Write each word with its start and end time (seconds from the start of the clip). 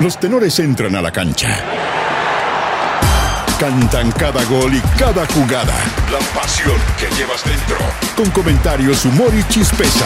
Los 0.00 0.18
tenores 0.18 0.58
entran 0.58 0.96
a 0.96 1.02
la 1.02 1.12
cancha. 1.12 1.56
Cantan 3.60 4.10
cada 4.12 4.44
gol 4.44 4.74
y 4.74 4.80
cada 4.98 5.24
jugada. 5.26 5.74
La 6.10 6.18
pasión 6.38 6.76
que 6.98 7.06
llevas 7.14 7.44
dentro. 7.44 7.76
Con 8.16 8.28
comentarios, 8.30 9.04
humor 9.04 9.32
y 9.32 9.44
chispeza. 9.52 10.04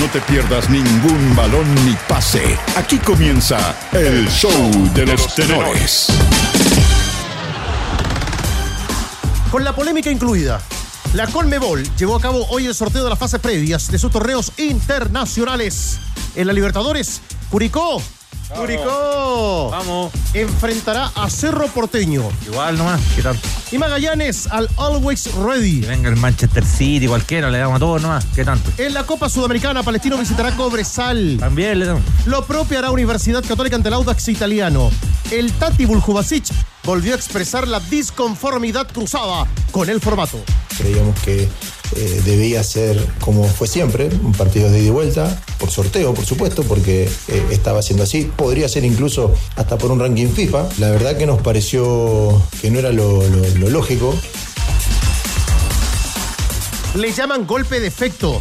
No 0.00 0.06
te 0.06 0.20
pierdas 0.20 0.68
ningún 0.68 1.36
balón 1.36 1.72
ni 1.86 1.96
pase. 2.08 2.58
Aquí 2.76 2.98
comienza 2.98 3.76
el 3.92 4.28
show 4.28 4.50
de 4.94 5.06
los 5.06 5.34
tenores. 5.34 6.08
Con 9.52 9.62
la 9.62 9.74
polémica 9.76 10.10
incluida, 10.10 10.60
la 11.12 11.28
Colmebol 11.28 11.84
llevó 11.96 12.16
a 12.16 12.20
cabo 12.20 12.44
hoy 12.48 12.66
el 12.66 12.74
sorteo 12.74 13.04
de 13.04 13.10
las 13.10 13.18
fases 13.18 13.38
previas 13.38 13.90
de 13.92 13.98
sus 13.98 14.10
torneos 14.10 14.50
internacionales. 14.58 16.00
En 16.34 16.48
la 16.48 16.52
Libertadores, 16.52 17.20
Curicó. 17.48 18.02
Curicó. 18.54 19.68
Vamos. 19.70 20.12
Enfrentará 20.32 21.10
a 21.14 21.28
Cerro 21.28 21.66
Porteño. 21.68 22.28
Igual 22.46 22.78
nomás. 22.78 23.00
¿Qué 23.14 23.22
tanto? 23.22 23.46
Y 23.72 23.78
Magallanes 23.78 24.46
al 24.46 24.68
Always 24.76 25.34
Ready. 25.34 25.80
Que 25.80 25.86
venga 25.88 26.08
el 26.08 26.16
Manchester 26.16 26.64
City, 26.64 27.06
cualquiera, 27.06 27.50
le 27.50 27.58
damos 27.58 27.76
a 27.76 27.78
todos 27.80 28.02
nomás. 28.02 28.24
¿Qué 28.34 28.44
tanto? 28.44 28.70
En 28.78 28.94
la 28.94 29.04
Copa 29.04 29.28
Sudamericana, 29.28 29.82
Palestino 29.82 30.16
visitará 30.16 30.54
Cobresal. 30.56 31.36
También 31.38 31.78
le 31.78 31.86
damos. 31.86 32.02
Lo 32.26 32.44
propio 32.44 32.78
hará 32.78 32.90
Universidad 32.90 33.44
Católica 33.44 33.76
ante 33.76 33.88
el 33.88 33.94
Audax 33.94 34.28
italiano. 34.28 34.90
El 35.30 35.52
Tati 35.52 35.84
Buljubasic 35.84 36.44
volvió 36.84 37.12
a 37.14 37.16
expresar 37.16 37.66
la 37.66 37.80
disconformidad 37.80 38.86
cruzada 38.86 39.46
con 39.70 39.88
el 39.88 40.00
formato. 40.00 40.38
Creíamos 40.76 41.18
que 41.20 41.48
eh, 41.96 42.22
debía 42.24 42.62
ser 42.64 43.04
como 43.20 43.44
fue 43.44 43.68
siempre, 43.68 44.08
un 44.22 44.32
partido 44.32 44.70
de 44.70 44.78
ida 44.80 44.86
y 44.88 44.90
vuelta, 44.90 45.42
por 45.58 45.70
sorteo, 45.70 46.12
por 46.14 46.24
supuesto, 46.24 46.62
porque 46.62 47.08
eh, 47.28 47.46
estaba 47.50 47.82
siendo 47.82 48.04
así. 48.04 48.30
Podría 48.36 48.68
ser 48.68 48.84
incluso 48.84 49.32
hasta 49.56 49.78
por 49.78 49.90
un 49.90 50.00
ranking 50.00 50.28
FIFA. 50.28 50.68
La 50.78 50.90
verdad 50.90 51.16
que 51.16 51.26
nos 51.26 51.40
pareció 51.42 52.42
que 52.60 52.70
no 52.70 52.78
era 52.78 52.90
lo, 52.92 53.26
lo- 53.28 53.48
lo 53.58 53.70
lógico. 53.70 54.14
Le 56.96 57.12
llaman 57.12 57.46
golpe 57.46 57.80
de 57.80 57.88
efecto. 57.88 58.40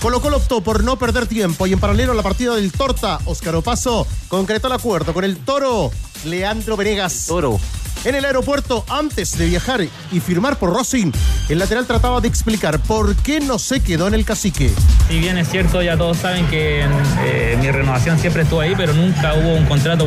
Colo 0.00 0.20
Colo 0.20 0.36
optó 0.38 0.60
por 0.62 0.84
no 0.84 0.98
perder 0.98 1.26
tiempo 1.26 1.66
y 1.66 1.72
en 1.72 1.80
paralelo 1.80 2.12
a 2.12 2.14
la 2.14 2.22
partida 2.22 2.54
del 2.54 2.72
Torta, 2.72 3.18
Óscar 3.24 3.54
Opaso 3.56 4.06
concretó 4.28 4.66
el 4.66 4.74
acuerdo 4.74 5.14
con 5.14 5.24
el 5.24 5.36
Toro 5.38 5.90
Leandro 6.24 6.76
Venegas. 6.76 7.24
Toro. 7.26 7.58
En 8.04 8.14
el 8.14 8.26
aeropuerto, 8.26 8.84
antes 8.90 9.38
de 9.38 9.46
viajar 9.46 9.80
y 10.12 10.20
firmar 10.20 10.58
por 10.58 10.74
Rossin, 10.74 11.10
el 11.48 11.58
lateral 11.58 11.86
trataba 11.86 12.20
de 12.20 12.28
explicar 12.28 12.78
por 12.80 13.16
qué 13.16 13.40
no 13.40 13.58
se 13.58 13.80
quedó 13.80 14.06
en 14.08 14.12
el 14.12 14.26
cacique. 14.26 14.70
Si 15.08 15.18
bien 15.18 15.38
es 15.38 15.48
cierto, 15.48 15.80
ya 15.80 15.96
todos 15.96 16.18
saben 16.18 16.46
que 16.48 16.84
eh, 17.24 17.58
mi 17.58 17.70
renovación 17.70 18.18
siempre 18.18 18.42
estuvo 18.42 18.60
ahí, 18.60 18.74
pero 18.76 18.92
nunca 18.92 19.32
hubo 19.34 19.54
un 19.54 19.64
contrato 19.64 20.06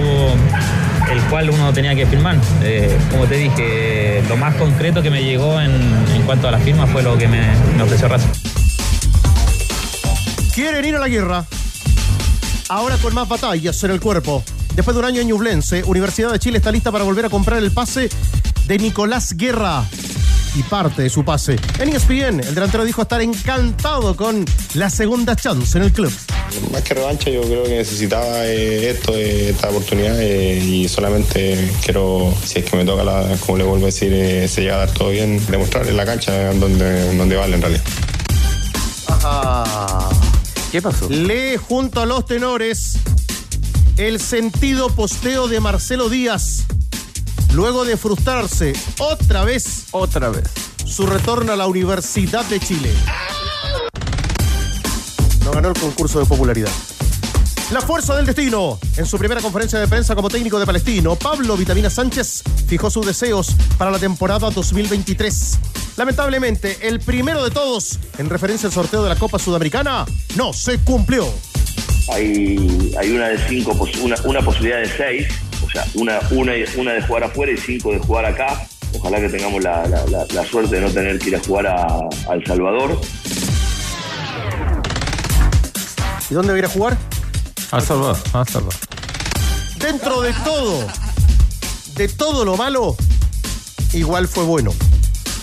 el 1.11 1.21
cual 1.29 1.49
uno 1.49 1.73
tenía 1.73 1.95
que 1.95 2.05
firmar. 2.05 2.37
Eh, 2.61 2.95
como 3.09 3.25
te 3.25 3.35
dije, 3.35 4.23
lo 4.29 4.37
más 4.37 4.53
concreto 4.55 5.01
que 5.01 5.09
me 5.09 5.23
llegó 5.23 5.59
en, 5.59 5.71
en 6.13 6.21
cuanto 6.21 6.47
a 6.47 6.51
la 6.51 6.59
firma 6.59 6.85
fue 6.85 7.01
lo 7.01 7.17
que 7.17 7.27
me, 7.27 7.41
me 7.75 7.81
ofreció 7.81 8.07
Razo. 8.07 8.27
Quieren 10.53 10.85
ir 10.85 10.95
a 10.95 10.99
la 10.99 11.07
guerra. 11.07 11.45
Ahora 12.69 12.97
con 12.97 13.15
más 13.15 13.27
batallas 13.27 13.83
en 13.83 13.91
el 13.91 13.99
cuerpo. 13.99 14.43
Después 14.77 14.93
de 14.93 14.99
un 14.99 15.05
año 15.05 15.21
en 15.21 15.27
Ñublense, 15.27 15.83
Universidad 15.85 16.31
de 16.31 16.37
Chile 16.37 16.59
está 16.59 16.71
lista 16.71 16.91
para 16.91 17.03
volver 17.03 17.25
a 17.25 17.29
comprar 17.29 17.57
el 17.57 17.71
pase 17.71 18.09
de 18.67 18.77
Nicolás 18.77 19.35
Guerra 19.35 19.83
y 20.53 20.61
parte 20.61 21.01
de 21.01 21.09
su 21.09 21.25
pase. 21.25 21.55
En 21.79 21.89
ESPN, 21.89 22.41
el 22.41 22.53
delantero 22.53 22.85
dijo 22.85 23.01
estar 23.01 23.19
encantado 23.19 24.15
con 24.15 24.45
la 24.75 24.91
segunda 24.91 25.35
chance 25.35 25.75
en 25.79 25.83
el 25.83 25.91
club. 25.91 26.13
Más 26.71 26.83
que 26.83 26.93
revancha, 26.93 27.31
yo 27.31 27.41
creo 27.41 27.63
que 27.63 27.77
necesitaba 27.77 28.45
eh, 28.45 28.91
esto, 28.91 29.17
eh, 29.17 29.49
esta 29.49 29.69
oportunidad 29.69 30.21
eh, 30.21 30.59
y 30.59 30.87
solamente 30.87 31.71
quiero, 31.83 32.31
si 32.45 32.59
es 32.59 32.65
que 32.65 32.77
me 32.77 32.85
toca, 32.85 33.03
la, 33.03 33.35
como 33.47 33.57
le 33.57 33.63
vuelvo 33.63 33.85
a 33.85 33.87
decir, 33.87 34.13
eh, 34.13 34.47
se 34.47 34.61
llega 34.61 34.75
a 34.75 34.79
dar 34.85 34.91
todo 34.91 35.09
bien, 35.09 35.43
demostrar 35.47 35.87
en 35.87 35.97
la 35.97 36.05
cancha 36.05 36.53
donde, 36.53 37.15
donde 37.17 37.35
vale 37.35 37.55
en 37.55 37.61
realidad. 37.63 37.83
Ajá. 39.07 40.09
¿Qué 40.71 40.83
pasó? 40.83 41.09
Lee 41.09 41.57
junto 41.57 41.99
a 41.99 42.05
los 42.05 42.27
tenores 42.27 42.99
el 43.97 44.19
sentido 44.19 44.89
posteo 44.89 45.47
de 45.47 45.59
Marcelo 45.59 46.09
Díaz. 46.09 46.65
Luego 47.53 47.85
de 47.85 47.97
frustrarse 47.97 48.73
otra 48.99 49.43
vez 49.43 49.85
Otra 49.91 50.29
vez. 50.29 50.43
su 50.85 51.05
retorno 51.07 51.53
a 51.53 51.55
la 51.55 51.67
Universidad 51.67 52.45
de 52.45 52.59
Chile. 52.59 52.91
No 55.43 55.51
ganó 55.51 55.69
el 55.69 55.79
concurso 55.79 56.19
de 56.19 56.25
popularidad. 56.25 56.71
La 57.71 57.81
fuerza 57.81 58.15
del 58.15 58.25
destino. 58.25 58.79
En 58.95 59.05
su 59.05 59.17
primera 59.17 59.41
conferencia 59.41 59.79
de 59.79 59.87
prensa 59.87 60.15
como 60.15 60.29
técnico 60.29 60.59
de 60.59 60.65
Palestino, 60.65 61.15
Pablo 61.15 61.57
Vitamina 61.57 61.89
Sánchez 61.89 62.43
fijó 62.67 62.89
sus 62.89 63.05
deseos 63.05 63.55
para 63.77 63.91
la 63.91 63.99
temporada 63.99 64.49
2023. 64.49 65.57
Lamentablemente, 65.97 66.87
el 66.87 66.99
primero 66.99 67.43
de 67.43 67.49
todos, 67.49 67.97
en 68.19 68.29
referencia 68.29 68.67
al 68.67 68.73
sorteo 68.73 69.03
de 69.03 69.09
la 69.09 69.15
Copa 69.15 69.39
Sudamericana, 69.39 70.05
no 70.35 70.53
se 70.53 70.77
cumplió. 70.79 71.27
Hay, 72.13 72.91
hay 72.99 73.11
una 73.11 73.29
de 73.29 73.37
cinco, 73.47 73.71
una, 74.01 74.15
una 74.23 74.41
posibilidad 74.41 74.79
de 74.79 74.87
seis, 74.87 75.27
o 75.65 75.69
sea, 75.69 75.85
una, 75.95 76.19
una, 76.31 76.53
una 76.77 76.93
de 76.93 77.01
jugar 77.01 77.23
afuera 77.25 77.51
y 77.51 77.57
cinco 77.57 77.91
de 77.91 77.99
jugar 77.99 78.25
acá. 78.25 78.67
Ojalá 78.93 79.19
que 79.19 79.29
tengamos 79.29 79.61
la, 79.63 79.85
la- 79.87 80.05
la- 80.05 80.25
la 80.33 80.45
suerte 80.45 80.75
de 80.75 80.81
no 80.81 80.89
tener 80.89 81.19
que 81.19 81.29
ir 81.29 81.35
a 81.35 81.39
jugar 81.39 81.67
a, 81.67 81.85
a 82.29 82.33
El 82.33 82.45
Salvador. 82.45 82.99
¿Y 86.29 86.33
dónde 86.33 86.49
va 86.51 86.55
a 86.55 86.59
ir 86.59 86.65
a 86.65 86.69
jugar? 86.69 86.97
Al 87.71 87.81
Salvador, 87.81 88.17
al 88.33 88.47
Salvador. 88.47 88.73
Dentro 89.77 90.21
de 90.21 90.33
todo, 90.43 90.87
de 91.95 92.07
todo 92.07 92.43
lo 92.45 92.57
malo, 92.57 92.95
igual 93.93 94.27
fue 94.27 94.43
bueno. 94.43 94.71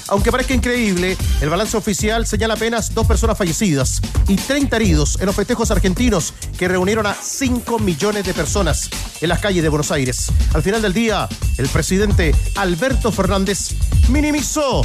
Aunque 0.09 0.31
parezca 0.31 0.55
increíble, 0.55 1.17
el 1.41 1.49
balance 1.49 1.77
oficial 1.77 2.27
señala 2.27 2.55
apenas 2.55 2.95
dos 2.95 3.07
personas 3.07 3.39
fallecidas 3.39 4.01
y 4.29 4.37
30 4.37 4.77
heridos 4.77 5.19
en 5.21 5.27
los 5.27 5.35
festejos 5.35 5.71
argentinos 5.71 6.35
que 6.59 6.69
reunieron 6.69 7.07
a 7.07 7.15
5 7.15 7.79
millones 7.79 8.25
de 8.25 8.35
personas 8.35 8.91
en 9.21 9.29
las 9.29 9.41
calles 9.41 9.63
de 9.63 9.69
Buenos 9.69 9.91
Aires. 9.91 10.31
Al 10.53 10.63
final 10.63 10.83
del 10.83 10.93
día, 10.93 11.29
el 11.59 11.69
presidente 11.69 12.35
Alberto 12.57 13.11
Fernández 13.13 13.75
minimizó 14.09 14.83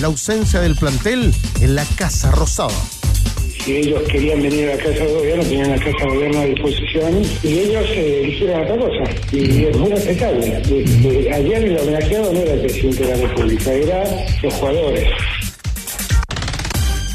la 0.00 0.06
ausencia 0.06 0.60
del 0.60 0.76
plantel 0.76 1.34
en 1.60 1.74
la 1.74 1.84
Casa 1.96 2.30
Rosada. 2.30 2.72
Si 3.64 3.76
ellos 3.76 4.02
querían 4.10 4.42
venir 4.42 4.70
a 4.70 4.76
la 4.76 4.82
Casa 4.82 5.04
de 5.04 5.12
Gobierno, 5.12 5.44
tenían 5.44 5.70
la 5.70 5.78
Casa 5.78 6.04
de 6.04 6.14
Gobierno 6.14 6.40
a 6.40 6.44
disposición 6.46 7.22
y 7.42 7.58
ellos 7.58 7.84
eh, 7.90 8.32
hicieron 8.32 8.62
otra 8.62 8.76
cosa. 8.76 9.14
Y 9.30 9.64
es 9.64 9.76
muy 9.76 9.90
respetable. 9.90 10.56
Ayer 11.32 11.64
el 11.64 11.78
homenajeado 11.78 12.32
no 12.32 12.40
era 12.40 12.54
el 12.54 12.60
presidente 12.62 13.04
de 13.04 13.16
la 13.16 13.28
República, 13.28 13.72
era 13.72 14.04
los 14.42 14.54
jugadores. 14.54 15.08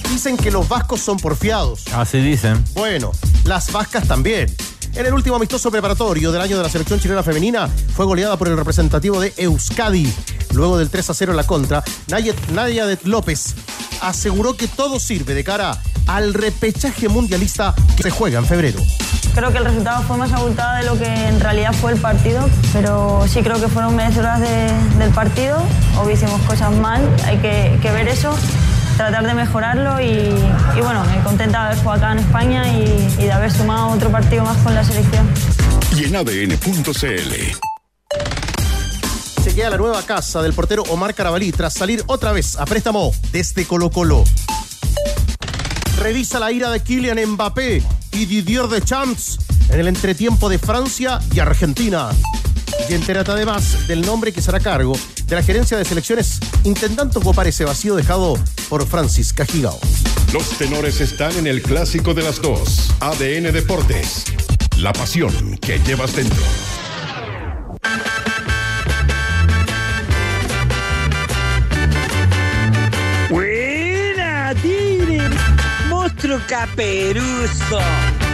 Dicen 0.09 0.37
que 0.37 0.51
los 0.51 0.67
vascos 0.67 1.01
son 1.01 1.17
porfiados. 1.17 1.85
Así 1.93 2.19
dicen. 2.19 2.63
Bueno, 2.73 3.11
las 3.45 3.71
vascas 3.71 4.07
también. 4.07 4.47
En 4.95 5.05
el 5.05 5.13
último 5.13 5.35
amistoso 5.35 5.69
preparatorio 5.69 6.31
del 6.31 6.41
año 6.41 6.57
de 6.57 6.63
la 6.63 6.69
selección 6.69 6.99
chilena 6.99 7.23
femenina 7.23 7.67
fue 7.93 8.05
goleada 8.05 8.37
por 8.37 8.47
el 8.47 8.57
representativo 8.57 9.19
de 9.19 9.33
Euskadi. 9.37 10.11
Luego 10.53 10.77
del 10.77 10.89
3 10.89 11.09
a 11.09 11.13
0 11.13 11.33
en 11.33 11.35
la 11.35 11.45
contra, 11.45 11.83
Nayet, 12.07 12.35
Nadia 12.51 12.85
de 12.87 12.97
López 13.03 13.53
aseguró 14.01 14.55
que 14.55 14.67
todo 14.67 14.99
sirve 14.99 15.33
de 15.33 15.43
cara 15.43 15.79
al 16.07 16.33
repechaje 16.33 17.09
mundialista 17.09 17.73
que 17.95 18.03
se 18.03 18.09
juega 18.09 18.39
en 18.39 18.45
febrero. 18.45 18.79
Creo 19.35 19.51
que 19.51 19.59
el 19.59 19.65
resultado 19.65 20.01
fue 20.03 20.17
más 20.17 20.31
abultado 20.31 20.77
de 20.77 20.83
lo 20.83 20.97
que 20.97 21.05
en 21.27 21.39
realidad 21.39 21.71
fue 21.73 21.91
el 21.91 21.99
partido, 21.99 22.49
pero 22.73 23.23
sí 23.27 23.41
creo 23.41 23.59
que 23.61 23.67
fueron 23.67 23.95
merecedoras 23.95 24.39
de- 24.41 24.71
del 24.97 25.11
partido. 25.11 25.61
Obvio 25.97 26.15
hicimos 26.15 26.41
cosas 26.41 26.71
mal, 26.73 27.07
hay 27.25 27.37
que, 27.37 27.77
que 27.81 27.91
ver 27.91 28.07
eso, 28.07 28.35
tratar 28.95 29.27
de 29.27 29.35
mejorarlo 29.35 30.01
y, 30.01 30.05
y 30.75 30.81
bueno, 30.81 31.03
me 31.05 31.19
contenta 31.23 31.59
de 31.59 31.65
haber 31.67 31.77
jugado 31.83 31.97
acá 32.05 32.11
en 32.13 32.19
España 32.19 32.67
y, 32.67 32.83
y 33.19 33.23
de 33.25 33.31
haber 33.31 33.51
sumado 33.51 33.89
otro 33.89 34.09
partido 34.09 34.43
más 34.43 34.57
con 34.63 34.73
la 34.73 34.83
selección. 34.83 35.29
Y 35.95 36.05
en 36.05 36.15
ADN.cl. 36.15 37.57
Se 39.43 39.55
queda 39.55 39.69
la 39.69 39.77
nueva 39.77 40.01
casa 40.03 40.41
del 40.41 40.53
portero 40.53 40.83
Omar 40.89 41.13
Carabalí 41.13 41.51
tras 41.51 41.73
salir 41.73 42.03
otra 42.07 42.31
vez 42.31 42.55
a 42.57 42.65
préstamo 42.65 43.11
desde 43.31 43.65
Colo 43.65 43.89
Colo. 43.91 44.23
Revisa 45.97 46.39
la 46.39 46.51
ira 46.51 46.69
de 46.69 46.79
Kylian 46.81 47.19
Mbappé 47.31 47.81
y 48.11 48.25
Didier 48.25 48.67
Deschamps 48.67 49.39
en 49.69 49.79
el 49.79 49.87
entretiempo 49.87 50.47
de 50.47 50.59
Francia 50.59 51.19
y 51.33 51.39
Argentina. 51.39 52.09
Y 52.89 52.93
entérate 52.93 53.31
además 53.31 53.87
del 53.87 54.01
nombre 54.01 54.31
que 54.31 54.41
será 54.41 54.59
cargo 54.59 54.97
de 55.25 55.35
la 55.35 55.43
gerencia 55.43 55.77
de 55.77 55.85
selecciones, 55.85 56.39
intentando 56.63 57.19
ocupar 57.19 57.47
ese 57.47 57.65
vacío 57.65 57.95
dejado 57.95 58.37
por 58.69 58.85
Francis 58.87 59.33
Cajigao. 59.33 59.79
Los 60.33 60.49
tenores 60.57 61.01
están 61.01 61.35
en 61.37 61.47
el 61.47 61.61
clásico 61.61 62.13
de 62.13 62.23
las 62.23 62.41
dos. 62.41 62.91
ADN 62.99 63.51
Deportes. 63.51 64.25
La 64.77 64.93
pasión 64.93 65.57
que 65.57 65.79
llevas 65.79 66.15
dentro. 66.15 66.43
Monstruo 76.37 76.41
caperuso. 76.47 77.79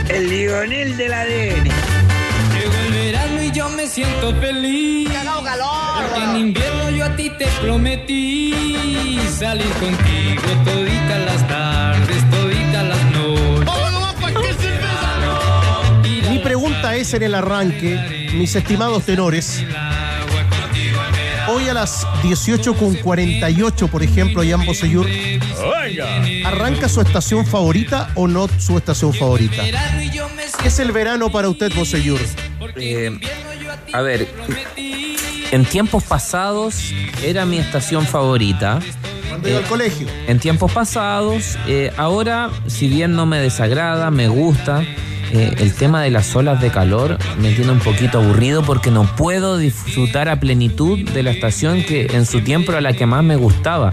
El 0.10 0.30
Lionel 0.30 0.98
del 0.98 1.14
ADN. 1.14 1.64
Llegó 1.64 2.74
el 2.86 2.94
verano 2.94 3.42
y 3.42 3.52
yo 3.52 3.70
siento 3.88 4.36
feliz. 4.36 5.10
Porque 5.10 6.24
en 6.24 6.36
invierno 6.38 6.90
yo 6.90 7.06
a 7.06 7.16
ti 7.16 7.30
te 7.38 7.46
prometí 7.62 9.20
salir 9.38 9.70
contigo 9.74 10.42
toditas 10.66 11.26
las 11.26 11.48
tardes, 11.48 12.30
toditas 12.30 12.88
las 12.88 13.12
noches. 13.12 13.74
Mi 16.30 16.40
pregunta 16.40 16.96
es 16.96 17.14
en 17.14 17.24
el 17.24 17.36
arranque, 17.36 18.32
mis 18.34 18.56
estimados 18.56 19.06
tenores. 19.06 19.64
Hoy 21.54 21.70
a 21.70 21.74
las 21.76 22.08
18.48, 22.24 23.88
por 23.88 24.02
ejemplo, 24.02 24.42
Jan 24.44 24.66
Bosellur, 24.66 25.06
¿arranca 26.46 26.90
su 26.90 27.00
estación 27.00 27.46
favorita 27.46 28.10
o 28.16 28.28
no 28.28 28.48
su 28.58 28.76
estación 28.76 29.14
favorita? 29.14 29.64
¿Qué 30.62 30.68
es 30.68 30.80
el 30.80 30.92
verano 30.92 31.32
para 31.32 31.50
usted, 31.50 31.72
Bosellur? 31.76 32.20
Eh, 32.76 33.20
a 33.92 34.02
ver, 34.02 34.28
en 35.52 35.66
tiempos 35.66 36.04
pasados 36.06 36.92
era 37.24 37.46
mi 37.46 37.60
estación 37.60 38.08
favorita. 38.08 38.80
Cuando 39.30 39.50
iba 39.50 39.60
al 39.60 39.66
colegio. 39.66 40.08
En 40.26 40.40
tiempos 40.40 40.72
pasados, 40.72 41.56
eh, 41.68 41.94
ahora, 41.98 42.50
si 42.66 42.88
bien 42.88 43.16
no 43.16 43.28
me 43.28 43.38
desagrada, 43.38 44.10
me 44.10 44.28
gusta. 44.28 44.84
El 45.34 45.74
tema 45.74 46.04
de 46.04 46.12
las 46.12 46.36
olas 46.36 46.62
de 46.62 46.70
calor 46.70 47.18
me 47.40 47.52
tiene 47.54 47.72
un 47.72 47.80
poquito 47.80 48.20
aburrido 48.20 48.64
porque 48.64 48.92
no 48.92 49.04
puedo 49.16 49.58
disfrutar 49.58 50.30
a 50.30 50.40
plenitud 50.40 51.00
de 51.10 51.24
la 51.24 51.32
estación 51.32 51.84
que 51.84 52.06
en 52.14 52.26
su 52.26 52.42
tiempo 52.42 52.72
era 52.72 52.82
la 52.82 52.94
que 52.94 53.06
más 53.06 53.24
me 53.24 53.36
gustaba. 53.36 53.92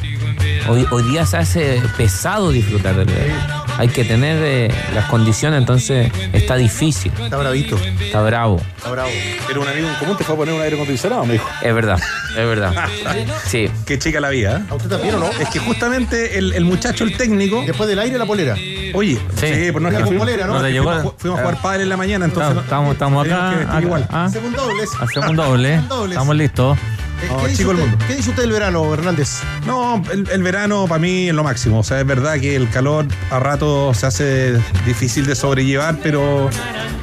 Hoy, 0.69 0.87
hoy 0.91 1.03
día 1.05 1.25
se 1.25 1.39
hace 1.39 1.83
pesado 1.97 2.51
disfrutar 2.51 2.95
del 2.95 3.07
verano. 3.07 3.60
Hay 3.81 3.89
que 3.89 4.05
tener 4.05 4.37
eh, 4.45 4.71
las 4.95 5.07
condiciones, 5.07 5.59
entonces 5.59 6.13
está 6.35 6.57
difícil. 6.57 7.11
Está 7.19 7.39
bravito. 7.39 7.79
Está 7.99 8.21
bravo. 8.21 8.61
Está 8.77 8.91
bravo. 8.91 9.09
Pero 9.47 9.63
un 9.63 9.69
amigo 9.69 9.89
en 9.89 9.95
común 9.95 10.19
te 10.19 10.25
fue 10.25 10.35
a 10.35 10.39
poner 10.39 10.55
un 10.55 10.61
aire 10.61 10.77
acondicionado, 10.77 11.25
me 11.25 11.33
dijo. 11.33 11.49
Es 11.63 11.75
verdad, 11.75 11.99
es 12.31 12.37
verdad. 12.47 12.75
Sí. 13.47 13.71
Qué 13.87 13.99
chica 13.99 14.21
la 14.21 14.29
vida, 14.29 14.59
¿eh? 14.59 14.63
¿A 14.71 14.75
usted 14.75 14.91
también 14.91 15.15
o 15.15 15.19
no? 15.21 15.31
Es 15.31 15.49
que 15.49 15.59
justamente 15.61 16.37
el, 16.37 16.53
el 16.53 16.65
muchacho, 16.67 17.05
el 17.05 17.17
técnico. 17.17 17.63
Después 17.67 17.89
del 17.89 17.99
aire, 18.01 18.19
la 18.19 18.27
polera. 18.27 18.55
Oye, 18.93 19.19
sí, 19.37 19.73
pues 19.73 19.83
no 19.83 19.89
es 19.89 19.95
que 19.95 20.01
La 20.01 20.07
fuimos, 20.07 20.27
polera, 20.27 20.47
¿no? 20.47 20.55
no, 20.55 20.63
te 20.63 20.71
fuimos, 20.71 20.97
llegó- 20.97 21.15
fuimos 21.17 21.39
a 21.39 21.43
jugar 21.43 21.63
pádel 21.63 21.81
en 21.83 21.89
la 21.89 21.97
mañana, 21.97 22.25
entonces 22.27 22.55
no- 22.55 22.61
Estamos, 22.61 22.93
estamos 22.93 23.27
acá. 23.27 23.61
acá, 23.63 23.81
igual. 23.81 24.07
ah, 24.11 24.27
Hacemos 24.27 24.49
un 24.51 24.57
dobles. 24.57 24.91
hacemos 25.01 25.31
un 25.31 25.37
doble. 25.37 25.75
Estamos 26.11 26.37
listos. 26.37 26.79
Eh, 27.23 27.27
No, 27.29 27.39
¿qué, 27.43 27.49
dice 27.49 27.59
chico 27.59 27.71
el 27.73 27.77
usted, 27.79 27.91
mundo. 27.91 28.05
¿Qué 28.09 28.15
dice 28.17 28.31
usted 28.31 28.43
del 28.43 28.53
verano, 28.53 28.95
Hernández? 28.95 29.41
No, 29.67 30.03
el, 30.13 30.29
el 30.31 30.43
verano 30.43 30.87
para 30.89 30.99
mí 31.01 31.29
es 31.29 31.35
lo 31.35 31.45
máximo. 31.45 31.81
O 31.81 31.83
sea, 31.85 32.01
es 32.01 32.07
verdad 32.07 32.39
que 32.41 32.57
el 32.57 32.69
calor 32.71 33.07
a 33.31 33.39
rato 33.39 33.93
se 33.95 34.07
hace 34.07 34.53
difícil 34.87 35.27
de 35.27 35.35
sobrellevar, 35.35 35.97
pero, 36.03 36.49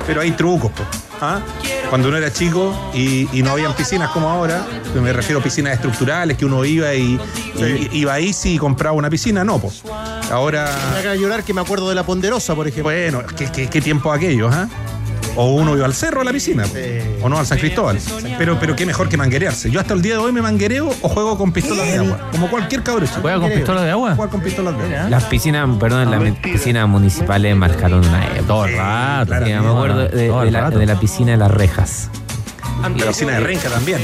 pero 0.06 0.22
hay 0.22 0.32
trucos. 0.32 0.72
po. 0.72 0.84
¿Ah? 1.20 1.40
Cuando 1.90 2.10
uno 2.10 2.18
era 2.18 2.32
chico 2.32 2.92
y, 2.94 3.28
y 3.36 3.42
no 3.42 3.52
habían 3.52 3.74
piscinas 3.74 4.12
como 4.12 4.30
ahora, 4.30 4.64
me 5.02 5.12
refiero 5.14 5.40
a 5.40 5.44
piscinas 5.44 5.74
estructurales, 5.74 6.38
que 6.38 6.46
uno 6.46 6.64
iba 6.64 6.94
y, 6.94 7.20
y- 7.56 7.90
iba 7.98 8.14
ahí 8.14 8.34
sí 8.34 8.54
y 8.56 8.58
compraba 8.60 8.94
una 8.96 9.10
piscina, 9.10 9.44
no, 9.44 9.58
pues. 9.58 9.82
Ahora, 10.30 10.70
Me 10.94 11.00
haga 11.00 11.16
llorar 11.16 11.44
que 11.44 11.54
me 11.56 11.62
acuerdo 11.62 11.90
de 11.90 11.96
la 11.96 12.04
Ponderosa, 12.04 12.54
por 12.54 12.68
ejemplo. 12.68 12.84
bueno, 12.94 13.24
¿qué, 13.36 13.50
qué, 13.52 13.68
qué 13.68 13.82
tiempo 13.82 14.12
aquellos, 14.12 14.54
¿ah? 14.54 14.68
O 15.38 15.54
uno 15.54 15.76
iba 15.78 15.86
al 15.86 15.94
cerro 15.94 16.22
a 16.22 16.24
la 16.24 16.32
piscina, 16.32 16.66
o 17.22 17.30
no 17.30 17.38
al 17.38 17.46
San 17.46 17.60
Cristóbal. 17.60 18.00
Pero, 18.38 18.60
pero 18.60 18.76
qué 18.76 18.86
mejor 18.86 19.08
que 19.08 19.18
manguerearse. 19.18 19.70
Yo 19.70 19.80
hasta 19.80 19.94
el 19.94 20.02
día 20.02 20.14
de 20.14 20.20
hoy 20.20 20.32
me 20.32 20.42
manguereo 20.42 20.90
o 21.02 21.10
juego 21.10 21.38
con 21.38 21.52
pistolas 21.54 21.86
de 21.86 21.98
agua. 21.98 22.30
Como 22.32 22.50
cualquier 22.50 22.82
cabrón. 22.84 23.08
¿Juega 23.22 23.40
con 23.40 23.52
pistola 23.52 23.84
de 23.84 23.92
agua? 23.92 24.16
Jugar 24.16 24.30
con 24.30 24.42
pistolas 24.42 24.78
de 24.78 24.98
agua. 24.98 25.10
Las 25.10 25.24
piscinas, 25.26 25.70
perdón, 25.80 26.10
las 26.12 26.38
piscinas 26.40 26.88
municipales 26.90 27.56
marcaron 27.56 28.00
una 28.06 28.26
época. 28.26 28.48
Todo 28.48 28.66
el 28.66 28.78
rato. 28.78 29.36
me 29.40 29.56
acuerdo 29.56 30.80
de 30.80 30.86
la 30.86 31.00
piscina 31.00 31.32
de 31.32 31.38
las 31.38 31.52
rejas. 31.52 32.10
La 32.82 32.90
piscina 33.08 33.34
de 33.34 33.40
Renca 33.42 33.70
también. 33.70 34.00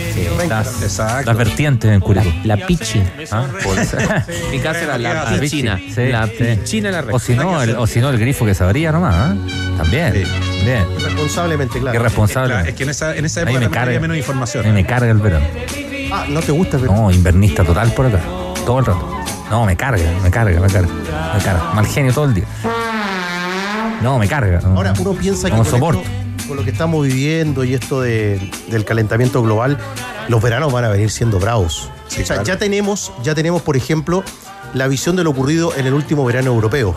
Las, 0.50 0.82
Exacto. 0.82 1.26
las 1.28 1.38
vertientes 1.38 1.92
en 1.92 2.00
Curicó. 2.00 2.32
La 2.44 2.58
pichi. 2.58 3.02
¿Ah? 3.32 3.46
Mi 4.52 4.60
casa 4.60 4.82
era 4.82 4.98
la 4.98 5.14
La 5.32 5.40
piscina. 5.40 5.78
Sí, 5.78 6.08
La 6.08 6.28
sí. 6.66 6.82
de 6.82 6.92
la 6.92 7.00
O 7.00 7.04
reja. 7.06 7.20
si 7.20 7.34
no, 7.36 7.62
el, 7.62 7.76
o 7.76 7.88
si 7.88 8.00
no, 8.00 8.10
el 8.10 8.20
grifo 8.20 8.46
que 8.46 8.54
se 8.56 8.64
abría 8.64 8.92
nomás. 8.92 9.16
¿ah? 9.16 9.36
También. 9.78 10.14
Bien. 10.66 10.86
Responsablemente, 11.02 11.80
claro. 11.80 12.00
responsable. 12.02 12.54
Claro, 12.54 12.68
es 12.70 12.76
que 12.76 12.84
en 12.84 12.90
esa, 12.90 13.16
en 13.16 13.26
esa 13.26 13.42
época 13.42 13.60
me 13.60 13.70
carga. 13.70 13.82
había 13.88 14.00
menos 14.00 14.16
A 14.16 14.18
información. 14.20 14.66
mí 14.66 14.72
me 14.72 14.86
carga 14.86 15.12
el 15.12 15.18
verano. 15.20 15.46
Ah, 16.12 16.26
¿no 16.30 16.42
te 16.42 16.52
gusta 16.52 16.78
el 16.78 16.84
verano? 16.84 17.02
No, 17.04 17.12
invernista 17.12 17.64
total 17.64 17.92
por 17.94 18.06
acá. 18.08 18.20
Todo 18.66 18.80
el 18.80 18.86
rato. 18.86 19.20
No, 19.50 19.66
me 19.66 19.76
carga, 19.76 20.04
me 20.24 20.32
carga, 20.32 20.60
me 20.60 20.68
carga. 20.68 20.90
Me 21.36 21.44
carga. 21.44 21.74
Mal 21.74 21.86
genio 21.86 22.14
todo 22.14 22.26
el 22.26 22.34
día. 22.34 22.46
No, 24.02 24.20
me 24.20 24.28
carga. 24.28 24.60
Ahora, 24.76 24.94
uno 25.00 25.14
piensa 25.14 25.50
que 25.50 25.56
No 25.56 25.64
soporto. 25.64 26.02
esto- 26.02 26.23
con 26.48 26.58
lo 26.58 26.64
que 26.64 26.72
estamos 26.72 27.06
viviendo 27.06 27.64
y 27.64 27.74
esto 27.74 28.02
de- 28.02 28.40
del 28.70 28.86
calentamiento 28.86 29.42
global, 29.42 29.78
los 30.28 30.42
veranos 30.42 30.72
van 30.72 30.86
a 30.86 30.90
venir 30.90 31.10
siendo 31.12 31.40
bravos. 31.40 31.90
Sí, 32.08 32.22
o 32.22 32.26
sea, 32.26 32.36
claro. 32.38 32.44
ya 32.44 32.58
tenemos, 32.58 33.12
ya 33.24 33.34
tenemos, 33.36 33.62
por 33.62 33.76
ejemplo, 33.78 34.24
la 34.74 34.88
visión 34.88 35.16
de 35.16 35.24
lo 35.24 35.30
ocurrido 35.32 35.74
en 35.76 35.86
el 35.88 35.94
último 35.94 36.26
verano 36.26 36.48
europeo. 36.52 36.96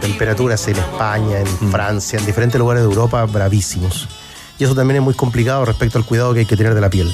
Temperaturas 0.00 0.66
en 0.68 0.76
España, 0.76 1.38
en 1.40 1.68
Mm. 1.68 1.70
Francia, 1.70 2.18
en 2.18 2.26
diferentes 2.26 2.58
lugares 2.58 2.82
de 2.82 2.88
Europa, 2.88 3.24
bravísimos. 3.24 4.08
Y 4.58 4.64
eso 4.64 4.74
también 4.74 4.96
es 4.98 5.02
muy 5.02 5.14
complicado 5.14 5.64
respecto 5.64 5.98
al 5.98 6.04
cuidado 6.04 6.32
que 6.34 6.40
hay 6.40 6.46
que 6.46 6.56
tener 6.56 6.74
de 6.74 6.80
la 6.80 6.90
piel. 6.90 7.12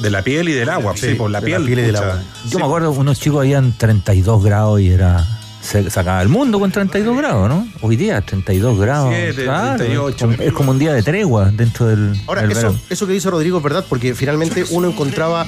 De 0.00 0.10
la 0.10 0.22
piel 0.22 0.48
y 0.48 0.52
del 0.52 0.68
agua. 0.70 0.94
Sí, 0.96 1.10
Sí, 1.10 1.14
por 1.14 1.30
la 1.30 1.40
de 1.40 1.50
la 1.50 1.58
piel. 1.58 1.68
y 1.78 1.82
del 1.82 1.96
agua. 1.96 2.22
Yo 2.48 2.58
me 2.58 2.64
acuerdo, 2.64 2.90
unos 2.92 3.20
chicos 3.20 3.40
habían 3.40 3.72
32 3.76 4.42
grados 4.42 4.80
y 4.80 4.88
era. 4.90 5.26
Se 5.62 5.88
sacaba 5.90 6.20
el 6.22 6.28
mundo 6.28 6.58
con 6.58 6.72
32 6.72 7.16
grados, 7.16 7.48
¿no? 7.48 7.66
Hoy 7.82 7.96
día 7.96 8.20
32 8.20 8.78
grados. 8.80 9.14
7, 9.14 9.44
claro, 9.44 9.76
38. 9.78 10.16
Es 10.16 10.20
como, 10.36 10.48
es 10.48 10.52
como 10.52 10.70
un 10.72 10.78
día 10.78 10.92
de 10.92 11.02
tregua 11.02 11.50
dentro 11.52 11.86
del, 11.86 12.20
Ahora, 12.26 12.42
del 12.42 12.50
eso, 12.50 12.60
verano. 12.60 12.78
eso 12.90 13.06
que 13.06 13.12
dice 13.12 13.30
Rodrigo 13.30 13.58
es 13.58 13.64
verdad, 13.64 13.84
porque 13.88 14.14
finalmente 14.14 14.64
uno 14.70 14.88
encontraba, 14.88 15.46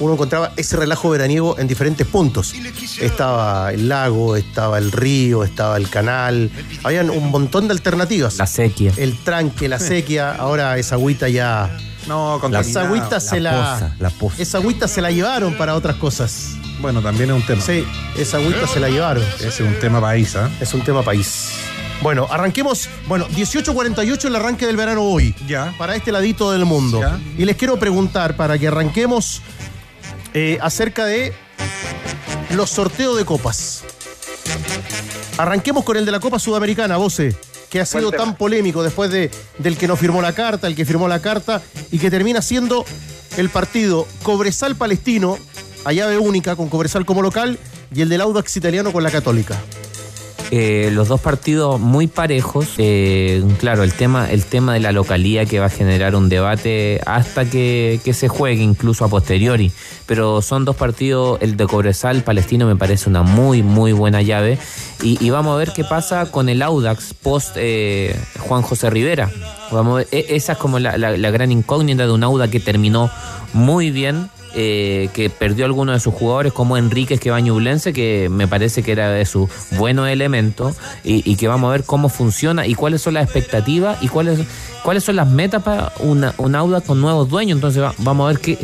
uno 0.00 0.14
encontraba 0.14 0.52
ese 0.56 0.76
relajo 0.76 1.08
veraniego 1.10 1.56
en 1.58 1.68
diferentes 1.68 2.04
puntos. 2.06 2.52
Estaba 3.00 3.72
el 3.72 3.88
lago, 3.88 4.34
estaba 4.34 4.76
el 4.78 4.90
río, 4.90 5.44
estaba 5.44 5.76
el 5.76 5.88
canal. 5.88 6.50
Habían 6.82 7.10
un 7.10 7.30
montón 7.30 7.68
de 7.68 7.72
alternativas. 7.74 8.36
La 8.38 8.46
sequía. 8.48 8.92
El 8.96 9.16
tranque, 9.18 9.68
la 9.68 9.78
sequía, 9.78 10.34
ahora 10.34 10.76
esa 10.78 10.96
agüita 10.96 11.28
ya. 11.28 11.70
No, 12.08 12.34
Esa 12.34 12.40
contaminado. 12.40 12.86
agüita 12.86 13.20
se 13.20 13.40
la. 13.40 13.52
poza, 13.52 13.96
la 14.00 14.10
poza. 14.10 14.42
Esa 14.42 14.58
agüita 14.58 14.88
se 14.88 15.00
la 15.00 15.10
llevaron 15.12 15.54
para 15.54 15.74
otras 15.76 15.96
cosas. 15.96 16.56
Bueno, 16.84 17.00
también 17.00 17.30
es 17.30 17.36
un 17.36 17.46
tema. 17.46 17.62
Sí, 17.62 17.82
esa 18.14 18.36
agüita 18.36 18.66
se 18.66 18.78
la 18.78 18.90
llevaron. 18.90 19.24
Ese 19.36 19.48
es 19.48 19.60
un 19.60 19.74
tema 19.80 20.02
país, 20.02 20.36
¿ah? 20.36 20.50
Es 20.60 20.74
un 20.74 20.82
tema 20.82 21.02
país. 21.02 21.52
Bueno, 22.02 22.26
arranquemos. 22.30 22.90
Bueno, 23.08 23.26
18.48 23.28 24.26
el 24.26 24.36
arranque 24.36 24.66
del 24.66 24.76
verano 24.76 25.00
hoy. 25.02 25.34
Ya. 25.48 25.74
Para 25.78 25.96
este 25.96 26.12
ladito 26.12 26.52
del 26.52 26.66
mundo. 26.66 27.00
Ya. 27.00 27.18
Y 27.38 27.46
les 27.46 27.56
quiero 27.56 27.78
preguntar, 27.78 28.36
para 28.36 28.58
que 28.58 28.68
arranquemos, 28.68 29.40
eh, 30.34 30.58
acerca 30.60 31.06
de 31.06 31.32
los 32.50 32.68
sorteos 32.68 33.16
de 33.16 33.24
copas. 33.24 33.82
Arranquemos 35.38 35.84
con 35.84 35.96
el 35.96 36.04
de 36.04 36.12
la 36.12 36.20
Copa 36.20 36.38
Sudamericana, 36.38 36.98
Voce, 36.98 37.34
que 37.70 37.80
ha 37.80 37.86
sido 37.86 38.12
tan 38.12 38.36
polémico 38.36 38.82
después 38.82 39.10
de, 39.10 39.30
del 39.56 39.78
que 39.78 39.88
no 39.88 39.96
firmó 39.96 40.20
la 40.20 40.34
carta, 40.34 40.66
el 40.66 40.76
que 40.76 40.84
firmó 40.84 41.08
la 41.08 41.22
carta, 41.22 41.62
y 41.90 41.98
que 41.98 42.10
termina 42.10 42.42
siendo 42.42 42.84
el 43.38 43.48
partido 43.48 44.06
Cobresal 44.22 44.76
Palestino, 44.76 45.38
a 45.84 45.92
llave 45.92 46.18
única, 46.18 46.56
con 46.56 46.68
Cobresal 46.68 47.04
como 47.04 47.22
local, 47.22 47.58
y 47.94 48.00
el 48.02 48.08
del 48.08 48.20
Audax 48.22 48.56
Italiano 48.56 48.92
con 48.92 49.02
la 49.02 49.10
Católica. 49.10 49.56
Eh, 50.50 50.90
los 50.92 51.08
dos 51.08 51.20
partidos 51.20 51.80
muy 51.80 52.06
parejos. 52.06 52.68
Eh, 52.78 53.42
claro, 53.58 53.82
el 53.82 53.92
tema, 53.94 54.30
el 54.30 54.44
tema 54.44 54.74
de 54.74 54.78
la 54.80 54.92
localía 54.92 55.46
que 55.46 55.58
va 55.58 55.66
a 55.66 55.70
generar 55.70 56.14
un 56.14 56.28
debate 56.28 57.00
hasta 57.06 57.48
que, 57.48 57.98
que 58.04 58.12
se 58.12 58.28
juegue, 58.28 58.62
incluso 58.62 59.04
a 59.04 59.08
posteriori. 59.08 59.72
Pero 60.06 60.42
son 60.42 60.64
dos 60.64 60.76
partidos, 60.76 61.38
el 61.40 61.56
de 61.56 61.66
Cobresal 61.66 62.22
Palestino 62.22 62.66
me 62.66 62.76
parece 62.76 63.08
una 63.08 63.22
muy, 63.22 63.62
muy 63.62 63.92
buena 63.92 64.22
llave. 64.22 64.58
Y, 65.02 65.28
vamos 65.30 65.54
a 65.54 65.56
ver 65.56 65.72
qué 65.74 65.82
pasa 65.82 66.30
con 66.30 66.48
el 66.48 66.62
Audax 66.62 67.14
post 67.14 67.56
eh, 67.56 68.14
Juan 68.40 68.62
José 68.62 68.90
Rivera. 68.90 69.30
Vamos 69.72 69.96
ver, 69.96 70.08
e- 70.12 70.26
esa 70.36 70.52
es 70.52 70.58
como 70.58 70.78
la, 70.78 70.98
la- 70.98 71.16
la 71.16 71.30
gran 71.30 71.50
incógnita 71.52 72.06
de 72.06 72.12
un 72.12 72.22
Audax 72.22 72.52
que 72.52 72.60
terminó 72.60 73.10
muy 73.54 73.90
bien 73.90 74.28
eh, 74.54 75.08
que 75.12 75.30
perdió 75.30 75.64
algunos 75.64 75.94
de 75.96 76.00
sus 76.00 76.14
jugadores, 76.14 76.52
como 76.52 76.76
Enríquez 76.76 77.20
que 77.20 77.30
va 77.30 77.36
a 77.38 77.40
Ñublense, 77.40 77.92
que 77.92 78.28
me 78.30 78.46
parece 78.48 78.82
que 78.82 78.92
era 78.92 79.10
de 79.10 79.24
sus 79.26 79.48
buenos 79.78 80.08
elementos, 80.08 80.76
y, 81.02 81.28
y 81.30 81.36
que 81.36 81.48
vamos 81.48 81.68
a 81.68 81.72
ver 81.72 81.84
cómo 81.84 82.08
funciona 82.08 82.66
y 82.66 82.74
cuáles 82.74 83.02
son 83.02 83.14
las 83.14 83.24
expectativas 83.24 84.02
y 84.02 84.08
cuáles, 84.08 84.40
cuáles 84.82 85.04
son 85.04 85.16
las 85.16 85.28
metas 85.28 85.62
para 85.62 85.92
una, 86.00 86.34
un 86.38 86.54
Audax 86.54 86.86
con 86.86 87.00
nuevos 87.00 87.28
dueños. 87.28 87.56
Entonces 87.56 87.82
va- 87.82 87.94
vamos 87.98 88.24
a 88.24 88.28
ver 88.32 88.38
qué, 88.40 88.58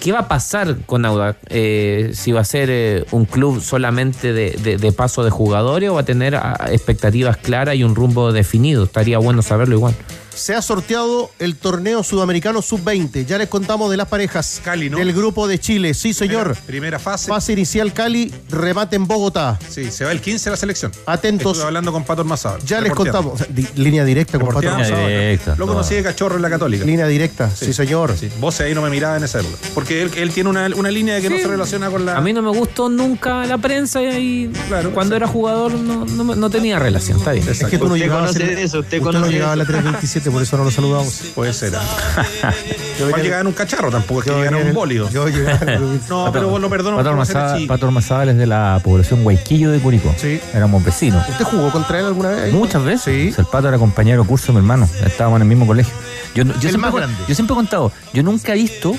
qué 0.00 0.12
va 0.12 0.20
a 0.20 0.28
pasar 0.28 0.76
con 0.86 1.04
Audax. 1.04 1.38
Eh, 1.48 2.10
si 2.14 2.32
va 2.32 2.40
a 2.40 2.44
ser 2.44 2.68
eh, 2.70 3.04
un 3.10 3.24
club 3.24 3.60
solamente 3.60 4.32
de, 4.32 4.50
de- 4.52 4.76
de 4.76 4.92
paso 4.92 5.24
de 5.24 5.30
jugadores 5.30 5.90
o 5.90 5.94
va 5.94 6.00
a 6.00 6.04
tener 6.04 6.34
ah, 6.36 6.68
expectativas 6.70 7.36
claras 7.36 7.74
y 7.76 7.84
un 7.84 7.94
rumbo 7.94 8.32
definido. 8.32 8.84
Estaría 8.84 9.18
bueno 9.18 9.42
saberlo 9.42 9.74
igual 9.76 9.94
se 10.34 10.54
ha 10.54 10.62
sorteado 10.62 11.30
el 11.38 11.56
torneo 11.56 12.02
sudamericano 12.02 12.62
sub-20. 12.62 13.26
Ya 13.26 13.38
les 13.38 13.48
contamos 13.48 13.90
de 13.90 13.96
las 13.96 14.08
parejas. 14.08 14.60
Cali, 14.64 14.90
¿no? 14.90 14.98
Del 14.98 15.12
grupo 15.12 15.46
de 15.46 15.58
Chile. 15.58 15.94
Sí, 15.94 16.12
señor. 16.12 16.56
Primera, 16.66 16.98
fase. 16.98 17.28
Fase 17.28 17.52
inicial 17.52 17.92
Cali, 17.92 18.32
remate 18.48 18.96
en 18.96 19.06
Bogotá. 19.06 19.58
Sí, 19.68 19.90
se 19.90 20.04
va 20.04 20.12
el 20.12 20.20
15 20.20 20.48
a 20.48 20.52
la 20.52 20.56
selección. 20.56 20.92
Atentos. 21.06 21.52
Estuve 21.52 21.66
hablando 21.66 21.92
con 21.92 22.04
Pato 22.04 22.22
Almazado. 22.22 22.58
Ya 22.66 22.80
les 22.80 22.92
contamos. 22.92 23.40
Línea 23.76 24.04
directa 24.04 24.38
con 24.38 24.48
Pato 24.48 24.68
Almazado. 24.68 25.06
Directa, 25.06 25.56
Lo 25.56 25.66
conocí 25.66 25.94
de 25.94 26.02
cachorro 26.02 26.36
en 26.36 26.42
la 26.42 26.50
Católica. 26.50 26.84
Línea 26.84 27.06
directa, 27.06 27.50
sí, 27.50 27.72
señor. 27.72 28.14
Sí. 28.18 28.28
Vos 28.40 28.60
ahí 28.60 28.74
no 28.74 28.82
me 28.82 28.90
miraba 28.90 29.16
en 29.16 29.24
esa 29.24 29.40
época. 29.40 29.56
Porque 29.74 30.02
él, 30.02 30.32
tiene 30.32 30.50
una, 30.50 30.68
una 30.74 30.90
línea 30.90 31.20
que 31.20 31.30
no 31.30 31.36
se 31.38 31.48
relaciona 31.48 31.90
con 31.90 32.06
la. 32.06 32.16
A 32.16 32.20
mí 32.20 32.32
no 32.32 32.42
me 32.42 32.50
gustó 32.50 32.88
nunca 32.88 33.44
la 33.46 33.58
prensa 33.58 34.02
y 34.02 34.06
ahí. 34.06 34.52
claro, 34.68 34.92
cuando 34.92 35.16
era 35.16 35.26
jugador 35.26 35.74
no, 35.74 36.04
no, 36.04 36.50
tenía 36.50 36.78
relación. 36.78 37.18
Está 37.18 37.32
bien. 37.32 37.46
Exacto. 37.46 37.66
Es 37.66 37.70
que 37.70 37.78
tú 37.78 37.88
no 37.88 37.96
llegabas. 37.96 38.36
A 38.36 38.42
eso, 38.42 38.80
usted, 38.80 39.00
no 39.00 39.26
llegaba 39.26 39.52
a 39.52 39.56
la 39.56 39.64
327 39.64 40.21
por 40.30 40.42
eso 40.42 40.56
no 40.56 40.64
lo 40.64 40.70
saludamos. 40.70 41.22
Puede 41.34 41.52
ser. 41.52 41.72
yo 42.98 43.14
a 43.14 43.18
llegar 43.18 43.40
en 43.40 43.46
un 43.48 43.52
cacharro 43.52 43.90
tampoco, 43.90 44.20
es 44.20 44.26
que 44.26 44.34
llegar 44.34 44.54
en 44.54 44.68
un 44.68 44.74
bólido. 44.74 45.08
No, 46.08 46.30
pero 46.32 46.48
vos 46.48 46.60
lo 46.60 46.68
perdono. 46.68 46.96
Pato 46.96 47.86
Ormazábal 47.86 48.30
es 48.30 48.36
de 48.36 48.46
la 48.46 48.80
población 48.82 49.22
Guayquillo 49.22 49.70
de 49.70 49.78
Curicó. 49.78 50.14
Sí. 50.16 50.40
Éramos 50.52 50.84
vecinos. 50.84 51.26
¿Usted 51.28 51.44
jugó 51.44 51.70
contra 51.70 52.00
él 52.00 52.06
alguna 52.06 52.30
vez? 52.30 52.52
Muchas 52.52 52.84
veces. 52.84 53.38
El 53.38 53.46
Pato 53.46 53.68
era 53.68 53.78
compañero 53.78 54.24
curso 54.24 54.48
de 54.48 54.52
mi 54.54 54.58
hermano. 54.58 54.88
Estábamos 55.04 55.38
en 55.38 55.42
el 55.42 55.48
mismo 55.48 55.66
colegio. 55.66 55.92
Yo, 56.34 56.44
yo, 56.44 56.52
siempre, 56.60 56.78
más 56.78 56.94
grande. 56.94 57.16
yo 57.28 57.34
siempre 57.34 57.54
he 57.54 57.56
contado, 57.56 57.92
yo 58.14 58.22
nunca 58.22 58.52
he 58.52 58.56
visto 58.56 58.94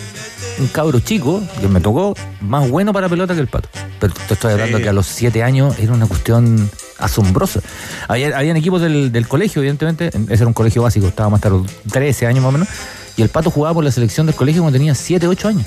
un 0.59 0.67
cabro 0.67 0.99
chico 0.99 1.41
que 1.59 1.67
me 1.67 1.81
tocó 1.81 2.13
más 2.41 2.69
bueno 2.69 2.93
para 2.93 3.09
pelota 3.09 3.33
que 3.33 3.41
el 3.41 3.47
Pato. 3.47 3.69
Pero 3.99 4.13
te 4.27 4.33
estoy 4.33 4.53
hablando 4.53 4.79
que 4.79 4.89
a 4.89 4.93
los 4.93 5.07
siete 5.07 5.43
años 5.43 5.77
era 5.79 5.93
una 5.93 6.07
cuestión 6.07 6.69
asombrosa. 7.03 7.61
Había, 8.07 8.37
habían 8.37 8.57
equipos 8.57 8.81
del, 8.81 9.11
del 9.11 9.27
colegio, 9.27 9.61
evidentemente. 9.61 10.07
Ese 10.07 10.33
era 10.35 10.47
un 10.47 10.53
colegio 10.53 10.83
básico, 10.83 11.07
estábamos 11.07 11.37
hasta 11.37 11.49
los 11.49 11.67
13 11.91 12.27
años 12.27 12.43
más 12.43 12.49
o 12.49 12.51
menos. 12.53 12.67
Y 13.15 13.21
el 13.21 13.29
pato 13.29 13.51
jugaba 13.51 13.75
por 13.75 13.83
la 13.83 13.91
selección 13.91 14.25
del 14.25 14.35
colegio 14.35 14.61
cuando 14.61 14.77
tenía 14.77 14.95
7, 14.95 15.27
8 15.27 15.47
años. 15.47 15.65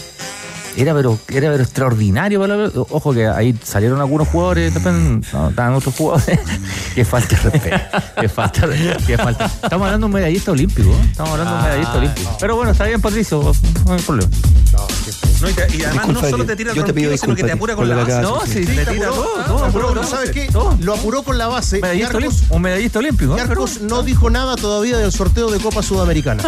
Era 0.76 0.92
pero, 0.92 1.18
era 1.28 1.50
pero 1.50 1.62
extraordinario 1.62 2.70
Ojo 2.90 3.14
que 3.14 3.26
ahí 3.26 3.58
salieron 3.64 3.98
algunos 3.98 4.28
jugadores, 4.28 4.74
también 4.74 5.22
no, 5.32 5.48
estaban 5.48 5.72
otros 5.72 5.94
jugadores. 5.94 6.38
que 6.94 7.04
falta 7.04 7.36
de 7.36 7.50
respeto. 7.50 7.76
Que 8.20 8.28
falta, 8.28 8.68
que 9.06 9.16
falta. 9.16 9.46
Estamos 9.46 9.86
hablando 9.86 10.06
de 10.06 10.06
un 10.06 10.12
medallista 10.12 10.52
olímpico, 10.52 10.90
¿eh? 10.90 11.08
Estamos 11.10 11.32
hablando 11.32 11.52
de 11.54 11.58
un 11.58 11.64
medallista 11.64 11.96
olímpico. 11.96 12.36
Pero 12.38 12.56
bueno, 12.56 12.72
está 12.72 12.84
bien, 12.84 13.00
Patricio, 13.00 13.52
no 13.86 13.92
hay 13.94 14.02
problema. 14.02 14.30
Y, 15.40 15.52
te- 15.52 15.76
y 15.76 15.82
además 15.84 16.06
Disculpa, 16.06 16.12
no 16.22 16.30
solo 16.30 16.44
te 16.46 16.56
tira 16.56 16.70
el 16.72 16.76
yo 16.76 16.84
te 16.84 16.92
pido 16.94 17.10
ronquido, 17.10 17.24
sino 17.24 17.34
que 17.36 17.42
te 17.44 17.52
apura 17.52 17.76
con 17.76 17.88
la 17.88 17.96
base. 17.96 18.20
No, 18.22 18.40
sí, 18.46 18.52
Sí, 18.52 18.64
le 18.74 18.84
te 18.84 18.92
tira 18.94 19.08
apuró, 19.08 19.22
todo, 19.22 19.36
ah, 19.40 19.44
todo, 19.46 19.58
te 19.60 19.64
apuró, 19.66 19.88
todo, 19.92 20.04
¿Sabes 20.04 20.30
qué? 20.30 20.48
todo. 20.50 20.76
Lo 20.80 20.94
apuró 20.94 21.22
con 21.22 21.38
la 21.38 21.46
base. 21.48 21.76
Un 21.76 21.82
medallista, 21.82 22.08
Arcos- 22.10 22.16
olímpico, 22.26 22.54
un 22.56 22.62
medallista 22.62 22.98
olímpico. 22.98 23.36
y. 23.36 23.40
Arcos 23.40 23.80
no 23.82 24.02
dijo 24.02 24.30
nada 24.30 24.56
todavía 24.56 24.96
del 24.98 25.12
sorteo 25.12 25.50
de 25.50 25.58
Copa 25.58 25.82
Sudamericana. 25.82 26.42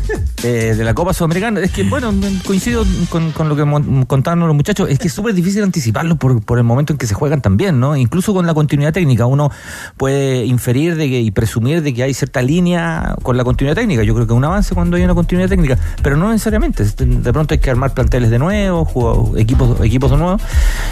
eh, 0.42 0.74
de 0.76 0.84
la 0.84 0.94
Copa 0.94 1.12
Sudamericana. 1.14 1.60
Es 1.60 1.70
que, 1.70 1.82
bueno, 1.84 2.12
coincido 2.46 2.84
con, 3.08 3.32
con 3.32 3.48
lo 3.48 3.56
que 3.56 4.06
contaron 4.06 4.40
los 4.46 4.54
muchachos. 4.54 4.88
Es 4.90 4.98
que 4.98 5.08
es 5.08 5.14
súper 5.14 5.34
difícil 5.34 5.62
anticiparlo 5.62 6.16
por, 6.16 6.42
por 6.42 6.58
el 6.58 6.64
momento 6.64 6.92
en 6.92 6.98
que 6.98 7.06
se 7.06 7.14
juegan 7.14 7.40
también, 7.40 7.80
¿no? 7.80 7.96
Incluso 7.96 8.34
con 8.34 8.46
la 8.46 8.54
continuidad 8.54 8.92
técnica. 8.92 9.26
Uno 9.26 9.50
puede 9.96 10.44
inferir 10.44 10.96
de 10.96 11.08
que, 11.08 11.20
y 11.20 11.30
presumir 11.30 11.82
de 11.82 11.94
que 11.94 12.02
hay 12.02 12.14
cierta 12.14 12.42
línea 12.42 13.14
con 13.22 13.36
la 13.36 13.44
continuidad 13.44 13.76
técnica. 13.76 14.02
Yo 14.02 14.14
creo 14.14 14.26
que 14.26 14.32
es 14.32 14.36
un 14.36 14.44
avance 14.44 14.74
cuando 14.74 14.96
hay 14.96 15.02
una 15.04 15.14
continuidad 15.14 15.48
técnica, 15.48 15.78
pero 16.02 16.16
no 16.16 16.30
necesariamente. 16.30 16.84
De 16.84 17.32
pronto 17.32 17.54
hay 17.54 17.60
que 17.60 17.70
armar 17.70 17.94
planteles 17.94 18.30
de 18.34 18.38
nuevo, 18.40 18.84
jugadores- 18.84 19.40
equipos, 19.40 19.80
equipos 19.80 20.10
de 20.10 20.16
nuevo. 20.16 20.38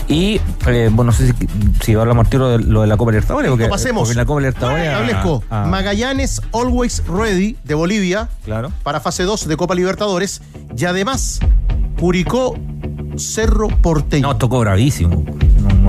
Y, 0.08 0.40
eh, 0.68 0.88
bueno, 0.92 1.10
no 1.10 1.12
sé 1.12 1.26
si, 1.32 1.32
si 1.82 1.94
hablamos 1.94 2.30
tiro 2.30 2.48
de 2.50 2.58
lo 2.58 2.82
de 2.82 2.86
la 2.86 2.96
Copa 2.96 3.10
Libertadores. 3.10 3.50
Porque, 3.50 3.64
Lo 3.64 3.70
pasemos. 3.70 4.02
porque 4.08 4.14
la 4.16 4.24
Copa 4.24 4.40
Libertadores. 4.40 4.88
ah, 4.88 5.40
ah, 5.50 5.66
Magallanes 5.68 6.40
Always 6.52 7.02
Ready 7.08 7.56
de 7.64 7.74
Bolivia 7.74 8.28
Claro. 8.44 8.70
para 8.84 9.00
fase 9.00 9.24
2 9.24 9.48
de 9.48 9.56
Copa 9.56 9.74
Libertadores. 9.74 10.40
Y 10.76 10.84
además, 10.84 11.40
Curicó 11.98 12.56
Cerro 13.16 13.68
Porteño. 13.68 14.28
Nos 14.28 14.38
tocó 14.38 14.60
bravísimo. 14.60 15.24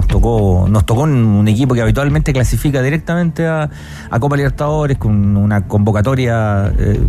Nos- 0.03 0.07
tocó, 0.07 0.67
nos 0.69 0.85
tocó 0.85 1.03
un, 1.03 1.47
equipo 1.47 1.75
que 1.75 1.81
habitualmente 1.81 2.33
clasifica 2.33 2.81
directamente 2.81 3.47
a, 3.47 3.69
Copa 4.19 4.35
Libertadores 4.35 4.97
con 4.97 5.35
una 5.37 5.67
convocatoria 5.67 6.71
eh, 6.77 6.99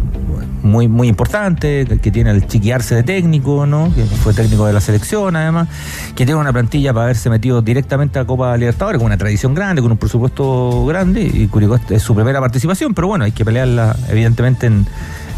muy, 0.62 0.88
muy 0.88 1.08
importante, 1.08 1.86
que, 2.00 2.10
tiene 2.10 2.30
el 2.30 2.46
chiquiarse 2.46 2.94
de 2.94 3.02
técnico, 3.02 3.66
¿no? 3.66 3.92
Que 3.94 4.04
fue 4.04 4.32
técnico 4.32 4.66
de 4.66 4.72
la 4.72 4.80
selección 4.80 5.36
además, 5.36 5.68
que 6.14 6.24
tiene 6.24 6.40
una 6.40 6.52
plantilla 6.52 6.92
para 6.92 7.04
haberse 7.04 7.28
metido 7.30 7.62
directamente 7.62 8.18
a 8.18 8.24
Copa 8.24 8.56
Libertadores, 8.56 8.98
con 8.98 9.06
una 9.06 9.18
tradición 9.18 9.54
grande, 9.54 9.82
con 9.82 9.90
un 9.92 9.98
presupuesto 9.98 10.86
grande, 10.86 11.22
y 11.22 11.46
Curicó 11.48 11.78
es 11.90 12.02
su 12.02 12.14
primera 12.14 12.40
participación, 12.40 12.94
pero 12.94 13.08
bueno, 13.08 13.24
hay 13.24 13.32
que 13.32 13.44
pelearla 13.44 13.96
evidentemente 14.08 14.66
en, 14.66 14.86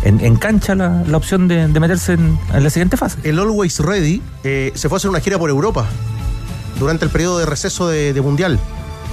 en, 0.05 0.21
en 0.21 0.37
cancha 0.37 0.75
la, 0.75 1.03
la 1.07 1.17
opción 1.17 1.49
de, 1.49 1.69
de 1.69 1.81
meterse 1.81 2.13
en, 2.15 2.39
en 2.55 2.63
la 2.65 2.71
siguiente 2.71 2.97
fase. 2.97 3.19
El 3.25 3.39
Always 3.39 3.81
Ready 3.81 4.23
eh, 4.45 4.73
se 4.75 4.89
fue 4.89 4.97
a 4.97 4.99
hacer 4.99 5.11
una 5.11 5.21
gira 5.21 5.39
por 5.39 5.51
Europa 5.51 5.87
durante 6.79 7.05
el 7.05 7.11
periodo 7.11 7.39
de 7.39 7.47
receso 7.47 7.89
de, 7.89 8.13
de 8.13 8.21
Mundial. 8.21 8.59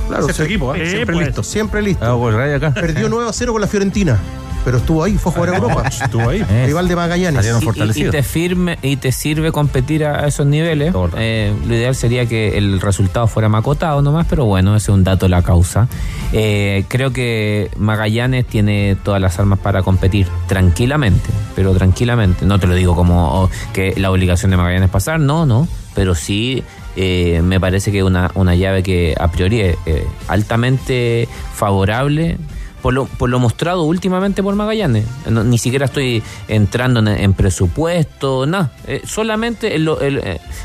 Claro, 0.08 0.28
Ese 0.28 0.44
es 0.44 0.50
equipo, 0.50 0.76
¿eh? 0.76 0.90
Siempre 0.90 1.16
pues. 1.16 1.28
listo. 1.28 1.44
Siempre 1.44 1.82
listo. 1.82 2.06
Ah, 2.06 2.18
pues, 2.20 2.36
Ray 2.36 2.54
acá. 2.54 2.74
Perdió 2.74 3.08
9 3.10 3.30
a 3.30 3.34
0 3.34 3.54
con 3.54 3.62
la 3.62 3.68
Fiorentina, 3.68 4.20
pero 4.66 4.78
estuvo 4.78 5.02
ahí, 5.04 5.18
fue 5.18 5.32
a 5.32 5.36
jugar 5.36 5.50
a 5.52 5.56
Europa. 5.58 5.84
Estuvo 6.04 6.30
ahí. 6.30 6.46
Eh, 6.50 6.64
Rival 6.68 6.88
de 6.90 6.96
Magallanes. 6.98 7.46
Y- 7.46 7.50
y, 7.50 7.58
y 7.58 7.62
fortalecidos. 7.62 8.12
te 8.12 8.22
firme 8.24 8.78
y 8.82 8.98
te 8.98 9.12
sirve 9.14 9.52
competir 9.54 10.04
a, 10.06 10.24
a 10.24 10.28
esos 10.28 10.46
niveles. 10.46 10.94
Eh, 11.18 11.54
lo 11.66 11.74
ideal 11.74 11.96
sería 11.96 12.26
que 12.26 12.58
el 12.58 12.82
resultado 12.82 13.28
fuera 13.28 13.48
macotado 13.48 14.02
nomás, 14.02 14.28
pero 14.30 14.44
bueno, 14.46 14.76
ese 14.76 14.92
es 14.92 14.96
un 14.96 15.04
dato 15.06 15.26
de 15.26 15.30
la 15.30 15.42
causa. 15.42 15.88
Eh, 16.34 16.84
creo 16.90 17.12
que 17.14 17.72
Magallanes 17.78 18.46
tiene 18.46 18.98
todas 19.04 19.22
las 19.22 19.40
armas 19.40 19.60
para 19.60 19.84
competir 19.84 20.28
tranquilamente, 20.48 21.30
pero 21.56 21.74
tranquilamente. 21.74 22.46
No 22.46 22.60
te 22.60 22.68
lo 22.68 22.76
digo 22.76 22.94
como 22.96 23.44
oh, 23.44 23.50
que 23.72 23.94
la 23.98 24.12
obligación 24.12 24.52
de 24.52 24.58
Magallanes 24.58 24.88
es 24.88 24.92
pasar, 24.92 25.20
no, 25.22 25.46
no, 25.46 25.66
pero 25.96 26.14
sí. 26.14 26.62
Eh, 26.96 27.42
me 27.44 27.60
parece 27.60 27.92
que 27.92 28.04
una, 28.04 28.32
una 28.36 28.56
llave 28.56 28.84
que 28.84 29.16
a 29.20 29.30
priori 29.32 29.62
es 29.62 29.78
eh, 29.86 30.06
altamente 30.28 31.28
favorable 31.54 32.38
por 32.82 32.94
lo, 32.94 33.06
por 33.06 33.30
lo 33.30 33.40
mostrado 33.40 33.84
últimamente 33.84 34.44
por 34.44 34.56
Magallanes. 34.56 35.06
No, 35.30 35.44
ni 35.46 35.58
siquiera 35.58 35.86
estoy 35.86 36.22
entrando 36.50 37.00
en, 37.10 37.34
presupuesto, 37.34 38.46
nada. 38.46 38.72
Eh, 38.88 39.02
solamente 39.06 39.74
el- 39.76 39.88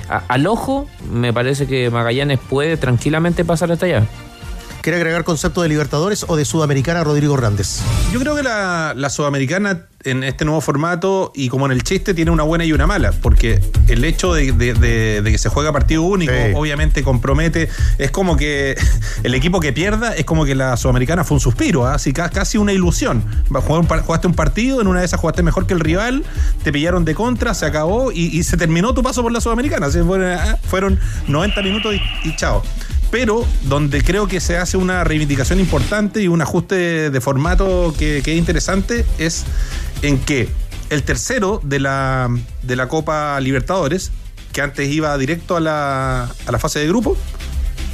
al 0.09 0.47
ojo 0.49 0.89
me 1.13 1.33
parece 1.33 1.67
que 1.69 1.91
Magallanes 1.91 2.41
puede 2.51 2.77
tranquilamente 2.77 3.45
pasar 3.45 3.71
hasta 3.71 3.87
allá. 3.87 4.07
¿Quiere 4.89 4.97
agregar 5.03 5.23
concepto 5.23 5.61
de 5.61 5.69
Libertadores 5.69 6.25
o 6.29 6.35
de 6.35 6.47
Sudamericana 6.47 7.05
Rodrigo 7.05 7.35
Hernández? 7.35 7.81
Yo 8.11 8.19
creo 8.21 8.35
que 8.35 8.43
la, 8.43 8.95
la 8.97 9.11
sudamericana 9.11 9.83
en 10.03 10.25
este 10.25 10.47
nuevo 10.47 10.63
formato 10.63 11.31
y 11.35 11.51
como 11.51 11.67
en 11.67 11.73
el 11.73 11.83
chiste 11.83 12.15
tiene 12.15 12.31
una 12.31 12.43
buena 12.45 12.65
y 12.65 12.73
una 12.73 12.87
mala, 12.87 13.13
porque 13.13 13.61
el 13.89 14.03
hecho 14.03 14.33
de, 14.33 14.51
de- 14.53 14.73
de- 14.73 15.21
de 15.21 15.31
que 15.31 15.37
se 15.37 15.51
juega 15.51 15.73
partido 15.73 16.05
único 16.05 16.33
Sí. 16.33 16.53
obviamente 16.55 17.03
compromete, 17.03 17.69
es 17.99 18.11
como 18.11 18.39
que 18.39 18.77
el 19.25 19.35
equipo 19.35 19.61
que 19.61 19.75
pierda 19.75 20.15
es 20.17 20.25
como 20.25 20.47
que 20.47 20.55
la 20.55 20.75
sudamericana 20.79 21.23
fue 21.23 21.35
un 21.35 21.41
suspiro, 21.43 21.85
¿ah? 21.87 21.93
así 21.97 22.15
ca- 22.15 22.31
casi 22.31 22.57
una 22.57 22.73
ilusión. 22.73 23.23
Jugaste 23.51 24.27
un 24.27 24.35
partido, 24.35 24.81
en 24.81 24.87
una 24.87 25.01
de 25.01 25.05
esas 25.05 25.21
jugaste 25.21 25.43
mejor 25.43 25.67
que 25.67 25.75
el 25.75 25.81
rival, 25.81 26.25
te 26.65 26.73
pillaron 26.73 27.05
de 27.05 27.15
contra, 27.15 27.53
se 27.53 27.67
acabó 27.67 28.11
y, 28.11 28.35
y 28.39 28.43
se 28.43 28.57
terminó 28.57 28.95
tu 28.95 29.03
paso 29.03 29.21
por 29.23 29.33
la 29.33 29.43
sudamericana. 29.43 29.89
Así 29.89 29.99
fueron, 30.01 30.31
ah, 30.33 30.57
fueron 30.67 30.99
90 31.27 31.61
minutos 31.61 31.95
y, 31.95 32.01
y 32.27 32.35
chao. 32.37 32.63
Pero 33.11 33.47
donde 33.65 34.03
creo 34.03 34.27
que 34.27 34.41
se 34.41 34.59
hace 34.59 34.77
una 34.77 35.03
reivindicación 35.05 35.61
importante 35.61 36.23
y 36.23 36.29
un 36.29 36.43
ajuste 36.43 37.11
de 37.11 37.21
formato 37.21 37.95
que, 37.99 38.19
es 38.19 38.29
interesante 38.29 39.07
es 39.19 39.45
en 40.03 40.19
que 40.19 40.49
el 40.91 41.03
tercero 41.03 41.61
de 41.65 41.81
la, 41.81 42.29
de 42.63 42.77
la 42.77 42.89
Copa 42.89 43.41
Libertadores, 43.41 44.11
que 44.53 44.61
antes 44.61 44.91
iba 44.91 45.17
directo 45.17 45.57
a 45.57 45.61
la, 45.61 46.25
a 46.47 46.53
la 46.53 46.59
fase 46.59 46.81
de 46.81 46.89
grupo, 46.89 47.17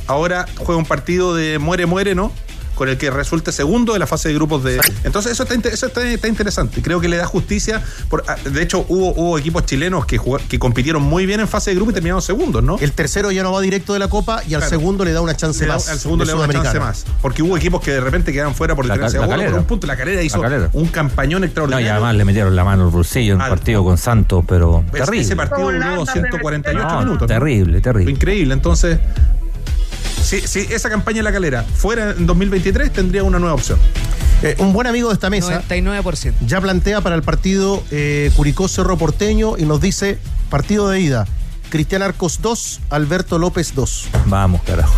ahora 0.06 0.47
juega 0.59 0.78
un 0.78 0.87
partido 0.87 1.35
de 1.35 1.59
muere-muere, 1.59 2.14
¿no? 2.14 2.33
Con 2.75 2.88
el 2.88 2.99
que 2.99 3.11
resulte 3.11 3.52
segundo 3.52 3.93
de 3.93 3.99
la 3.99 4.07
fase 4.07 4.28
de 4.28 4.35
grupos 4.35 4.64
de. 4.64 4.81
Entonces, 5.04 5.33
eso 5.33 5.45
está, 5.45 5.69
eso 5.69 5.87
está, 5.87 6.02
está 6.09 6.28
interesante. 6.28 6.83
Creo 6.83 7.00
que 7.00 7.09
le 7.09 7.16
da 7.16 7.26
justicia. 7.26 7.83
Por, 8.09 8.25
ah, 8.26 8.37
de 8.45 8.62
hecho, 8.62 8.85
hubo, 8.88 9.12
hubo 9.14 9.38
equipos 9.38 9.64
chilenos 9.64 10.07
que, 10.07 10.21
que 10.49 10.59
compitieron 10.59 11.02
muy 11.02 11.26
bien 11.26 11.40
en 11.40 11.49
fase 11.49 11.71
de 11.71 11.76
grupo 11.76 11.90
y 11.93 11.95
terminaron 11.95 12.21
segundos, 12.23 12.62
¿no? 12.62 12.78
El 12.81 12.93
tercero 12.93 13.31
ya 13.31 13.43
no 13.43 13.52
va 13.52 13.61
directo 13.61 13.93
de 13.93 13.99
la 14.00 14.09
Copa 14.09 14.43
y 14.49 14.54
al 14.54 14.61
Claro. 14.61 14.71
segundo 14.71 15.04
le 15.04 15.12
da 15.12 15.21
una 15.21 15.37
chance 15.37 15.64
da- 15.66 15.75
más. 15.75 15.88
al 15.88 15.99
segundo 15.99 16.25
de 16.25 16.33
le 16.33 16.38
da 16.38 16.45
una 16.45 16.52
chance 16.62 16.81
más. 16.81 17.04
Porque 17.23 17.43
hubo 17.43 17.57
equipos 17.57 17.81
que 17.81 17.93
de 17.93 18.00
repente 18.00 18.33
quedaron 18.33 18.54
fuera 18.54 18.75
por 18.75 18.87
La 18.87 18.95
diferencia 18.95 19.21
la 19.21 19.28
Calera. 19.28 19.50
por 19.50 19.61
un 19.61 19.66
punto. 19.66 19.87
La 19.87 19.97
calera 19.97 20.23
hizo 20.23 20.38
La 20.43 20.49
Calera. 20.49 20.71
un 20.73 20.87
campañón 20.88 21.40
No, 21.40 21.45
y 21.45 21.49
extraordinario. 21.49 21.93
además 21.93 22.14
le 22.16 22.25
metieron 22.25 22.57
la 22.57 22.64
mano 22.64 22.85
al 22.85 22.90
bolsillo 22.90 23.35
en 23.35 23.40
un 23.40 23.49
partido 23.49 23.85
con 23.85 23.99
Santos, 23.99 24.45
pero 24.49 24.85
Ese- 24.93 24.99
terrible. 25.04 25.21
Ese 25.23 25.37
partido 25.37 25.71
duró 25.71 26.07
148 26.07 26.88
No, 26.88 26.99
minutos. 27.00 27.28
terrible, 27.28 27.81
terrible. 27.81 28.11
increíble. 28.11 28.54
Entonces, 28.54 28.99
si, 30.23 30.40
si 30.40 30.61
esa 30.61 30.88
campaña 30.90 31.18
en 31.18 31.25
la 31.25 31.32
calera 31.32 31.62
fuera 31.62 32.12
en 32.12 32.26
2023, 32.26 32.92
tendría 32.92 33.23
una 33.23 33.38
nueva 33.38 33.54
opción. 33.54 33.78
Eh, 34.42 34.56
un 34.58 34.73
buen 34.73 34.87
amigo 34.87 35.08
de 35.08 35.14
esta 35.14 35.30
mesa 35.30 35.62
99%. 35.68 36.34
ya 36.46 36.61
plantea 36.61 37.00
para 37.00 37.16
el 37.16 37.23
partido 37.23 37.82
eh, 37.90 38.30
Curicó 38.37 38.68
Cerro 38.68 38.99
Porteño 38.99 39.56
y 39.56 39.64
nos 39.64 39.80
dice 39.80 40.18
partido 40.50 40.88
de 40.88 41.00
ida. 41.00 41.26
Cristian 41.70 42.02
Arcos 42.02 42.40
2, 42.42 42.82
Alberto 42.90 43.38
López 43.38 43.75
2. 43.75 44.08
Vamos, 44.26 44.62
carajo. 44.62 44.94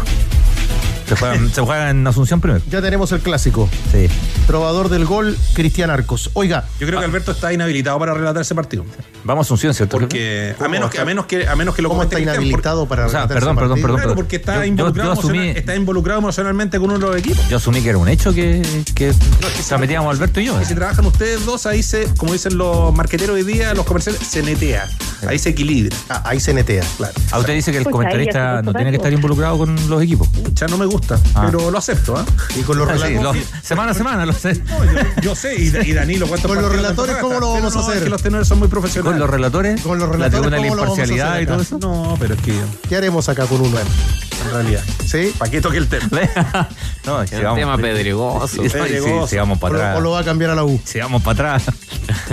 Se 1.09 1.15
juega, 1.17 1.39
se 1.53 1.61
juega 1.61 1.91
en 1.91 2.07
Asunción 2.07 2.41
primero. 2.41 2.63
Ya 2.71 2.83
tenemos 2.83 3.13
el 3.13 3.21
clásico. 3.21 3.69
Sí. 3.93 4.09
Trovador 4.47 4.89
del 4.89 5.05
gol, 5.05 5.37
Cristian 5.55 5.91
Arcos. 5.91 6.31
Oiga, 6.35 6.65
Yo 6.81 6.87
creo 6.87 6.99
que 7.01 7.05
Alberto 7.05 7.33
está 7.33 7.53
inhabilitado 7.53 7.99
para 7.99 8.15
relatar 8.15 8.43
ese 8.43 8.55
partido. 8.55 8.85
Vamos 9.25 9.45
a 9.45 9.47
Asunción, 9.47 9.75
¿cierto? 9.75 9.99
Porque 9.99 10.53
a 10.55 10.59
¿Cómo 10.59 10.71
menos, 10.71 10.91
que, 10.91 10.99
a 11.01 11.05
menos 11.05 11.27
que 11.27 11.47
a 11.49 11.55
menos 11.57 11.75
que 11.75 11.83
lo 11.83 11.89
¿cómo 11.89 12.03
está 12.03 12.19
inhabilitado 12.21 12.87
para 12.87 13.07
O 13.07 13.09
sea, 13.09 13.27
perdón, 13.29 13.57
perdón, 13.57 13.81
perdón. 13.81 13.97
Claro, 14.01 14.15
porque 14.15 14.37
está, 14.37 14.57
Yo- 14.57 14.65
involucrado 14.65 15.15
yo 15.15 15.21
asumí- 15.21 15.37
emocional- 15.39 15.57
está 15.57 15.77
involucrado 15.77 16.19
emocionalmente 16.21 16.79
con 16.79 16.91
uno 16.91 16.99
de 16.99 17.07
los 17.07 17.17
equipos. 17.17 17.49
Yo 17.49 17.57
asumí 17.57 17.83
que 17.83 17.89
era 17.91 17.99
un 17.99 18.09
hecho 18.09 18.33
que, 18.33 18.63
que 18.95 19.07
No, 19.41 19.49
es 19.49 19.55
que 19.55 19.63
se 19.63 19.79
metíamos 19.79 20.15
Alberto 20.15 20.41
y 20.41 20.47
yo. 20.47 20.61
Y 20.61 20.65
si 20.65 20.75
trabajan 20.75 21.07
ustedes 21.07 21.45
dos, 21.47 21.67
ahí 21.67 21.83
se, 21.83 22.07
como 22.17 22.33
dicen 22.33 22.57
los 22.59 22.93
marqueteros 22.95 23.35
hoy 23.37 23.43
día, 23.45 23.75
los 23.75 23.85
comerciales, 23.87 24.21
se 24.27 24.43
netea. 24.43 24.89
Ahí 25.27 25.39
se 25.39 25.49
equilibra. 25.51 25.97
Ah, 26.09 26.23
ahí 26.27 26.39
se 26.41 26.53
netea, 26.53 26.85
claro. 26.97 27.15
A 27.33 27.39
usted 27.39 27.55
dice 27.55 27.73
que 27.73 27.79
el 27.79 27.85
Pues 27.85 27.93
comentarista 27.93 28.63
no 28.63 28.75
tiene 28.75 28.91
que 28.91 28.97
estar 28.99 29.13
involucrado 29.13 29.59
con 29.59 29.75
los 29.89 30.03
equipos. 30.03 30.29
Ya 30.55 30.67
no 30.69 30.77
me 30.79 30.87
gusta, 30.87 30.96
Ah. 31.35 31.45
pero 31.47 31.71
lo 31.71 31.79
acepto. 31.79 32.17
¿ah? 32.17 32.25
Y 32.57 32.63
con 32.63 32.79
los 32.79 32.89
Sí, 32.89 32.99
relatores. 33.05 33.51
lo- 33.51 33.61
semana 33.63 33.91
a 33.93 33.95
semana, 33.95 34.27
lo 34.27 34.33
sé. 34.33 34.55
No, 34.65 34.85
yo, 34.85 34.93
yo 35.23 35.35
sé, 35.37 35.55
y, 35.57 35.67
y 35.69 35.93
Danilo, 35.93 36.27
¿cuántos 36.27 36.51
Con 36.51 36.63
los 36.63 36.73
relatores, 36.73 37.17
¿cómo 37.17 37.41
lo 37.41 37.53
vamos 37.55 37.75
a 37.75 37.79
no, 37.79 37.83
hacer? 37.85 37.97
es 37.99 38.03
que 38.05 38.11
los 38.11 38.23
tenores 38.23 38.49
son 38.49 38.59
muy 38.59 38.69
profesionales. 38.69 39.13
Con 39.13 39.19
los 39.21 39.31
relatores, 39.31 39.81
Con 39.81 39.99
los 39.99 40.09
la 40.09 40.15
relatores, 40.15 40.41
tribuna 40.41 40.57
de 40.57 40.63
la 40.63 40.69
¿cómo 40.69 40.75
lo 40.77 40.83
vamos 40.83 40.99
a 40.99 41.03
imparcialidad 41.03 41.33
hacer 41.33 41.43
y 41.43 41.47
todo 41.47 41.63
eso. 41.63 41.79
No, 41.79 42.17
pero 42.19 42.35
es 42.35 42.41
que, 42.43 42.61
¿Qué 42.89 42.97
haremos 42.97 43.29
acá 43.29 43.47
con 43.47 43.61
uno? 43.61 43.77
en 43.79 44.51
realidad, 44.53 44.83
¿Sí? 45.07 45.33
¿para 45.39 45.51
qué 45.51 45.61
toque 45.61 45.79
el 45.79 45.89
tema? 45.89 46.09
no, 47.07 47.23
es 47.23 47.31
que 47.31 47.37
tema 47.39 47.77
pedregoso. 47.77 48.47
Sí, 48.49 48.57
sí, 48.63 48.69
sí, 48.69 48.79
Pedregoso. 48.79 49.27
sí, 49.27 49.37
vamos 49.37 49.59
O 49.59 49.61
para 49.61 49.73
lo, 49.75 49.81
atrás. 49.81 49.97
o 49.97 50.01
lo 50.03 50.11
va 50.13 50.21
a 50.21 50.25
cambiar 50.25 50.51
a 50.51 50.55
la 50.55 50.65
U. 50.65 50.81
Si 50.85 50.99
vamos 51.01 51.23
para 51.23 51.57
atrás. 51.57 51.75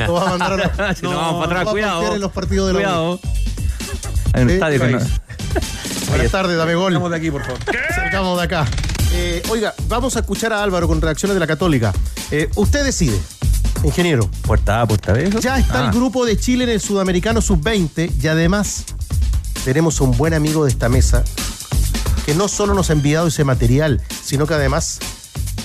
Lo 0.08 0.14
va 0.14 0.24
a 0.24 0.30
mandar 0.30 0.54
a 0.54 0.58
la 0.58 0.96
Si 0.96 1.02
no, 1.04 1.16
vamos 1.16 1.46
para 1.46 1.62
atrás, 1.62 1.66
va 1.68 1.70
a 1.70 1.74
cuidado. 1.74 2.16
en 2.16 2.22
los 2.22 2.32
partidos 2.32 2.68
de 2.68 2.74
la 2.74 2.80
U. 2.80 2.84
Cuidado. 2.84 3.20
Hay 4.34 4.44
un 4.44 4.50
Sí, 4.50 4.54
estadio 4.56 4.80
que 4.80 4.88
no. 4.88 5.00
Buenas 6.14 6.32
tardes, 6.32 6.58
dame 6.58 6.76
gol. 6.76 6.94
Vamos 6.94 7.12
de 7.12 7.18
aquí, 7.18 7.32
por 7.32 7.44
favor. 7.44 7.60
Salgamos 7.96 8.38
de 8.38 8.44
acá. 8.44 8.66
Eh, 9.14 9.42
oiga, 9.50 9.74
vamos 9.88 10.16
a 10.16 10.20
escuchar 10.20 10.54
a 10.54 10.64
Álvaro 10.64 10.88
con 10.88 11.02
reacciones 11.02 11.36
de 11.36 11.40
la 11.40 11.48
Católica. 11.48 11.92
Eh, 12.32 12.50
usted 12.56 12.84
decide, 12.84 13.20
ingeniero. 13.84 14.30
Puerta 14.44 14.82
A, 14.82 14.88
puerta 14.88 15.14
B. 15.14 15.30
Ya 15.40 15.58
está 15.58 15.86
Ah. 15.86 15.86
el 15.88 15.92
grupo 15.94 16.26
de 16.26 16.38
Chile 16.38 16.64
en 16.66 16.70
el 16.72 16.82
Sudamericano 16.82 17.42
Sub-20 17.42 18.12
y 18.22 18.28
además 18.28 18.86
tenemos 19.64 20.02
un 20.02 20.16
buen 20.18 20.34
amigo 20.34 20.66
de 20.66 20.72
esta 20.72 20.90
mesa 20.90 21.24
que 22.26 22.34
no 22.36 22.48
solo 22.48 22.74
nos 22.74 22.90
ha 22.90 22.94
enviado 22.94 23.28
ese 23.28 23.44
material, 23.44 24.02
sino 24.24 24.46
que 24.48 24.54
además 24.54 25.00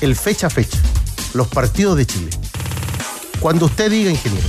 el 0.00 0.17
fecha 0.17 0.49
a 0.49 0.50
fecha, 0.50 0.78
los 1.35 1.47
partidos 1.49 1.97
de 1.97 2.07
Chile. 2.07 2.31
Cuando 3.40 3.67
usted 3.67 3.90
diga, 3.90 4.11
ingeniero. 4.11 4.47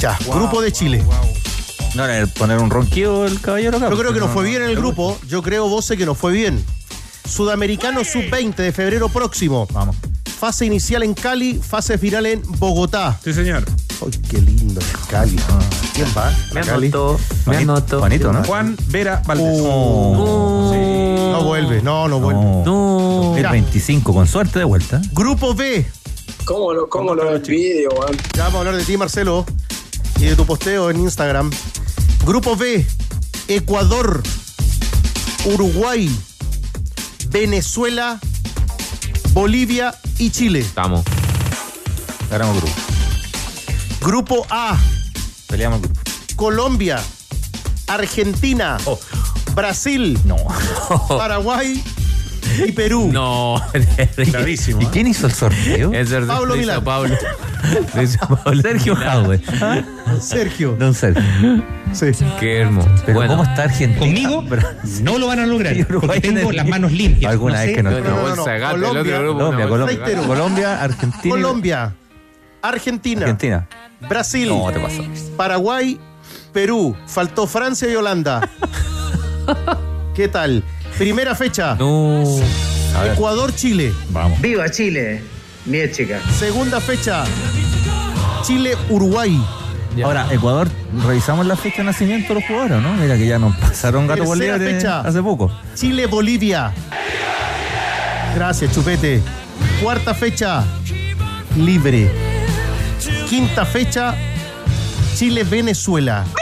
Ya, 0.00 0.16
grupo 0.32 0.60
de 0.62 0.70
Chile. 0.72 1.04
No 1.98 2.04
era 2.04 2.16
el 2.16 2.28
poner 2.28 2.58
un 2.58 2.70
ronquido 2.70 3.26
el 3.26 3.40
caballero 3.40 3.76
acá. 3.78 3.90
Yo 3.90 3.98
creo 3.98 4.12
que 4.12 4.20
nos 4.20 4.30
fue 4.30 4.44
bien 4.44 4.62
en 4.62 4.68
el 4.68 4.76
no. 4.76 4.82
grupo. 4.82 5.18
Yo 5.26 5.42
creo, 5.42 5.68
Voce, 5.68 5.96
que 5.96 6.06
nos 6.06 6.16
fue 6.16 6.30
bien. 6.30 6.64
Sudamericano 7.28 8.04
Sub-20 8.04 8.54
de 8.54 8.70
febrero 8.70 9.08
próximo. 9.08 9.66
Vamos. 9.72 9.96
Fase 10.38 10.64
inicial 10.64 11.02
en 11.02 11.12
Cali, 11.14 11.54
fase 11.54 11.98
final 11.98 12.26
en 12.26 12.40
Bogotá. 12.60 13.18
Sí, 13.24 13.34
señor. 13.34 13.64
¡Ay, 14.00 14.12
qué 14.30 14.40
lindo 14.40 14.80
es 14.80 14.86
Cali! 15.08 15.36
¿Quién 15.92 16.06
va? 16.16 16.32
Me 16.52 16.60
Cali? 16.60 16.86
anoto, 16.86 17.18
me 17.18 17.44
Juanito, 17.44 17.72
anoto. 17.72 17.98
Juanito, 17.98 18.32
¿no? 18.32 18.44
Juan 18.44 18.76
Vera 18.86 19.20
Valdés. 19.26 19.60
Oh. 19.60 20.70
No 21.32 21.42
vuelve, 21.42 21.82
no, 21.82 22.06
no 22.06 22.20
vuelve. 22.20 22.40
No. 22.40 22.62
No. 22.64 23.36
El 23.36 23.48
25, 23.48 24.14
con 24.14 24.28
suerte 24.28 24.60
de 24.60 24.64
vuelta. 24.64 25.00
Grupo 25.14 25.52
B. 25.52 25.84
¿Cómo 26.44 26.72
lo, 26.72 26.88
cómo 26.88 27.16
lo 27.16 27.34
envidio, 27.34 27.88
weón? 27.98 28.16
Ya 28.36 28.44
vamos 28.44 28.54
a 28.54 28.58
hablar 28.58 28.76
de 28.76 28.84
ti, 28.84 28.96
Marcelo, 28.96 29.44
y 30.20 30.26
de 30.26 30.36
tu 30.36 30.46
posteo 30.46 30.90
en 30.90 31.00
Instagram. 31.00 31.50
Grupo 32.28 32.56
B. 32.56 32.84
Ecuador, 33.48 34.22
Uruguay, 35.46 36.14
Venezuela, 37.30 38.20
Bolivia 39.30 39.94
y 40.18 40.28
Chile. 40.28 40.58
Estamos. 40.58 41.06
Ganamos 42.30 42.58
grupo. 42.58 42.74
Grupo 44.02 44.46
A. 44.50 44.78
Peleamos 45.46 45.78
el 45.80 45.84
grupo. 45.88 46.00
Colombia, 46.36 47.02
Argentina, 47.86 48.76
Oh. 48.84 48.98
Brasil, 49.54 50.18
No. 50.26 50.36
Paraguay 51.08 51.82
y 52.66 52.72
Perú. 52.72 53.10
No. 53.12 53.60
Gravísimo. 54.16 54.80
¿Y 54.80 54.84
¿eh? 54.84 54.88
quién 54.92 55.06
hizo 55.06 55.26
el 55.26 55.32
sorteo? 55.32 55.92
El 55.92 56.06
Pablo 56.26 56.46
lo 56.46 56.54
hizo 56.56 56.62
Milán. 56.62 56.84
Pablo. 56.84 57.14
Lo 57.94 58.02
hizo 58.02 58.18
Pablo 58.20 58.62
Sergio 58.62 58.94
Milán. 58.94 59.10
Jadwe. 59.10 59.40
Sergio. 60.20 60.76
Don 60.78 60.94
Sergio. 60.94 61.22
Sí. 61.92 62.06
Qué 62.38 62.58
hermoso. 62.58 62.88
Pero 63.04 63.18
bueno, 63.18 63.32
¿cómo 63.36 63.44
está 63.44 63.64
Argentina? 63.64 63.98
Conmigo 63.98 64.44
no 65.02 65.18
lo 65.18 65.26
van 65.26 65.40
a 65.40 65.46
lograr, 65.46 65.74
porque 65.86 66.20
tengo 66.20 66.52
las 66.52 66.66
manos 66.68 66.92
limpias. 66.92 67.32
Alguna 67.32 67.54
No 67.54 67.60
vez 67.60 67.68
sé. 67.70 67.74
que 67.76 67.82
no. 67.82 67.90
Colombia, 67.90 69.18
Colombia, 69.18 69.68
Colombia. 69.68 70.26
Colombia, 70.26 70.82
Argentina. 70.82 71.34
Colombia, 71.34 71.94
Argentina, 72.62 73.20
Argentina. 73.22 73.68
Brasil, 74.08 74.48
No, 74.48 74.70
te 74.72 74.78
pasa. 74.78 75.02
Paraguay, 75.36 75.98
Perú. 76.52 76.96
Faltó 77.06 77.46
Francia 77.46 77.90
y 77.90 77.94
Holanda. 77.96 78.48
¿Qué 80.14 80.28
tal? 80.28 80.62
Primera 80.98 81.34
fecha. 81.36 81.76
No. 81.76 82.24
A 82.96 83.02
ver. 83.02 83.12
Ecuador, 83.12 83.54
Chile. 83.54 83.94
Vamos. 84.10 84.40
Viva 84.40 84.68
Chile, 84.68 85.22
mi 85.64 85.78
chica. 85.92 86.20
Segunda 86.36 86.80
fecha. 86.80 87.24
Chile, 88.42 88.76
Uruguay. 88.90 89.40
Ahora, 90.02 90.26
Ecuador, 90.30 90.68
revisamos 91.06 91.46
la 91.46 91.56
fecha 91.56 91.78
de 91.78 91.84
nacimiento 91.84 92.28
de 92.28 92.40
los 92.40 92.48
jugadores, 92.48 92.82
¿no? 92.82 92.94
Mira 92.94 93.16
que 93.16 93.26
ya 93.26 93.38
nos 93.38 93.56
pasaron 93.56 94.06
gato 94.06 94.24
por 94.24 94.38
fecha. 94.38 95.00
hace 95.00 95.22
poco. 95.22 95.50
Chile, 95.74 96.06
Bolivia. 96.06 96.72
Gracias, 98.34 98.72
Chupete. 98.72 99.22
Cuarta 99.82 100.14
fecha. 100.14 100.64
Libre. 101.56 102.10
Quinta 103.28 103.64
fecha. 103.64 104.16
Chile, 105.14 105.44
Venezuela. 105.44 106.24
¡Viva 106.24 106.34
Chile! 106.34 106.37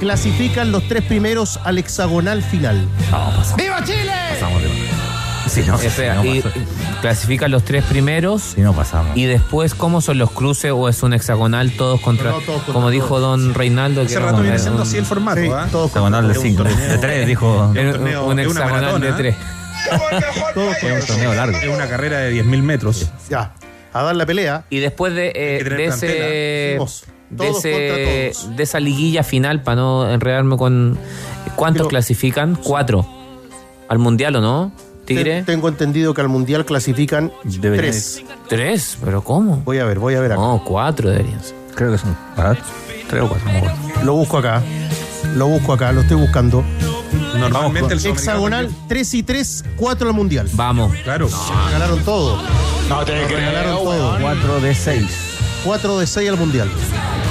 Clasifican 0.00 0.72
los 0.72 0.88
tres 0.88 1.04
primeros 1.04 1.60
al 1.62 1.78
hexagonal 1.78 2.42
final. 2.42 2.88
No, 3.10 3.30
pasamos. 3.36 3.56
¡Viva 3.56 3.84
Chile! 3.84 4.12
Pasamos 4.30 4.62
de 4.62 4.68
Sí, 5.46 5.62
no, 5.66 5.74
O 5.74 5.78
sea, 5.78 6.14
no 6.14 6.24
y 6.24 6.40
pasa- 6.42 6.54
clasifican 7.00 7.50
los 7.50 7.64
tres 7.64 7.84
primeros. 7.84 8.40
Si 8.54 8.60
no 8.60 8.72
pasamos. 8.72 9.16
Y 9.16 9.24
después, 9.24 9.74
¿cómo 9.74 10.00
son 10.00 10.16
los 10.18 10.30
cruces 10.30 10.70
o 10.72 10.88
es 10.88 11.02
un 11.02 11.12
hexagonal 11.12 11.72
todos 11.72 12.00
contra, 12.00 12.30
No, 12.30 12.38
no, 12.38 12.42
todos 12.46 12.56
contra 12.58 12.72
como 12.74 12.90
dijo 12.90 13.08
todos. 13.08 13.22
don 13.42 13.54
Reinaldo, 13.54 14.00
que 14.02 14.06
Hace 14.06 14.16
era 14.16 14.26
rato 14.26 14.42
viene 14.42 14.58
siendo 14.58 14.82
un- 14.82 14.88
así 14.88 14.96
el 14.98 15.04
formato, 15.04 15.40
Sí, 15.40 15.48
¿ah? 15.52 15.66
todos 15.70 15.88
Hexagonal 15.90 16.26
de 16.28 16.32
Es 16.32 16.38
un 16.38 16.44
5. 16.44 16.62
torneo. 16.62 16.88
De 16.88 16.98
3, 16.98 17.26
dijo. 17.26 17.58
un 17.66 17.74
torneo, 17.74 18.24
un 18.26 18.38
hexagonal 18.40 19.00
de 19.00 19.12
tres. 19.12 19.34
Es 19.90 21.00
un 21.02 21.06
torneo 21.06 21.34
largo. 21.34 21.56
Es 21.58 21.68
una 21.68 21.88
carrera 21.88 22.18
de 22.18 22.30
10.000 22.32 22.62
metros. 22.62 23.10
Ya. 23.28 23.52
A 23.92 24.02
dar 24.02 24.14
la 24.14 24.24
pelea. 24.26 24.64
Y 24.70 24.78
después 24.78 25.14
de, 25.14 25.28
eh, 25.34 25.58
que 25.64 25.70
de 25.70 25.84
ese, 25.86 26.78
De, 27.30 27.48
ese- 27.48 28.32
contra 28.32 28.42
todos. 28.44 28.56
de 28.56 28.62
esa 28.62 28.80
liguilla 28.80 29.22
final, 29.22 29.62
para 29.62 29.76
no 29.76 30.10
enredarme 30.10 30.56
con... 30.56 30.98
¿Cuántos 31.56 31.80
Pero- 31.82 31.88
clasifican? 31.88 32.56
Cuatro. 32.62 33.06
¿Al 33.88 33.98
Mundial 33.98 34.36
o 34.36 34.40
no? 34.40 34.72
¿Tigre? 35.04 35.40
Te- 35.40 35.52
Tengo 35.52 35.68
entendido 35.68 36.14
que 36.14 36.20
al 36.20 36.28
mundial 36.28 36.64
clasifican 36.64 37.32
Debería 37.42 37.90
tres. 37.90 38.22
¿Tres? 38.48 38.98
¿Pero 39.04 39.24
cómo? 39.24 39.56
Voy 39.64 39.78
a 39.78 39.84
ver, 39.84 39.98
voy 39.98 40.14
a 40.14 40.20
ver 40.20 40.32
acá. 40.32 40.40
No, 40.40 40.62
cuatro 40.64 41.10
deberían 41.10 41.42
ser. 41.42 41.56
Creo 41.74 41.90
que 41.92 41.98
son. 41.98 42.16
¿verdad? 42.36 42.58
Tres 43.08 43.22
o 43.22 43.28
cuatro, 43.28 43.50
no. 43.50 44.04
Lo 44.04 44.12
busco 44.14 44.38
acá. 44.38 44.62
Lo 45.34 45.48
busco 45.48 45.72
acá, 45.72 45.90
lo 45.92 46.02
estoy 46.02 46.16
buscando. 46.18 46.62
Normalmente 47.36 47.94
el 47.94 48.04
Hexagonal 48.06 48.70
3 48.88 49.14
y 49.14 49.22
3, 49.22 49.64
4 49.76 50.08
al 50.08 50.14
mundial. 50.14 50.48
Vamos. 50.52 50.92
Claro. 51.02 51.28
Ganaron 51.72 51.98
todo. 52.04 52.40
No 52.88 53.04
te 53.04 53.26
Regalaron 53.26 53.76
todo. 53.76 54.18
4 54.20 54.60
de 54.60 54.74
6. 54.74 55.04
4 55.64 55.98
de 55.98 56.06
6 56.06 56.28
al 56.30 56.36
mundial. 56.36 56.68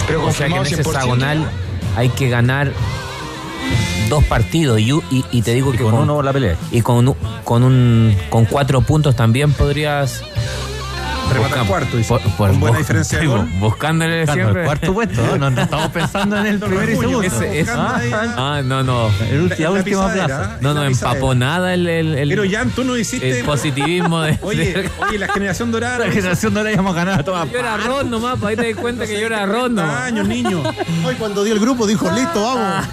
Pero 0.07 0.25
O 0.25 0.31
sea 0.31 0.47
que 0.47 0.55
en 0.55 0.61
ese 0.63 0.75
100%. 0.77 0.79
hexagonal 0.89 1.49
hay 1.95 2.09
que 2.09 2.29
ganar 2.29 2.71
dos 4.09 4.23
partidos 4.23 4.79
y, 4.79 4.91
y- 5.11 5.25
y 5.31 5.41
te 5.43 5.53
digo 5.53 5.73
Y 5.73 5.77
que 5.77 5.83
con 5.83 5.93
uno 5.93 6.21
la 6.23 6.33
pelea. 6.33 6.55
y 6.71 6.81
con, 6.81 7.07
un- 7.09 7.15
con 7.43 7.63
un 7.63 8.15
con 8.29 8.45
cuatro 8.45 8.81
puntos 8.81 9.15
también 9.15 9.53
podrías 9.53 10.23
Rematar 11.33 11.57
busca- 11.59 11.67
cuarto, 11.67 11.97
dice. 11.97 12.09
por- 12.09 12.21
por- 12.21 12.49
Con 12.49 12.59
buena 12.59 12.75
bu- 12.77 12.79
diferencia 12.79 13.19
de 13.19 13.27
gol. 13.27 13.39
bu- 13.41 13.59
buscándole 13.59 14.19
Buscando 14.21 14.33
siempre 14.43 14.61
el 14.61 14.65
cuarto 14.67 14.93
puesto, 14.93 15.21
¿no? 15.25 15.37
No, 15.37 15.49
no 15.51 15.61
estamos 15.61 15.87
pensando 15.91 16.37
en 16.37 16.45
el 16.47 16.59
primero 16.59 16.91
y 16.91 16.95
segundo. 16.95 17.21
Ese- 17.23 17.59
ese- 17.61 17.71
Ah, 17.71 18.01
ah, 18.37 18.61
no 18.63 18.83
no 18.83 19.09
el 19.29 19.49
ulti- 19.49 19.49
la, 19.49 19.55
La- 19.57 19.59
la 19.59 19.71
última 19.71 20.11
plaza. 20.13 20.57
no 20.61 20.73
no 20.73 20.81
la 20.83 20.87
pisadera. 20.89 21.11
empapó 21.17 21.35
nada 21.35 21.73
el, 21.73 21.87
el, 21.87 22.15
el- 22.15 22.29
Pero 22.29 22.43
Jan, 22.49 22.69
tú 22.71 22.83
no 22.83 22.97
hiciste. 22.97 23.39
el 23.39 23.45
positivismo 23.51 24.21
de, 24.21 24.37
Oye, 24.41 24.73
de- 24.73 24.89
oye, 25.07 25.17
la 25.19 25.27
generación 25.27 25.71
dorada. 25.71 26.05
La 26.05 26.11
generación 26.11 26.53
no 26.53 26.63
la 26.63 26.71
íbamos 26.71 26.93
a 26.93 26.95
ganar 26.99 27.19
a 27.19 27.23
todas 27.23 27.49
yo 27.51 27.59
era 27.59 27.75
arroz 27.75 28.05
nomás 28.05 28.35
para 28.37 28.49
ahí 28.49 28.55
te 28.55 28.71
das 28.73 28.81
cuenta 28.81 29.05
que 29.05 29.19
yo 29.19 29.25
era 29.27 29.43
arroz 29.43 29.69
nomás 29.71 30.01
años, 30.01 30.27
niño. 30.27 30.61
Hoy 31.05 31.15
cuando 31.15 31.43
dio 31.43 31.53
el 31.53 31.59
grupo 31.59 31.85
dijo, 31.87 32.09
listo, 32.11 32.41
vamos. 32.41 32.85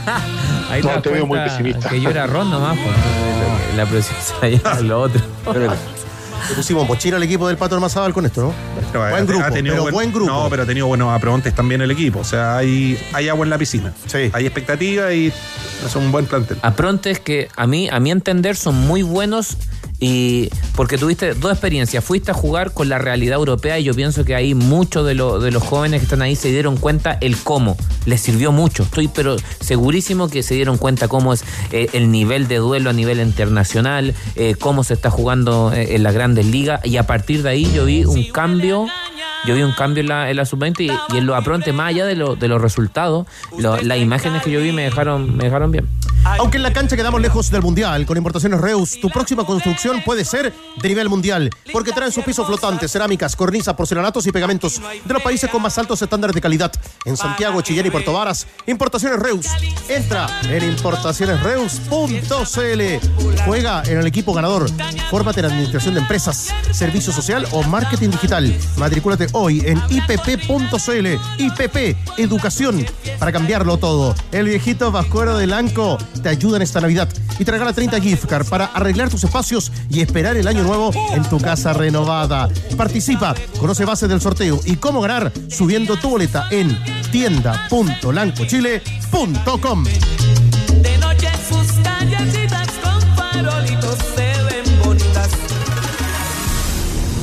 Ahí 0.70 0.82
No, 0.82 1.00
te 1.00 1.10
veo 1.10 1.26
muy 1.26 1.38
pesimista. 1.38 1.88
Que 1.88 2.00
yo 2.00 2.10
era 2.10 2.26
ron 2.26 2.50
nomás, 2.50 2.76
pues, 2.76 3.76
la 3.76 3.86
presión 3.86 4.16
se 4.20 4.34
la 4.42 4.48
lleva 4.48 4.80
lo 4.80 5.00
otro. 5.02 5.20
Pero 5.52 5.72
Le 6.48 6.54
pusimos 6.54 6.86
mochila 6.86 7.16
al 7.16 7.22
equipo 7.22 7.48
del 7.48 7.56
Pato 7.56 7.74
Almazábal 7.74 8.12
con 8.12 8.24
esto, 8.26 8.42
¿no? 8.42 8.54
Pero 8.92 9.04
ha- 9.04 9.10
buen 9.10 9.22
ha 9.22 9.26
grupo, 9.26 9.52
tenido 9.52 9.74
pero 9.74 9.82
buen, 9.82 9.94
buen 9.94 10.12
grupo. 10.12 10.30
No, 10.30 10.48
pero 10.50 10.62
ha 10.62 10.66
tenido 10.66 10.86
buenos 10.86 11.12
aprontes 11.12 11.54
también 11.54 11.80
el 11.82 11.90
equipo. 11.90 12.20
O 12.20 12.24
sea, 12.24 12.56
hay, 12.58 12.98
hay 13.12 13.28
agua 13.28 13.44
en 13.44 13.50
la 13.50 13.58
piscina. 13.58 13.92
Sí. 14.06 14.30
Hay 14.32 14.46
expectativa 14.46 15.12
y 15.12 15.26
es 15.84 15.96
un 15.96 16.12
buen 16.12 16.26
plantel. 16.26 16.58
Aprontes 16.62 17.18
que 17.20 17.48
a 17.56 17.66
mí, 17.66 17.88
a 17.90 17.98
mi 18.00 18.10
entender, 18.10 18.56
son 18.56 18.76
muy 18.86 19.02
buenos 19.02 19.56
y 19.98 20.50
porque 20.74 20.98
tuviste 20.98 21.34
dos 21.34 21.52
experiencias. 21.52 22.04
Fuiste 22.04 22.30
a 22.30 22.34
jugar 22.34 22.72
con 22.72 22.88
la 22.88 22.98
realidad 22.98 23.36
europea 23.38 23.78
y 23.78 23.84
yo 23.84 23.94
pienso 23.94 24.24
que 24.24 24.34
ahí 24.34 24.54
muchos 24.54 25.06
de, 25.06 25.14
lo- 25.14 25.38
de 25.40 25.50
los 25.50 25.62
jóvenes 25.62 26.00
que 26.00 26.04
están 26.04 26.20
ahí 26.22 26.36
se 26.36 26.50
dieron 26.50 26.76
cuenta 26.76 27.16
el 27.20 27.36
cómo. 27.38 27.76
Les 28.04 28.20
sirvió 28.20 28.52
mucho. 28.52 28.82
Estoy 28.82 29.08
pero 29.08 29.36
segurísimo 29.60 30.28
que 30.28 30.42
se 30.42 30.54
dieron 30.54 30.76
cuenta 30.78 31.08
cómo 31.08 31.32
es 31.32 31.44
eh, 31.72 31.88
el 31.94 32.10
nivel 32.10 32.46
de 32.48 32.56
duelo 32.56 32.90
a 32.90 32.92
nivel 32.92 33.20
internacional, 33.20 34.14
eh, 34.34 34.54
cómo 34.58 34.84
se 34.84 34.94
está 34.94 35.10
jugando 35.10 35.72
eh, 35.72 35.94
en 35.96 36.02
las 36.02 36.12
grandes 36.14 36.46
ligas 36.46 36.84
y 36.84 36.98
a 36.98 37.06
partir 37.06 37.42
de 37.42 37.48
ahí 37.50 37.70
yo 37.74 37.84
vi 37.86 38.04
un 38.04 38.30
cambio. 38.32 38.86
Yo 39.46 39.54
vi 39.54 39.62
un 39.62 39.72
cambio 39.72 40.00
en 40.00 40.08
la, 40.08 40.32
la 40.34 40.44
sub-20 40.44 40.90
y, 41.12 41.16
en 41.16 41.24
los 41.26 41.36
aprontes, 41.36 41.72
más 41.72 41.90
allá 41.90 42.04
de, 42.04 42.16
lo- 42.16 42.34
de 42.34 42.48
los 42.48 42.60
resultados, 42.60 43.26
lo- 43.56 43.76
las 43.80 43.98
imágenes 43.98 44.42
que 44.42 44.50
yo 44.50 44.60
vi 44.60 44.72
me 44.72 44.82
dejaron, 44.82 45.36
me 45.36 45.44
dejaron 45.44 45.70
bien. 45.70 45.86
Aunque 46.38 46.58
en 46.58 46.62
la 46.62 46.72
cancha 46.72 46.96
quedamos 46.96 47.20
lejos 47.20 47.50
del 47.50 47.62
mundial, 47.62 48.04
con 48.04 48.16
importaciones 48.16 48.60
Reus, 48.60 49.00
tu 49.00 49.08
próxima 49.08 49.44
construcción 49.44 50.02
puede 50.04 50.24
ser 50.24 50.52
de 50.80 50.88
nivel 50.88 51.08
mundial, 51.08 51.50
porque 51.72 51.92
traen 51.92 52.12
sus 52.12 52.24
pisos 52.24 52.46
flotantes, 52.46 52.92
cerámicas, 52.92 53.34
cornisas, 53.34 53.74
porcelanatos 53.74 54.26
y 54.26 54.32
pegamentos 54.32 54.80
de 55.04 55.14
los 55.14 55.22
países 55.22 55.50
con 55.50 55.62
más 55.62 55.76
altos 55.78 56.00
estándares 56.02 56.34
de 56.34 56.40
calidad. 56.40 56.72
En 57.04 57.16
Santiago, 57.16 57.60
Chillán 57.62 57.86
y 57.86 57.90
Puerto 57.90 58.12
Varas, 58.12 58.46
Importaciones 58.66 59.18
Reus. 59.18 59.46
Entra 59.88 60.26
en 60.50 60.64
importacionesreus.cl. 60.64 63.42
Juega 63.44 63.82
en 63.86 63.98
el 63.98 64.06
equipo 64.06 64.34
ganador. 64.34 64.68
Fórmate 65.10 65.40
en 65.40 65.46
administración 65.46 65.94
de 65.94 66.00
empresas, 66.00 66.52
servicio 66.72 67.12
social 67.12 67.46
o 67.52 67.62
marketing 67.62 68.10
digital. 68.10 68.54
Matricúlate 68.76 69.28
hoy 69.32 69.62
en 69.64 69.82
ipp.cl. 69.88 71.06
IPP, 71.38 71.96
educación, 72.18 72.84
para 73.18 73.32
cambiarlo 73.32 73.78
todo. 73.78 74.14
El 74.32 74.46
viejito 74.46 74.92
vascuero 74.92 75.38
de 75.38 75.46
Lanco 75.46 75.96
te 76.22 76.28
ayuda 76.28 76.56
en 76.56 76.62
esta 76.62 76.80
Navidad 76.80 77.08
y 77.38 77.44
te 77.44 77.50
regala 77.50 77.72
30 77.72 78.00
gift 78.00 78.26
card 78.26 78.46
para 78.46 78.66
arreglar 78.66 79.08
tus 79.08 79.24
espacios 79.24 79.72
y 79.90 80.00
esperar 80.00 80.36
el 80.36 80.46
año 80.48 80.62
nuevo 80.62 80.92
en 81.12 81.24
tu 81.24 81.38
casa 81.38 81.72
renovada. 81.72 82.48
Participa, 82.76 83.34
conoce 83.58 83.84
bases 83.84 84.08
del 84.08 84.20
sorteo 84.20 84.60
y 84.64 84.76
cómo 84.76 85.00
ganar 85.00 85.32
subiendo 85.48 85.96
tu 85.96 86.10
boleta 86.10 86.46
en 86.50 86.78
tienda.lancochile.com. 87.10 89.84
De 89.84 90.98
noche 90.98 91.28
sus 91.48 91.72
callecitas 91.82 92.68
con 92.82 93.00
farolitos 93.16 93.96
se 94.14 94.32
ven 94.44 94.64
bonitas. 94.84 95.30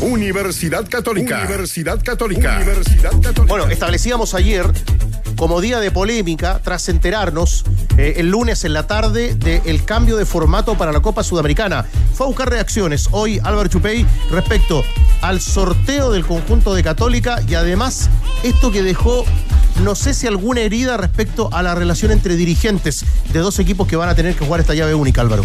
Universidad 0.01 0.89
Católica. 0.89 1.37
Universidad 1.39 2.03
Católica. 2.03 2.57
Universidad 2.57 3.11
Católica. 3.21 3.45
Bueno, 3.47 3.67
establecíamos 3.67 4.33
ayer 4.33 4.65
como 5.35 5.61
día 5.61 5.79
de 5.79 5.91
polémica 5.91 6.59
tras 6.63 6.89
enterarnos 6.89 7.63
eh, 7.97 8.15
el 8.17 8.29
lunes 8.29 8.63
en 8.63 8.73
la 8.73 8.87
tarde 8.87 9.35
del 9.35 9.85
cambio 9.85 10.17
de 10.17 10.25
formato 10.25 10.77
para 10.77 10.91
la 10.91 11.01
Copa 11.01 11.23
Sudamericana. 11.23 11.85
Fue 12.13 12.25
a 12.25 12.27
buscar 12.27 12.49
reacciones 12.49 13.09
hoy 13.11 13.39
Álvaro 13.43 13.69
Chupey 13.69 14.05
respecto 14.31 14.83
al 15.21 15.41
sorteo 15.41 16.11
del 16.11 16.25
conjunto 16.25 16.73
de 16.73 16.83
Católica 16.83 17.41
y 17.47 17.55
además 17.55 18.09
esto 18.43 18.71
que 18.71 18.83
dejó 18.83 19.25
no 19.83 19.95
sé 19.95 20.13
si 20.13 20.27
alguna 20.27 20.61
herida 20.61 20.97
respecto 20.97 21.49
a 21.51 21.63
la 21.63 21.75
relación 21.75 22.11
entre 22.11 22.35
dirigentes 22.35 23.05
de 23.31 23.39
dos 23.39 23.59
equipos 23.59 23.87
que 23.87 23.95
van 23.95 24.09
a 24.09 24.15
tener 24.15 24.35
que 24.35 24.45
jugar 24.45 24.61
esta 24.61 24.73
llave 24.75 24.93
única, 24.93 25.21
Álvaro. 25.21 25.43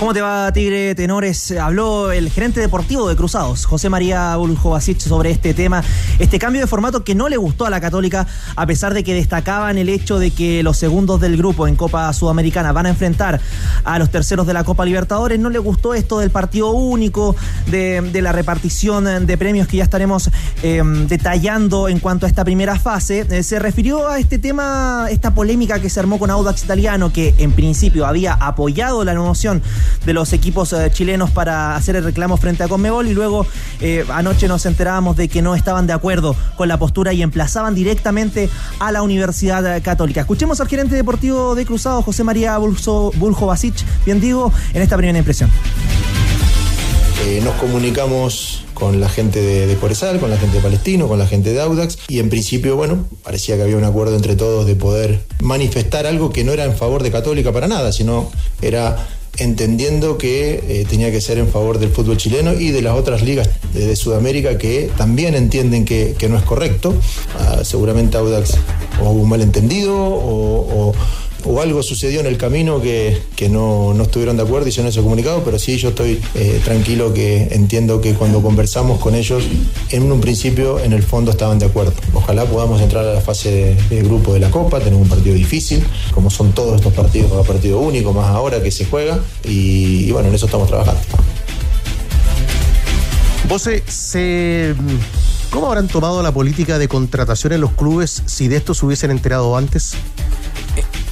¿Cómo 0.00 0.14
te 0.14 0.22
va, 0.22 0.50
Tigre 0.50 0.94
Tenores? 0.94 1.50
Habló 1.50 2.10
el 2.10 2.30
gerente 2.30 2.58
deportivo 2.58 3.06
de 3.06 3.16
Cruzados, 3.16 3.66
José 3.66 3.90
María 3.90 4.34
Buljovasic, 4.36 4.98
sobre 4.98 5.30
este 5.30 5.52
tema, 5.52 5.84
este 6.18 6.38
cambio 6.38 6.62
de 6.62 6.66
formato 6.66 7.04
que 7.04 7.14
no 7.14 7.28
le 7.28 7.36
gustó 7.36 7.66
a 7.66 7.70
la 7.70 7.82
Católica, 7.82 8.26
a 8.56 8.64
pesar 8.64 8.94
de 8.94 9.04
que 9.04 9.12
destacaban 9.12 9.76
el 9.76 9.90
hecho 9.90 10.18
de 10.18 10.30
que 10.30 10.62
los 10.62 10.78
segundos 10.78 11.20
del 11.20 11.36
grupo 11.36 11.68
en 11.68 11.76
Copa 11.76 12.10
Sudamericana 12.14 12.72
van 12.72 12.86
a 12.86 12.88
enfrentar 12.88 13.42
a 13.84 13.98
los 13.98 14.10
terceros 14.10 14.46
de 14.46 14.54
la 14.54 14.64
Copa 14.64 14.86
Libertadores. 14.86 15.38
No 15.38 15.50
le 15.50 15.58
gustó 15.58 15.92
esto 15.92 16.18
del 16.20 16.30
partido 16.30 16.70
único, 16.70 17.36
de, 17.66 18.00
la 18.22 18.32
repartición 18.32 19.26
de 19.26 19.36
premios 19.36 19.68
que 19.68 19.76
ya 19.76 19.84
estaremos 19.84 20.30
eh, 20.62 20.82
detallando 21.08 21.88
en 21.88 21.98
cuanto 21.98 22.24
a 22.24 22.28
esta 22.30 22.42
primera 22.42 22.78
fase. 22.78 23.26
Eh, 23.28 23.42
se 23.42 23.58
refirió 23.58 24.08
a 24.08 24.18
este 24.18 24.38
tema, 24.38 25.08
esta 25.10 25.34
polémica 25.34 25.78
que 25.78 25.90
se 25.90 26.00
armó 26.00 26.18
con 26.18 26.30
Audax 26.30 26.64
Italiano, 26.64 27.12
que 27.12 27.34
en 27.36 27.52
principio 27.52 28.06
había 28.06 28.32
apoyado 28.32 29.04
la 29.04 29.12
noción 29.12 29.62
de 30.04 30.12
los 30.12 30.32
equipos 30.32 30.72
eh, 30.72 30.90
chilenos 30.92 31.30
para 31.30 31.76
hacer 31.76 31.96
el 31.96 32.04
reclamo 32.04 32.36
frente 32.36 32.62
a 32.62 32.68
Conmebol 32.68 33.08
y 33.08 33.14
luego 33.14 33.46
eh, 33.80 34.04
anoche 34.10 34.48
nos 34.48 34.66
enterábamos 34.66 35.16
de 35.16 35.28
que 35.28 35.42
no 35.42 35.54
estaban 35.54 35.86
de 35.86 35.92
acuerdo 35.92 36.36
con 36.56 36.68
la 36.68 36.78
postura 36.78 37.12
y 37.12 37.22
emplazaban 37.22 37.74
directamente 37.74 38.48
a 38.78 38.92
la 38.92 39.02
Universidad 39.02 39.76
eh, 39.76 39.80
Católica. 39.82 40.20
Escuchemos 40.20 40.60
al 40.60 40.68
gerente 40.68 40.94
deportivo 40.94 41.54
de 41.54 41.66
Cruzado, 41.66 42.02
José 42.02 42.24
María 42.24 42.56
Buljo, 42.58 43.12
Buljovasic, 43.16 43.74
bien 44.04 44.20
digo, 44.20 44.52
en 44.74 44.82
esta 44.82 44.96
primera 44.96 45.18
impresión. 45.18 45.50
Nos 47.44 47.54
comunicamos 47.56 48.64
con 48.80 48.98
la 48.98 49.08
gente 49.08 49.40
de, 49.40 49.66
de 49.66 49.76
con 49.76 50.30
la 50.30 50.38
gente 50.38 50.56
de 50.56 50.62
Palestino, 50.62 51.06
con 51.06 51.18
la 51.18 51.26
gente 51.26 51.52
de 51.52 51.60
Audax 51.60 51.98
y 52.08 52.18
en 52.18 52.30
principio, 52.30 52.76
bueno, 52.76 53.04
parecía 53.22 53.56
que 53.56 53.62
había 53.62 53.76
un 53.76 53.84
acuerdo 53.84 54.16
entre 54.16 54.36
todos 54.36 54.66
de 54.66 54.74
poder 54.74 55.20
manifestar 55.40 56.06
algo 56.06 56.30
que 56.30 56.44
no 56.44 56.52
era 56.52 56.64
en 56.64 56.74
favor 56.74 57.02
de 57.02 57.10
Católica 57.10 57.52
para 57.52 57.68
nada, 57.68 57.92
sino 57.92 58.30
era 58.62 59.06
entendiendo 59.38 60.18
que 60.18 60.62
eh, 60.68 60.86
tenía 60.88 61.10
que 61.10 61.20
ser 61.20 61.38
en 61.38 61.48
favor 61.48 61.78
del 61.78 61.90
fútbol 61.90 62.16
chileno 62.16 62.54
y 62.54 62.70
de 62.70 62.82
las 62.82 62.96
otras 62.96 63.22
ligas 63.22 63.48
de, 63.72 63.96
Sudamérica 63.96 64.58
que 64.58 64.90
también 64.96 65.34
entienden 65.34 65.84
que, 65.84 66.16
no 66.28 66.36
es 66.36 66.44
correcto. 66.44 66.94
Ah, 67.38 67.60
seguramente 67.64 68.16
Audax 68.16 68.56
o 69.02 69.10
hubo 69.10 69.22
un 69.22 69.28
malentendido 69.28 69.96
o 69.96 70.92
algo 71.60 71.82
sucedió 71.82 72.20
en 72.20 72.26
el 72.26 72.36
camino 72.36 72.80
que, 72.80 73.20
que 73.36 73.48
no, 73.48 73.92
no 73.94 74.04
estuvieron 74.04 74.36
de 74.36 74.42
acuerdo 74.42 74.66
y 74.66 74.70
hicieron 74.70 74.88
ese 74.90 75.00
comunicado, 75.02 75.42
pero 75.44 75.58
sí 75.58 75.76
yo 75.76 75.90
estoy 75.90 76.20
eh, 76.34 76.60
tranquilo 76.64 77.12
que 77.14 77.48
entiendo 77.52 78.00
que 78.00 78.14
cuando 78.14 78.42
conversamos 78.42 78.98
con 79.00 79.14
ellos, 79.14 79.44
en 79.90 80.10
un 80.10 80.20
principio, 80.20 80.78
en 80.80 80.92
el 80.92 81.02
fondo 81.02 81.30
estaban 81.30 81.58
de 81.58 81.66
acuerdo. 81.66 81.92
Ojalá 82.14 82.44
podamos 82.44 82.80
entrar 82.80 83.04
a 83.06 83.14
la 83.14 83.20
fase 83.20 83.76
de, 83.88 84.02
grupo 84.02 84.32
de 84.34 84.40
la 84.40 84.50
Copa, 84.50 84.78
tenemos 84.80 85.02
un 85.02 85.08
partido 85.08 85.34
difícil, 85.34 85.84
como 86.14 86.30
son 86.30 86.52
todos 86.52 86.76
estos 86.76 86.92
partidos, 86.92 87.32
a 87.32 87.42
partido 87.46 87.78
único, 87.80 88.12
más 88.12 88.26
ahora 88.28 88.62
que 88.62 88.70
se 88.70 88.84
juega, 88.86 89.18
y, 89.44 90.10
bueno, 90.12 90.28
en 90.28 90.34
eso 90.34 90.46
estamos 90.46 90.68
trabajando. 90.68 91.00
Se, 93.58 93.82
se- 93.88 94.74
¿Cómo 95.50 95.66
habrán 95.66 95.88
tomado 95.88 96.22
la 96.22 96.30
política 96.32 96.78
de 96.78 96.86
contratación 96.86 97.52
en 97.52 97.60
los 97.60 97.72
clubes 97.72 98.22
si 98.26 98.46
de 98.46 98.56
esto 98.56 98.72
se 98.72 98.86
hubiesen 98.86 99.10
enterado 99.10 99.56
antes? 99.56 99.94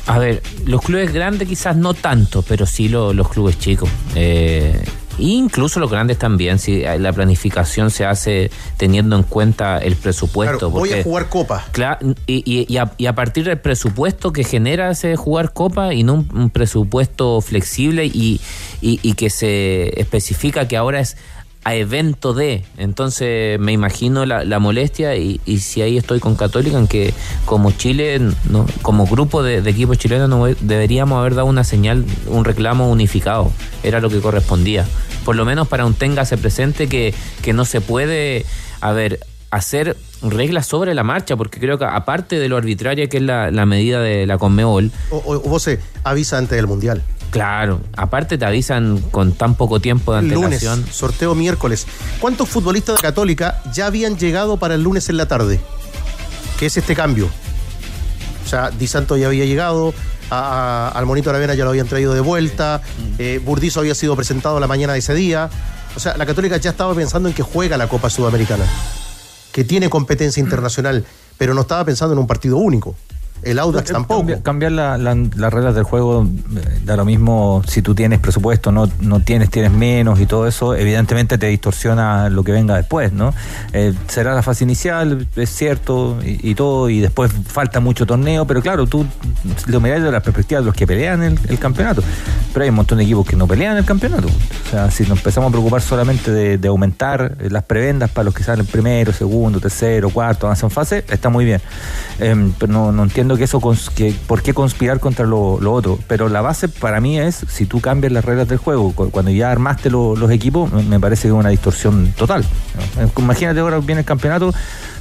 A 0.08 0.18
ver, 0.18 0.42
los 0.64 0.80
clubes 0.82 1.12
grandes 1.12 1.46
quizás 1.46 1.76
no 1.76 1.94
tanto, 1.94 2.42
pero 2.42 2.66
sí 2.66 2.88
lo- 2.88 3.12
los 3.12 3.28
clubes 3.28 3.58
chicos. 3.58 3.88
Eh, 4.14 4.82
incluso 5.18 5.80
los 5.80 5.90
grandes 5.90 6.16
también, 6.18 6.58
si 6.58 6.80
la 6.82 7.12
planificación 7.12 7.90
se 7.90 8.04
hace 8.06 8.50
teniendo 8.78 9.16
en 9.16 9.22
cuenta 9.22 9.78
el 9.78 9.96
presupuesto. 9.96 10.58
Claro, 10.58 10.70
voy 10.70 10.92
a 10.92 11.02
jugar 11.02 11.28
Copa. 11.28 11.64
Claro, 11.72 12.14
y, 12.26 12.42
y- 12.46 12.66
y 12.72 12.76
a, 12.78 12.92
y 12.96 13.04
a 13.06 13.14
partir 13.14 13.44
del 13.44 13.58
presupuesto 13.58 14.32
que 14.32 14.44
genera 14.44 14.90
ese 14.90 15.14
jugar 15.16 15.52
Copa 15.52 15.92
y 15.92 16.04
no 16.04 16.14
un, 16.14 16.28
un 16.34 16.50
presupuesto 16.50 17.40
flexible 17.40 18.06
y 18.06 18.40
que 19.14 19.28
se 19.30 20.00
especifica 20.00 20.68
que 20.68 20.76
ahora 20.78 21.00
es 21.00 21.16
a 21.64 21.74
evento 21.74 22.32
de. 22.34 22.64
Entonces 22.78 23.58
me 23.60 23.72
imagino 23.72 24.24
la, 24.26 24.44
la 24.44 24.58
molestia 24.58 25.16
y, 25.16 25.40
y 25.44 25.58
si 25.58 25.82
ahí 25.82 25.96
estoy 25.98 26.18
con 26.20 26.34
Católica 26.34 26.78
en 26.78 26.86
que 26.86 27.12
como 27.44 27.70
Chile, 27.72 28.20
no, 28.48 28.66
como 28.82 29.06
grupo 29.06 29.42
de, 29.42 29.60
de 29.62 29.70
equipos 29.70 29.98
chilenos 29.98 30.28
no 30.28 30.46
deberíamos 30.46 31.18
haber 31.18 31.34
dado 31.34 31.46
una 31.46 31.64
señal, 31.64 32.04
un 32.26 32.44
reclamo 32.44 32.90
unificado. 32.90 33.52
Era 33.82 34.00
lo 34.00 34.08
que 34.10 34.20
correspondía. 34.20 34.86
Por 35.24 35.36
lo 35.36 35.44
menos 35.44 35.68
para 35.68 35.84
un 35.84 35.94
téngase 35.94 36.38
presente 36.38 36.88
que, 36.88 37.12
que 37.42 37.52
no 37.52 37.64
se 37.66 37.80
puede, 37.82 38.46
a 38.80 38.92
ver, 38.92 39.20
hacer 39.50 39.96
reglas 40.22 40.66
sobre 40.66 40.94
la 40.94 41.02
marcha, 41.04 41.36
porque 41.36 41.60
creo 41.60 41.78
que 41.78 41.84
aparte 41.84 42.38
de 42.38 42.48
lo 42.48 42.56
arbitraria 42.56 43.08
que 43.08 43.18
es 43.18 43.22
la, 43.22 43.50
la 43.50 43.66
medida 43.66 44.00
de 44.00 44.26
la 44.26 44.38
Conmebol, 44.38 44.90
O, 45.10 45.16
o- 45.18 45.36
o 45.36 45.40
vos 45.40 45.62
se 45.62 45.78
avisa 46.04 46.38
antes 46.38 46.56
del 46.56 46.66
Mundial. 46.66 47.02
Claro, 47.30 47.80
aparte 47.96 48.38
te 48.38 48.44
avisan 48.44 49.00
con 49.10 49.32
tan 49.32 49.54
poco 49.54 49.80
tiempo 49.80 50.14
de 50.14 50.22
Lunes, 50.22 50.44
antelación. 50.64 50.86
sorteo 50.92 51.34
miércoles. 51.34 51.86
¿Cuántos 52.20 52.48
futbolistas 52.48 52.96
de 52.96 53.02
Católica 53.02 53.60
ya 53.72 53.86
habían 53.86 54.16
llegado 54.18 54.56
para 54.56 54.74
el 54.74 54.82
lunes 54.82 55.08
en 55.08 55.16
la 55.16 55.26
tarde? 55.26 55.60
¿Qué 56.58 56.66
es 56.66 56.76
este 56.76 56.94
cambio? 56.94 57.28
O 58.44 58.48
sea, 58.48 58.70
Di 58.70 58.86
Santo 58.86 59.16
ya 59.16 59.26
había 59.26 59.44
llegado, 59.44 59.92
a- 60.30 60.88
a- 60.94 60.98
al 60.98 61.06
Monito 61.06 61.30
Aravena 61.30 61.54
ya 61.54 61.64
lo 61.64 61.70
habían 61.70 61.86
traído 61.86 62.14
de 62.14 62.20
vuelta, 62.20 62.80
eh, 63.18 63.40
Burdizo 63.44 63.80
había 63.80 63.94
sido 63.94 64.16
presentado 64.16 64.58
la 64.58 64.66
mañana 64.66 64.94
de 64.94 65.00
ese 65.00 65.14
día. 65.14 65.50
O 65.96 66.00
sea, 66.00 66.16
la 66.16 66.26
Católica 66.26 66.56
ya 66.56 66.70
estaba 66.70 66.94
pensando 66.94 67.28
en 67.28 67.34
que 67.34 67.42
juega 67.42 67.76
la 67.76 67.88
Copa 67.88 68.08
Sudamericana, 68.10 68.64
que 69.52 69.64
tiene 69.64 69.90
competencia 69.90 70.40
internacional, 70.40 71.04
pero 71.36 71.54
no 71.54 71.60
estaba 71.62 71.84
pensando 71.84 72.14
en 72.14 72.18
un 72.20 72.26
partido 72.26 72.56
único. 72.56 72.94
El 73.42 73.58
Audax 73.58 73.90
tampoco. 73.92 74.20
Cambiar, 74.20 74.42
cambiar 74.42 74.72
la- 74.72 74.98
la- 74.98 75.14
las 75.36 75.52
reglas 75.52 75.74
del 75.74 75.84
juego 75.84 76.24
eh, 76.26 76.80
da 76.84 76.96
lo 76.96 77.04
mismo 77.04 77.62
si 77.66 77.82
tú 77.82 77.94
tienes 77.94 78.18
presupuesto, 78.18 78.72
no, 78.72 78.88
no 79.00 79.20
tienes, 79.20 79.50
tienes 79.50 79.70
menos 79.72 80.20
y 80.20 80.26
todo 80.26 80.46
eso, 80.46 80.74
evidentemente 80.74 81.38
te 81.38 81.46
distorsiona 81.46 82.28
lo 82.30 82.42
que 82.44 82.52
venga 82.52 82.76
después, 82.76 83.12
¿no? 83.12 83.32
Eh, 83.72 83.94
será 84.08 84.34
la 84.34 84.42
fase 84.42 84.64
inicial, 84.64 85.26
es 85.36 85.50
cierto, 85.50 86.18
y, 86.24 86.50
y 86.50 86.54
todo, 86.54 86.88
y 86.90 87.00
después 87.00 87.30
falta 87.46 87.80
mucho 87.80 88.06
torneo, 88.06 88.46
pero 88.46 88.60
claro, 88.62 88.86
tú 88.86 89.06
lo 89.66 89.80
miras 89.80 90.00
desde 90.00 90.12
la 90.12 90.20
perspectiva 90.20 90.60
de 90.60 90.66
los 90.66 90.74
que 90.74 90.86
pelean 90.86 91.22
el, 91.22 91.38
el 91.48 91.58
campeonato. 91.58 92.02
Pero 92.52 92.64
hay 92.64 92.70
un 92.70 92.76
montón 92.76 92.98
de 92.98 93.04
equipos 93.04 93.26
que 93.26 93.36
no 93.36 93.46
pelean 93.46 93.76
el 93.76 93.84
campeonato. 93.84 94.28
O 94.28 94.70
sea, 94.70 94.90
si 94.90 95.04
nos 95.04 95.18
empezamos 95.18 95.48
a 95.48 95.50
preocupar 95.52 95.80
solamente 95.80 96.30
de, 96.30 96.58
de 96.58 96.68
aumentar 96.68 97.36
eh, 97.40 97.48
las 97.50 97.62
prebendas 97.64 98.10
para 98.10 98.24
los 98.24 98.34
que 98.34 98.42
salen 98.42 98.66
primero, 98.66 99.12
segundo, 99.12 99.60
tercero, 99.60 100.10
cuarto, 100.10 100.46
avanzan 100.46 100.70
fase, 100.70 101.04
está 101.08 101.28
muy 101.28 101.44
bien. 101.44 101.60
Eh, 102.18 102.50
pero 102.58 102.72
no, 102.72 102.90
no 102.92 103.02
entiendo 103.04 103.27
que 103.36 103.44
eso, 103.44 103.60
que, 103.94 104.14
por 104.26 104.42
qué 104.42 104.54
conspirar 104.54 105.00
contra 105.00 105.26
lo, 105.26 105.58
lo 105.60 105.72
otro. 105.72 105.98
Pero 106.08 106.28
la 106.28 106.40
base 106.40 106.68
para 106.68 107.00
mí 107.00 107.18
es, 107.18 107.44
si 107.48 107.66
tú 107.66 107.80
cambias 107.80 108.12
las 108.12 108.24
reglas 108.24 108.48
del 108.48 108.58
juego, 108.58 108.92
cu- 108.92 109.10
cuando 109.10 109.30
ya 109.30 109.50
armaste 109.50 109.90
lo- 109.90 110.16
los 110.16 110.30
equipos, 110.30 110.72
me- 110.72 110.98
parece 111.00 111.22
que 111.22 111.28
es 111.28 111.34
una 111.34 111.48
distorsión 111.50 112.12
total. 112.16 112.44
Imagínate 113.18 113.60
ahora 113.60 113.78
viene 113.80 114.00
el 114.00 114.06
campeonato, 114.06 114.52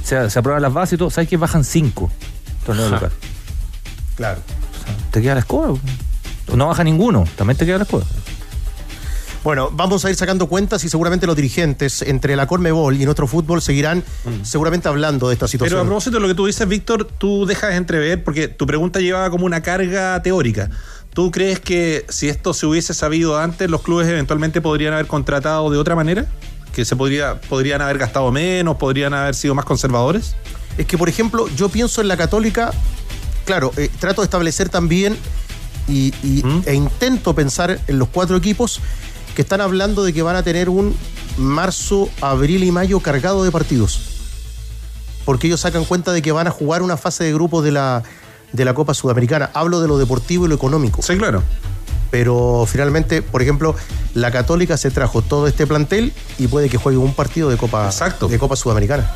se, 0.02 0.28
se 0.30 0.38
aprueban 0.38 0.62
las 0.62 0.72
bases 0.72 0.94
y 0.94 0.96
todo, 0.98 1.10
¿sabes 1.10 1.28
que 1.28 1.36
bajan 1.36 1.64
cinco 1.64 2.10
local? 2.92 3.10
Claro. 4.16 4.40
Te 5.10 5.22
queda 5.22 5.34
la 5.34 5.40
escoba. 5.40 5.78
No 6.54 6.66
baja 6.66 6.82
ninguno, 6.82 7.24
también 7.36 7.56
te 7.56 7.66
queda 7.66 7.78
la 7.78 7.84
escoba. 7.84 8.04
Bueno, 9.48 9.70
vamos 9.72 10.04
a 10.04 10.10
ir 10.10 10.14
sacando 10.14 10.46
cuentas 10.46 10.84
y 10.84 10.90
seguramente 10.90 11.26
los 11.26 11.34
dirigentes 11.34 12.02
entre 12.02 12.36
la 12.36 12.46
Cormebol 12.46 13.00
y 13.00 13.06
nuestro 13.06 13.26
fútbol 13.26 13.62
seguirán 13.62 14.04
seguramente 14.42 14.88
hablando 14.88 15.28
de 15.28 15.32
esta 15.32 15.46
Pero 15.46 15.46
a 15.46 15.48
situación. 15.52 15.86
propósito 15.86 16.16
de 16.16 16.20
lo 16.20 16.28
que 16.28 16.34
tú 16.34 16.44
dices, 16.44 16.68
Víctor, 16.68 17.06
tú 17.16 17.46
dejas 17.46 17.72
entrever, 17.72 18.22
porque 18.22 18.48
tu 18.48 18.66
pregunta 18.66 19.00
llevaba 19.00 19.30
como 19.30 19.46
una 19.46 19.62
carga 19.62 20.20
teórica. 20.22 20.68
¿Tú 21.14 21.30
crees 21.30 21.60
que 21.60 22.04
si 22.10 22.28
esto 22.28 22.52
se 22.52 22.66
hubiese 22.66 22.92
sabido 22.92 23.38
antes, 23.38 23.70
los 23.70 23.80
clubes 23.80 24.06
eventualmente 24.06 24.60
podrían 24.60 24.92
haber 24.92 25.06
contratado 25.06 25.70
de 25.70 25.78
otra 25.78 25.94
manera? 25.94 26.26
¿Que 26.74 26.84
se 26.84 26.94
podría, 26.94 27.40
podrían 27.40 27.80
haber 27.80 27.96
gastado 27.96 28.30
menos, 28.30 28.76
podrían 28.76 29.14
haber 29.14 29.34
sido 29.34 29.54
más 29.54 29.64
conservadores? 29.64 30.36
Es 30.76 30.84
que, 30.84 30.98
por 30.98 31.08
ejemplo, 31.08 31.48
yo 31.56 31.70
pienso 31.70 32.02
en 32.02 32.08
la 32.08 32.18
Católica, 32.18 32.70
claro, 33.46 33.72
eh, 33.78 33.88
trato 33.98 34.20
de 34.20 34.26
establecer 34.26 34.68
también 34.68 35.16
y, 35.88 36.12
y- 36.22 36.44
e 36.66 36.74
intento 36.74 37.34
pensar 37.34 37.80
en 37.86 37.98
los 37.98 38.08
cuatro 38.08 38.36
equipos 38.36 38.78
que 39.38 39.42
están 39.42 39.60
hablando 39.60 40.02
de 40.02 40.12
que 40.12 40.20
van 40.22 40.34
a 40.34 40.42
tener 40.42 40.68
un 40.68 40.96
marzo, 41.36 42.08
abril 42.20 42.64
y 42.64 42.72
mayo 42.72 42.98
cargado 42.98 43.44
de 43.44 43.52
partidos. 43.52 44.00
Porque 45.24 45.46
ellos 45.46 45.60
sacan 45.60 45.84
cuenta 45.84 46.10
de 46.10 46.22
que 46.22 46.32
van 46.32 46.48
a 46.48 46.50
jugar 46.50 46.82
una 46.82 46.96
fase 46.96 47.22
de 47.22 47.32
grupos 47.32 47.62
de 47.62 47.70
la, 47.70 48.02
de 48.52 48.64
la 48.64 48.74
Copa 48.74 48.94
Sudamericana. 48.94 49.48
Hablo 49.54 49.80
de 49.80 49.86
lo 49.86 49.96
deportivo 49.96 50.46
y 50.46 50.48
lo 50.48 50.56
económico. 50.56 51.02
Sí, 51.02 51.16
claro. 51.16 51.44
Pero 52.10 52.66
finalmente, 52.66 53.22
por 53.22 53.40
ejemplo, 53.40 53.76
la 54.12 54.32
Católica 54.32 54.76
se 54.76 54.90
trajo 54.90 55.22
todo 55.22 55.46
este 55.46 55.68
plantel 55.68 56.12
y 56.36 56.48
puede 56.48 56.68
que 56.68 56.76
juegue 56.76 56.98
un 56.98 57.14
partido 57.14 57.48
de 57.48 57.56
Copa, 57.56 57.88
de 58.28 58.38
Copa 58.40 58.56
Sudamericana. 58.56 59.08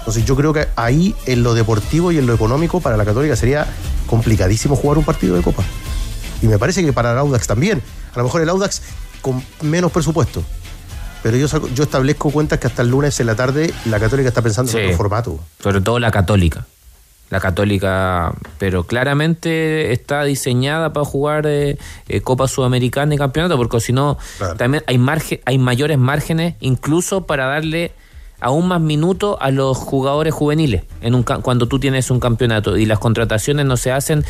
Entonces 0.00 0.26
yo 0.26 0.36
creo 0.36 0.52
que 0.52 0.68
ahí 0.76 1.14
en 1.24 1.42
lo 1.42 1.54
deportivo 1.54 2.12
y 2.12 2.18
en 2.18 2.26
lo 2.26 2.34
económico 2.34 2.82
para 2.82 2.98
la 2.98 3.06
Católica 3.06 3.36
sería 3.36 3.68
complicadísimo 4.06 4.76
jugar 4.76 4.98
un 4.98 5.04
partido 5.04 5.34
de 5.34 5.40
Copa. 5.40 5.64
Y 6.42 6.46
me 6.46 6.58
parece 6.58 6.84
que 6.84 6.92
para 6.92 7.12
el 7.12 7.18
Audax 7.18 7.46
también. 7.46 7.82
A 8.14 8.18
lo 8.18 8.24
mejor 8.24 8.42
el 8.42 8.50
Audax 8.50 8.82
con 9.24 9.42
menos 9.62 9.90
presupuesto. 9.90 10.44
Pero 11.22 11.38
yo, 11.38 11.48
saco- 11.48 11.68
yo 11.74 11.84
establezco 11.84 12.30
cuentas 12.30 12.58
que 12.58 12.66
hasta 12.66 12.82
el 12.82 12.90
lunes 12.90 13.18
en 13.18 13.26
la 13.26 13.34
tarde 13.34 13.72
la 13.86 13.98
Católica 13.98 14.28
está 14.28 14.42
pensando 14.42 14.70
en 14.72 14.76
Sí. 14.78 14.84
otro 14.84 14.96
formato. 14.98 15.40
Sobre 15.62 15.80
todo 15.80 15.98
la 15.98 16.10
católica. 16.10 16.66
La 17.30 17.40
católica, 17.40 18.34
pero 18.58 18.84
claramente 18.84 19.92
está 19.92 20.22
diseñada 20.24 20.92
para 20.92 21.06
jugar 21.06 21.46
eh, 21.46 21.78
eh, 22.08 22.20
Copa 22.20 22.46
Sudamericana 22.46 23.14
y 23.14 23.18
campeonato, 23.18 23.56
porque 23.56 23.80
si 23.80 23.94
no, 23.94 24.18
también 24.58 24.84
hay 24.86 24.98
margen, 24.98 25.40
hay 25.46 25.56
mayores 25.56 25.96
márgenes, 25.98 26.54
incluso 26.60 27.22
para 27.24 27.46
darle 27.46 27.92
aún 28.40 28.68
más 28.68 28.80
minutos 28.82 29.38
a 29.40 29.50
los 29.50 29.78
jugadores 29.78 30.34
juveniles 30.34 30.82
en 31.00 31.14
un 31.14 31.22
cuando 31.22 31.66
tú 31.66 31.78
tienes 31.80 32.10
un 32.10 32.20
campeonato 32.20 32.76
y 32.76 32.84
las 32.84 32.98
contrataciones 32.98 33.64
no 33.64 33.78
se 33.78 33.90
hacen 33.90 34.22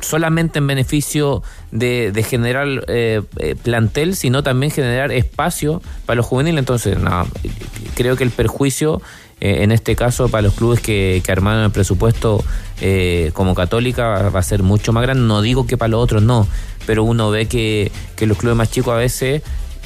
solamente 0.00 0.58
en 0.58 0.66
beneficio 0.66 1.42
de, 1.70 2.12
de 2.12 2.22
generar 2.22 2.66
eh, 2.88 3.22
eh, 3.38 3.54
plantel, 3.60 4.16
sino 4.16 4.42
también 4.42 4.72
generar 4.72 5.12
espacio 5.12 5.82
para 6.04 6.16
los 6.16 6.26
juveniles. 6.26 6.58
Entonces, 6.58 6.96
creo 7.94 8.16
que 8.16 8.24
el 8.24 8.30
perjuicio, 8.30 9.00
eh, 9.40 9.62
en 9.62 9.72
este 9.72 9.96
caso, 9.96 10.28
para 10.28 10.42
los 10.42 10.54
clubes 10.54 10.80
que, 10.80 11.22
que 11.24 11.32
armaron 11.32 11.64
el 11.64 11.70
presupuesto 11.70 12.44
como 13.32 13.54
católica, 13.54 14.30
va, 14.30 14.38
a 14.38 14.42
ser 14.42 14.62
mucho 14.62 14.92
más 14.92 15.02
grande. 15.02 15.22
No 15.22 15.42
digo 15.42 15.66
que 15.66 15.76
para 15.76 15.88
los 15.88 16.02
otros 16.02 16.22
no, 16.22 16.46
pero 16.86 17.04
uno 17.04 17.30
ve 17.30 17.46
que, 17.46 17.90
los 18.20 18.36
clubes 18.38 18.56
más 18.56 18.70
chicos 18.70 18.94
a 18.94 18.98
veces 18.98 19.42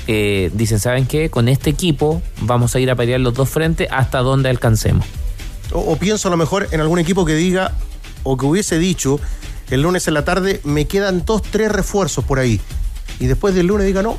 dicen, 0.07 0.81
¿saben 0.81 1.07
qué? 1.07 1.31
Con 1.31 1.49
este 1.49 1.71
equipo 1.71 2.21
vamos 2.41 2.75
a 2.75 2.81
ir 2.81 2.91
a 2.91 2.97
pelear 2.97 3.21
los 3.21 3.35
dos 3.35 3.49
frentes 3.49 3.89
hasta 3.91 4.19
donde 4.19 4.49
alcancemos. 4.49 5.07
O 5.73 5.97
pienso 5.97 6.27
a 6.27 6.33
lo 6.33 6.37
mejor 6.37 6.67
en 6.73 6.81
algún 6.81 6.99
equipo 6.99 7.25
que 7.25 7.35
diga 7.35 7.73
o 8.23 8.37
que 8.37 8.47
hubiese 8.47 8.79
dicho 8.79 9.21
el 9.71 9.83
lunes 9.83 10.07
en 10.09 10.15
la 10.15 10.25
tarde 10.25 10.61
me 10.65 10.87
quedan 10.87 11.25
dos, 11.25 11.43
tres 11.43 11.71
refuerzos 11.73 12.25
por 12.25 12.39
ahí. 12.39 12.61
Y 13.19 13.27
después 13.27 13.55
del 13.55 13.67
lunes 13.67 13.87
diga 13.87 14.03
no, 14.03 14.17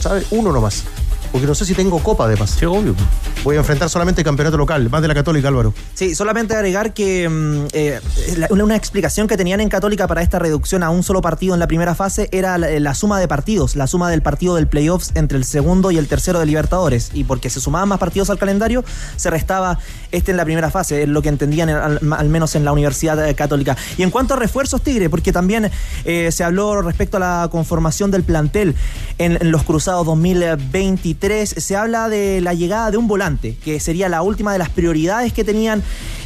¿sabes? 0.00 0.26
Uno 0.30 0.52
nomás. 0.52 0.84
Porque 1.32 1.48
no 1.48 1.54
sé 1.56 1.64
si 1.64 1.74
tengo 1.74 1.98
copa 2.00 2.26
además. 2.26 2.50
Sí, 2.56 2.64
obvio. 2.64 2.94
Voy 3.42 3.56
a 3.56 3.58
enfrentar 3.58 3.90
solamente 3.90 4.22
campeonato 4.22 4.56
local, 4.56 4.88
más 4.88 5.02
de 5.02 5.08
la 5.08 5.14
Católica, 5.14 5.48
Álvaro. 5.48 5.74
Sí, 5.92 6.14
solamente 6.14 6.54
agregar 6.54 6.94
que 6.94 7.28
mm, 7.28 7.66
eh, 7.72 8.00
la- 8.36 8.46
una, 8.50 8.62
una 8.64 8.76
explicación 8.76 9.26
que 9.26 9.36
tenían 9.36 9.60
en 9.60 9.68
Católica 9.68 10.06
para 10.06 10.22
esta 10.22 10.38
reducción 10.38 10.84
a 10.84 10.90
un 10.90 11.02
solo 11.02 11.20
partido 11.22 11.52
en 11.54 11.58
la 11.60 11.66
primera 11.66 11.96
fase 11.96 12.28
era 12.30 12.56
la, 12.56 12.70
la 12.78 12.94
suma 12.94 13.18
de 13.18 13.26
partidos, 13.26 13.74
la 13.74 13.88
suma 13.88 14.08
del 14.10 14.22
partido 14.22 14.54
del 14.54 14.68
playoffs 14.68 15.10
entre 15.16 15.36
el 15.36 15.44
segundo 15.44 15.90
y 15.90 15.98
el 15.98 16.06
tercero 16.06 16.38
de 16.38 16.46
Libertadores. 16.46 17.10
Y 17.12 17.24
porque 17.24 17.50
se 17.50 17.60
sumaban 17.60 17.88
más 17.88 17.98
partidos 17.98 18.30
al 18.30 18.38
calendario, 18.38 18.84
se 19.16 19.28
restaba 19.28 19.80
este 20.16 20.30
en 20.30 20.36
la 20.36 20.44
primera 20.44 20.70
fase, 20.70 21.02
es 21.02 21.08
lo 21.08 21.22
que 21.22 21.28
entendían 21.28 21.68
en- 21.68 21.76
al, 22.12 22.28
menos 22.28 22.54
en 22.54 22.64
la 22.64 22.72
Universidad 22.72 23.28
eh, 23.28 23.34
Católica. 23.34 23.76
Y 23.98 24.02
en 24.02 24.10
cuanto 24.10 24.34
a 24.34 24.36
refuerzos, 24.36 24.82
Tigre, 24.82 25.10
porque 25.10 25.32
también 25.32 25.70
eh, 26.04 26.30
se 26.32 26.44
habló 26.44 26.82
respecto 26.82 27.16
a 27.18 27.20
la 27.20 27.48
conformación 27.50 28.10
del 28.10 28.22
plantel 28.22 28.74
en 29.18 29.38
los 29.50 29.62
Cruzados 29.64 30.06
2023, 30.06 31.48
se 31.58 31.76
habla 31.76 32.08
de 32.08 32.40
la 32.40 32.54
llegada 32.54 32.90
de 32.90 32.96
un 32.96 33.06
volante, 33.08 33.56
que 33.64 33.80
sería 33.80 34.08
la 34.08 34.22
última 34.22 34.52
de 34.52 34.58
las 34.58 34.68
prioridades 34.70 35.32
que 35.32 35.44
tenían 35.44 35.82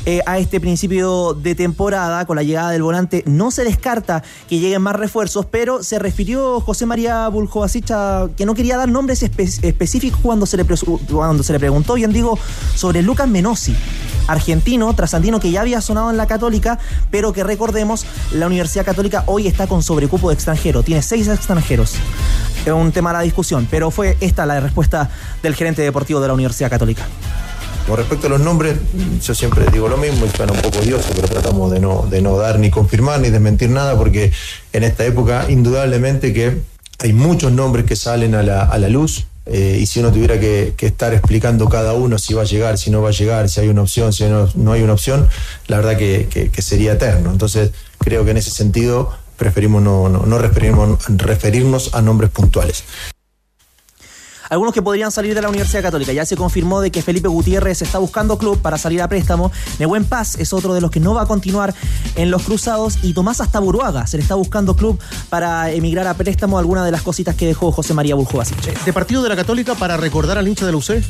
eh, 0.08 0.22
a 0.24 0.38
este 0.38 0.58
principio 0.58 1.34
de 1.34 1.54
temporada. 1.54 2.24
Con 2.24 2.36
la 2.36 2.42
llegada 2.42 2.70
del 2.70 2.82
volante 2.82 3.22
no 3.26 3.50
se 3.50 3.62
descarta 3.62 4.22
que 4.48 4.58
lleguen 4.58 4.80
más 4.80 4.96
refuerzos, 4.96 5.44
pero 5.44 5.82
se 5.82 5.98
refirió 5.98 6.60
José 6.60 6.86
María 6.86 7.28
Buljovasic 7.28 7.90
a 7.90 8.28
que 8.34 8.46
no 8.46 8.54
quería 8.54 8.78
dar 8.78 8.88
nombres 8.88 9.22
espe- 9.22 9.62
específicos 9.62 10.18
cuando 10.22 10.46
se, 10.46 10.56
le 10.56 10.64
preguntó, 10.64 11.94
bien 11.94 12.10
digo, 12.10 12.38
sobre 12.74 13.02
Lucas 13.02 13.28
Menosi, 13.28 13.76
argentino, 14.28 14.94
trasandino 14.94 15.40
que 15.40 15.50
ya 15.50 15.60
había 15.60 15.82
sonado 15.82 16.10
en 16.10 16.16
la 16.16 16.26
Católica, 16.26 16.78
pero 17.10 17.34
que 17.34 17.44
recordemos, 17.44 18.06
la 18.32 18.46
Universidad 18.46 18.86
Católica 18.86 19.24
hoy 19.26 19.46
está 19.46 19.66
con 19.66 19.82
sobrecupo 19.82 20.30
de 20.30 20.34
extranjero, 20.36 20.82
tiene 20.82 21.02
seis 21.02 21.28
extranjeros. 21.28 21.96
Es 22.64 22.72
un 22.72 22.92
tema 22.92 23.10
a 23.10 23.12
la 23.12 23.20
discusión, 23.20 23.68
pero 23.70 23.90
fue 23.90 24.16
esta 24.20 24.46
la 24.46 24.58
respuesta 24.60 25.10
del 25.42 25.54
gerente 25.54 25.82
deportivo 25.82 26.18
de 26.20 26.28
la 26.28 26.34
Universidad 26.34 26.70
Católica. 26.70 27.06
Con 27.88 27.96
respecto 27.96 28.26
a 28.26 28.30
los 28.30 28.40
nombres, 28.40 28.76
yo 29.22 29.34
siempre 29.34 29.64
digo 29.72 29.88
lo 29.88 29.96
mismo 29.96 30.26
y 30.26 30.36
suena 30.36 30.52
un 30.52 30.60
poco 30.60 30.78
odioso, 30.80 31.08
pero 31.16 31.26
tratamos 31.26 31.70
de 31.72 31.80
no, 31.80 32.06
de 32.10 32.20
no 32.20 32.36
dar 32.36 32.58
ni 32.58 32.70
confirmar 32.70 33.18
ni 33.20 33.30
desmentir 33.30 33.70
nada, 33.70 33.96
porque 33.96 34.30
en 34.74 34.84
esta 34.84 35.06
época, 35.06 35.46
indudablemente 35.48 36.34
que 36.34 36.58
hay 36.98 37.12
muchos 37.14 37.50
nombres 37.50 37.86
que 37.86 37.96
salen 37.96 38.34
a 38.34 38.42
la, 38.42 38.62
a 38.64 38.76
la 38.78 38.88
luz. 38.90 39.24
eh, 39.46 39.78
y 39.80 39.86
si 39.86 40.00
uno 40.00 40.12
tuviera 40.12 40.38
que, 40.38 40.74
que 40.76 40.84
estar 40.86 41.14
explicando 41.14 41.70
cada 41.70 41.94
uno 41.94 42.18
si 42.18 42.34
va 42.34 42.42
a 42.42 42.44
llegar, 42.44 42.76
si 42.76 42.90
no 42.90 43.00
va 43.00 43.08
a 43.08 43.12
llegar, 43.12 43.48
si 43.48 43.60
hay 43.60 43.68
una 43.68 43.80
opción, 43.80 44.12
si 44.12 44.24
no, 44.24 44.46
no 44.54 44.72
hay 44.72 44.82
una 44.82 44.92
opción, 44.92 45.26
la 45.68 45.78
verdad 45.78 45.96
que, 45.96 46.28
que- 46.52 46.60
sería 46.62 46.92
eterno. 46.92 47.30
Entonces, 47.32 47.70
creo 47.98 48.22
que 48.26 48.32
en 48.32 48.36
ese 48.36 48.50
sentido 48.50 49.10
preferimos 49.38 49.80
no, 49.82 50.10
no, 50.10 50.26
no 50.26 50.36
referirnos 50.38 51.94
a 51.94 52.02
nombres 52.02 52.30
puntuales. 52.30 52.84
Algunos 54.50 54.72
que 54.74 54.82
podrían 54.82 55.10
salir 55.10 55.34
de 55.34 55.42
la 55.42 55.48
Universidad 55.48 55.82
Católica. 55.82 56.12
Ya 56.12 56.24
se 56.26 56.36
confirmó 56.36 56.80
de 56.80 56.90
que 56.90 57.02
Felipe 57.02 57.28
Gutiérrez 57.28 57.82
está 57.82 57.98
buscando 57.98 58.38
club 58.38 58.58
para 58.60 58.78
salir 58.78 59.02
a 59.02 59.08
préstamo. 59.08 59.50
Nehuen 59.78 60.04
Paz 60.04 60.36
es 60.38 60.52
otro 60.52 60.74
de 60.74 60.80
los 60.80 60.90
que 60.90 61.00
no 61.00 61.14
va 61.14 61.22
a 61.22 61.26
continuar 61.26 61.74
en 62.16 62.30
los 62.30 62.42
cruzados. 62.42 62.98
Y 63.02 63.12
Tomás 63.12 63.40
Astaburuaga 63.40 64.06
se 64.06 64.16
le 64.16 64.22
está 64.22 64.34
buscando 64.34 64.74
club 64.76 64.98
para 65.28 65.70
emigrar 65.70 66.06
a 66.06 66.14
préstamo. 66.14 66.58
Algunas 66.58 66.84
de 66.84 66.90
las 66.90 67.02
cositas 67.02 67.34
que 67.34 67.46
dejó 67.46 67.72
José 67.72 67.94
María 67.94 68.14
Buljovasic. 68.14 68.84
De 68.84 68.92
partido 68.92 69.22
de 69.22 69.28
la 69.28 69.36
Católica 69.36 69.74
para 69.74 69.96
recordar 69.96 70.38
al 70.38 70.48
hincha 70.48 70.64
de 70.66 70.72
la 70.72 70.78
UC, 70.78 70.86
de 70.88 71.02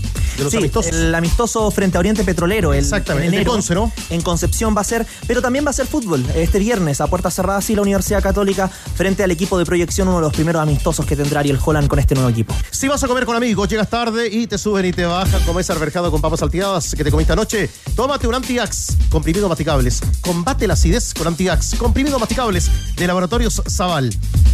los 0.45 0.51
Sí, 0.51 0.57
amistosos. 0.59 0.93
el 0.93 1.15
amistoso 1.15 1.71
frente 1.71 1.97
a 1.97 2.01
Oriente 2.01 2.25
Petrolero. 2.25 2.73
El, 2.73 2.81
Exactamente, 2.81 3.29
en 3.29 3.35
enero. 3.35 3.53
Conce, 3.53 3.75
¿no? 3.75 3.93
En 4.11 4.21
Concepción 4.21 4.77
va 4.77 4.81
a 4.81 4.85
ser, 4.85 5.07
pero 5.27 5.41
también 5.43 5.65
va 5.65 5.71
a 5.71 5.73
ser 5.75 5.87
fútbol. 5.87 6.25
Este 6.35 6.59
viernes, 6.59 7.01
a 7.01 7.07
puerta 7.07 7.31
cerrada, 7.31 7.61
sí, 7.61 7.75
la 7.75 7.83
Universidad 7.83 8.23
Católica 8.23 8.69
frente 8.69 9.23
al 9.23 9.31
equipo 9.31 9.59
de 9.59 9.65
proyección, 9.65 10.09
uno 10.09 10.19
de 10.19 10.23
los 10.23 10.33
primeros 10.33 10.61
amistosos 10.63 11.07
que 11.07 11.17
tendrá 11.17 11.41
Ariel 11.41 11.59
Holland 11.65 11.89
con 11.89 11.99
este 11.99 12.15
nuevo 12.15 12.29
equipo. 12.31 12.55
Si 12.71 12.89
vas 12.89 13.03
a 13.05 13.09
comer 13.09 13.25
con 13.29 13.37
amigos, 13.37 13.69
llegas 13.69 13.91
tarde 13.91 14.27
y 14.33 14.47
te 14.47 14.57
suben 14.57 14.87
y 14.87 14.93
te 14.93 15.05
bajan. 15.05 15.43
Comes 15.45 15.69
arberjado 15.69 16.11
con 16.11 16.23
papas 16.23 16.41
salteadas 16.41 16.95
que 16.95 17.05
te 17.05 17.11
comiste 17.11 17.35
anoche. 17.35 17.69
Tómate 17.95 18.27
un 18.27 18.35
Antiax, 18.35 18.97
comprimido 19.11 19.51
masticables. 19.51 20.01
Combate 20.23 20.67
la 20.67 20.73
acidez 20.73 21.13
con 21.13 21.27
Antiax, 21.27 21.75
comprimido 21.75 22.19
masticables 22.19 22.71
de 22.97 23.07
Laboratorios 23.07 23.63
Zaval. 23.69 24.09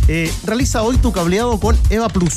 Eh, 0.08 0.28
realiza 0.44 0.82
hoy 0.82 0.96
tu 0.96 1.12
cableado 1.12 1.60
con 1.60 1.78
Eva 1.88 2.08
Plus. 2.08 2.34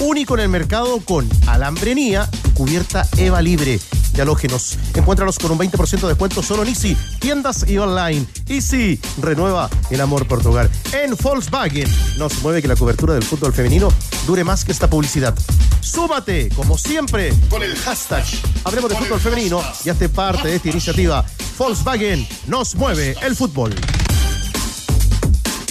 Único 0.00 0.32
en 0.32 0.40
el 0.40 0.48
mercado 0.48 0.98
con 1.00 1.28
alambrenía 1.46 2.26
y 2.32 2.50
cubierta 2.54 3.06
Eva 3.18 3.42
Libre 3.42 3.78
de 4.16 4.22
halógenos. 4.22 4.78
Encuéntralos 4.94 5.38
con 5.38 5.52
un 5.52 5.58
20% 5.58 6.00
de 6.00 6.08
descuento 6.08 6.42
solo 6.42 6.62
en 6.62 6.68
Easy, 6.68 6.96
tiendas 7.20 7.68
y 7.68 7.78
online. 7.78 8.26
Easy, 8.48 8.98
renueva 9.20 9.68
el 9.90 10.00
amor 10.00 10.26
por 10.26 10.42
tu 10.42 10.48
hogar. 10.48 10.70
En 10.92 11.14
Volkswagen 11.16 11.88
nos 12.16 12.42
mueve 12.42 12.62
que 12.62 12.68
la 12.68 12.76
cobertura 12.76 13.14
del 13.14 13.22
fútbol 13.22 13.52
femenino 13.52 13.88
dure 14.26 14.42
más 14.42 14.64
que 14.64 14.72
esta 14.72 14.88
publicidad. 14.88 15.34
Súmate, 15.80 16.48
como 16.56 16.76
siempre, 16.78 17.32
con 17.48 17.62
el 17.62 17.76
hashtag 17.76 18.24
Hablemos 18.64 18.90
de 18.90 18.96
fútbol 18.96 19.20
femenino 19.20 19.62
y 19.84 19.90
hazte 19.90 20.08
parte 20.08 20.48
de 20.48 20.56
esta 20.56 20.68
iniciativa. 20.68 21.24
Volkswagen 21.58 22.26
nos 22.46 22.74
mueve 22.74 23.16
el 23.22 23.36
fútbol. 23.36 23.74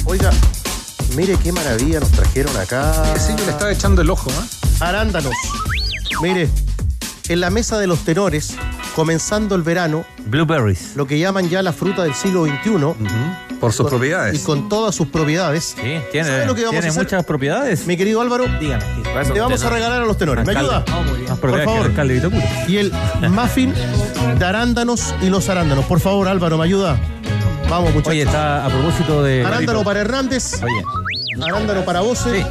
Oiga, 0.05 0.31
mire 1.15 1.36
qué 1.38 1.51
maravilla 1.51 1.99
nos 1.99 2.12
trajeron 2.12 2.55
acá. 2.58 3.17
Sí, 3.17 3.34
le 3.34 3.51
estaba 3.51 3.71
echando 3.71 4.01
el 4.01 4.10
ojo, 4.10 4.29
¿eh? 4.29 4.65
Arándanos. 4.79 5.34
Mire, 6.21 6.49
en 7.29 7.39
la 7.41 7.49
mesa 7.49 7.77
de 7.79 7.88
los 7.88 7.99
tenores, 8.05 8.55
comenzando 8.95 9.55
el 9.55 9.61
verano, 9.63 10.05
Blueberries. 10.25 10.95
lo 10.95 11.05
que 11.07 11.17
llaman 11.19 11.49
ya 11.49 11.61
la 11.61 11.73
fruta 11.73 12.03
del 12.03 12.13
siglo 12.13 12.45
XXI. 12.45 12.95
Por 13.59 13.71
sus 13.71 13.83
con- 13.83 13.89
propiedades. 13.91 14.35
Y 14.41 14.43
con 14.43 14.67
todas 14.69 14.93
sus 14.93 15.07
propiedades. 15.07 15.75
Sí, 15.81 15.97
tiene, 16.11 16.27
¿Sabe 16.29 16.45
lo 16.45 16.53
que 16.55 16.61
vamos 16.61 16.71
tiene 16.71 16.88
a 16.88 16.89
hacer? 16.89 17.03
muchas 17.03 17.25
propiedades. 17.25 17.88
Mi 17.88 17.95
querido 17.97 18.21
Álvaro, 18.21 18.45
Dígame. 18.59 18.83
le 19.33 19.39
vamos 19.39 19.63
a 19.63 19.69
regalar 19.69 20.01
a 20.01 20.05
los 20.05 20.17
tenores. 20.17 20.45
¿Me 20.45 20.55
ayuda? 20.55 20.83
Que 20.85 20.91
el 20.91 21.63
favor. 21.63 21.91
Y 22.67 22.77
el 22.77 22.91
muffin 23.29 23.73
de 24.38 24.45
arándanos 24.45 25.13
y 25.21 25.29
los 25.29 25.47
arándanos. 25.49 25.85
Por 25.85 25.99
favor, 25.99 26.27
Álvaro, 26.27 26.57
¿me 26.57 26.65
ayuda? 26.65 26.99
Vamos, 27.69 27.89
muchachos. 27.93 28.11
Oye, 28.11 28.21
está 28.23 28.65
a 28.65 28.69
propósito 28.69 29.23
de. 29.23 29.43
Arándano 29.45 29.83
para 29.83 30.01
Hernández. 30.01 30.61
Oye, 30.61 31.43
Arándano 31.43 31.83
para 31.85 32.01
Voce. 32.01 32.45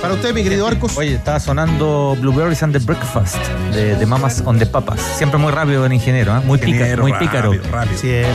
Para 0.00 0.14
usted, 0.14 0.34
mi 0.34 0.42
querido 0.42 0.66
Arcos. 0.66 0.96
oye, 0.96 1.14
está 1.14 1.40
sonando 1.40 2.16
Blueberries 2.20 2.62
and 2.62 2.72
the 2.72 2.78
Breakfast 2.84 3.36
de, 3.72 3.96
de 3.96 4.06
Mamas 4.06 4.42
on 4.44 4.58
the 4.58 4.66
Papas. 4.66 5.00
Siempre 5.16 5.38
muy 5.38 5.50
rápido 5.52 5.84
el 5.84 5.92
ingeniero, 5.92 6.36
¿eh? 6.36 6.40
muy, 6.44 6.58
pica, 6.58 6.70
Ingeniero, 6.70 7.02
muy 7.02 7.12
rápido, 7.12 7.30
pícaro. 7.30 7.52
rápido. 7.72 7.98
Siempre. 8.00 8.30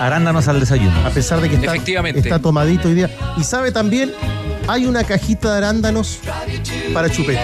Arándanos 0.00 0.48
al 0.48 0.58
desayuno. 0.60 1.06
A 1.06 1.10
pesar 1.10 1.40
de 1.40 1.48
que 1.48 1.56
está, 1.56 1.66
Efectivamente. 1.74 2.20
está 2.20 2.38
tomadito 2.38 2.88
hoy 2.88 2.94
día. 2.94 3.10
Y 3.36 3.44
sabe 3.44 3.72
también, 3.72 4.12
hay 4.68 4.86
una 4.86 5.04
cajita 5.04 5.52
de 5.52 5.58
arándanos 5.58 6.20
para 6.94 7.10
chupete. 7.10 7.40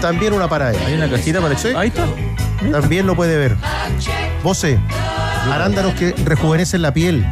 También 0.00 0.32
una 0.34 0.48
para 0.48 0.70
él. 0.70 0.76
Hay 0.86 0.94
una 0.94 1.08
cajita 1.10 1.40
para 1.40 1.56
Sí. 1.56 1.68
Ahí 1.76 1.88
está. 1.88 2.06
También 2.70 3.06
lo 3.06 3.16
puede 3.16 3.36
ver. 3.36 3.56
Voce, 4.42 4.78
arándanos 5.50 5.94
que 5.94 6.12
rejuvenecen 6.24 6.82
la 6.82 6.92
piel, 6.92 7.26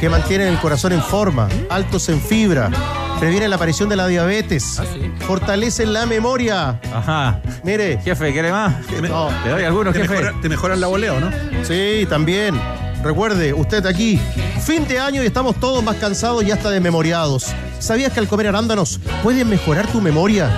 que 0.00 0.08
mantienen 0.08 0.48
el 0.48 0.58
corazón 0.58 0.92
en 0.92 1.02
forma, 1.02 1.48
altos 1.70 2.08
en 2.08 2.20
fibra, 2.20 2.70
previenen 3.18 3.50
la 3.50 3.56
aparición 3.56 3.88
de 3.88 3.96
la 3.96 4.06
diabetes, 4.06 4.80
fortalecen 5.26 5.92
la 5.92 6.06
memoria. 6.06 6.80
Ajá. 6.94 7.40
Mire, 7.64 7.98
Jefe, 8.04 8.32
¿quiere 8.32 8.50
más? 8.52 8.74
No. 9.02 9.28
¿Le 9.44 9.50
doy 9.50 9.64
algunos, 9.64 9.94
Te, 9.94 10.00
jefe? 10.02 10.14
mejora- 10.14 10.40
te 10.40 10.48
mejoran 10.48 10.80
la 10.80 10.86
voleo, 10.86 11.20
¿no? 11.20 11.30
sí, 11.64 12.06
también. 12.08 12.60
Recuerde, 13.02 13.52
usted 13.52 13.86
aquí, 13.86 14.18
fin 14.64 14.86
de 14.88 14.98
año 14.98 15.22
y 15.22 15.26
estamos 15.26 15.56
todos 15.60 15.82
más 15.82 15.96
cansados 15.96 16.42
y 16.44 16.50
hasta 16.50 16.70
desmemoriados. 16.70 17.46
¿Sabías 17.78 18.12
que 18.12 18.20
al 18.20 18.26
comer 18.28 18.48
arándanos 18.48 18.98
pueden 19.22 19.48
mejorar 19.48 19.86
tu 19.86 20.00
memoria? 20.00 20.50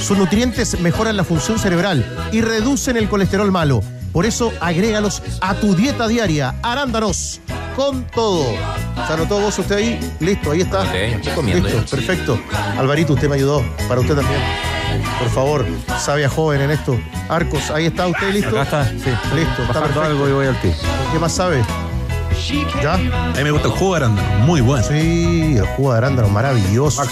Sus 0.00 0.16
nutrientes 0.16 0.80
mejoran 0.80 1.16
la 1.16 1.24
función 1.24 1.58
cerebral 1.58 2.06
y 2.32 2.40
reducen 2.40 2.96
el 2.96 3.08
colesterol 3.08 3.50
malo. 3.50 3.82
Por 4.12 4.24
eso, 4.24 4.52
agrégalos 4.60 5.22
a 5.42 5.54
tu 5.54 5.74
dieta 5.74 6.08
diaria. 6.08 6.54
Arándanos, 6.62 7.40
con 7.76 8.04
todo. 8.06 8.44
¿Se 9.06 9.12
anotó 9.12 9.40
vos 9.40 9.58
usted 9.58 9.76
ahí? 9.76 10.12
Listo, 10.20 10.50
ahí 10.50 10.60
está. 10.60 10.82
Ok, 10.82 10.94
estoy 10.94 11.32
comiendo 11.32 11.68
Listo, 11.68 11.84
ya. 11.84 11.90
perfecto. 11.90 12.40
Alvarito, 12.76 13.14
usted 13.14 13.28
me 13.28 13.36
ayudó. 13.36 13.62
Para 13.88 14.00
usted 14.00 14.14
también. 14.16 14.40
Por 15.18 15.28
favor, 15.30 15.66
sabia 15.98 16.28
joven 16.28 16.60
en 16.62 16.70
esto. 16.70 16.98
Arcos, 17.28 17.70
ahí 17.70 17.86
está 17.86 18.06
usted 18.06 18.32
listo. 18.32 18.50
Acá 18.50 18.62
está, 18.62 18.84
sí. 18.88 19.10
Listo, 19.34 19.62
está 19.62 19.80
Bajando 19.80 19.82
perfecto. 19.82 20.02
algo 20.02 20.28
y 20.28 20.32
voy 20.32 20.46
al. 20.46 20.56
¿Qué 20.60 21.18
más 21.18 21.32
sabe? 21.32 21.62
¿Ya? 22.82 22.94
A 22.94 22.98
mí 23.36 23.44
me 23.44 23.50
gusta 23.50 23.68
el 23.68 23.74
jugo 23.74 23.92
de 23.92 23.96
arándano, 24.04 24.46
muy 24.46 24.60
bueno. 24.60 24.84
Sí, 24.86 25.56
el 25.56 25.66
jugo 25.76 25.92
de 25.92 25.98
arándanos, 25.98 26.30
maravilloso. 26.30 27.02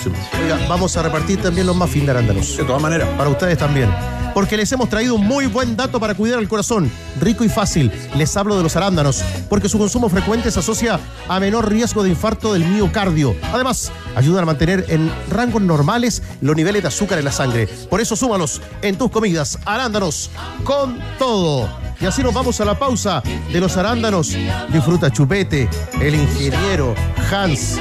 Oiga, 0.41 0.59
vamos 0.69 0.97
a 0.97 1.03
repartir 1.03 1.43
también 1.43 1.67
los 1.67 1.75
muffins 1.75 2.07
de 2.07 2.11
arándanos. 2.13 2.57
De 2.57 2.65
todas 2.65 2.81
maneras. 2.81 3.09
Para 3.17 3.31
ustedes 3.31 3.59
también. 3.59 3.93
Porque 4.35 4.57
les 4.57 4.71
hemos 4.71 4.91
traído 4.91 5.15
un 5.15 5.27
muy 5.27 5.47
buen 5.47 5.77
dato 5.77 5.99
para 5.99 6.15
cuidar 6.15 6.39
el 6.39 6.49
corazón. 6.49 6.91
Rico 7.21 7.43
y 7.43 7.49
fácil. 7.49 7.91
Les 8.17 8.37
hablo 8.37 8.57
de 8.57 8.63
los 8.63 8.77
arándanos. 8.77 9.23
Porque 9.49 9.69
su 9.69 9.79
consumo 9.79 10.09
frecuente 10.09 10.51
se 10.51 10.61
asocia 10.61 11.01
a 11.27 11.41
menor 11.41 11.71
riesgo 11.71 12.03
de 12.03 12.11
infarto 12.11 12.53
del 12.53 12.65
miocardio. 12.65 13.35
Además, 13.53 13.91
ayudan 14.15 14.43
a 14.43 14.47
mantener 14.47 14.85
en 14.89 15.11
rangos 15.31 15.63
normales 15.63 16.23
los 16.41 16.55
niveles 16.55 16.83
de 16.83 16.89
azúcar 16.89 17.19
en 17.19 17.25
la 17.25 17.33
sangre. 17.33 17.67
Por 17.67 18.01
eso 18.01 18.15
súmalos 18.15 18.61
en 18.83 18.97
tus 18.97 19.11
comidas. 19.11 19.59
Arándanos 19.65 20.31
con 20.65 20.99
todo. 21.19 21.86
Y 22.01 22.07
así 22.07 22.23
nos 22.23 22.35
vamos 22.35 22.61
a 22.61 22.65
la 22.65 22.79
pausa 22.79 23.23
de 23.53 23.61
los 23.61 23.77
arándanos. 23.77 24.37
Disfruta 24.73 25.11
Chupete, 25.11 25.69
el 26.01 26.15
ingeniero, 26.15 26.95
Hans, 27.31 27.79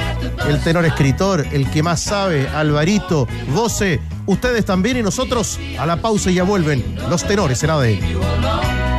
el 0.48 0.60
tenor 0.62 0.84
escritor, 0.86 1.46
el 1.52 1.70
que 1.70 1.82
más 1.82 2.00
sabe, 2.00 2.48
Alvarito, 2.48 3.28
Voce, 3.54 4.00
ustedes 4.26 4.64
también 4.64 4.96
y 4.96 5.02
nosotros 5.02 5.58
a 5.78 5.86
la 5.86 5.96
pausa 5.96 6.30
y 6.30 6.34
ya 6.34 6.44
vuelven 6.44 6.96
los 7.08 7.24
tenores 7.24 7.62
en 7.62 7.70
ADN. 7.70 8.95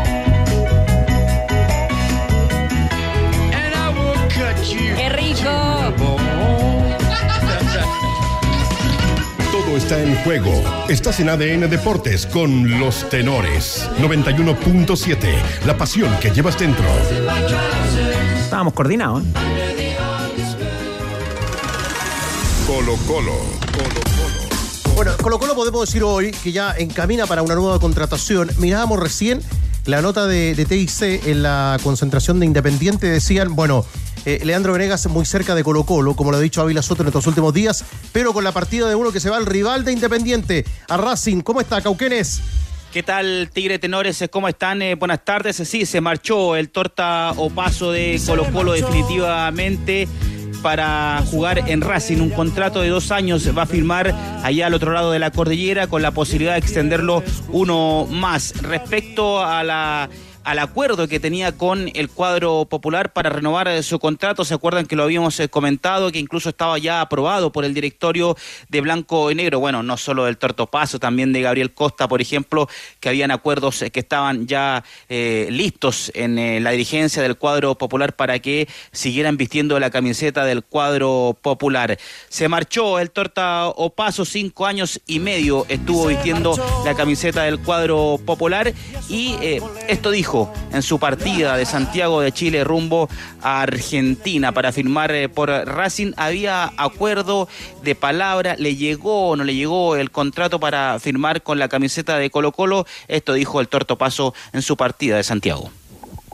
Está 9.77 10.01
en 10.01 10.15
juego. 10.23 10.51
Estás 10.89 11.19
en 11.19 11.29
ADN 11.29 11.69
Deportes 11.69 12.25
con 12.25 12.79
los 12.79 13.07
tenores. 13.09 13.87
91.7. 13.99 15.65
La 15.65 15.77
pasión 15.77 16.11
que 16.19 16.31
llevas 16.31 16.57
dentro. 16.57 16.85
Estábamos 18.39 18.73
coordinados. 18.73 19.23
¿eh? 19.23 19.95
Colo 22.65 22.95
Colo. 23.07 23.33
Bueno, 24.95 25.11
Colo 25.21 25.37
Colo 25.37 25.53
podemos 25.53 25.87
decir 25.87 26.03
hoy 26.03 26.31
que 26.31 26.51
ya 26.51 26.73
encamina 26.75 27.27
para 27.27 27.43
una 27.43 27.53
nueva 27.53 27.79
contratación. 27.79 28.49
Mirábamos 28.57 28.99
recién 28.99 29.41
la 29.85 30.01
nota 30.01 30.25
de, 30.25 30.55
de 30.55 30.65
TIC 30.65 31.27
en 31.27 31.43
la 31.43 31.77
concentración 31.83 32.39
de 32.39 32.47
Independiente. 32.47 33.07
Decían, 33.07 33.55
bueno, 33.55 33.85
eh, 34.25 34.39
Leandro 34.43 34.73
Venegas 34.73 35.07
muy 35.07 35.25
cerca 35.25 35.55
de 35.55 35.63
Colo 35.63 35.83
Colo, 35.83 36.15
como 36.15 36.31
lo 36.31 36.37
ha 36.37 36.41
dicho 36.41 36.61
Ávila 36.61 36.81
Soto 36.81 37.03
en 37.03 37.07
estos 37.07 37.27
últimos 37.27 37.53
días, 37.53 37.85
pero 38.11 38.33
con 38.33 38.43
la 38.43 38.51
partida 38.51 38.89
de 38.89 38.95
uno 38.95 39.11
que 39.11 39.19
se 39.19 39.29
va 39.29 39.37
al 39.37 39.45
rival 39.45 39.85
de 39.85 39.93
Independiente, 39.93 40.65
a 40.89 40.97
Racing. 40.97 41.41
¿Cómo 41.41 41.61
está, 41.61 41.81
Cauquenes? 41.81 42.41
¿Qué 42.91 43.03
tal, 43.03 43.49
Tigre 43.53 43.79
Tenores? 43.79 44.23
¿Cómo 44.31 44.47
están? 44.47 44.81
Eh, 44.81 44.95
buenas 44.95 45.23
tardes. 45.23 45.57
Sí, 45.57 45.85
se 45.85 46.01
marchó 46.01 46.55
el 46.55 46.69
torta 46.69 47.33
o 47.35 47.49
paso 47.49 47.91
de 47.91 48.19
Colo 48.25 48.45
Colo 48.51 48.73
definitivamente 48.73 50.07
para 50.61 51.23
jugar 51.29 51.69
en 51.69 51.81
Racing. 51.81 52.17
Un 52.19 52.29
contrato 52.29 52.81
de 52.81 52.89
dos 52.89 53.11
años 53.11 53.47
va 53.57 53.63
a 53.63 53.65
firmar 53.65 54.13
allá 54.43 54.67
al 54.67 54.73
otro 54.73 54.91
lado 54.91 55.11
de 55.11 55.19
la 55.19 55.31
cordillera 55.31 55.87
con 55.87 56.01
la 56.01 56.11
posibilidad 56.11 56.53
de 56.53 56.59
extenderlo 56.59 57.23
uno 57.49 58.07
más. 58.09 58.53
Respecto 58.61 59.43
a 59.43 59.63
la 59.63 60.09
al 60.47 60.59
acuerdo 60.59 61.09
que 61.09 61.19
tenía 61.19 61.51
con 61.51 61.91
el 61.93 62.09
cuadro 62.09 62.63
popular 62.63 63.11
para 63.11 63.29
renovar 63.29 63.67
eh, 63.67 63.83
su 63.83 63.99
contrato. 63.99 64.45
Se 64.45 64.53
acuerdan 64.53 64.85
que 64.85 64.95
lo 64.95 65.03
habíamos 65.03 65.37
eh, 65.41 65.49
comentado, 65.49 66.09
que 66.09 66.19
incluso 66.19 66.47
estaba 66.47 66.77
ya 66.77 67.01
aprobado 67.01 67.51
por 67.51 67.65
el 67.65 67.73
directorio 67.73 68.37
de 68.69 68.79
Blanco 68.79 69.29
y 69.29 69.35
Negro. 69.35 69.59
Bueno, 69.59 69.83
no 69.83 69.97
solo 69.97 70.23
del 70.23 70.37
Tortopaso, 70.37 70.99
también 70.99 71.33
de 71.33 71.41
Gabriel 71.41 71.73
Costa, 71.73 72.07
por 72.07 72.21
ejemplo, 72.21 72.69
que 73.01 73.09
habían 73.09 73.31
acuerdos 73.31 73.81
eh, 73.81 73.91
que 73.91 73.99
estaban 73.99 74.47
ya 74.47 74.85
listos 75.09 76.11
en 76.15 76.63
la 76.63 76.71
dirigencia 76.71 77.21
del 77.21 77.35
cuadro 77.35 77.75
popular 77.75 78.15
para 78.15 78.39
que 78.39 78.69
siguieran 78.91 79.35
vistiendo 79.35 79.77
la 79.79 79.89
camiseta 79.89 80.45
del 80.45 80.63
cuadro 80.63 81.37
popular. 81.41 81.97
Se 82.29 82.47
marchó 82.47 82.99
el 82.99 83.11
Torta 83.11 83.67
Opaso, 83.67 84.23
cinco 84.23 84.65
años 84.65 85.01
y 85.07 85.19
medio 85.19 85.65
estuvo 85.67 86.07
vistiendo 86.07 86.55
la 86.85 86.95
camiseta 86.95 87.43
del 87.43 87.59
cuadro 87.59 88.19
popular 88.25 88.73
y 89.09 89.35
esto 89.87 90.11
dijo 90.11 90.36
en 90.71 90.81
su 90.81 90.99
partida 90.99 91.57
de 91.57 91.65
Santiago 91.65 92.21
de 92.21 92.31
Chile 92.31 92.63
rumbo 92.63 93.09
a 93.41 93.61
Argentina 93.61 94.51
para 94.51 94.71
firmar 94.71 95.11
eh, 95.11 95.29
por 95.29 95.49
Racing. 95.49 96.13
Había 96.17 96.71
acuerdo 96.77 97.47
de 97.83 97.95
palabra, 97.95 98.55
le 98.57 98.75
llegó 98.75 99.29
o 99.29 99.35
no 99.35 99.43
le 99.43 99.55
llegó 99.55 99.95
el 99.95 100.11
contrato 100.11 100.59
para 100.59 100.99
firmar 100.99 101.41
con 101.41 101.59
la 101.59 101.67
camiseta 101.67 102.17
de 102.17 102.29
Colo 102.29 102.51
Colo. 102.51 102.85
Esto 103.07 103.33
dijo 103.33 103.61
el 103.61 103.67
Torto 103.67 103.97
Paso 103.97 104.33
en 104.53 104.61
su 104.61 104.77
partida 104.77 105.17
de 105.17 105.23
Santiago. 105.23 105.71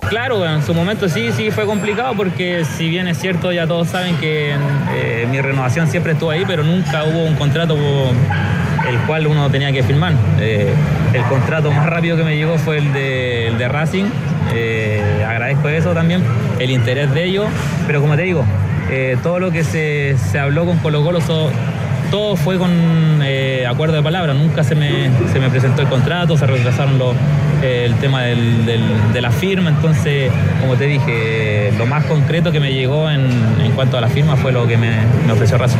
Claro, 0.10 0.46
en 0.46 0.62
su 0.63 0.74
momento 0.74 1.08
sí, 1.08 1.32
sí 1.32 1.50
fue 1.50 1.66
complicado 1.66 2.13
porque 2.16 2.66
si 2.66 2.89
bien 2.89 3.08
es 3.08 3.20
cierto, 3.20 3.52
ya 3.52 3.68
todos 3.68 3.88
saben 3.88 4.18
que 4.18 4.54
eh, 4.92 5.28
mi 5.30 5.39
renovación 5.39 5.88
siempre 5.88 6.13
estuvo 6.13 6.30
ahí, 6.30 6.44
pero 6.46 6.63
nunca 6.63 7.04
hubo 7.06 7.24
un 7.24 7.36
contrato 7.36 7.76
el 8.89 8.98
cual 9.08 9.28
uno 9.28 9.50
tenía 9.50 9.72
que 9.72 9.84
firmar. 9.84 10.14
Eh, 10.39 10.74
el 11.14 11.22
contrato 11.24 11.72
más 11.72 11.86
rápido 11.86 12.18
que 12.18 12.24
me 12.24 12.36
llegó 12.36 12.58
fue 12.58 12.78
el 12.78 12.91
de, 12.93 13.68
Racing. 13.70 14.05
Eh, 14.53 15.24
agradezco 15.28 15.70
eso 15.70 15.93
también, 15.93 16.24
el 16.60 16.70
interés 16.72 17.12
de 17.14 17.24
ellos, 17.26 17.45
pero 17.88 18.01
como 18.01 18.16
te 18.16 18.24
digo, 18.24 18.43
eh, 18.91 19.18
todo 19.24 19.39
lo 19.39 19.51
que 19.51 19.64
se, 19.64 20.16
se 20.18 20.38
habló 20.38 20.66
con 20.66 20.78
Colo 20.80 21.03
Colo 21.03 21.22
so- 21.22 21.49
todo 22.12 22.36
fue 22.36 22.58
con 22.60 22.70
acuerdo 23.68 23.95
de 23.95 24.03
palabra, 24.03 24.34
nunca 24.36 24.64
se 24.64 24.76
me, 24.76 25.10
se 25.32 25.39
me 25.39 25.49
presentó 25.49 25.82
el 25.82 25.88
contrato, 25.88 26.38
se 26.38 26.45
retrasaron 26.45 26.99
los, 26.99 27.16
el 27.64 27.95
tema 27.95 28.22
del- 28.24 28.66
del- 28.66 29.14
de 29.14 29.22
la 29.22 29.32
firma, 29.32 29.70
entonces, 29.72 30.30
como 30.62 30.76
te 30.76 30.86
dije, 30.86 31.72
lo 31.78 31.86
más 31.88 32.03
concreto 32.05 32.51
que 32.51 32.60
me 32.60 32.72
llegó 32.74 33.10
en, 33.10 33.28
en 33.64 33.72
cuanto 33.72 33.97
a 33.97 34.01
la 34.01 34.10
firma 34.10 34.36
fue 34.36 34.51
lo 34.51 34.68
que 34.68 34.78
me, 34.78 34.91
me 35.26 35.32
ofreció 35.34 35.58
Racing. 35.58 35.80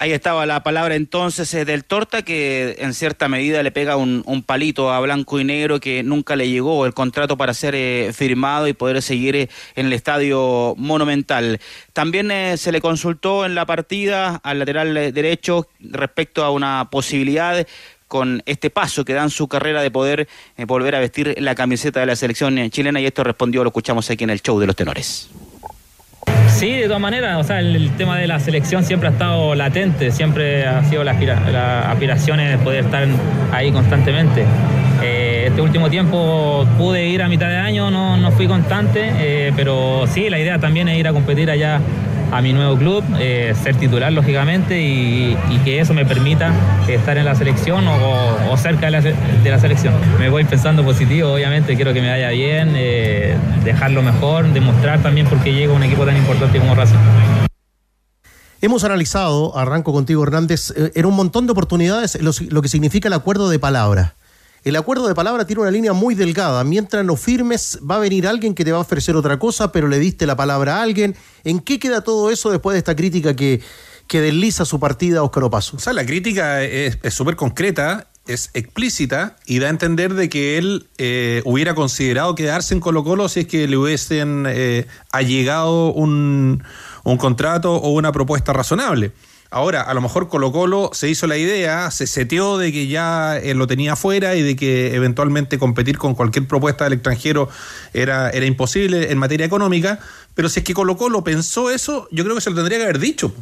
Ahí 0.00 0.12
estaba 0.12 0.46
la 0.46 0.62
palabra 0.62 0.94
entonces 0.94 1.52
eh, 1.54 1.64
del 1.64 1.84
Torta 1.84 2.22
que 2.22 2.76
en 2.78 2.94
cierta 2.94 3.26
medida 3.26 3.64
le 3.64 3.72
pega 3.72 3.96
un, 3.96 4.22
palito 4.46 4.92
a 4.92 5.00
Blanco 5.00 5.40
y 5.40 5.44
Negro 5.44 5.80
que 5.80 6.04
nunca 6.04 6.36
le 6.36 6.48
llegó 6.48 6.86
el 6.86 6.94
contrato 6.94 7.36
para 7.36 7.52
ser 7.52 7.74
eh, 7.74 8.12
firmado 8.12 8.68
y 8.68 8.74
poder 8.74 9.02
seguir 9.02 9.34
eh, 9.34 9.48
en 9.74 9.86
el 9.86 9.92
estadio 9.92 10.74
monumental. 10.76 11.58
También 11.94 12.30
eh, 12.30 12.56
se 12.58 12.70
le 12.70 12.80
consultó 12.80 13.44
en 13.44 13.56
la 13.56 13.66
partida 13.66 14.36
al 14.44 14.60
lateral 14.60 14.94
derecho 14.94 15.66
respecto 15.80 16.44
a 16.44 16.50
una 16.52 16.88
posibilidad 16.92 17.66
con 18.06 18.44
este 18.46 18.70
paso 18.70 19.04
que 19.04 19.14
da 19.14 19.24
en 19.24 19.30
su 19.30 19.48
carrera 19.48 19.82
de 19.82 19.90
poder 19.90 20.28
volver 20.66 20.94
a 20.94 21.00
vestir 21.00 21.34
la 21.38 21.56
camiseta 21.56 21.98
de 21.98 22.06
la 22.06 22.14
selección 22.14 22.70
chilena 22.70 23.00
y 23.00 23.06
esto 23.06 23.24
respondió, 23.24 23.64
lo 23.64 23.70
escuchamos 23.70 24.08
aquí 24.08 24.22
en 24.22 24.30
el 24.30 24.40
show 24.40 24.60
de 24.60 24.66
los 24.66 24.76
tenores. 24.76 25.28
Sí, 26.58 26.72
de 26.72 26.86
todas 26.86 27.00
maneras, 27.00 27.38
o 27.38 27.44
sea, 27.44 27.60
el, 27.60 27.88
tema 27.92 28.18
de 28.18 28.26
la 28.26 28.40
selección 28.40 28.82
siempre 28.82 29.08
ha 29.08 29.12
estado 29.12 29.54
latente, 29.54 30.10
siempre 30.10 30.66
ha 30.66 30.82
sido 30.82 31.04
la, 31.04 31.12
la 31.12 31.92
aspiración 31.92 32.38
de 32.38 32.58
poder 32.58 32.84
estar 32.84 33.06
ahí 33.52 33.70
constantemente. 33.70 34.44
Eh, 35.00 35.44
este 35.46 35.60
último 35.60 35.88
tiempo 35.88 36.66
pude 36.76 37.06
ir 37.06 37.22
a 37.22 37.28
mitad 37.28 37.48
de 37.48 37.58
año, 37.58 37.92
no, 37.92 38.16
no 38.16 38.32
fui 38.32 38.48
constante, 38.48 39.08
eh, 39.20 39.52
pero 39.54 40.08
sí, 40.08 40.28
la 40.28 40.40
idea 40.40 40.58
también 40.58 40.88
es 40.88 40.98
ir 40.98 41.06
a 41.06 41.12
competir 41.12 41.48
allá 41.48 41.80
a 42.30 42.42
mi 42.42 42.52
nuevo 42.52 42.76
club, 42.76 43.04
eh, 43.18 43.54
ser 43.62 43.76
titular 43.76 44.12
lógicamente 44.12 44.80
y, 44.80 45.36
que 45.64 45.80
eso 45.80 45.92
me 45.92 46.06
permita 46.06 46.52
estar 46.88 47.18
en 47.18 47.24
la 47.24 47.34
selección 47.34 47.86
o, 47.88 48.56
cerca 48.56 48.90
de 48.90 49.50
la, 49.50 49.58
selección. 49.58 49.94
Me 50.18 50.30
voy 50.30 50.44
pensando 50.44 50.84
positivo, 50.84 51.32
obviamente, 51.32 51.74
quiero 51.74 51.92
que 51.92 52.00
me 52.00 52.10
vaya 52.10 52.30
bien, 52.30 52.72
eh, 52.76 53.36
dejarlo 53.64 54.02
mejor, 54.02 54.46
demostrar 54.52 55.02
también 55.02 55.26
porque 55.26 55.52
llega 55.52 55.72
un 55.72 55.82
equipo 55.82 56.04
tan 56.06 56.16
importante 56.16 56.58
como 56.58 56.74
Racing. 56.74 56.96
Hemos 58.60 58.84
analizado, 58.84 59.56
arranco 59.56 59.92
contigo 59.92 60.22
Hernández, 60.22 60.72
eh, 60.76 60.92
en 60.94 61.06
un 61.06 61.14
montón 61.14 61.46
de 61.46 61.52
oportunidades 61.52 62.20
lo, 62.20 62.30
lo 62.50 62.62
que 62.62 62.68
significa 62.68 63.08
el 63.08 63.14
acuerdo 63.14 63.48
de 63.48 63.58
palabra. 63.58 64.14
El 64.68 64.76
acuerdo 64.76 65.08
de 65.08 65.14
palabra 65.14 65.46
tiene 65.46 65.62
una 65.62 65.70
línea 65.70 65.94
muy 65.94 66.14
delgada. 66.14 66.62
Mientras 66.62 67.02
no 67.02 67.16
firmes, 67.16 67.78
va 67.90 67.96
a 67.96 68.00
venir 68.00 68.26
alguien 68.26 68.54
que 68.54 68.66
te 68.66 68.72
va 68.72 68.76
a 68.76 68.82
ofrecer 68.82 69.16
otra 69.16 69.38
cosa, 69.38 69.72
pero 69.72 69.88
le 69.88 69.98
diste 69.98 70.26
la 70.26 70.36
palabra 70.36 70.76
a 70.76 70.82
alguien. 70.82 71.16
¿En 71.42 71.60
qué 71.60 71.78
queda 71.78 72.02
todo 72.02 72.30
eso 72.30 72.50
después 72.50 72.74
de 72.74 72.78
esta 72.80 72.94
crítica 72.94 73.34
que, 73.34 73.62
que 74.06 74.20
desliza 74.20 74.66
su 74.66 74.78
partida 74.78 75.22
Óscar 75.22 75.44
Opaso? 75.44 75.78
O 75.78 75.80
sea, 75.80 75.94
la 75.94 76.04
crítica 76.04 76.62
es 76.62 76.98
es 77.02 77.14
súper 77.14 77.34
concreta, 77.34 78.08
es 78.26 78.50
explícita 78.52 79.36
y 79.46 79.58
da 79.58 79.68
a 79.68 79.70
entender 79.70 80.12
de 80.12 80.28
que 80.28 80.58
él 80.58 80.86
eh, 80.98 81.40
hubiera 81.46 81.74
considerado 81.74 82.34
quedarse 82.34 82.74
en 82.74 82.80
Colo 82.80 83.04
Colo 83.04 83.30
si 83.30 83.40
es 83.40 83.46
que 83.46 83.66
le 83.68 83.78
hubiesen 83.78 84.44
eh, 84.46 84.86
allegado 85.10 85.94
un, 85.94 86.62
un 87.04 87.16
contrato 87.16 87.74
o 87.74 87.88
una 87.94 88.12
propuesta 88.12 88.52
razonable. 88.52 89.12
Ahora, 89.50 89.80
a 89.80 89.94
lo 89.94 90.02
mejor 90.02 90.28
Colo 90.28 90.52
Colo 90.52 90.90
se 90.92 91.08
hizo 91.08 91.26
la 91.26 91.38
idea, 91.38 91.90
se 91.90 92.06
seteó 92.06 92.58
de 92.58 92.70
que 92.70 92.86
ya 92.86 93.38
él 93.38 93.56
lo 93.56 93.66
tenía 93.66 93.94
afuera 93.94 94.34
y 94.36 94.42
de 94.42 94.56
que 94.56 94.94
eventualmente 94.94 95.58
competir 95.58 95.96
con 95.96 96.14
cualquier 96.14 96.46
propuesta 96.46 96.84
del 96.84 96.92
extranjero 96.94 97.48
era, 97.94 98.28
era 98.28 98.44
imposible 98.44 99.10
en 99.10 99.16
materia 99.16 99.46
económica, 99.46 100.00
pero 100.34 100.50
si 100.50 100.60
es 100.60 100.64
que 100.64 100.74
Colo 100.74 100.98
Colo 100.98 101.24
pensó 101.24 101.70
eso, 101.70 102.08
yo 102.10 102.24
creo 102.24 102.34
que 102.34 102.42
se 102.42 102.50
lo 102.50 102.56
tendría 102.56 102.78
que 102.78 102.84
haber 102.84 102.98
dicho. 102.98 103.32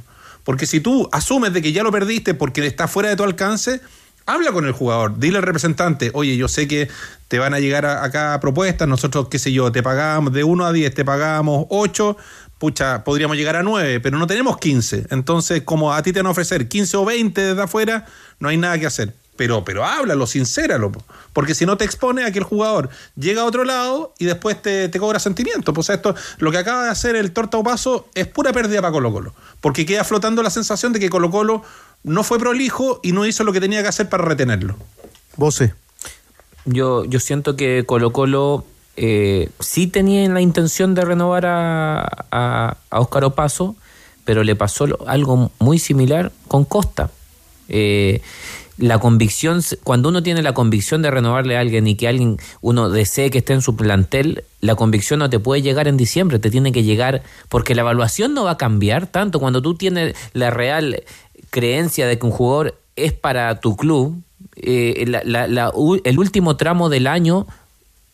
Porque 0.45 0.67
si 0.67 0.79
tú 0.79 1.09
asumes 1.11 1.53
de 1.53 1.61
que 1.61 1.73
ya 1.73 1.83
lo 1.83 1.91
perdiste 1.91 2.35
porque 2.35 2.65
está 2.65 2.87
fuera 2.87 3.09
de 3.09 3.17
tu 3.17 3.25
alcance, 3.25 3.81
habla 4.27 4.53
con 4.53 4.65
el 4.65 4.73
jugador, 4.73 5.19
dile 5.19 5.39
al 5.39 5.43
representante, 5.43 6.13
oye, 6.15 6.37
yo 6.37 6.47
sé 6.47 6.69
que 6.69 6.89
te 7.27 7.41
van 7.41 7.53
a 7.53 7.59
llegar 7.59 7.85
a- 7.85 8.05
acá 8.05 8.39
propuestas, 8.41 8.87
nosotros, 8.87 9.27
qué 9.29 9.41
sé 9.41 9.53
yo, 9.53 9.73
te 9.73 9.83
pagamos 9.83 10.33
de 10.33 10.45
1 10.45 10.65
a 10.67 10.73
10, 10.73 10.95
te 10.95 11.05
pagamos 11.05 11.67
8, 11.69 12.17
pucha, 12.59 13.05
podríamos 13.05 13.37
llegar 13.37 13.57
a 13.57 13.63
9, 13.63 14.01
pero 14.01 14.19
no 14.19 14.27
tenemos 14.27 14.59
15. 14.59 15.07
Entonces, 15.11 15.63
como 15.63 15.93
a 15.93 16.03
ti 16.03 16.13
te 16.13 16.21
van 16.21 16.27
a 16.27 16.31
ofrecer 16.31 16.69
15 16.69 16.97
o 16.97 17.05
20 17.05 17.41
desde 17.41 17.63
afuera, 17.63 18.07
no 18.39 18.49
hay 18.49 18.57
nada 18.57 18.79
que 18.79 18.87
hacer. 18.87 19.15
Pero, 19.37 19.65
pero 19.65 19.85
háblalo, 19.85 20.27
sincéralo, 20.27 20.93
po. 20.93 21.05
porque 21.35 21.55
si 21.55 21.67
no 21.67 21.77
te 21.77 21.85
expone 21.85 22.25
a 22.25 22.33
que 22.33 22.39
el 22.39 22.45
jugador 22.45 22.89
llega 23.17 23.43
a 23.43 23.45
otro 23.45 23.65
lado 23.65 24.15
y 24.19 24.25
después 24.25 24.61
te, 24.63 24.89
te 24.89 24.99
cobra 24.99 25.19
sentimiento. 25.19 25.75
Pues 25.75 25.91
esto, 25.91 26.15
lo 26.39 26.51
que 26.51 26.59
acaba 26.59 26.85
de 26.85 26.91
hacer 26.91 27.17
el 27.17 27.33
Torta 27.33 27.63
Paso 27.63 28.09
es 28.15 28.27
pura 28.27 28.53
pérdida 28.55 28.81
para 28.81 28.93
Colo 28.93 29.13
Colo, 29.13 29.35
porque 29.61 29.85
queda 29.85 30.05
flotando 30.05 30.43
la 30.43 30.49
sensación 30.49 30.95
de 30.95 31.01
que 31.01 31.11
Colo 31.11 31.31
Colo 31.31 31.63
no 32.03 32.25
fue 32.25 32.39
prolijo 32.39 33.01
y 33.03 33.13
no 33.13 33.27
hizo 33.27 33.45
lo 33.45 33.53
que 33.53 33.61
tenía 33.61 33.83
que 33.83 33.89
hacer 33.89 34.09
para 34.09 34.25
retenerlo. 34.25 34.77
Vos 35.37 35.63
Yo, 36.65 37.05
yo 37.05 37.21
siento 37.21 37.57
que 37.57 37.85
Colo 37.85 38.13
Colo 38.13 38.65
eh, 38.97 39.51
sí 39.61 39.87
tenía 39.87 40.29
la 40.29 40.41
intención 40.41 40.95
de 40.95 41.05
renovar 41.05 41.47
a, 41.47 42.01
a, 42.31 42.77
a 42.91 43.01
Óscar 43.01 43.25
Opaso, 43.25 43.77
pero 44.25 44.43
le 44.43 44.57
pasó 44.57 44.87
algo 45.07 45.51
muy 45.59 45.79
similar 45.79 46.33
con 46.49 46.65
Costa. 46.65 47.11
Eh, 47.69 48.21
la 48.79 48.99
convicción, 48.99 49.63
cuando 49.85 50.11
uno 50.11 50.23
tiene 50.23 50.43
la 50.43 50.53
convicción 50.53 51.01
de 51.01 51.11
renovarle 51.11 51.57
a 51.57 51.61
alguien 51.61 51.87
y 51.87 51.95
que 51.95 52.09
alguien 52.09 52.37
uno 52.61 52.91
desee 52.91 53.31
que 53.31 53.39
esté 53.39 53.55
en 53.55 53.63
su 53.63 53.75
plantel, 53.75 54.45
la 54.61 54.75
convicción 54.75 55.21
no 55.21 55.31
te 55.31 55.39
puede 55.39 55.63
llegar 55.63 55.89
en 55.89 55.97
diciembre, 55.97 56.39
te 56.39 56.51
tiene 56.51 56.73
que 56.73 56.83
llegar 56.83 57.23
porque 57.49 57.75
la 57.75 57.81
evaluación 57.83 58.35
no 58.35 58.45
va 58.45 58.53
a 58.53 58.57
cambiar 58.59 59.07
tanto. 59.07 59.41
Cuando 59.41 59.63
tú 59.63 59.75
tienes 59.77 60.15
la 60.35 60.51
real 60.51 61.03
creencia 61.51 62.07
de 62.07 62.19
que 62.19 62.27
un 62.27 62.33
jugador 62.33 62.79
es 62.97 63.13
para 63.15 63.61
tu 63.61 63.77
club, 63.77 64.21
eh, 64.57 65.05
la- 65.07 65.73
el 66.05 66.19
último 66.19 66.57
tramo 66.57 66.89
del 66.91 67.07
año 67.07 67.47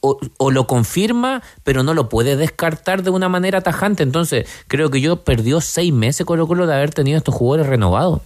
o, 0.03 0.50
lo 0.50 0.66
confirma, 0.66 1.42
pero 1.64 1.82
no 1.84 1.94
lo 1.94 2.09
puede 2.09 2.36
descartar 2.36 3.03
de 3.03 3.11
una 3.11 3.28
manera 3.28 3.61
tajante. 3.61 4.03
Entonces, 4.03 4.46
creo 4.66 4.90
que 4.90 5.00
yo 5.00 5.16
perdió 5.22 5.61
seis 5.61 5.92
meses 5.92 6.26
Colo 6.26 6.46
Colo 6.48 6.66
de 6.66 6.74
haber 6.74 6.92
tenido 6.92 7.16
estos 7.16 7.34
jugadores 7.34 7.68
renovados. 7.68 8.20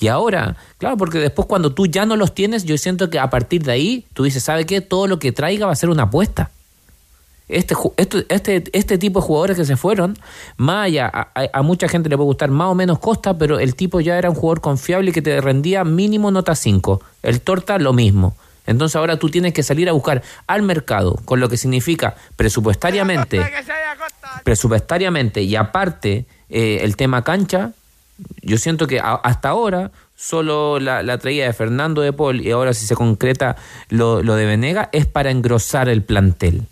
Y 0.00 0.06
ahora, 0.06 0.56
claro, 0.78 0.96
porque 0.96 1.18
después 1.18 1.46
cuando 1.48 1.74
tú 1.74 1.86
ya 1.86 2.06
no 2.06 2.14
los 2.16 2.32
tienes, 2.32 2.62
yo 2.64 2.78
siento 2.78 3.10
que 3.10 3.18
a 3.18 3.28
partir 3.30 3.64
de 3.64 3.72
ahí, 3.72 4.06
tú 4.14 4.22
dices, 4.22 4.44
¿sabe 4.44 4.64
qué? 4.64 4.80
Todo 4.80 5.08
lo 5.08 5.18
que 5.18 5.32
traiga 5.32 5.66
va 5.66 5.72
a 5.72 5.76
ser 5.76 5.90
una 5.90 6.04
apuesta. 6.04 6.50
Este, 7.48 7.74
este, 8.28 8.64
este 8.72 8.98
tipo 8.98 9.20
de 9.20 9.26
jugadores 9.26 9.56
que 9.56 9.64
se 9.64 9.76
fueron, 9.76 10.16
más 10.58 10.84
allá, 10.86 11.10
a, 11.12 11.28
a- 11.34 11.48
a 11.52 11.62
mucha 11.62 11.88
gente 11.88 12.08
le 12.08 12.16
puede 12.16 12.26
gustar 12.26 12.50
más 12.50 12.68
o 12.68 12.74
menos 12.74 12.98
Costa, 12.98 13.36
pero 13.38 13.58
el 13.58 13.74
tipo 13.74 14.00
ya 14.00 14.18
era 14.18 14.28
un 14.30 14.36
jugador 14.36 14.60
confiable 14.60 15.10
y 15.10 15.12
que 15.12 15.22
te 15.22 15.40
rendía 15.40 15.82
mínimo 15.82 16.30
nota 16.30 16.54
5. 16.54 17.00
El 17.22 17.40
Torta 17.40 17.78
lo 17.78 17.92
mismo. 17.92 18.36
Entonces 18.68 18.94
ahora 18.94 19.18
tú 19.18 19.28
tienes 19.30 19.52
que 19.52 19.64
salir 19.64 19.88
a 19.88 19.92
buscar 19.92 20.22
al 20.46 20.62
mercado, 20.62 21.16
con 21.24 21.40
lo 21.40 21.48
que 21.48 21.56
significa 21.56 22.14
presupuestariamente, 22.36 23.38
presupuestariamente 24.44 25.42
y 25.42 25.56
aparte 25.56 26.26
eh, 26.50 26.80
el 26.82 26.96
tema 26.96 27.24
cancha, 27.24 27.72
yo 28.42 28.58
siento 28.58 28.86
que 28.86 29.00
a- 29.00 29.14
hasta 29.14 29.48
ahora 29.48 29.90
solo 30.16 30.80
la, 30.80 31.02
la 31.02 31.18
traída 31.18 31.46
de 31.46 31.52
Fernando 31.52 32.02
de 32.02 32.12
Paul 32.12 32.40
y 32.40 32.50
ahora 32.50 32.74
si 32.74 32.86
se 32.86 32.94
concreta 32.94 33.56
lo, 33.88 34.22
lo 34.22 34.34
de 34.36 34.46
Venega 34.46 34.88
es 34.92 35.06
para 35.06 35.30
engrosar 35.30 35.88
el 35.88 36.02
plantel. 36.02 36.62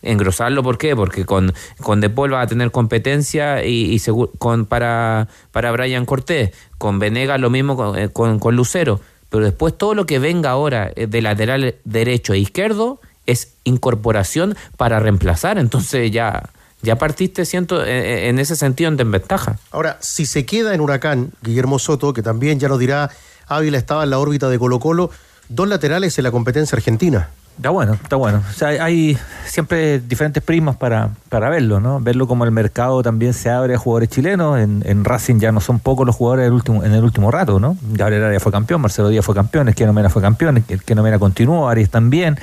Engrosarlo, 0.00 0.62
¿por 0.62 0.78
qué? 0.78 0.94
Porque 0.94 1.24
con, 1.24 1.52
con 1.82 2.00
De 2.00 2.08
Paul 2.08 2.32
va 2.32 2.42
a 2.42 2.46
tener 2.46 2.70
competencia 2.70 3.64
y, 3.64 3.92
y 3.92 3.96
segu- 3.96 4.30
con, 4.38 4.64
para, 4.64 5.26
para 5.50 5.72
Brian 5.72 6.06
Cortés. 6.06 6.50
Con 6.78 7.00
Venegas 7.00 7.40
lo 7.40 7.50
mismo 7.50 7.76
con, 7.76 7.98
eh, 7.98 8.08
con, 8.08 8.38
con 8.38 8.54
Lucero. 8.54 9.00
Pero 9.30 9.44
después 9.44 9.76
todo 9.76 9.94
lo 9.94 10.06
que 10.06 10.18
venga 10.18 10.50
ahora 10.50 10.90
eh, 10.94 11.06
de 11.06 11.22
lateral 11.22 11.74
derecho 11.84 12.32
e 12.32 12.38
izquierdo 12.38 13.00
es 13.26 13.54
incorporación 13.64 14.56
para 14.76 15.00
reemplazar. 15.00 15.58
Entonces 15.58 16.10
ya, 16.10 16.50
ya 16.82 16.96
partiste 16.96 17.44
siento, 17.44 17.84
eh, 17.84 18.28
en 18.28 18.38
ese 18.38 18.56
sentido 18.56 18.88
en 18.88 18.96
desventaja. 18.96 19.58
Ahora, 19.70 19.98
si 20.00 20.26
se 20.26 20.46
queda 20.46 20.74
en 20.74 20.80
Huracán, 20.80 21.32
Guillermo 21.42 21.78
Soto, 21.78 22.12
que 22.12 22.22
también 22.22 22.58
ya 22.58 22.68
nos 22.68 22.78
dirá, 22.78 23.10
Ávila 23.46 23.78
estaba 23.78 24.04
en 24.04 24.10
la 24.10 24.18
órbita 24.18 24.48
de 24.48 24.58
Colo 24.58 24.80
Colo, 24.80 25.10
dos 25.48 25.68
laterales 25.68 26.16
en 26.18 26.24
la 26.24 26.30
competencia 26.30 26.76
argentina. 26.76 27.30
Está 27.58 27.70
bueno, 27.70 27.94
está 27.94 28.14
bueno. 28.14 28.40
O 28.48 28.52
sea, 28.52 28.68
hay- 28.68 29.18
siempre 29.46 29.98
diferentes 29.98 30.40
prismas 30.42 30.76
para, 30.76 31.10
para 31.28 31.50
verlo, 31.50 31.80
¿no? 31.80 31.98
Verlo 32.00 32.28
como 32.28 32.44
el 32.44 32.52
mercado 32.52 33.02
también 33.02 33.34
se 33.34 33.50
abre 33.50 33.74
a 33.74 33.78
jugadores 33.78 34.08
chilenos. 34.10 34.58
En, 34.60 34.82
en 34.86 35.04
Racing 35.04 35.40
ya 35.40 35.50
no 35.50 35.60
son 35.60 35.80
pocos 35.80 36.06
los 36.06 36.14
jugadores 36.14 36.44
del 36.44 36.52
último, 36.52 36.84
en 36.84 36.92
el 36.92 37.02
último 37.02 37.32
rato, 37.32 37.58
¿no? 37.58 37.76
Gabriel 37.92 38.22
Arias 38.24 38.42
fue 38.44 38.52
campeón, 38.52 38.80
Marcelo 38.80 39.08
Díaz 39.08 39.24
fue 39.24 39.34
campeón, 39.34 39.68
Esquiano 39.68 39.92
Mena 39.92 40.08
fue 40.08 40.22
campeón, 40.22 40.64
el 40.68 40.82
que 40.84 40.94
no 40.94 41.02
Mena 41.02 41.18
continuó, 41.18 41.68
Arias 41.68 41.90
también. 41.90 42.38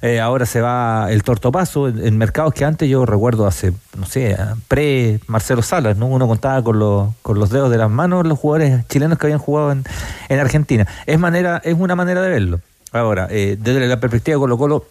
Eh, 0.00 0.20
ahora 0.20 0.46
se 0.46 0.60
va 0.60 1.06
el 1.10 1.22
tortopaso 1.22 1.86
en, 1.88 2.04
en 2.04 2.18
mercados 2.18 2.54
que 2.54 2.64
antes 2.64 2.88
yo 2.88 3.06
recuerdo 3.06 3.46
hace, 3.46 3.72
no 3.96 4.04
sé, 4.06 4.36
pre 4.68 5.20
Marcelo 5.28 5.62
Salas, 5.62 5.96
¿no? 5.96 6.06
Uno 6.06 6.26
contaba 6.28 6.62
con 6.62 6.78
los, 6.78 7.08
con 7.22 7.38
los 7.38 7.50
dedos 7.50 7.70
de 7.70 7.78
las 7.78 7.90
manos 7.90 8.26
los 8.26 8.38
jugadores 8.38 8.86
chilenos 8.88 9.18
que 9.18 9.26
habían 9.26 9.38
jugado 9.38 9.70
en, 9.72 9.84
en 10.28 10.38
Argentina. 10.40 10.86
Es 11.06 11.18
manera, 11.18 11.60
es 11.64 11.74
una 11.78 11.94
manera 11.96 12.20
de 12.22 12.30
verlo. 12.30 12.60
Ahora, 12.92 13.28
eh, 13.30 13.56
desde 13.58 13.86
la 13.86 13.98
perspectiva 13.98 14.36
de 14.36 14.40
Colo 14.40 14.58
Colo, 14.58 14.86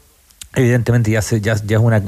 evidentemente 0.54 1.12
ya, 1.12 1.22
se, 1.22 1.40
ya, 1.40 1.56
ya 1.56 1.78
es 1.78 1.84
una, 1.84 2.02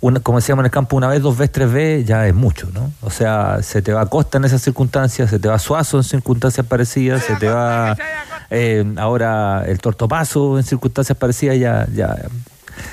una, 0.00 0.20
como 0.20 0.38
decíamos 0.38 0.62
en 0.62 0.66
el 0.66 0.70
campo, 0.70 0.96
una 0.96 1.08
vez, 1.08 1.20
dos 1.20 1.36
veces, 1.36 1.52
tres 1.52 1.72
veces, 1.72 2.06
ya 2.06 2.26
es 2.26 2.34
mucho, 2.34 2.68
¿no? 2.72 2.92
O 3.02 3.10
sea, 3.10 3.62
se 3.62 3.82
te 3.82 3.92
va 3.92 4.06
Costa 4.06 4.38
en 4.38 4.44
esas 4.44 4.62
circunstancias, 4.62 5.30
se 5.30 5.38
te 5.38 5.48
va 5.48 5.58
Suazo 5.58 5.98
en 5.98 6.04
circunstancias 6.04 6.66
parecidas, 6.66 7.22
se 7.24 7.36
te 7.36 7.48
va 7.48 7.96
eh, 8.50 8.84
ahora 8.96 9.64
el 9.66 9.78
Tortopaso 9.78 10.58
en 10.58 10.64
circunstancias 10.64 11.18
parecidas, 11.18 11.58
ya, 11.58 11.86
ya, 11.92 12.16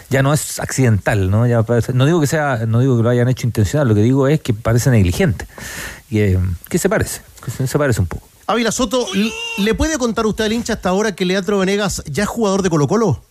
ya 0.10 0.24
no 0.24 0.34
es 0.34 0.60
accidental, 0.60 1.30
¿no? 1.30 1.46
No 1.94 2.06
digo 2.06 2.20
que 2.20 2.28
sea, 2.28 2.66
no 2.68 2.80
digo 2.80 2.98
que 2.98 3.04
lo 3.04 3.10
hayan 3.10 3.30
hecho 3.30 3.48
intencional, 3.48 3.88
lo 3.88 3.96
que 3.96 4.02
digo 4.02 4.28
es 4.28 4.42
que 4.42 4.54
parece 4.54 4.90
negligente. 4.90 5.46
Y, 6.10 6.20
eh, 6.20 6.40
¿Qué 6.68 6.78
se 6.78 6.90
parece? 6.90 7.22
Que 7.44 7.68
se 7.68 7.78
parece 7.78 8.02
un 8.02 8.08
poco. 8.08 8.29
Ávila 8.50 8.72
Soto, 8.72 9.06
¿le- 9.14 9.32
¿le 9.60 9.74
puede 9.76 10.00
contar 10.00 10.26
usted 10.26 10.46
al 10.46 10.54
hincha 10.54 10.74
hasta 10.74 10.90
ahora 10.90 11.14
que 11.16 11.24
Leandro 11.24 11.60
Venegas 11.60 12.02
ya 12.08 12.24
es 12.24 12.30
jugador 12.30 12.64
de 12.64 12.70
Colo 12.72 12.88
Colo? 12.88 13.24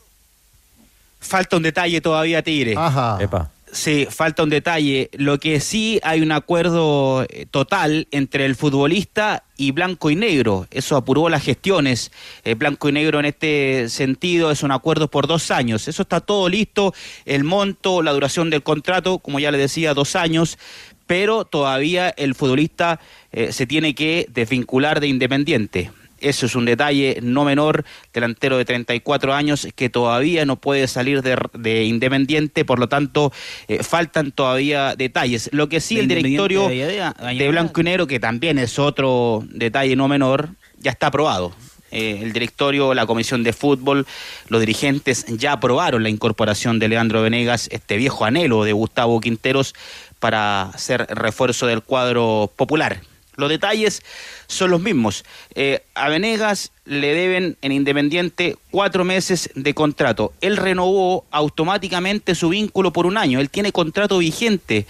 Falta 1.19 1.57
un 1.57 1.64
detalle 1.64 2.01
todavía, 2.01 2.41
Tigre. 2.43 2.75
Ajá. 2.77 3.19
Epa. 3.21 3.51
Sí, 3.73 4.07
falta 4.09 4.45
un 4.45 4.49
detalle. 4.49 5.11
Lo 5.14 5.41
que 5.41 5.59
sí 5.59 5.99
hay 6.05 6.21
un 6.23 6.31
acuerdo 6.31 7.27
eh, 7.29 7.47
total 7.51 8.07
entre 8.12 8.47
el 8.47 8.55
futbolista 8.55 9.43
y 9.57 9.73
Blanco 9.73 10.09
y 10.11 10.14
Negro. 10.14 10.69
Eso 10.71 10.95
apuró 10.97 11.29
las 11.29 11.43
gestiones. 11.43 12.12
Eh, 12.45 12.55
Blanco 12.55 12.89
y 12.89 12.93
Negro 12.93 13.19
en 13.19 13.25
este 13.27 13.89
sentido 13.89 14.53
es 14.53 14.62
un 14.62 14.71
acuerdo 14.71 15.09
por 15.09 15.27
dos 15.27 15.51
años. 15.51 15.89
Eso 15.89 16.03
está 16.03 16.21
todo 16.21 16.49
listo. 16.49 16.95
El 17.25 17.43
monto, 17.43 18.03
la 18.03 18.12
duración 18.12 18.51
del 18.51 18.62
contrato, 18.62 19.19
como 19.19 19.41
ya 19.41 19.51
le 19.51 19.59
decía, 19.59 19.95
dos 19.95 20.14
años. 20.14 20.57
Pero 21.09 21.45
todavía 21.45 22.11
el 22.11 22.35
futbolista 22.35 23.01
eh, 23.33 23.53
se 23.53 23.66
tiene 23.66 23.95
que 23.95 24.26
desvincular 24.31 25.01
de 25.01 25.09
Independiente. 25.09 25.91
Eso 26.20 26.47
es 26.47 26.57
un 26.57 26.64
detalle 26.64 27.18
no 27.22 27.45
menor, 27.45 27.85
delantero 28.12 28.59
de 28.59 28.64
34 28.64 29.35
años 29.35 29.68
que 29.76 29.89
todavía 29.89 30.45
no 30.45 30.57
puede 30.57 30.89
salir 30.89 31.22
de, 31.22 31.39
de 31.55 31.85
Independiente, 31.85 32.64
por 32.64 32.81
lo 32.81 32.89
tanto 32.89 33.33
eh, 33.68 33.83
faltan 33.85 34.33
todavía 34.33 34.97
detalles. 34.97 35.49
Lo 35.53 35.68
que 35.68 35.81
sí 35.81 35.95
De 35.95 36.01
el 36.03 36.09
directorio 36.09 36.68
de 36.68 37.49
Blanco 37.49 37.81
y 37.81 37.85
Negro, 37.85 38.07
que 38.07 38.18
también 38.18 38.59
es 38.59 38.79
otro 38.79 39.45
detalle 39.49 39.95
no 39.95 40.09
menor, 40.09 40.51
ya 40.81 40.91
está 40.91 41.09
aprobado. 41.09 41.53
Eh, 41.91 42.18
el 42.22 42.33
directorio, 42.33 42.93
la 42.95 43.07
comisión 43.07 43.43
de 43.45 43.53
fútbol, 43.53 44.07
los 44.49 44.61
dirigentes 44.61 45.24
ya 45.29 45.53
aprobaron 45.53 46.03
la 46.03 46.11
incorporación 46.11 46.79
de 46.79 46.89
Leandro 46.89 47.22
Venegas, 47.22 47.68
este 47.72 47.97
viejo 47.97 48.24
anhelo 48.24 48.64
de 48.64 48.72
Gustavo 48.72 49.20
Quinteros 49.20 49.74
para 50.18 50.72
ser 50.76 51.07
refuerzo 51.09 51.66
del 51.66 51.83
cuadro 51.83 52.51
popular. 52.55 53.01
Los 53.39 53.49
detalles 53.49 54.03
son 54.49 54.72
los 54.72 54.80
mismos. 54.80 55.24
Eh, 55.55 55.84
a 55.95 56.09
Venegas 56.09 56.72
le 56.84 57.14
deben 57.14 57.57
en 57.62 57.70
Independiente 57.70 58.57
cuatro 58.72 59.05
meses 59.05 59.51
de 59.55 59.74
contrato. 59.74 60.32
Él 60.41 60.57
renovó 60.57 61.24
automáticamente 61.30 62.34
su 62.34 62.49
vínculo 62.49 62.93
por 62.93 63.07
un 63.07 63.16
año. 63.16 63.39
Él 63.39 63.49
tiene 63.49 63.70
contrato 63.70 64.18
vigente 64.18 64.86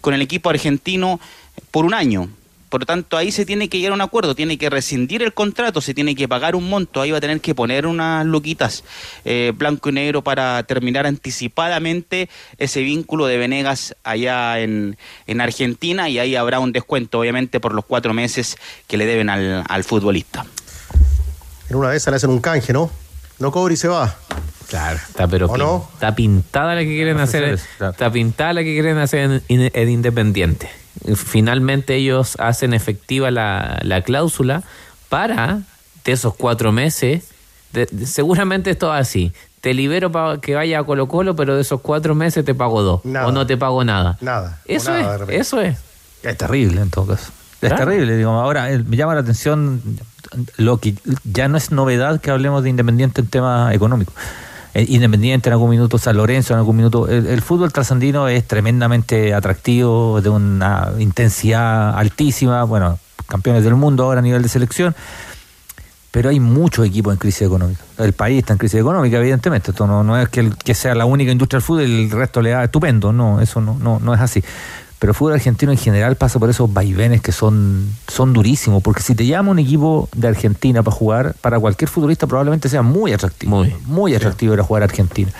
con 0.00 0.14
el 0.14 0.22
equipo 0.22 0.48
argentino 0.48 1.18
por 1.72 1.84
un 1.84 1.92
año. 1.92 2.28
Por 2.68 2.80
lo 2.82 2.86
tanto, 2.86 3.16
ahí 3.16 3.32
se 3.32 3.46
tiene 3.46 3.68
que 3.68 3.78
llegar 3.78 3.92
a 3.92 3.94
un 3.94 4.00
acuerdo, 4.02 4.34
tiene 4.34 4.58
que 4.58 4.68
rescindir 4.68 5.22
el 5.22 5.32
contrato, 5.32 5.80
se 5.80 5.94
tiene 5.94 6.14
que 6.14 6.28
pagar 6.28 6.54
un 6.54 6.68
monto, 6.68 7.00
ahí 7.00 7.10
va 7.10 7.18
a 7.18 7.20
tener 7.20 7.40
que 7.40 7.54
poner 7.54 7.86
unas 7.86 8.26
luquitas 8.26 8.84
eh, 9.24 9.52
blanco 9.56 9.88
y 9.88 9.92
negro 9.92 10.22
para 10.22 10.62
terminar 10.64 11.06
anticipadamente 11.06 12.28
ese 12.58 12.82
vínculo 12.82 13.26
de 13.26 13.38
Venegas 13.38 13.94
allá 14.04 14.60
en, 14.60 14.96
en 15.26 15.40
Argentina 15.40 16.08
y 16.08 16.18
ahí 16.18 16.36
habrá 16.36 16.60
un 16.60 16.72
descuento, 16.72 17.18
obviamente, 17.20 17.58
por 17.60 17.74
los 17.74 17.84
cuatro 17.84 18.12
meses 18.14 18.56
que 18.86 18.96
le 18.96 19.06
deben 19.06 19.30
al, 19.30 19.64
al 19.68 19.84
futbolista. 19.84 20.44
En 21.70 21.76
una 21.76 21.90
de 21.90 21.96
esas 21.96 22.12
le 22.12 22.16
hacen 22.16 22.30
un 22.30 22.40
canje, 22.40 22.72
¿no? 22.72 22.90
No 23.38 23.50
cobra 23.52 23.74
y 23.74 23.76
se 23.76 23.88
va. 23.88 24.16
Claro, 24.68 24.98
está 25.08 25.26
pero 25.26 25.46
está 25.94 26.14
pintada 26.14 26.74
la 26.74 26.82
que 26.82 26.88
quieren 26.88 27.18
hacer, 27.20 27.58
está 27.92 28.12
pintada 28.12 28.52
la 28.52 28.62
que 28.62 28.74
quieren 28.74 28.98
hacer 28.98 29.20
en, 29.48 29.62
en- 29.62 29.70
en 29.72 29.88
Independiente. 29.88 30.68
Finalmente 31.14 31.94
ellos 31.96 32.36
hacen 32.38 32.74
efectiva 32.74 33.30
la, 33.30 33.78
la 33.82 34.02
cláusula 34.02 34.62
para 35.08 35.60
de 36.04 36.12
esos 36.12 36.34
cuatro 36.34 36.72
meses. 36.72 37.24
de- 37.72 37.86
de- 37.90 38.06
seguramente 38.06 38.70
esto 38.70 38.94
es 38.94 39.00
así. 39.00 39.32
Te 39.60 39.74
libero 39.74 40.10
para 40.12 40.38
que 40.40 40.54
vaya 40.54 40.78
a 40.78 40.84
Colo 40.84 41.08
Colo, 41.08 41.34
pero 41.36 41.54
de 41.56 41.62
esos 41.62 41.80
cuatro 41.80 42.14
meses 42.14 42.44
te 42.44 42.54
pago 42.54 42.82
dos 42.82 43.00
o 43.04 43.32
no 43.32 43.46
te 43.46 43.56
pago 43.56 43.82
nada. 43.84 44.16
Nada. 44.20 44.60
Eso 44.66 44.90
nada, 44.90 45.24
es, 45.28 45.40
eso 45.40 45.60
es. 45.60 45.76
Es 46.22 46.36
terrible 46.38 46.80
en 46.80 46.90
todo 46.90 47.06
caso. 47.06 47.30
Es 47.60 47.68
Claro. 47.70 47.76
terrible, 47.86 48.16
digo. 48.16 48.30
Ahora, 48.30 48.70
eh, 48.72 48.78
me 48.86 48.96
llama 48.96 49.14
la 49.14 49.20
atención 49.20 49.82
lo 50.56 50.78
que 50.78 50.94
ya 51.24 51.48
no 51.48 51.56
es 51.58 51.72
novedad 51.72 52.20
que 52.20 52.30
hablemos 52.30 52.62
de 52.62 52.70
Independiente 52.70 53.20
en 53.20 53.26
tema 53.26 53.74
económico. 53.74 54.12
Eh, 54.74 54.86
Independiente 54.88 55.48
en 55.48 55.52
algún 55.52 55.70
minuto, 55.70 55.98
San 55.98 56.16
Lorenzo 56.16 56.52
en 56.52 56.58
algún 56.58 56.76
minuto. 56.76 57.08
El, 57.08 57.40
fútbol 57.42 57.72
trasandino 57.72 58.28
es 58.28 58.46
tremendamente 58.46 59.34
atractivo, 59.34 60.20
de 60.20 60.28
una 60.28 60.92
intensidad 60.98 61.98
altísima. 61.98 62.64
Bueno, 62.64 62.98
campeones 63.26 63.64
del 63.64 63.74
mundo 63.74 64.04
ahora 64.04 64.20
a 64.20 64.22
nivel 64.22 64.42
de 64.42 64.48
selección. 64.48 64.94
Pero 66.10 66.30
hay 66.30 66.40
muchos 66.40 66.86
equipos 66.86 67.12
en 67.12 67.18
crisis 67.18 67.42
económica. 67.42 67.80
El 67.98 68.14
país 68.14 68.38
está 68.38 68.54
en 68.54 68.58
crisis 68.58 68.80
económica, 68.80 69.18
evidentemente. 69.18 69.72
Esto 69.72 69.86
no, 69.86 70.02
no 70.02 70.18
es 70.18 70.28
que, 70.30 70.50
que 70.64 70.74
sea 70.74 70.94
la 70.94 71.04
única 71.04 71.30
industria 71.30 71.58
del 71.58 71.64
fútbol 71.64 71.82
y 71.82 72.04
el 72.04 72.10
resto 72.10 72.40
le 72.40 72.50
da 72.50 72.64
estupendo. 72.64 73.12
No, 73.12 73.40
eso 73.40 73.60
no, 73.60 73.76
no, 73.78 74.00
no 74.00 74.14
es 74.14 74.20
así. 74.20 74.42
Pero 74.98 75.12
el 75.12 75.14
fútbol 75.16 75.34
argentino 75.34 75.70
en 75.70 75.78
general 75.78 76.16
pasa 76.16 76.38
por 76.38 76.50
esos 76.50 76.72
vaivenes 76.72 77.20
que 77.20 77.30
son, 77.30 77.88
son 78.08 78.32
durísimos. 78.32 78.82
Porque 78.82 79.02
si 79.02 79.14
te 79.14 79.26
llama 79.26 79.52
un 79.52 79.58
equipo 79.60 80.08
de 80.14 80.28
Argentina 80.28 80.82
para 80.82 80.96
jugar, 80.96 81.34
para 81.40 81.60
cualquier 81.60 81.88
futbolista 81.88 82.26
probablemente 82.26 82.68
sea 82.68 82.82
muy 82.82 83.12
atractivo. 83.12 83.64
Muy, 83.86 84.14
atractivo 84.14 84.54
ir 84.54 84.60
a 84.60 84.64
jugar 84.64 84.82
a 84.82 84.86
Argentina. 84.86 85.30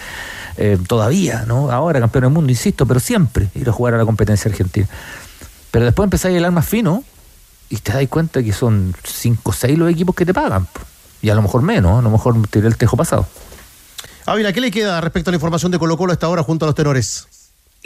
Eh, 0.56 0.78
todavía, 0.86 1.44
¿no? 1.46 1.70
Ahora 1.70 2.00
campeón 2.00 2.24
del 2.24 2.32
mundo, 2.32 2.50
insisto, 2.50 2.86
pero 2.86 3.00
siempre 3.00 3.48
ir 3.54 3.68
a 3.68 3.72
jugar 3.72 3.94
a 3.94 3.98
la 3.98 4.04
competencia 4.04 4.50
argentina. 4.50 4.86
Pero 5.70 5.84
después 5.84 6.04
empezáis 6.04 6.34
a 6.36 6.38
hilar 6.38 6.52
más 6.52 6.66
fino 6.66 7.02
y 7.68 7.76
te 7.76 7.92
das 7.92 8.06
cuenta 8.08 8.42
que 8.42 8.52
son 8.52 8.94
5 9.04 9.42
o 9.44 9.52
6 9.52 9.78
los 9.78 9.90
equipos 9.90 10.14
que 10.14 10.24
te 10.24 10.34
pagan. 10.34 10.66
Y 11.20 11.30
a 11.30 11.34
lo 11.34 11.42
mejor 11.42 11.62
menos, 11.62 11.98
a 11.98 12.02
lo 12.02 12.10
mejor 12.10 12.36
tiré 12.48 12.68
el 12.68 12.76
tejo 12.76 12.96
pasado. 12.96 13.26
Ávila, 14.24 14.52
¿qué 14.52 14.60
le 14.60 14.70
queda 14.70 15.00
respecto 15.00 15.30
a 15.30 15.32
la 15.32 15.36
información 15.36 15.72
de 15.72 15.78
Colo 15.78 15.96
Colo 15.96 16.12
a 16.12 16.14
esta 16.14 16.28
hora 16.28 16.42
junto 16.42 16.64
a 16.64 16.68
los 16.68 16.74
tenores? 16.74 17.27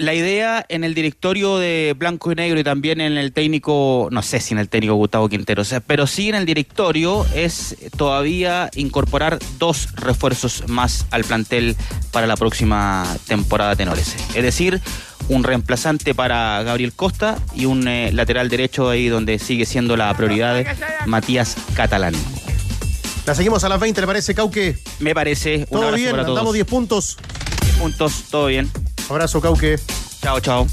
La 0.02 0.14
idea 0.14 0.66
en 0.68 0.82
el 0.82 0.94
directorio 0.94 1.58
de 1.58 1.94
Blanco 1.96 2.32
y 2.32 2.34
Negro 2.34 2.58
y 2.58 2.64
también 2.64 3.00
en 3.00 3.16
el 3.16 3.32
técnico, 3.32 4.08
no 4.10 4.20
sé 4.20 4.40
si 4.40 4.52
en 4.52 4.58
el 4.58 4.68
técnico 4.68 4.94
Gustavo 4.94 5.28
Quintero, 5.28 5.62
o 5.62 5.64
sea, 5.64 5.78
pero 5.78 6.08
sí 6.08 6.28
en 6.28 6.34
el 6.34 6.44
directorio 6.44 7.24
es 7.36 7.76
todavía 7.96 8.68
incorporar 8.74 9.38
dos 9.60 9.94
refuerzos 9.94 10.64
más 10.66 11.06
al 11.12 11.22
plantel 11.22 11.76
para 12.10 12.26
la 12.26 12.36
próxima 12.36 13.06
temporada 13.28 13.76
tenores. 13.76 14.16
Es 14.34 14.42
decir, 14.42 14.80
un 15.28 15.44
reemplazante 15.44 16.16
para 16.16 16.64
Gabriel 16.64 16.92
Costa 16.94 17.38
y 17.54 17.66
un 17.66 17.86
eh, 17.86 18.10
lateral 18.12 18.48
derecho 18.48 18.90
ahí 18.90 19.06
donde 19.06 19.38
sigue 19.38 19.66
siendo 19.66 19.96
la 19.96 20.12
prioridad 20.16 20.64
Matías 21.06 21.56
Catalán. 21.76 22.14
La 23.24 23.36
seguimos 23.36 23.62
a 23.62 23.68
las 23.68 23.78
20, 23.78 24.00
¿le 24.00 24.06
parece, 24.08 24.34
Cauque? 24.34 24.76
Me 24.98 25.14
parece. 25.14 25.64
Todo 25.70 25.92
bien, 25.92 26.10
para 26.10 26.24
todos. 26.24 26.38
andamos 26.38 26.54
10 26.54 26.66
puntos. 26.66 27.18
10 27.62 27.76
puntos, 27.76 28.24
todo 28.32 28.46
bien. 28.46 28.68
Abrazo, 29.08 29.40
Cauque. 29.40 29.78
Chao, 30.20 30.40
chao. 30.40 30.66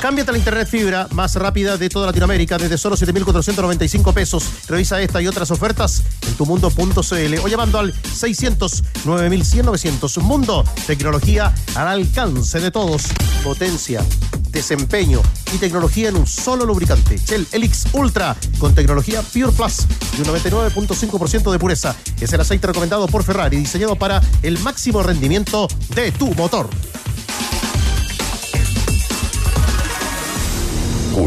Cámbiate 0.00 0.32
la 0.32 0.38
internet 0.38 0.66
fibra 0.66 1.08
más 1.12 1.34
rápida 1.34 1.76
de 1.76 1.90
toda 1.90 2.06
Latinoamérica 2.06 2.56
desde 2.56 2.78
solo 2.78 2.96
7.495 2.96 4.14
pesos. 4.14 4.44
Revisa 4.66 4.98
esta 5.02 5.20
y 5.20 5.26
otras 5.26 5.50
ofertas 5.50 6.02
en 6.26 6.34
tumundo.cl 6.34 7.38
o 7.44 7.48
llamando 7.48 7.78
al 7.78 7.92
600 7.92 8.82
9100 9.04 9.66
900. 9.66 10.18
Mundo, 10.18 10.64
tecnología 10.86 11.52
al 11.74 11.88
alcance 11.88 12.60
de 12.60 12.70
todos. 12.70 13.02
Potencia, 13.44 14.02
desempeño 14.48 15.20
y 15.52 15.58
tecnología 15.58 16.08
en 16.08 16.16
un 16.16 16.26
solo 16.26 16.64
lubricante. 16.64 17.18
Shell 17.18 17.46
Elix 17.52 17.84
Ultra 17.92 18.34
con 18.58 18.74
tecnología 18.74 19.20
Pure 19.20 19.52
Plus 19.52 19.86
y 20.16 20.22
un 20.22 20.28
99.5% 20.28 21.52
de 21.52 21.58
pureza. 21.58 21.94
Es 22.18 22.32
el 22.32 22.40
aceite 22.40 22.68
recomendado 22.68 23.06
por 23.06 23.22
Ferrari, 23.22 23.58
diseñado 23.58 23.96
para 23.96 24.22
el 24.42 24.58
máximo 24.60 25.02
rendimiento 25.02 25.68
de 25.94 26.10
tu 26.10 26.34
motor. 26.34 26.70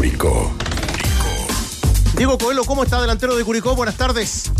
Curicó. 0.04 0.54
Diego 2.14 2.36
Coelho, 2.36 2.64
¿cómo 2.64 2.84
está 2.84 3.00
delantero 3.00 3.36
de 3.36 3.42
Curicó? 3.42 3.74
Buenas 3.74 3.96
tardes. 3.96 4.52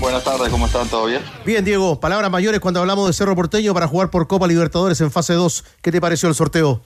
Buenas 0.00 0.24
tardes, 0.24 0.48
¿cómo 0.48 0.66
están? 0.66 0.88
¿Todo 0.88 1.06
bien? 1.06 1.22
Bien, 1.46 1.64
Diego, 1.64 2.00
palabras 2.00 2.28
mayores 2.28 2.58
cuando 2.58 2.80
hablamos 2.80 3.06
de 3.06 3.12
Cerro 3.12 3.36
Porteño 3.36 3.72
para 3.72 3.86
jugar 3.86 4.10
por 4.10 4.26
Copa 4.26 4.48
Libertadores 4.48 5.00
en 5.00 5.12
fase 5.12 5.34
2. 5.34 5.64
¿Qué 5.80 5.92
te 5.92 6.00
pareció 6.00 6.28
el 6.28 6.34
sorteo? 6.34 6.82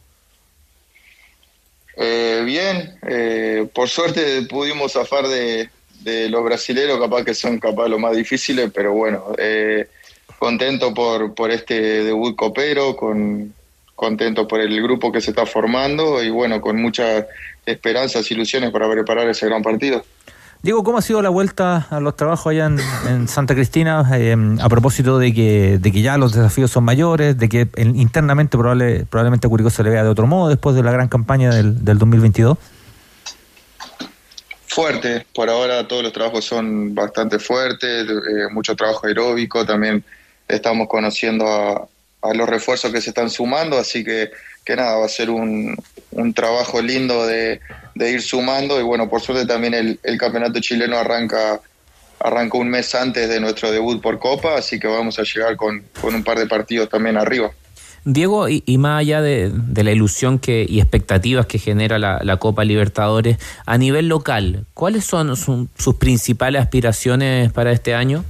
Eh, 1.97 2.43
bien, 2.45 2.99
eh, 3.09 3.71
por 3.73 3.89
suerte 3.89 4.43
pudimos 4.43 4.93
zafar 4.93 5.27
de, 5.27 5.71
de 6.01 6.29
los 6.29 6.45
brasileros, 6.45 7.01
capaz 7.01 7.25
que 7.25 7.35
son 7.35 7.59
capaz 7.59 7.89
los 7.89 7.99
más 7.99 8.15
difíciles, 8.15 8.71
pero 8.75 8.93
bueno, 8.93 9.33
eh, 9.39 9.89
contento 10.39 10.93
por, 10.93 11.35
por 11.35 11.51
este 11.51 12.05
debut 12.05 12.37
copero, 12.37 12.95
con, 12.95 13.55
contento 13.95 14.47
por 14.49 14.61
el 14.61 14.83
grupo 14.83 15.13
que 15.13 15.21
se 15.21 15.31
está 15.31 15.47
formando 15.47 16.23
y 16.23 16.31
bueno, 16.31 16.61
con 16.61 16.81
muchas 16.81 17.27
esperanzas, 17.67 18.31
ilusiones 18.31 18.71
para 18.71 18.91
preparar 18.91 19.29
ese 19.29 19.47
gran 19.47 19.63
partido. 19.63 20.05
Diego, 20.63 20.83
¿cómo 20.83 20.97
ha 20.97 21.03
sido 21.03 21.21
la 21.21 21.29
vuelta 21.29 21.87
a 21.91 22.01
los 22.01 22.17
trabajos 22.17 22.47
allá 22.51 22.67
en, 22.67 22.79
en 23.09 23.29
Santa 23.29 23.55
Cristina 23.55 24.03
eh, 24.15 24.35
a 24.63 24.69
propósito 24.71 25.19
de 25.19 25.35
que, 25.35 25.79
de 25.79 25.93
que 25.93 26.01
ya 26.01 26.17
los 26.17 26.33
desafíos 26.33 26.71
son 26.71 26.85
mayores, 26.85 27.37
de 27.37 27.49
que 27.51 27.69
en- 27.77 27.97
internamente 27.97 28.57
probable, 28.57 29.05
probablemente 29.11 29.47
a 29.47 29.51
Curicó 29.51 29.69
se 29.69 29.83
le 29.83 29.91
vea 29.91 30.03
de 30.03 30.09
otro 30.09 30.27
modo 30.27 30.49
después 30.49 30.75
de 30.75 30.83
la 30.83 30.91
gran 30.91 31.09
campaña 31.09 31.55
del, 31.55 31.85
del 31.85 31.99
2022? 31.99 32.57
Fuerte, 34.67 35.25
por 35.35 35.49
ahora 35.51 35.87
todos 35.87 36.03
los 36.03 36.13
trabajos 36.13 36.45
son 36.45 36.95
bastante 36.95 37.39
fuertes, 37.39 38.09
eh, 38.09 38.49
mucho 38.53 38.75
trabajo 38.75 39.07
aeróbico, 39.07 39.65
también 39.65 40.03
estamos 40.49 40.89
conociendo 40.89 41.47
a, 41.47 41.87
a 42.25 42.35
los 42.35 42.49
refuerzos 42.49 42.91
que 42.91 43.01
se 43.01 43.11
están 43.11 43.29
sumando, 43.31 43.79
así 43.79 44.03
que, 44.03 44.31
que 44.65 44.75
nada, 44.77 44.97
va 44.97 45.07
a 45.07 45.09
ser 45.09 45.29
un, 45.31 45.77
un 46.11 46.35
trabajo 46.35 46.81
lindo 46.81 47.27
de, 47.27 47.61
de 47.95 48.11
ir 48.11 48.23
sumando 48.23 48.81
y 48.81 48.83
bueno, 48.83 49.09
por 49.09 49.21
suerte 49.21 49.47
también 49.47 49.75
el, 49.75 50.19
campeonato 50.19 50.59
chileno 50.61 50.97
arranca 50.97 51.61
arranca 52.21 52.57
un 52.57 52.69
mes 52.71 52.95
antes 52.95 53.29
de 53.29 53.39
nuestro 53.41 53.71
debut 53.71 54.01
por 54.01 54.19
Copa, 54.19 54.57
así 54.57 54.81
que 54.81 54.87
vamos 54.87 55.19
a 55.19 55.23
llegar 55.25 55.57
con, 55.57 55.83
con 56.01 56.15
un 56.15 56.25
par 56.25 56.39
de 56.39 56.47
partidos 56.47 56.89
también 56.89 57.19
arriba. 57.19 57.51
Diego, 58.07 58.49
y, 58.49 58.63
y 58.67 58.79
más 58.79 59.01
allá 59.01 59.21
de, 59.21 59.51
de 59.53 59.85
la 59.85 59.93
ilusión 59.93 60.39
que, 60.39 60.65
y 60.69 60.81
expectativas 60.81 61.47
que 61.47 61.59
genera 61.59 61.99
la, 61.99 62.21
la 62.23 62.37
Copa 62.39 62.65
Libertadores, 62.65 63.39
a 63.67 63.77
nivel 63.79 64.09
local, 64.09 64.65
¿cuáles 64.75 65.05
son 65.05 65.37
su- 65.37 65.69
sus 65.77 65.97
principales 65.97 66.63
aspiraciones 66.63 67.53
para 67.53 67.73
este 67.73 67.95
año? 67.95 68.25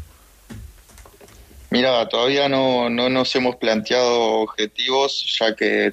Mira, 1.74 2.08
todavía 2.08 2.48
no, 2.48 2.88
no 2.88 3.08
nos 3.08 3.34
hemos 3.34 3.56
planteado 3.56 4.42
objetivos, 4.42 5.36
ya 5.40 5.56
que 5.56 5.92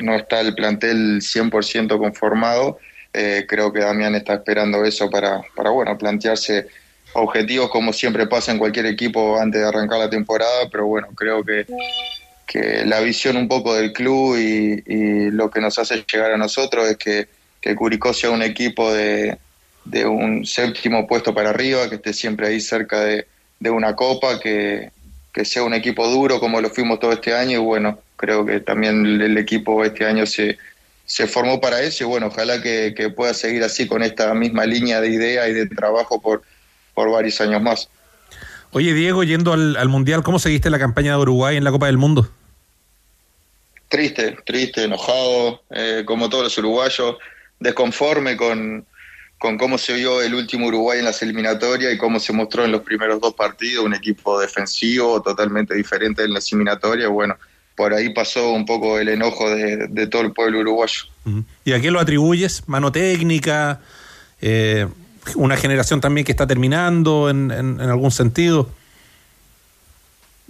no 0.00 0.14
está 0.14 0.38
el 0.40 0.54
plantel 0.54 1.20
100% 1.20 1.98
conformado. 1.98 2.78
Eh, 3.12 3.44
creo 3.48 3.72
que 3.72 3.80
Damián 3.80 4.14
está 4.14 4.34
esperando 4.34 4.84
eso 4.84 5.10
para, 5.10 5.42
para, 5.56 5.70
bueno, 5.70 5.98
plantearse 5.98 6.68
objetivos 7.14 7.70
como 7.70 7.92
siempre 7.92 8.28
pasa 8.28 8.52
en 8.52 8.58
cualquier 8.58 8.86
equipo 8.86 9.36
antes 9.36 9.60
de 9.60 9.66
arrancar 9.66 9.98
la 9.98 10.08
temporada, 10.08 10.68
pero 10.70 10.86
bueno, 10.86 11.08
creo 11.16 11.42
que, 11.42 11.66
que 12.46 12.84
la 12.84 13.00
visión 13.00 13.36
un 13.36 13.48
poco 13.48 13.74
del 13.74 13.92
club 13.92 14.36
y, 14.38 15.28
lo 15.32 15.50
que 15.50 15.60
nos 15.60 15.76
hace 15.80 16.04
llegar 16.04 16.30
a 16.30 16.36
nosotros 16.36 16.88
es 16.88 16.96
que, 16.96 17.26
que 17.60 17.74
Curicó 17.74 18.14
sea 18.14 18.30
un 18.30 18.42
equipo 18.42 18.94
de, 18.94 19.38
de 19.84 20.06
un 20.06 20.46
séptimo 20.46 21.08
puesto 21.08 21.34
para 21.34 21.50
arriba, 21.50 21.88
que 21.88 21.96
esté 21.96 22.12
siempre 22.12 22.46
ahí 22.46 22.60
cerca 22.60 23.00
de, 23.00 23.26
de 23.58 23.70
una 23.70 23.94
copa, 23.96 24.38
que, 24.38 24.90
que 25.32 25.44
sea 25.44 25.62
un 25.62 25.74
equipo 25.74 26.08
duro 26.08 26.40
como 26.40 26.60
lo 26.60 26.70
fuimos 26.70 27.00
todo 27.00 27.12
este 27.12 27.34
año 27.34 27.58
y 27.58 27.62
bueno, 27.62 27.98
creo 28.16 28.44
que 28.44 28.60
también 28.60 29.06
el, 29.06 29.22
el 29.22 29.38
equipo 29.38 29.84
este 29.84 30.04
año 30.04 30.26
se, 30.26 30.58
se 31.06 31.26
formó 31.26 31.60
para 31.60 31.80
eso 31.82 32.04
y 32.04 32.06
bueno, 32.06 32.26
ojalá 32.26 32.60
que, 32.62 32.94
que 32.96 33.10
pueda 33.10 33.34
seguir 33.34 33.62
así 33.64 33.86
con 33.86 34.02
esta 34.02 34.32
misma 34.34 34.66
línea 34.66 35.00
de 35.00 35.10
idea 35.10 35.48
y 35.48 35.52
de 35.52 35.66
trabajo 35.66 36.20
por, 36.20 36.42
por 36.94 37.10
varios 37.10 37.40
años 37.40 37.62
más. 37.62 37.88
Oye, 38.72 38.94
Diego, 38.94 39.24
yendo 39.24 39.52
al, 39.52 39.76
al 39.76 39.88
Mundial, 39.88 40.22
¿cómo 40.22 40.38
seguiste 40.38 40.70
la 40.70 40.78
campaña 40.78 41.12
de 41.12 41.18
Uruguay 41.18 41.56
en 41.56 41.64
la 41.64 41.72
Copa 41.72 41.86
del 41.86 41.98
Mundo? 41.98 42.30
Triste, 43.88 44.36
triste, 44.46 44.84
enojado, 44.84 45.62
eh, 45.70 46.04
como 46.06 46.30
todos 46.30 46.44
los 46.44 46.58
uruguayos, 46.58 47.16
desconforme 47.58 48.36
con, 48.36 48.86
con 49.40 49.56
cómo 49.56 49.78
se 49.78 49.94
vio 49.94 50.20
el 50.20 50.34
último 50.34 50.66
Uruguay 50.66 50.98
en 50.98 51.06
las 51.06 51.22
eliminatorias 51.22 51.94
y 51.94 51.96
cómo 51.96 52.20
se 52.20 52.30
mostró 52.34 52.62
en 52.66 52.72
los 52.72 52.82
primeros 52.82 53.18
dos 53.22 53.32
partidos, 53.32 53.86
un 53.86 53.94
equipo 53.94 54.38
defensivo 54.38 55.22
totalmente 55.22 55.74
diferente 55.74 56.22
en 56.24 56.34
las 56.34 56.52
eliminatorias. 56.52 57.08
Bueno, 57.08 57.36
por 57.74 57.94
ahí 57.94 58.10
pasó 58.12 58.52
un 58.52 58.66
poco 58.66 58.98
el 58.98 59.08
enojo 59.08 59.48
de, 59.48 59.86
de 59.88 60.06
todo 60.08 60.20
el 60.22 60.32
pueblo 60.32 60.60
uruguayo. 60.60 61.04
¿Y 61.64 61.72
a 61.72 61.80
qué 61.80 61.90
lo 61.90 62.00
atribuyes? 62.00 62.64
¿Mano 62.68 62.92
técnica? 62.92 63.80
Eh, 64.42 64.86
¿Una 65.36 65.56
generación 65.56 66.02
también 66.02 66.26
que 66.26 66.32
está 66.32 66.46
terminando 66.46 67.30
en, 67.30 67.50
en- 67.50 67.80
en 67.80 67.88
algún 67.88 68.10
sentido? 68.10 68.68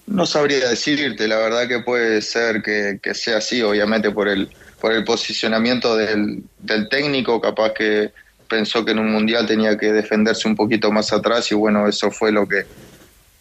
No 0.09 0.27
sabría 0.27 0.69
decirte, 0.69 1.29
la 1.29 1.37
verdad 1.37 1.69
que 1.69 1.79
puede 1.79 2.21
ser 2.23 2.61
que, 2.63 2.99
que 3.01 3.15
sea 3.15 3.37
así, 3.37 3.63
obviamente 3.63 4.11
por 4.11 4.27
el, 4.27 4.51
por 4.81 4.93
el 4.93 5.05
posicionamiento 5.05 5.95
del, 5.97 6.43
del 6.59 6.89
técnico, 6.89 7.41
capaz 7.41 7.73
que 7.75 8.11
pensó 8.51 8.85
que 8.85 8.91
en 8.91 8.99
un 8.99 9.11
mundial 9.11 9.47
tenía 9.47 9.79
que 9.79 9.93
defenderse 9.93 10.47
un 10.47 10.57
poquito 10.57 10.93
más 10.93 11.13
atrás 11.13 11.51
y 11.53 11.55
bueno, 11.55 11.89
eso 11.89 12.11
fue 12.11 12.33
lo 12.33 12.47
que, 12.47 12.67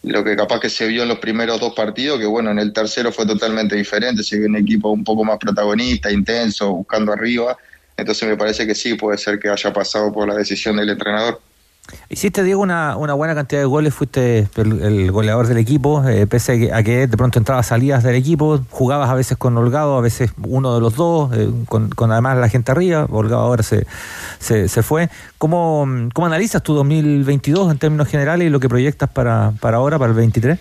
lo 0.04 0.24
que 0.24 0.38
capaz 0.38 0.62
que 0.62 0.70
se 0.70 0.88
vio 0.88 1.04
en 1.04 1.10
los 1.10 1.20
primeros 1.20 1.60
dos 1.60 1.74
partidos, 1.74 2.20
que 2.20 2.26
bueno, 2.26 2.52
en 2.52 2.60
el 2.60 2.72
tercero 2.72 3.12
fue 3.12 3.26
totalmente 3.26 3.76
diferente, 3.76 4.24
se 4.24 4.38
vio 4.38 4.48
un 4.48 4.56
equipo 4.56 4.90
un 4.90 5.04
poco 5.04 5.26
más 5.26 5.38
protagonista, 5.38 6.10
intenso, 6.10 6.72
buscando 6.72 7.12
arriba, 7.12 7.58
entonces 7.98 8.30
me 8.30 8.38
parece 8.38 8.66
que 8.66 8.76
sí, 8.76 8.94
puede 8.94 9.18
ser 9.18 9.40
que 9.40 9.50
haya 9.50 9.74
pasado 9.74 10.14
por 10.14 10.28
la 10.28 10.36
decisión 10.36 10.78
del 10.78 10.90
entrenador. 10.90 11.42
Hiciste, 12.10 12.44
Diego, 12.44 12.62
una, 12.62 12.98
una 12.98 13.14
buena 13.14 13.36
cantidad 13.36 13.62
de 13.62 13.66
goles, 13.66 13.94
fuiste 13.94 14.48
el, 14.56 15.12
goleador 15.12 15.48
del 15.48 15.58
equipo, 15.58 16.08
eh, 16.08 16.26
pese 16.28 16.54
a 16.54 16.58
que, 16.58 16.74
a 16.74 16.84
que 16.84 17.08
de 17.08 17.18
pronto 17.18 17.40
entrabas 17.40 17.68
salidas 17.68 18.04
del 18.04 18.16
equipo, 18.16 18.60
jugabas 18.70 19.10
a 19.10 19.14
veces 19.14 19.38
con 19.38 19.58
Holgado, 19.58 19.98
a 19.98 20.02
veces 20.02 20.32
uno 20.42 20.74
de 20.74 20.82
los 20.82 20.96
dos, 20.96 21.32
eh, 21.36 21.50
con, 21.68 21.90
con 21.90 22.12
además 22.12 22.38
la 22.38 22.50
gente 22.50 22.72
arriba, 22.72 23.06
Holgado 23.10 23.42
ahora 23.42 23.64
se, 23.64 23.86
se, 24.40 24.68
se 24.68 24.84
fue. 24.84 25.10
¿Cómo, 25.38 25.88
¿Cómo 26.14 26.28
analizas 26.28 26.64
tu 26.64 26.74
2022 26.74 27.72
en 27.72 27.78
términos 27.78 28.08
generales 28.08 28.48
y 28.48 28.50
lo 28.50 28.60
que 28.60 28.70
proyectas 28.70 29.10
para, 29.10 29.54
para 29.60 29.78
ahora, 29.78 30.00
para 30.00 30.12
el 30.12 30.18
23? 30.18 30.60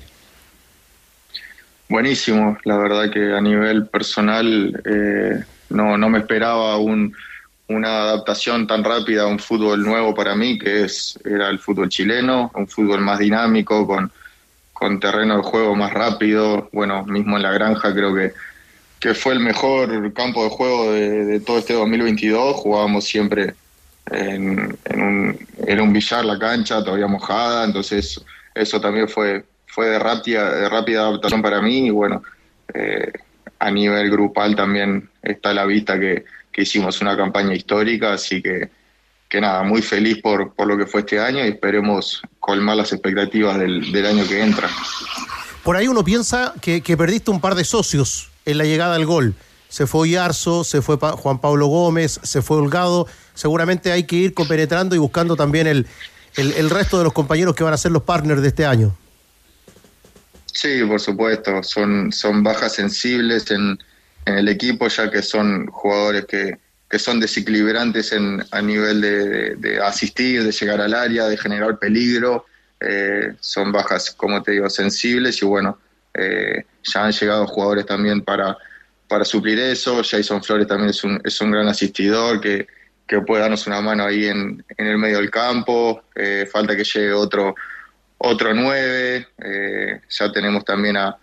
Buenísimo, 1.89 2.59
la 2.65 2.77
verdad 2.77 3.11
que 3.11 3.33
a 3.33 3.41
nivel 3.41 3.87
personal 3.87 4.83
eh, 4.85 5.43
no, 5.71 5.97
no 5.97 6.11
me 6.11 6.19
esperaba 6.19 6.77
un, 6.77 7.15
una 7.69 8.03
adaptación 8.03 8.67
tan 8.67 8.83
rápida 8.83 9.23
a 9.23 9.27
un 9.27 9.39
fútbol 9.39 9.83
nuevo 9.83 10.15
para 10.15 10.35
mí, 10.35 10.59
que 10.59 10.85
es 10.85 11.19
era 11.25 11.49
el 11.49 11.59
fútbol 11.59 11.89
chileno, 11.89 12.51
un 12.55 12.67
fútbol 12.67 13.01
más 13.01 13.19
dinámico, 13.19 13.87
con, 13.87 14.11
con 14.73 14.99
terreno 14.99 15.37
de 15.37 15.43
juego 15.43 15.75
más 15.75 15.93
rápido. 15.93 16.69
Bueno, 16.73 17.05
mismo 17.05 17.37
en 17.37 17.43
la 17.43 17.53
granja 17.53 17.93
creo 17.95 18.15
que, 18.15 18.33
que 18.99 19.15
fue 19.15 19.35
el 19.35 19.41
mejor 19.41 20.13
campo 20.15 20.45
de 20.45 20.51
juego 20.51 20.93
de, 20.93 21.41
todo 21.41 21.59
este 21.59 21.75
2022. 21.75 22.57
Jugábamos 22.57 23.05
siempre 23.05 23.55
en, 24.11 24.77
en 24.87 25.03
un, 25.03 25.39
era 25.67 25.83
un 25.83 25.93
billar 25.93 26.25
la 26.25 26.39
cancha, 26.39 26.83
todavía 26.83 27.07
mojada, 27.07 27.65
entonces 27.65 28.21
eso 28.55 28.81
también 28.81 29.09
fue, 29.09 29.45
fue 29.67 29.89
de, 29.89 29.99
rápida, 29.99 30.69
rápida 30.71 31.01
adaptación 31.03 31.43
para 31.43 31.61
mí 31.61 31.87
y 31.87 31.91
bueno, 31.91 32.23
eh, 32.73 33.13
a 33.59 33.71
nivel 33.71 34.11
grupal 34.11 34.57
también 34.57 35.09
está 35.23 35.53
la 35.53 35.67
vista 35.67 35.99
que, 35.99 36.25
que 36.59 36.63
hicimos 36.63 37.01
una 37.01 37.17
campaña 37.17 37.55
histórica, 37.55 38.15
así 38.15 38.43
que, 38.43 38.69
que 39.29 39.41
nada, 39.41 39.63
muy 39.63 39.81
feliz 39.81 40.21
por, 40.21 40.53
por 40.55 40.67
lo 40.67 40.77
que 40.77 40.87
fue 40.87 41.03
este 41.03 41.21
año 41.21 41.45
y 41.45 41.51
esperemos 41.51 42.21
colmar 42.41 42.75
las 42.75 42.93
expectativas 42.93 43.57
del, 43.61 43.93
del 43.93 44.07
año 44.07 44.27
que 44.27 44.43
entra. 44.43 44.69
Por 45.63 45.77
ahí 45.77 45.87
uno 45.87 46.03
piensa 46.03 46.55
que, 46.61 46.81
que 46.81 46.97
perdiste 46.97 47.31
un 47.31 47.41
par 47.41 47.55
de 47.55 47.63
socios 47.63 48.31
en 48.45 48.59
la 48.59 48.65
llegada 48.65 48.97
al 48.97 49.07
gol. 49.07 49.37
Se 49.69 49.87
fue 49.87 50.11
Yarzo, 50.11 50.65
se 50.65 50.83
fue 50.83 50.99
Pa- 50.99 51.13
Juan 51.13 51.41
Pablo 51.41 51.69
Gómez, 51.69 52.19
se 52.25 52.43
fue 52.43 52.57
Holgado. 52.57 53.07
Seguramente 53.35 53.93
hay 53.93 54.03
que 54.03 54.17
ir 54.17 54.35
compenetrando 54.35 54.97
y 54.97 54.99
buscando 54.99 55.37
también 55.37 55.69
el, 55.69 55.87
el, 56.35 56.53
el 56.55 56.71
resto 56.71 56.99
de 56.99 57.05
los 57.05 57.13
compañeros 57.13 57.55
que 57.55 57.63
van 57.63 57.75
a 57.75 57.77
ser 57.77 57.93
los 57.93 58.03
partners 58.03 58.43
de 58.43 58.49
este 58.49 58.67
año. 58.67 58.97
Sí, 60.47 60.83
por 60.89 60.99
supuesto, 60.99 61.63
son, 61.63 62.11
son 62.11 62.43
bajas 62.43 62.75
sensibles 62.75 63.49
en, 63.53 63.79
en 64.29 64.39
el 64.39 64.49
equipo, 64.49 64.89
ya 64.89 65.11
que 65.11 65.23
son 65.23 65.67
jugadores 65.69 66.27
que, 66.27 66.59
que 66.89 66.99
son 66.99 67.19
desequilibrantes 67.19 68.13
en, 68.13 68.45
a 68.51 68.61
nivel 68.61 69.01
de, 69.01 69.81
asistir, 69.83 70.45
de 70.45 70.53
llegar 70.53 70.81
al 70.81 70.95
área, 70.95 71.27
de 71.27 71.37
generar 71.37 71.79
peligro. 71.79 72.45
Eh, 72.81 73.33
son 73.41 73.73
bajas, 73.73 74.11
como 74.11 74.43
te 74.43 74.53
digo, 74.53 74.69
sensibles 74.71 75.43
y 75.43 75.47
bueno, 75.47 75.79
eh, 76.15 76.65
ya 76.83 77.05
han 77.05 77.13
llegado 77.13 77.47
jugadores 77.47 77.87
también 77.87 78.23
para, 78.23 78.57
para 79.09 79.25
suplir 79.25 79.59
eso. 79.59 80.03
Jason 80.05 80.43
Flores 80.43 80.67
también 80.67 80.91
es 80.91 81.03
un, 81.03 81.21
es 81.25 81.41
un 81.41 81.51
gran 81.51 81.67
asistidor 81.69 82.41
que, 82.41 82.67
que 83.07 83.21
puede 83.23 83.43
darnos 83.43 83.67
una 83.67 83.81
mano 83.81 84.05
ahí 84.05 84.27
en, 84.27 84.63
en 84.77 84.87
el 84.87 84.99
medio 84.99 85.17
del 85.19 85.31
campo. 85.31 86.03
Eh, 86.15 86.47
falta 86.51 86.77
que 86.77 86.85
llegue 86.85 87.13
otro, 87.13 87.55
otro 88.19 88.53
9. 88.53 89.27
eh, 89.39 90.01
ya 90.09 90.33
tenemos 90.33 90.65
también 90.65 90.99
a, 90.99 91.17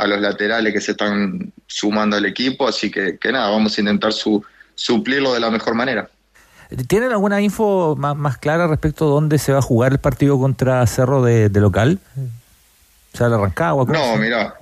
a 0.00 0.06
los 0.06 0.20
laterales 0.20 0.72
que 0.72 0.80
se 0.80 0.92
están 0.92 1.52
sumando 1.66 2.16
al 2.16 2.24
equipo, 2.24 2.66
así 2.66 2.90
que, 2.90 3.18
que 3.18 3.32
nada, 3.32 3.50
vamos 3.50 3.76
a 3.76 3.80
intentar 3.80 4.12
su, 4.12 4.42
suplirlo 4.74 5.34
de 5.34 5.40
la 5.40 5.50
mejor 5.50 5.74
manera. 5.74 6.08
¿Tienen 6.88 7.10
alguna 7.10 7.40
info 7.40 7.96
más, 7.96 8.16
más 8.16 8.38
clara 8.38 8.66
respecto 8.66 9.06
a 9.06 9.10
dónde 9.10 9.38
se 9.38 9.52
va 9.52 9.58
a 9.58 9.62
jugar 9.62 9.92
el 9.92 9.98
partido 9.98 10.38
contra 10.38 10.86
Cerro 10.86 11.22
de, 11.22 11.48
de 11.48 11.60
local? 11.60 11.98
O 13.12 13.16
sea, 13.16 13.28
la 13.28 13.36
Rancagua. 13.36 13.86
¿cómo 13.86 13.98
No, 13.98 14.16
mira, 14.16 14.54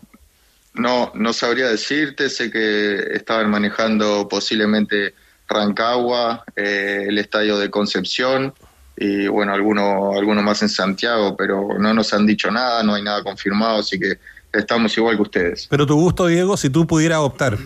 no, 0.75 1.13
no 1.15 1.33
sabría 1.33 1.69
decirte, 1.69 2.31
sé 2.31 2.51
que 2.51 2.97
estaban 3.13 3.51
manejando 3.51 4.27
posiblemente 4.27 5.15
Rancagua, 5.47 6.45
eh, 6.57 7.07
el 7.09 7.19
estadio 7.19 7.59
de 7.59 7.71
Concepción 7.71 8.55
y 8.97 9.29
bueno, 9.29 9.53
alguno, 9.53 10.13
alguno 10.19 10.43
más 10.43 10.63
en 10.63 10.69
Santiago, 10.69 11.37
pero 11.37 11.79
no 11.79 11.95
nos 11.95 12.13
han 12.13 12.27
dicho 12.27 12.51
nada, 12.51 12.83
no 12.83 12.95
hay 12.95 13.03
nada 13.03 13.23
confirmado, 13.23 13.79
así 13.79 13.99
que 13.99 14.19
estamos 14.59 14.97
igual 14.97 15.17
que 15.17 15.23
ustedes. 15.23 15.67
Pero 15.71 15.87
tu 15.87 15.95
gusto, 15.97 16.27
Diego, 16.27 16.57
si 16.57 16.71
tú 16.71 16.87
pudieras 16.87 17.19
optar, 17.19 17.59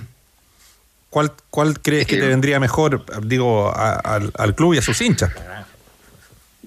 ¿cuál, 1.10 1.32
cuál 1.50 1.80
crees 1.80 2.06
que 2.06 2.16
te 2.16 2.26
vendría 2.28 2.58
mejor, 2.60 3.04
digo, 3.26 3.68
a- 3.68 3.94
al, 3.96 4.32
al 4.36 4.54
club 4.54 4.74
y 4.74 4.78
a 4.78 4.82
sus 4.82 5.00
hinchas? 5.00 5.30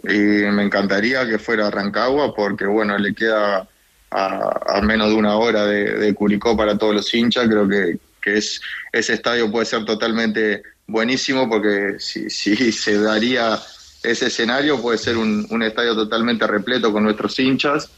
Y 0.03 0.17
me 0.51 0.63
encantaría 0.63 1.27
que 1.27 1.39
fuera 1.39 1.71
Rancagua 1.71 2.33
porque, 2.35 2.65
bueno, 2.65 2.97
le 2.97 3.13
queda 3.15 3.67
a, 4.11 4.77
a 4.77 4.81
menos 4.81 5.09
de 5.09 5.15
una 5.15 5.35
hora 5.35 5.65
de, 5.65 5.97
de 5.97 6.13
Curicó 6.13 6.55
para 6.55 6.77
todos 6.77 6.93
los 6.93 7.11
hinchas. 7.13 7.47
Creo 7.47 7.67
que, 7.67 7.97
que 8.21 8.37
es, 8.37 8.61
ese 8.91 9.13
estadio 9.13 9.51
puede 9.51 9.65
ser 9.65 9.83
totalmente 9.83 10.61
buenísimo 10.85 11.49
porque 11.49 11.95
si, 11.97 12.29
si 12.29 12.55
se 12.71 12.99
daría 12.99 13.57
ese 14.03 14.27
escenario 14.27 14.79
puede 14.79 14.99
ser 14.99 15.17
un, 15.17 15.47
un 15.49 15.63
estadio 15.63 15.95
totalmente 15.95 16.45
repleto 16.45 16.93
con 16.93 17.03
nuestros 17.03 17.39
hinchas. 17.39 17.89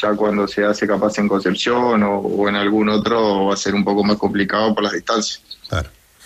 Ya 0.00 0.12
cuando 0.14 0.46
se 0.46 0.64
hace 0.64 0.86
capaz 0.86 1.18
en 1.18 1.26
Concepción 1.28 2.02
o, 2.02 2.18
o 2.18 2.48
en 2.48 2.56
algún 2.56 2.88
otro 2.88 3.46
va 3.46 3.54
a 3.54 3.56
ser 3.56 3.74
un 3.74 3.84
poco 3.84 4.04
más 4.04 4.16
complicado 4.18 4.74
por 4.74 4.84
las 4.84 4.92
distancias. 4.92 5.40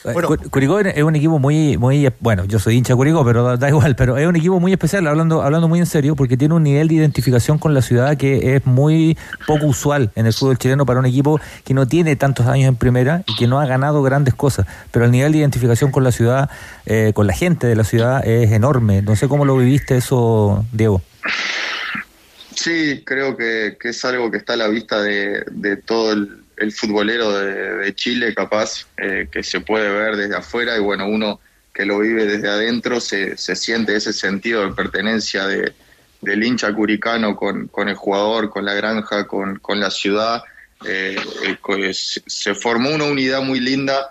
Eh, 0.03 0.15
Cu- 0.15 0.49
Curicó 0.51 0.81
es 0.81 1.03
un 1.03 1.15
equipo 1.15 1.39
muy, 1.39 1.77
muy, 1.77 2.11
bueno, 2.21 2.47
yo 2.47 2.59
soy 2.59 2.75
hincha 2.77 2.95
de 2.95 2.97
Curicó, 2.97 3.23
pero 3.23 3.45
da, 3.45 3.57
da 3.59 3.69
igual, 3.69 3.95
pero 3.97 4.17
es 4.17 4.27
un 4.27 4.35
equipo 4.35 4.59
muy 4.59 4.73
especial, 4.73 5.07
hablando, 5.07 5.43
hablando 5.43 5.69
muy 5.69 5.79
en 5.79 5.85
serio, 5.85 6.17
porque 6.17 6.39
tiene 6.39 6.55
un 6.55 6.63
nivel 6.63 6.89
de 6.89 6.95
identificación 6.95 7.59
con 7.59 7.75
la 7.75 7.83
ciudad 7.83 8.17
que 8.17 8.57
es 8.57 8.65
muy 8.65 9.19
poco 9.47 9.67
usual 9.67 10.11
en 10.15 10.25
el 10.25 10.33
fútbol 10.33 10.57
chileno 10.57 10.87
para 10.87 11.01
un 11.01 11.07
equipo 11.07 11.39
que 11.65 11.75
no 11.75 11.87
tiene 11.87 12.17
tantos 12.17 12.47
años 12.47 12.67
en 12.69 12.77
primera 12.77 13.25
y 13.27 13.37
que 13.37 13.47
no 13.47 13.61
ha 13.61 13.67
ganado 13.67 14.03
grandes 14.03 14.33
cosas, 14.35 14.67
pero 14.91 15.05
el 15.05 15.11
nivel 15.11 15.33
de 15.33 15.39
identificación 15.39 15.91
con 15.91 16.03
la 16.03 16.13
ciudad, 16.13 16.49
eh, 16.87 17.13
con 17.15 17.27
la 17.27 17.35
gente 17.35 17.67
de 17.67 17.77
la 17.77 17.85
ciudad 17.85 18.27
es 18.27 18.51
enorme. 18.53 19.03
No 19.03 19.15
sé 19.17 19.29
cómo 19.29 19.45
lo 19.45 19.55
viviste 19.59 19.99
eso, 19.99 20.65
Diego. 20.73 21.03
Sí, 22.61 23.03
creo 23.07 23.39
que, 23.39 23.79
que 23.81 23.89
es 23.89 24.05
algo 24.05 24.31
que 24.31 24.37
está 24.37 24.53
a 24.53 24.57
la 24.59 24.69
vista 24.69 25.01
de, 25.01 25.45
de 25.51 25.79
todo 25.79 26.13
el, 26.13 26.73
futbolero 26.73 27.33
de, 27.33 27.95
Chile, 27.95 28.35
capaz, 28.35 28.87
eh, 28.99 29.29
que 29.33 29.43
se 29.43 29.61
puede 29.61 29.91
ver 29.91 30.17
desde 30.17 30.37
afuera 30.37 30.77
y 30.77 30.81
bueno, 30.81 31.09
uno 31.09 31.41
que 31.73 31.87
lo 31.87 32.01
vive 32.01 32.27
desde 32.27 32.51
adentro 32.51 33.01
se, 33.01 33.39
se 33.39 33.57
siente 33.57 33.97
ese 33.97 34.13
sentido 34.13 34.63
de 34.63 34.75
pertenencia 34.75 35.47
de, 35.47 35.73
del 36.21 36.45
hincha 36.45 36.71
curicano 36.75 37.35
con, 37.35 37.69
con 37.69 37.89
el 37.89 37.95
jugador, 37.95 38.51
con 38.51 38.67
la 38.67 38.75
granja, 38.75 39.27
con, 39.27 39.59
con 39.61 39.81
la 39.81 39.91
ciudad. 39.91 40.43
Eh, 40.85 41.17
eh, 41.47 41.93
se 41.95 42.55
formó 42.55 42.91
una 42.91 43.05
unidad 43.05 43.41
muy 43.41 43.61
linda 43.61 44.11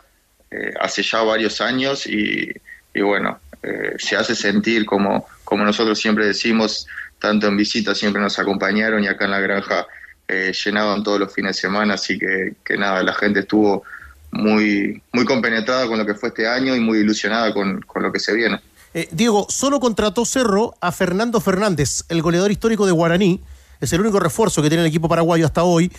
eh, 0.49 0.73
hace 0.81 1.03
ya 1.03 1.21
varios 1.21 1.61
años 1.61 2.07
y, 2.07 2.51
y 2.95 3.01
bueno, 3.01 3.39
eh, 3.61 3.95
se 3.97 4.15
hace 4.15 4.35
sentir 4.35 4.85
como, 4.85 5.27
como 5.43 5.65
nosotros 5.65 5.99
siempre 5.99 6.25
decimos, 6.25 6.87
tanto 7.19 7.47
en 7.47 7.57
visita 7.57 7.93
siempre 7.93 8.21
nos 8.21 8.39
acompañaron 8.39 9.03
y 9.03 9.07
acá 9.07 9.25
en 9.25 9.31
la 9.31 9.39
granja 9.39 9.87
eh, 10.27 10.53
llenaban 10.63 11.03
todos 11.03 11.19
los 11.19 11.33
fines 11.33 11.55
de 11.55 11.61
semana, 11.61 11.95
así 11.95 12.17
que, 12.17 12.53
que 12.63 12.77
nada, 12.77 13.03
la 13.03 13.13
gente 13.13 13.41
estuvo 13.41 13.83
muy, 14.31 15.01
muy 15.11 15.25
compenetrada 15.25 15.87
con 15.87 15.97
lo 15.97 16.05
que 16.05 16.13
fue 16.13 16.29
este 16.29 16.47
año 16.47 16.75
y 16.75 16.79
muy 16.79 16.99
ilusionada 16.99 17.53
con, 17.53 17.81
con 17.81 18.03
lo 18.03 18.11
que 18.11 18.19
se 18.19 18.33
viene. 18.33 18.59
Eh, 18.93 19.07
Diego, 19.11 19.47
solo 19.49 19.79
contrató 19.79 20.25
Cerro 20.25 20.75
a 20.81 20.91
Fernando 20.91 21.41
Fernández, 21.41 22.03
el 22.09 22.21
goleador 22.21 22.51
histórico 22.51 22.85
de 22.85 22.91
Guaraní. 22.91 23.41
Es 23.81 23.91
el 23.93 24.01
único 24.01 24.19
refuerzo 24.19 24.61
que 24.61 24.69
tiene 24.69 24.83
el 24.83 24.89
equipo 24.89 25.09
paraguayo 25.09 25.45
hasta 25.45 25.63
hoy. 25.63 25.91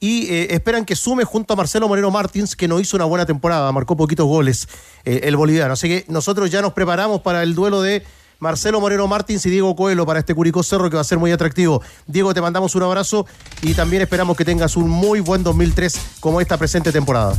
Y 0.00 0.28
eh, 0.32 0.54
esperan 0.54 0.84
que 0.84 0.96
sume 0.96 1.24
junto 1.24 1.54
a 1.54 1.56
Marcelo 1.56 1.88
Moreno 1.88 2.10
Martins, 2.10 2.56
que 2.56 2.68
no 2.68 2.80
hizo 2.80 2.96
una 2.96 3.06
buena 3.06 3.26
temporada, 3.26 3.70
marcó 3.72 3.96
poquitos 3.96 4.26
goles 4.26 4.66
el 5.04 5.36
boliviano. 5.36 5.74
Así 5.74 5.88
que 5.88 6.04
nosotros 6.08 6.50
ya 6.50 6.62
nos 6.62 6.72
preparamos 6.72 7.20
para 7.20 7.42
el 7.42 7.54
duelo 7.54 7.80
de 7.82 8.02
Marcelo 8.44 8.78
Moreno 8.78 9.08
Martins 9.08 9.46
y 9.46 9.50
Diego 9.50 9.74
Coelho 9.74 10.04
para 10.04 10.18
este 10.18 10.34
Curicó 10.34 10.62
Cerro, 10.62 10.90
que 10.90 10.96
va 10.96 11.00
a 11.00 11.04
ser 11.04 11.16
muy 11.16 11.32
atractivo. 11.32 11.80
Diego, 12.06 12.34
te 12.34 12.42
mandamos 12.42 12.74
un 12.74 12.82
abrazo 12.82 13.26
y 13.62 13.72
también 13.72 14.02
esperamos 14.02 14.36
que 14.36 14.44
tengas 14.44 14.76
un 14.76 14.90
muy 14.90 15.20
buen 15.20 15.42
2003 15.42 15.98
como 16.20 16.42
esta 16.42 16.58
presente 16.58 16.92
temporada. 16.92 17.34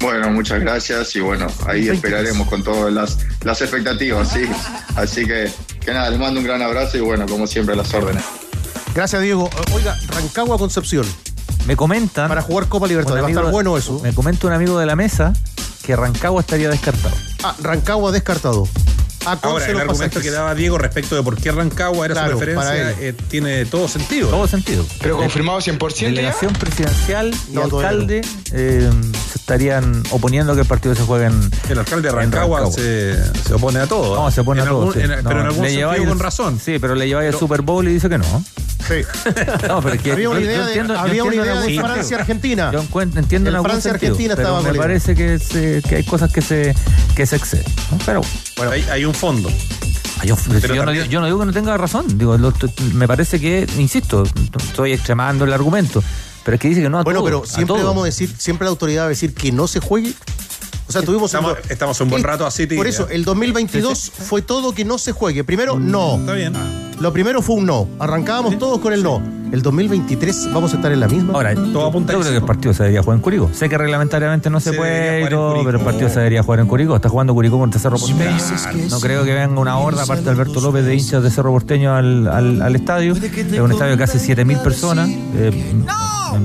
Bueno, 0.00 0.30
muchas 0.30 0.58
gracias 0.58 1.14
y 1.14 1.20
bueno, 1.20 1.46
ahí 1.64 1.88
esperaremos 1.88 2.48
con 2.48 2.64
todas 2.64 2.92
las, 2.92 3.18
las 3.44 3.62
expectativas, 3.62 4.28
sí. 4.32 4.50
Así 4.96 5.24
que, 5.24 5.48
que 5.78 5.92
nada, 5.92 6.10
les 6.10 6.18
mando 6.18 6.40
un 6.40 6.46
gran 6.46 6.60
abrazo 6.60 6.96
y 6.98 7.00
bueno, 7.00 7.26
como 7.26 7.46
siempre, 7.46 7.76
las 7.76 7.94
órdenes. 7.94 8.24
Gracias, 8.96 9.22
Diego. 9.22 9.48
Oiga, 9.72 9.96
Rancagua 10.08 10.58
Concepción. 10.58 11.06
Me 11.68 11.76
comentan. 11.76 12.26
Para 12.26 12.42
jugar 12.42 12.66
Copa 12.66 12.88
Libertadores. 12.88 13.22
Va 13.22 13.28
a 13.28 13.30
estar 13.30 13.52
bueno 13.52 13.78
eso. 13.78 14.00
Me 14.00 14.12
comenta 14.12 14.48
un 14.48 14.54
amigo 14.54 14.76
de 14.76 14.86
la 14.86 14.96
mesa 14.96 15.34
que 15.84 15.94
Rancagua 15.94 16.40
estaría 16.40 16.68
descartado. 16.68 17.14
Ah, 17.44 17.54
Rancagua 17.62 18.10
descartado. 18.10 18.66
A 19.32 19.38
Ahora, 19.42 19.66
el 19.66 19.72
los 19.72 19.80
argumento 19.82 20.14
pasajes. 20.14 20.22
que 20.22 20.30
daba 20.30 20.54
Diego 20.54 20.78
respecto 20.78 21.14
de 21.16 21.22
por 21.22 21.36
qué 21.36 21.52
Rancagua 21.52 22.06
era 22.06 22.14
Claro, 22.14 22.32
su 22.32 22.38
para 22.38 22.70
referencia 22.72 23.06
eh, 23.08 23.14
tiene 23.28 23.64
todo 23.66 23.88
sentido. 23.88 24.28
Todo 24.30 24.46
sentido. 24.48 24.84
Pero 25.00 25.16
confirmado 25.16 25.58
100% 25.60 25.94
ya. 26.00 26.06
Delegación 26.08 26.52
presidencial 26.54 27.34
y 27.50 27.52
No, 27.54 27.64
alcalde 27.64 28.22
eh, 28.52 28.90
se 29.32 29.38
estarían 29.38 30.02
oponiendo 30.10 30.52
a 30.52 30.54
que 30.54 30.62
el 30.62 30.66
partido 30.66 30.94
se 30.94 31.02
juegue 31.02 31.26
en. 31.26 31.50
El 31.68 31.78
alcalde 31.78 32.08
de 32.08 32.14
Rancagua, 32.14 32.70
Se, 32.70 33.16
se 33.44 33.54
opone 33.54 33.80
a 33.80 33.86
todo. 33.86 34.16
No, 34.16 34.30
se 34.30 34.40
opone 34.40 34.62
En 34.62 34.66
a 34.68 34.70
todo. 34.70 34.80
algún- 34.88 34.94
sí. 34.94 35.00
en- 35.00 35.10
No, 35.10 35.16
pero 35.28 35.40
en 35.40 35.46
algún 35.46 35.62
le 35.62 35.68
sentido 35.70 35.92
el- 35.92 36.08
con 36.08 36.18
razón. 36.18 36.60
Sí, 36.64 36.78
pero 36.78 36.94
le 36.94 37.06
lleváis 37.06 37.32
el 37.34 37.38
Super 37.38 37.62
Bowl 37.62 37.86
y 37.88 37.92
dice 37.92 38.08
que 38.08 38.18
no. 38.18 38.44
Sí. 38.88 38.94
No, 39.68 39.82
pero 39.82 39.94
es 39.96 40.02
que 40.02 40.12
Había 40.12 40.30
una 40.30 40.40
yo- 40.40 40.46
yo 40.46 40.50
idea 40.50 40.60
de- 40.64 40.66
entiendo- 40.72 40.98
había 40.98 41.24
una 41.24 41.34
idea 41.34 41.44
de 41.44 41.50
algún 41.50 41.64
sentido. 41.66 41.84
Francia-Argentina. 41.86 42.70
Yo 42.72 42.84
entiendo 43.02 43.50
en 43.50 43.56
algún 43.56 43.70
Francia-Argentina 43.70 44.34
sentido, 44.34 44.36
pero 44.36 44.48
estaba 44.58 44.72
me 44.72 44.78
parece 44.78 45.14
que, 45.14 45.38
se- 45.38 45.82
que 45.86 45.96
hay 45.96 46.04
cosas 46.04 46.32
que 46.32 46.40
se, 46.40 46.74
que 47.14 47.26
se 47.26 47.36
exceden. 47.36 47.66
Pero 48.06 48.22
Bueno, 48.56 48.72
hay, 48.72 48.82
hay 48.90 49.04
un 49.04 49.14
fondo. 49.18 49.50
Yo, 50.24 50.36
Pero 50.60 50.74
yo 50.74 50.74
no, 50.82 50.84
también- 50.86 51.04
digo- 51.04 51.12
yo 51.12 51.20
no 51.20 51.26
digo 51.26 51.38
que 51.38 51.46
no 51.46 51.52
tenga 51.52 51.76
razón. 51.76 52.18
Digo, 52.18 52.36
lo- 52.38 52.52
me 52.94 53.06
parece 53.06 53.38
que, 53.40 53.66
insisto, 53.78 54.24
estoy 54.58 54.92
extremando 54.92 55.44
el 55.44 55.52
argumento. 55.52 56.02
Pero 56.44 56.54
es 56.56 56.60
que 56.60 56.68
dice 56.68 56.80
que 56.82 56.88
no 56.88 56.98
a 56.98 57.02
Bueno, 57.04 57.20
todo, 57.20 57.24
pero 57.26 57.42
a 57.44 57.46
siempre 57.46 57.76
todo. 57.76 57.86
vamos 57.86 58.02
a 58.02 58.06
decir, 58.06 58.32
siempre 58.36 58.64
la 58.64 58.70
autoridad 58.70 59.02
va 59.02 59.06
a 59.06 59.10
decir 59.10 59.34
que 59.34 59.52
no 59.52 59.68
se 59.68 59.80
juegue. 59.80 60.12
O 60.88 60.92
sea, 60.92 61.02
tuvimos 61.02 61.28
Estamos, 61.34 61.56
estamos 61.68 62.00
un 62.00 62.08
buen 62.10 62.22
rato 62.22 62.46
así, 62.46 62.66
Por 62.66 62.86
eso, 62.86 63.08
el 63.10 63.24
2022 63.24 64.10
fue 64.10 64.42
todo 64.42 64.72
que 64.72 64.84
no 64.84 64.96
se 64.98 65.12
juegue. 65.12 65.44
Primero, 65.44 65.78
no. 65.78 66.16
Está 66.16 66.32
bien. 66.32 66.52
Lo 67.00 67.12
primero 67.12 67.42
fue 67.42 67.56
un 67.56 67.66
no. 67.66 67.86
Arrancábamos 67.98 68.58
todos 68.58 68.78
con 68.80 68.92
el 68.92 69.02
no. 69.02 69.22
El 69.52 69.62
2023 69.62 70.52
vamos 70.52 70.72
a 70.72 70.76
estar 70.76 70.90
en 70.92 71.00
la 71.00 71.08
misma. 71.08 71.32
Ahora, 71.34 71.54
Todo 71.54 71.86
apunta 71.86 72.12
a 72.12 72.16
yo 72.16 72.20
creo 72.20 72.32
que 72.32 72.38
el 72.38 72.44
partido 72.44 72.74
se 72.74 72.82
debería 72.82 73.02
jugar 73.02 73.16
en 73.16 73.22
Curicó. 73.22 73.50
Sé 73.54 73.68
que 73.68 73.78
reglamentariamente 73.78 74.50
no 74.50 74.60
se, 74.60 74.70
Se 74.72 74.76
puede 74.76 75.22
y 75.24 75.28
todo, 75.28 75.62
pero 75.64 75.78
el 75.78 75.84
partido 75.84 76.08
se 76.10 76.16
debería 76.18 76.42
jugar 76.42 76.60
en 76.60 76.66
Curicó. 76.66 76.96
Está 76.96 77.08
jugando 77.08 77.32
Curicó 77.34 77.58
contra 77.58 77.80
Cerro 77.80 77.98
Porteño. 77.98 78.36
No 78.90 79.00
creo 79.00 79.24
que 79.24 79.32
venga 79.34 79.60
una 79.60 79.78
horda, 79.78 80.02
aparte 80.02 80.24
de 80.24 80.30
Alberto 80.30 80.60
López, 80.60 80.84
de 80.84 80.94
hinchas 80.94 81.22
de 81.22 81.30
Cerro 81.30 81.50
Porteño 81.52 81.94
al, 81.94 82.26
al, 82.28 82.60
al 82.62 82.76
estadio. 82.76 83.14
Es 83.14 83.60
un 83.60 83.72
estadio 83.72 83.92
de 83.92 83.98
casi 83.98 84.18
7.000 84.18 84.62
personas. 84.62 85.08
Eh, 85.08 85.74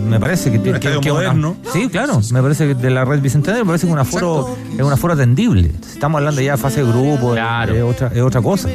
me 0.08 0.18
parece 0.20 0.50
que, 0.52 0.62
que- 0.62 0.70
estadio 0.72 1.02
que 1.02 1.10
es 1.10 1.16
una-. 1.16 1.54
Sí, 1.74 1.90
claro. 1.90 2.22
Me 2.32 2.42
parece 2.42 2.68
que 2.68 2.76
de 2.76 2.90
la 2.90 3.04
red 3.04 3.20
bicentenario 3.22 3.66
me 3.66 3.70
parece 3.70 3.86
que 3.88 3.92
un 3.94 4.00
aforo, 4.00 4.33
es 4.78 4.82
un 4.82 4.92
aforo 4.92 5.14
atendible. 5.14 5.72
Estamos 5.94 6.20
hablando 6.20 6.42
ya 6.42 6.54
de 6.54 6.58
fase 6.58 6.84
de 6.84 6.90
grupo, 6.92 7.32
Claro. 7.34 7.74
es, 7.76 7.84
otra, 7.84 8.12
es 8.14 8.22
otra 8.22 8.42
cosa. 8.42 8.70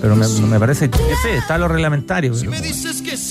Pero 0.00 0.16
me, 0.16 0.26
me 0.28 0.58
parece, 0.58 0.90
sé, 1.22 1.36
está 1.36 1.58
lo 1.58 1.68
reglamentario. 1.68 2.32
pero- 2.32 2.52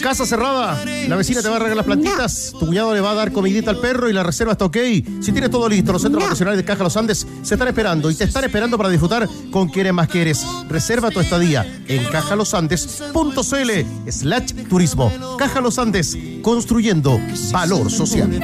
Casa 0.02 0.26
cerrada, 0.26 0.84
la 1.08 1.16
vecina 1.16 1.42
te 1.42 1.50
va 1.50 1.56
a 1.56 1.60
regalar 1.60 1.78
las 1.78 1.86
plantitas, 1.86 2.52
tu 2.60 2.66
cuñado 2.68 2.94
le 2.94 3.02
va 3.02 3.12
a 3.12 3.14
dar 3.16 3.32
comidita 3.32 3.70
al 3.72 3.80
perro 3.80 4.10
y 4.10 4.14
la 4.14 4.24
reserva 4.24 4.54
está 4.54 4.66
ok. 4.66 4.78
Si 5.22 5.32
tienes 5.32 5.50
todo 5.50 5.68
listo, 5.70 5.92
los 5.94 6.02
centros 6.02 6.24
vacacionales 6.24 6.58
de 6.58 6.66
Caja 6.66 6.84
Los 6.84 6.96
Andes 6.98 7.26
se 7.42 7.54
están 7.56 7.68
esperando 7.68 8.10
y 8.12 8.16
te 8.16 8.24
están 8.26 8.44
esperando 8.44 8.78
para 8.78 8.90
disfrutar 8.90 9.28
con 9.52 9.70
quienes 9.70 9.94
más 9.94 10.08
quieres. 10.08 10.46
Reserva 10.70 11.10
tu 11.12 11.20
estadía 11.20 11.66
en 11.88 12.04
cajalosandes.cl 12.06 13.72
slash 14.12 14.54
turismo. 14.70 15.12
Caja 15.38 15.62
Los 15.62 15.78
Andes, 15.80 16.18
construyendo 16.42 17.20
valor 17.52 17.90
social. 17.92 18.40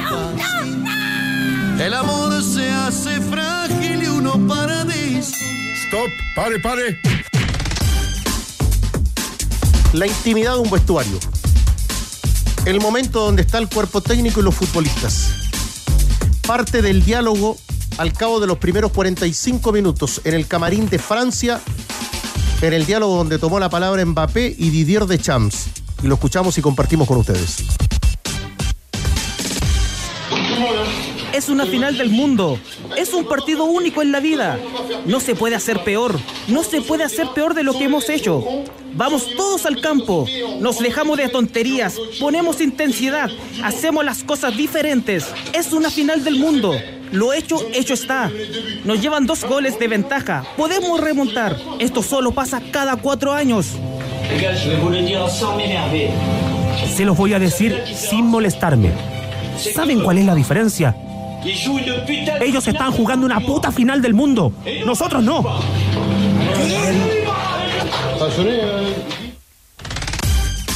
El 1.80 1.94
amor 1.94 2.42
se 2.42 2.70
hace 2.70 3.22
frágil 3.22 4.02
y 4.02 4.06
uno 4.06 4.46
para 4.46 4.84
de 4.84 5.18
Stop, 5.18 6.10
pare, 6.36 6.60
pare. 6.60 7.00
La 9.94 10.06
intimidad 10.06 10.56
de 10.56 10.58
un 10.58 10.70
vestuario. 10.70 11.18
El 12.66 12.82
momento 12.82 13.20
donde 13.20 13.40
está 13.40 13.56
el 13.56 13.70
cuerpo 13.70 14.02
técnico 14.02 14.40
y 14.40 14.42
los 14.42 14.54
futbolistas. 14.54 15.30
Parte 16.46 16.82
del 16.82 17.02
diálogo 17.02 17.56
al 17.96 18.12
cabo 18.12 18.40
de 18.40 18.46
los 18.46 18.58
primeros 18.58 18.92
45 18.92 19.72
minutos 19.72 20.20
en 20.24 20.34
el 20.34 20.46
camarín 20.46 20.86
de 20.90 20.98
Francia, 20.98 21.62
en 22.60 22.74
el 22.74 22.84
diálogo 22.84 23.16
donde 23.16 23.38
tomó 23.38 23.58
la 23.58 23.70
palabra 23.70 24.04
Mbappé 24.04 24.54
y 24.58 24.68
Didier 24.68 25.06
Deschamps. 25.06 25.68
Y 26.02 26.08
lo 26.08 26.16
escuchamos 26.16 26.58
y 26.58 26.60
compartimos 26.60 27.08
con 27.08 27.16
ustedes. 27.16 27.64
Una 31.50 31.66
final 31.66 31.98
del 31.98 32.10
mundo. 32.10 32.58
Es 32.96 33.12
un 33.12 33.26
partido 33.26 33.64
único 33.64 34.02
en 34.02 34.12
la 34.12 34.20
vida. 34.20 34.58
No 35.06 35.20
se 35.20 35.34
puede 35.34 35.56
hacer 35.56 35.84
peor. 35.84 36.18
No 36.48 36.62
se 36.62 36.80
puede 36.80 37.04
hacer 37.04 37.28
peor 37.34 37.54
de 37.54 37.62
lo 37.62 37.72
que 37.72 37.84
hemos 37.84 38.08
hecho. 38.08 38.44
Vamos 38.94 39.34
todos 39.36 39.66
al 39.66 39.80
campo. 39.80 40.26
Nos 40.60 40.78
dejamos 40.78 41.18
de 41.18 41.28
tonterías. 41.28 41.96
Ponemos 42.18 42.60
intensidad. 42.60 43.30
Hacemos 43.62 44.04
las 44.04 44.24
cosas 44.24 44.56
diferentes. 44.56 45.26
Es 45.52 45.72
una 45.72 45.90
final 45.90 46.24
del 46.24 46.36
mundo. 46.36 46.74
Lo 47.12 47.32
hecho, 47.32 47.60
hecho 47.72 47.94
está. 47.94 48.30
Nos 48.84 49.00
llevan 49.00 49.26
dos 49.26 49.44
goles 49.44 49.78
de 49.78 49.88
ventaja. 49.88 50.44
Podemos 50.56 51.00
remontar. 51.00 51.56
Esto 51.78 52.02
solo 52.02 52.32
pasa 52.32 52.62
cada 52.70 52.96
cuatro 52.96 53.32
años. 53.32 53.66
Se 56.94 57.04
los 57.04 57.16
voy 57.16 57.34
a 57.34 57.38
decir 57.38 57.82
sin 57.94 58.26
molestarme. 58.26 58.92
¿Saben 59.74 60.00
cuál 60.00 60.18
es 60.18 60.24
la 60.24 60.34
diferencia? 60.34 60.96
Ellos 62.40 62.66
están 62.68 62.92
jugando 62.92 63.26
una 63.26 63.40
puta 63.40 63.72
final 63.72 64.00
del 64.02 64.14
mundo. 64.14 64.52
Nosotros 64.84 65.22
no. 65.22 65.42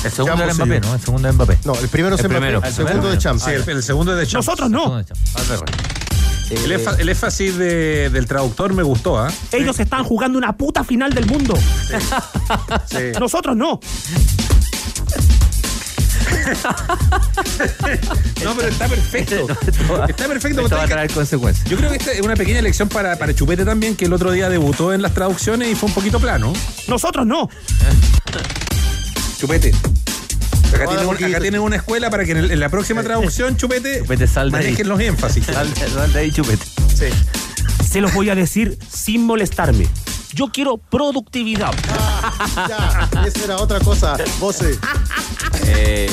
El 0.04 0.10
segundo 0.10 0.36
Ya, 0.36 0.44
era 0.44 0.54
Mbappé, 0.54 0.80
sí. 0.80 0.86
¿no? 0.86 0.94
El 0.94 1.00
segundo 1.00 1.28
es 1.28 1.34
Mbappé. 1.34 1.58
No, 1.64 1.74
el 1.78 1.88
primero 1.88 2.14
es 2.16 2.20
El 2.20 2.28
Mbappé, 2.28 2.40
primero. 2.40 2.62
el 2.64 2.72
segundo 2.72 3.10
de 3.10 3.18
Champs. 3.18 3.42
Sí, 3.44 3.50
el, 3.50 3.68
el 3.68 3.82
segundo 3.82 4.12
es 4.12 4.18
de 4.18 4.26
Champs. 4.26 4.46
Nosotros 4.46 4.70
no. 4.70 4.98
El, 6.50 6.72
éfa- 6.72 6.96
el 6.98 7.08
énfasis 7.08 7.56
de- 7.56 8.10
del 8.10 8.26
traductor 8.26 8.74
me 8.74 8.82
gustó, 8.82 9.18
¿ah? 9.18 9.32
Ellos 9.50 9.80
están 9.80 10.04
jugando 10.04 10.36
una 10.36 10.54
puta 10.56 10.84
final 10.84 11.12
del 11.14 11.24
mundo. 11.26 11.54
Sí. 12.86 12.96
Nosotros 13.20 13.56
no. 13.56 13.80
No, 18.44 18.54
pero 18.56 18.68
está 18.68 18.88
perfecto. 18.88 19.46
Está 20.08 20.26
perfecto. 20.28 20.60
Esto 20.62 20.76
va 20.76 20.82
a 20.84 20.88
traer 20.88 21.10
consecuencias. 21.12 21.68
Yo 21.68 21.76
creo 21.76 21.90
que 21.90 21.96
esta 21.96 22.12
es 22.12 22.20
una 22.20 22.36
pequeña 22.36 22.62
lección 22.62 22.88
para, 22.88 23.16
para 23.16 23.34
Chupete 23.34 23.64
también, 23.64 23.96
que 23.96 24.04
el 24.06 24.12
otro 24.12 24.30
día 24.32 24.48
debutó 24.48 24.92
en 24.92 25.02
las 25.02 25.14
traducciones 25.14 25.70
y 25.70 25.74
fue 25.74 25.88
un 25.88 25.94
poquito 25.94 26.20
plano. 26.20 26.52
Nosotros 26.88 27.26
no. 27.26 27.48
Chupete. 29.38 29.72
Acá, 30.74 30.86
tienen, 30.86 31.04
un- 31.06 31.12
poquito. 31.12 31.28
acá 31.30 31.40
tienen 31.40 31.60
una 31.60 31.76
escuela 31.76 32.10
para 32.10 32.24
que 32.24 32.32
en, 32.32 32.38
el- 32.38 32.50
en 32.50 32.58
la 32.60 32.68
próxima 32.68 33.02
traducción, 33.02 33.56
Chupete, 33.56 34.00
Chupete, 34.00 34.26
sal 34.26 34.50
de 34.50 34.58
ahí. 34.58 34.64
manejen 34.64 34.88
los 34.88 35.00
énfasis. 35.00 35.46
De 36.12 36.18
ahí, 36.18 36.32
chupete. 36.32 36.64
Sí. 36.94 37.06
Se 37.88 38.00
los 38.00 38.12
voy 38.12 38.30
a 38.30 38.34
decir 38.34 38.76
sin 38.92 39.24
molestarme. 39.24 39.86
Yo 40.32 40.48
quiero 40.52 40.78
productividad. 40.78 41.72
Ya, 42.68 43.08
esa 43.26 43.44
era 43.44 43.56
otra 43.56 43.80
cosa. 43.80 44.16
Voce. 44.38 44.78
Eh, 45.66 46.08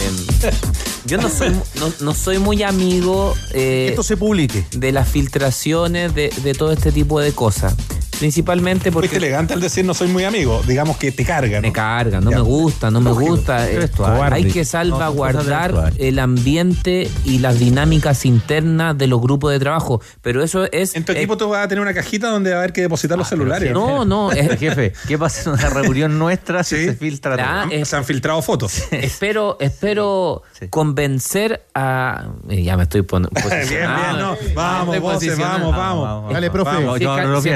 yo 1.05 1.17
no 1.17 1.29
soy, 1.29 1.49
no, 1.79 1.91
no 2.01 2.13
soy 2.13 2.37
muy 2.39 2.63
amigo 2.63 3.33
eh, 3.53 3.87
Esto 3.89 4.03
se 4.03 4.17
publique. 4.17 4.65
de 4.71 4.91
las 4.91 5.07
filtraciones 5.07 6.13
de, 6.15 6.29
de 6.43 6.53
todo 6.53 6.71
este 6.71 6.91
tipo 6.91 7.19
de 7.19 7.31
cosas. 7.33 7.75
Principalmente 8.19 8.91
Fuiste 8.91 9.09
porque 9.09 9.17
elegante 9.17 9.55
al 9.55 9.61
decir 9.61 9.83
no 9.83 9.95
soy 9.95 10.07
muy 10.07 10.23
amigo. 10.25 10.61
Digamos 10.67 10.97
que 10.97 11.11
te 11.11 11.25
cargan. 11.25 11.63
me 11.63 11.71
carga, 11.73 12.21
no 12.21 12.29
Ya. 12.29 12.35
me 12.37 12.43
gusta, 12.43 12.91
no 12.91 13.01
me 13.01 13.11
gusta. 13.11 13.67
Eh, 13.67 13.89
hay 14.31 14.43
que 14.45 14.59
No, 14.59 14.65
salvaguardar 14.65 15.91
el 15.97 16.19
ambiente 16.19 17.09
y 17.25 17.39
las 17.39 17.57
dinámicas 17.57 18.23
internas 18.25 18.95
de 18.95 19.07
los 19.07 19.19
grupos 19.21 19.51
de 19.51 19.59
trabajo. 19.59 20.01
Pero 20.21 20.43
eso 20.43 20.71
es. 20.71 20.93
En 20.95 21.03
tu 21.03 21.13
equipo 21.13 21.35
tú 21.35 21.49
vas 21.49 21.65
a 21.65 21.67
tener 21.67 21.81
una 21.81 21.95
cajita 21.95 22.29
donde 22.29 22.51
va 22.51 22.57
a 22.57 22.59
haber 22.59 22.73
que 22.73 22.81
depositar 22.81 23.17
los 23.17 23.27
celulares. 23.27 23.73
no, 23.73 24.05
no, 24.05 24.31
es- 24.33 24.59
Jefe, 24.59 24.93
¿qué 25.07 25.17
pasa 25.17 25.49
en 25.49 25.55
una 25.55 25.69
reunión 25.71 26.19
nuestra 26.19 26.63
si 26.63 26.75
Sí. 26.75 26.85
se 26.85 26.93
filtra 26.93 27.35
todo? 27.37 27.45
Ah, 27.47 27.67
es- 27.71 27.87
Se 27.87 27.95
han 27.95 28.05
filtrado 28.05 28.39
fotos. 28.43 28.83
espero, 28.91 29.57
espero 29.59 30.43
convencer 30.69 31.65
a. 31.73 32.29
Ya 32.47 32.77
me 32.77 32.83
estoy 32.83 33.01
poniendo. 33.01 33.31
bien, 33.49 33.67
bien, 33.69 33.89
no. 34.19 34.35
Vamos, 34.53 34.99
voces, 34.99 35.37
vamos, 35.37 35.75
vamos. 35.75 36.33
Dale, 36.33 36.49
profe. 36.51 36.71
Vamos, 36.71 37.01
no, 37.01 37.23
no 37.23 37.41
si 37.41 37.49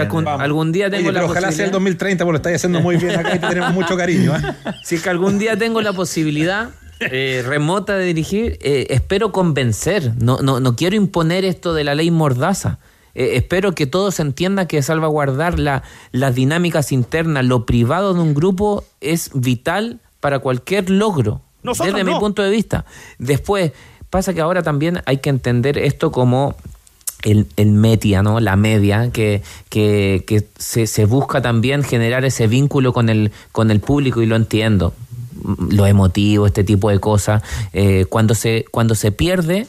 algún, 0.00 0.28
algún 0.28 0.72
día 0.72 0.90
tengo 0.90 1.08
Oye, 1.08 1.18
la 1.18 1.24
ojalá 1.24 1.52
sea 1.52 1.66
el 1.66 1.70
posibilidad- 1.70 1.72
2030 1.72 2.24
porque 2.24 2.32
lo 2.32 2.36
estáis 2.36 2.56
haciendo 2.56 2.80
muy 2.80 2.96
bien 2.96 3.18
acá 3.18 3.34
y 3.34 3.38
te 3.38 3.48
tenemos 3.48 3.74
mucho 3.74 3.96
cariño. 3.96 4.34
¿eh? 4.36 4.40
Si 4.84 4.96
es 4.96 5.02
que 5.02 5.10
algún 5.10 5.38
día 5.38 5.56
tengo 5.56 5.80
la 5.80 5.92
posibilidad 5.92 6.70
eh, 7.00 7.42
remota 7.46 7.96
de 7.96 8.04
dirigir, 8.04 8.58
eh, 8.62 8.86
espero 8.90 9.32
convencer. 9.32 10.12
No, 10.20 10.38
no, 10.38 10.60
no 10.60 10.76
quiero 10.76 10.96
imponer 10.96 11.44
esto 11.44 11.74
de 11.74 11.84
la 11.84 11.94
ley 11.94 12.10
mordaza. 12.10 12.78
Eh, 13.14 13.32
espero 13.34 13.74
que 13.74 13.86
todos 13.86 14.20
entiendan 14.20 14.66
que 14.66 14.80
salvaguardar 14.82 15.58
la, 15.58 15.82
las 16.12 16.34
dinámicas 16.34 16.92
internas, 16.92 17.44
lo 17.44 17.66
privado 17.66 18.14
de 18.14 18.20
un 18.20 18.34
grupo 18.34 18.84
es 19.00 19.30
vital 19.34 20.00
para 20.20 20.38
cualquier 20.38 20.88
logro. 20.90 21.40
Nosotros 21.62 21.94
desde 21.94 22.10
mi 22.10 22.18
punto 22.18 22.42
de 22.42 22.50
vista. 22.50 22.84
Después, 23.18 23.72
pasa 24.10 24.34
que 24.34 24.40
ahora 24.40 24.62
también 24.62 25.00
hay 25.06 25.18
que 25.18 25.30
entender 25.30 25.78
esto 25.78 26.10
como 26.12 26.54
el, 27.22 27.46
el 27.56 27.70
media, 27.70 28.22
¿no? 28.22 28.40
La 28.40 28.56
media, 28.56 29.10
que, 29.10 29.42
que, 29.68 30.24
que 30.26 30.46
se, 30.58 30.86
se 30.86 31.04
busca 31.04 31.40
también 31.40 31.82
generar 31.84 32.24
ese 32.24 32.46
vínculo 32.46 32.92
con 32.92 33.08
el, 33.08 33.30
con 33.52 33.70
el 33.70 33.80
público 33.80 34.22
y 34.22 34.26
lo 34.26 34.36
entiendo. 34.36 34.92
Mm, 35.42 35.74
Lo 35.74 35.86
emotivo, 35.86 36.46
este 36.46 36.64
tipo 36.64 36.90
de 36.90 36.98
cosas. 36.98 37.42
Eh, 37.72 38.06
cuando, 38.08 38.34
se, 38.34 38.64
cuando 38.70 38.94
se 38.94 39.12
pierde 39.12 39.66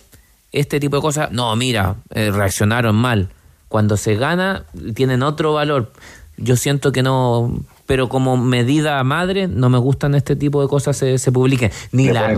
este 0.52 0.80
tipo 0.80 0.96
de 0.98 1.02
cosas, 1.02 1.32
no, 1.32 1.56
mira, 1.56 1.96
eh, 2.14 2.32
reaccionaron 2.32 2.96
mal. 2.96 3.30
Cuando 3.70 3.98
se 3.98 4.16
gana, 4.16 4.66
tienen 4.94 5.24
otro 5.24 5.54
valor. 5.54 5.92
Yo 6.38 6.56
siento 6.58 6.92
que 6.92 7.04
no, 7.04 7.54
pero 7.86 8.08
como 8.10 8.38
medida 8.38 9.04
madre, 9.04 9.48
no 9.48 9.70
me 9.70 9.78
gustan 9.78 10.16
este 10.16 10.36
tipo 10.36 10.62
de 10.62 10.68
cosas 10.68 10.96
se, 10.98 11.18
se 11.18 11.32
publiquen. 11.32 11.72
Ni 11.92 12.10
la, 12.10 12.36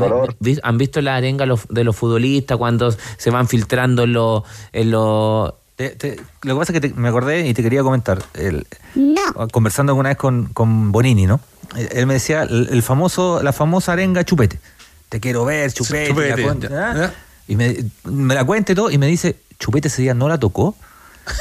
¿Han 0.64 0.78
visto 0.78 1.02
la 1.02 1.16
arenga 1.16 1.46
de 1.70 1.84
los 1.84 1.96
futbolistas 1.96 2.58
cuando 2.58 2.92
se 3.18 3.30
van 3.30 3.48
filtrando 3.48 4.04
en 4.04 4.14
los... 4.14 4.44
En 4.74 4.92
los 4.92 5.54
Te- 5.76 5.90
te- 5.90 6.16
lo 6.44 6.54
que 6.56 6.60
pasa 6.60 6.72
es 6.74 6.80
que 6.80 6.88
te- 6.90 6.94
me 6.96 7.10
acordé 7.10 7.48
y 7.48 7.54
te 7.54 7.62
quería 7.62 7.84
comentar. 7.84 8.24
El- 8.34 8.66
Conversando 9.52 9.92
alguna 9.92 10.10
vez 10.10 10.18
con, 10.18 10.46
con 10.54 10.92
Bonini, 10.92 11.26
¿no? 11.28 11.40
Él, 11.76 11.90
él 11.92 12.06
me 12.08 12.14
decía 12.16 12.44
el, 12.44 12.70
el 12.72 12.82
famoso, 12.82 13.44
la 13.44 13.52
famosa 13.54 13.94
arenga 13.94 14.24
chupete. 14.24 14.60
Te 15.10 15.20
quiero 15.20 15.46
ver, 15.46 15.72
chupete. 15.74 16.08
Chupete. 16.10 16.38
la 16.38 16.44
cuenta, 16.44 16.70
Ya. 16.70 17.06
¿ah? 17.06 17.14
Y 17.48 17.56
me, 17.56 17.76
me 18.06 18.34
la 18.34 18.44
cuenta 18.44 18.72
y 18.72 18.76
todo, 18.76 18.90
y 18.90 18.98
me 18.98 19.06
dice, 19.08 19.36
chupete 19.60 19.90
ese 19.90 20.02
día 20.02 20.14
no 20.14 20.28
la 20.30 20.40
tocó. 20.40 20.76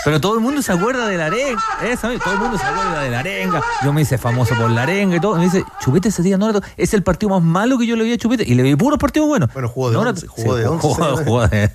Pero 0.04 0.20
todo 0.20 0.34
el 0.34 0.40
mundo 0.40 0.62
se 0.62 0.72
acuerda 0.72 1.06
de 1.06 1.16
la 1.16 1.26
arenga. 1.26 1.62
Esa, 1.82 2.08
todo 2.18 2.32
el 2.34 2.38
mundo 2.38 2.58
se 2.58 2.64
acuerda 2.64 3.02
de 3.02 3.10
la 3.10 3.18
arenga. 3.20 3.62
Yo 3.84 3.92
me 3.92 4.02
hice 4.02 4.18
famoso 4.18 4.54
por 4.54 4.70
la 4.70 4.82
arenga 4.84 5.16
y 5.16 5.20
todo. 5.20 5.36
Y 5.36 5.38
me 5.38 5.44
dice, 5.44 5.64
Chupete 5.80 6.08
ese 6.08 6.22
día 6.22 6.38
no. 6.38 6.52
Es 6.76 6.94
el 6.94 7.02
partido 7.02 7.30
más 7.30 7.42
malo 7.42 7.78
que 7.78 7.86
yo 7.86 7.96
le 7.96 8.04
vi 8.04 8.12
a 8.12 8.18
Chupete. 8.18 8.44
Y 8.46 8.54
le 8.54 8.62
vi 8.62 8.76
puros 8.76 8.98
partidos 8.98 9.28
buenos. 9.28 9.52
Bueno, 9.52 9.68
jugó 9.68 9.90
de 9.90 9.94
No 9.96 10.00
once, 10.02 10.26
jugó 10.26 10.54
Sí, 10.56 10.60
de 10.62 10.68
once, 10.68 10.82
jugó- 10.88 10.94
señor. 10.96 11.24
jugó 11.24 11.48
de- 11.48 11.70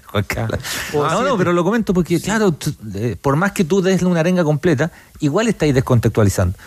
No, 0.93 1.24
no, 1.24 1.38
pero 1.38 1.53
lo 1.53 1.64
comento 1.64 1.93
porque, 1.93 2.20
claro, 2.22 2.55
eh, 2.95 3.16
por 3.22 3.36
más 3.36 3.51
que 3.51 3.64
tú 3.64 3.82
des 3.82 4.01
una 4.03 4.20
arenga 4.22 4.43
completa, 4.43 4.91
igual 5.20 5.47
estáis 5.47 5.74
descontextualizando. 5.74 6.57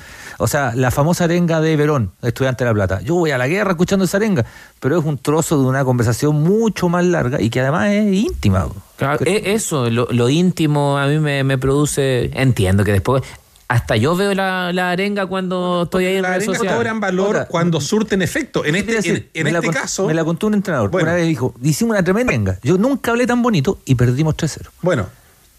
O 0.42 0.48
sea, 0.48 0.72
la 0.74 0.90
famosa 0.90 1.24
arenga 1.24 1.60
de 1.60 1.76
Verón, 1.76 2.10
estudiante 2.20 2.64
de 2.64 2.70
La 2.70 2.74
Plata. 2.74 3.00
Yo 3.02 3.14
voy 3.14 3.30
a 3.30 3.38
la 3.38 3.46
guerra 3.48 3.70
escuchando 3.72 4.04
esa 4.04 4.16
arenga, 4.16 4.44
pero 4.80 4.98
es 4.98 5.04
un 5.04 5.16
trozo 5.18 5.58
de 5.60 5.66
una 5.66 5.84
conversación 5.84 6.42
mucho 6.42 6.88
más 6.88 7.04
larga 7.04 7.40
y 7.40 7.48
que 7.50 7.60
además 7.60 7.90
es 7.90 8.12
íntima. 8.12 8.66
Claro, 8.96 9.24
e- 9.24 9.52
eso, 9.54 9.88
lo, 9.90 10.08
lo 10.10 10.28
íntimo 10.28 10.98
a 10.98 11.06
mí 11.06 11.18
me, 11.18 11.44
me 11.44 11.58
produce... 11.58 12.30
Entiendo 12.34 12.84
que 12.84 12.92
después... 12.92 13.22
Hasta 13.68 13.96
yo 13.96 14.14
veo 14.14 14.34
la, 14.34 14.70
la 14.74 14.90
arenga 14.90 15.24
cuando 15.24 15.84
estoy 15.84 16.04
ahí 16.04 16.16
en 16.16 16.22
Las 16.22 16.32
redes 16.32 16.44
sociales. 16.44 16.74
cobran 16.74 17.00
valor 17.00 17.46
cuando 17.48 17.80
surten 17.80 18.20
efecto. 18.20 18.66
En 18.66 18.74
¿Qué 18.74 18.98
este, 18.98 19.30
en, 19.32 19.50
la 19.50 19.60
este 19.60 19.70
caso. 19.70 20.06
Me 20.06 20.12
la 20.12 20.24
contó 20.26 20.46
un 20.48 20.52
entrenador. 20.54 20.90
Bueno. 20.90 21.06
Una 21.06 21.14
vez 21.16 21.26
dijo, 21.26 21.54
hicimos 21.62 21.92
una 21.94 22.04
tremenda 22.04 22.32
arenga. 22.32 22.58
Yo 22.62 22.76
nunca 22.76 23.12
hablé 23.12 23.26
tan 23.26 23.40
bonito 23.40 23.78
y 23.86 23.94
perdimos 23.94 24.36
3-0. 24.36 24.68
Bueno, 24.82 25.06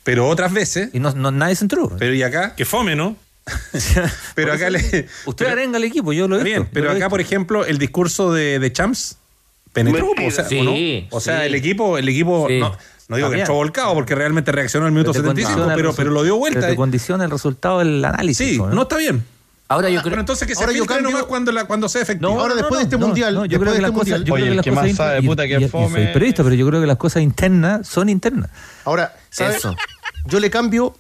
pero 0.04 0.28
otras 0.28 0.54
veces. 0.54 0.90
Y 0.94 1.00
no, 1.00 1.12
no- 1.14 1.32
nadie 1.32 1.56
se 1.56 1.64
entró. 1.66 1.90
Pero 1.98 2.14
y 2.14 2.22
acá. 2.22 2.54
Que 2.56 2.66
fome, 2.66 2.96
¿no? 2.96 3.16
pero 4.36 4.54
acá 4.54 4.70
le. 4.70 5.08
Usted 5.26 5.46
arenga 5.48 5.78
al 5.78 5.84
equipo, 5.84 6.14
yo 6.14 6.28
lo 6.28 6.40
he 6.40 6.44
bien, 6.44 6.68
pero 6.72 6.86
yo 6.86 6.92
acá, 6.92 6.96
visto. 6.98 7.10
por 7.10 7.22
ejemplo, 7.22 7.66
el 7.66 7.78
discurso 7.78 8.32
de, 8.34 8.60
de 8.60 8.72
Champs 8.72 9.18
penetró. 9.74 10.08
O 10.26 10.32
sea, 10.32 10.46
Sí, 10.46 10.60
¿o 10.60 10.64
no? 10.64 10.72
O 11.12 11.20
sea, 11.20 11.42
sí. 11.42 11.46
el 11.48 11.56
equipo, 11.56 11.98
el 11.98 12.08
equipo 12.08 12.48
Sí. 12.48 12.60
no, 12.60 12.76
no 13.10 13.18
digo 13.18 13.30
que 13.30 13.40
entró 13.40 13.56
volcado 13.56 13.94
porque 13.94 14.16
realmente 14.16 14.52
reaccionó 14.52 14.86
al 14.86 14.92
minuto 14.94 15.12
Pero 15.12 15.24
te 15.34 15.42
75, 15.42 15.50
condiciona 15.52 15.74
el 15.74 15.78
pero, 15.78 15.94
pero 15.96 16.12
lo 16.12 16.24
dio 16.24 16.38
vuelta. 16.38 16.60
pero 16.62 16.72
te 16.72 16.78
condiciona 16.78 17.26
el 17.26 17.32
resultado 17.32 17.80
del 17.80 18.04
análisis. 18.06 18.48
Sí, 18.48 18.58
¿no? 18.58 18.68
no 18.70 18.84
está 18.84 18.98
bien. 18.98 19.24
Ahora 19.70 19.90
yo 19.90 19.96
Pero 20.04 20.12
creo... 20.12 20.20
entonces 20.20 20.48
que 20.48 20.54
se 20.56 20.62
Ahora 20.64 20.74
yo 20.76 20.86
cambio- 20.86 21.10
nomás 21.10 21.24
cuando, 21.26 21.52
la, 21.52 21.66
cuando 21.66 21.90
sea 21.90 22.02
efectivo. 22.04 22.40
Ahora, 22.40 22.54
después 22.54 22.78
de 22.80 22.84
este 22.84 22.98
mundial, 22.98 23.34
yo 23.36 23.42
después 23.42 23.60
creo 23.62 23.72
de 23.72 23.78
que 23.78 23.82
las 23.82 23.90
este 23.90 24.00
cosas, 24.00 24.20
mundial- 24.20 24.24
yo 24.26 24.34
Oye, 24.36 24.44
creo 24.44 24.54
que 24.54 24.58
el 24.60 24.64
que 24.64 24.72
más 24.72 24.96
sabe, 24.96 25.22
puta, 25.24 25.48
que 25.48 25.68
fome. 25.68 26.04
soy 26.04 26.14
periodista, 26.14 26.44
pero 26.44 26.56
yo 26.56 26.68
creo 26.68 26.82
que 26.82 26.88
las 26.88 26.98
cosas 26.98 27.24
internas 27.24 27.88
son 27.88 28.10
internas. 28.10 28.50
Ahora, 28.86 29.16
¿sabes? 29.32 29.58
Eso. 29.58 29.76
Yo 30.26 30.40
le 30.40 30.50
cambio 30.52 30.96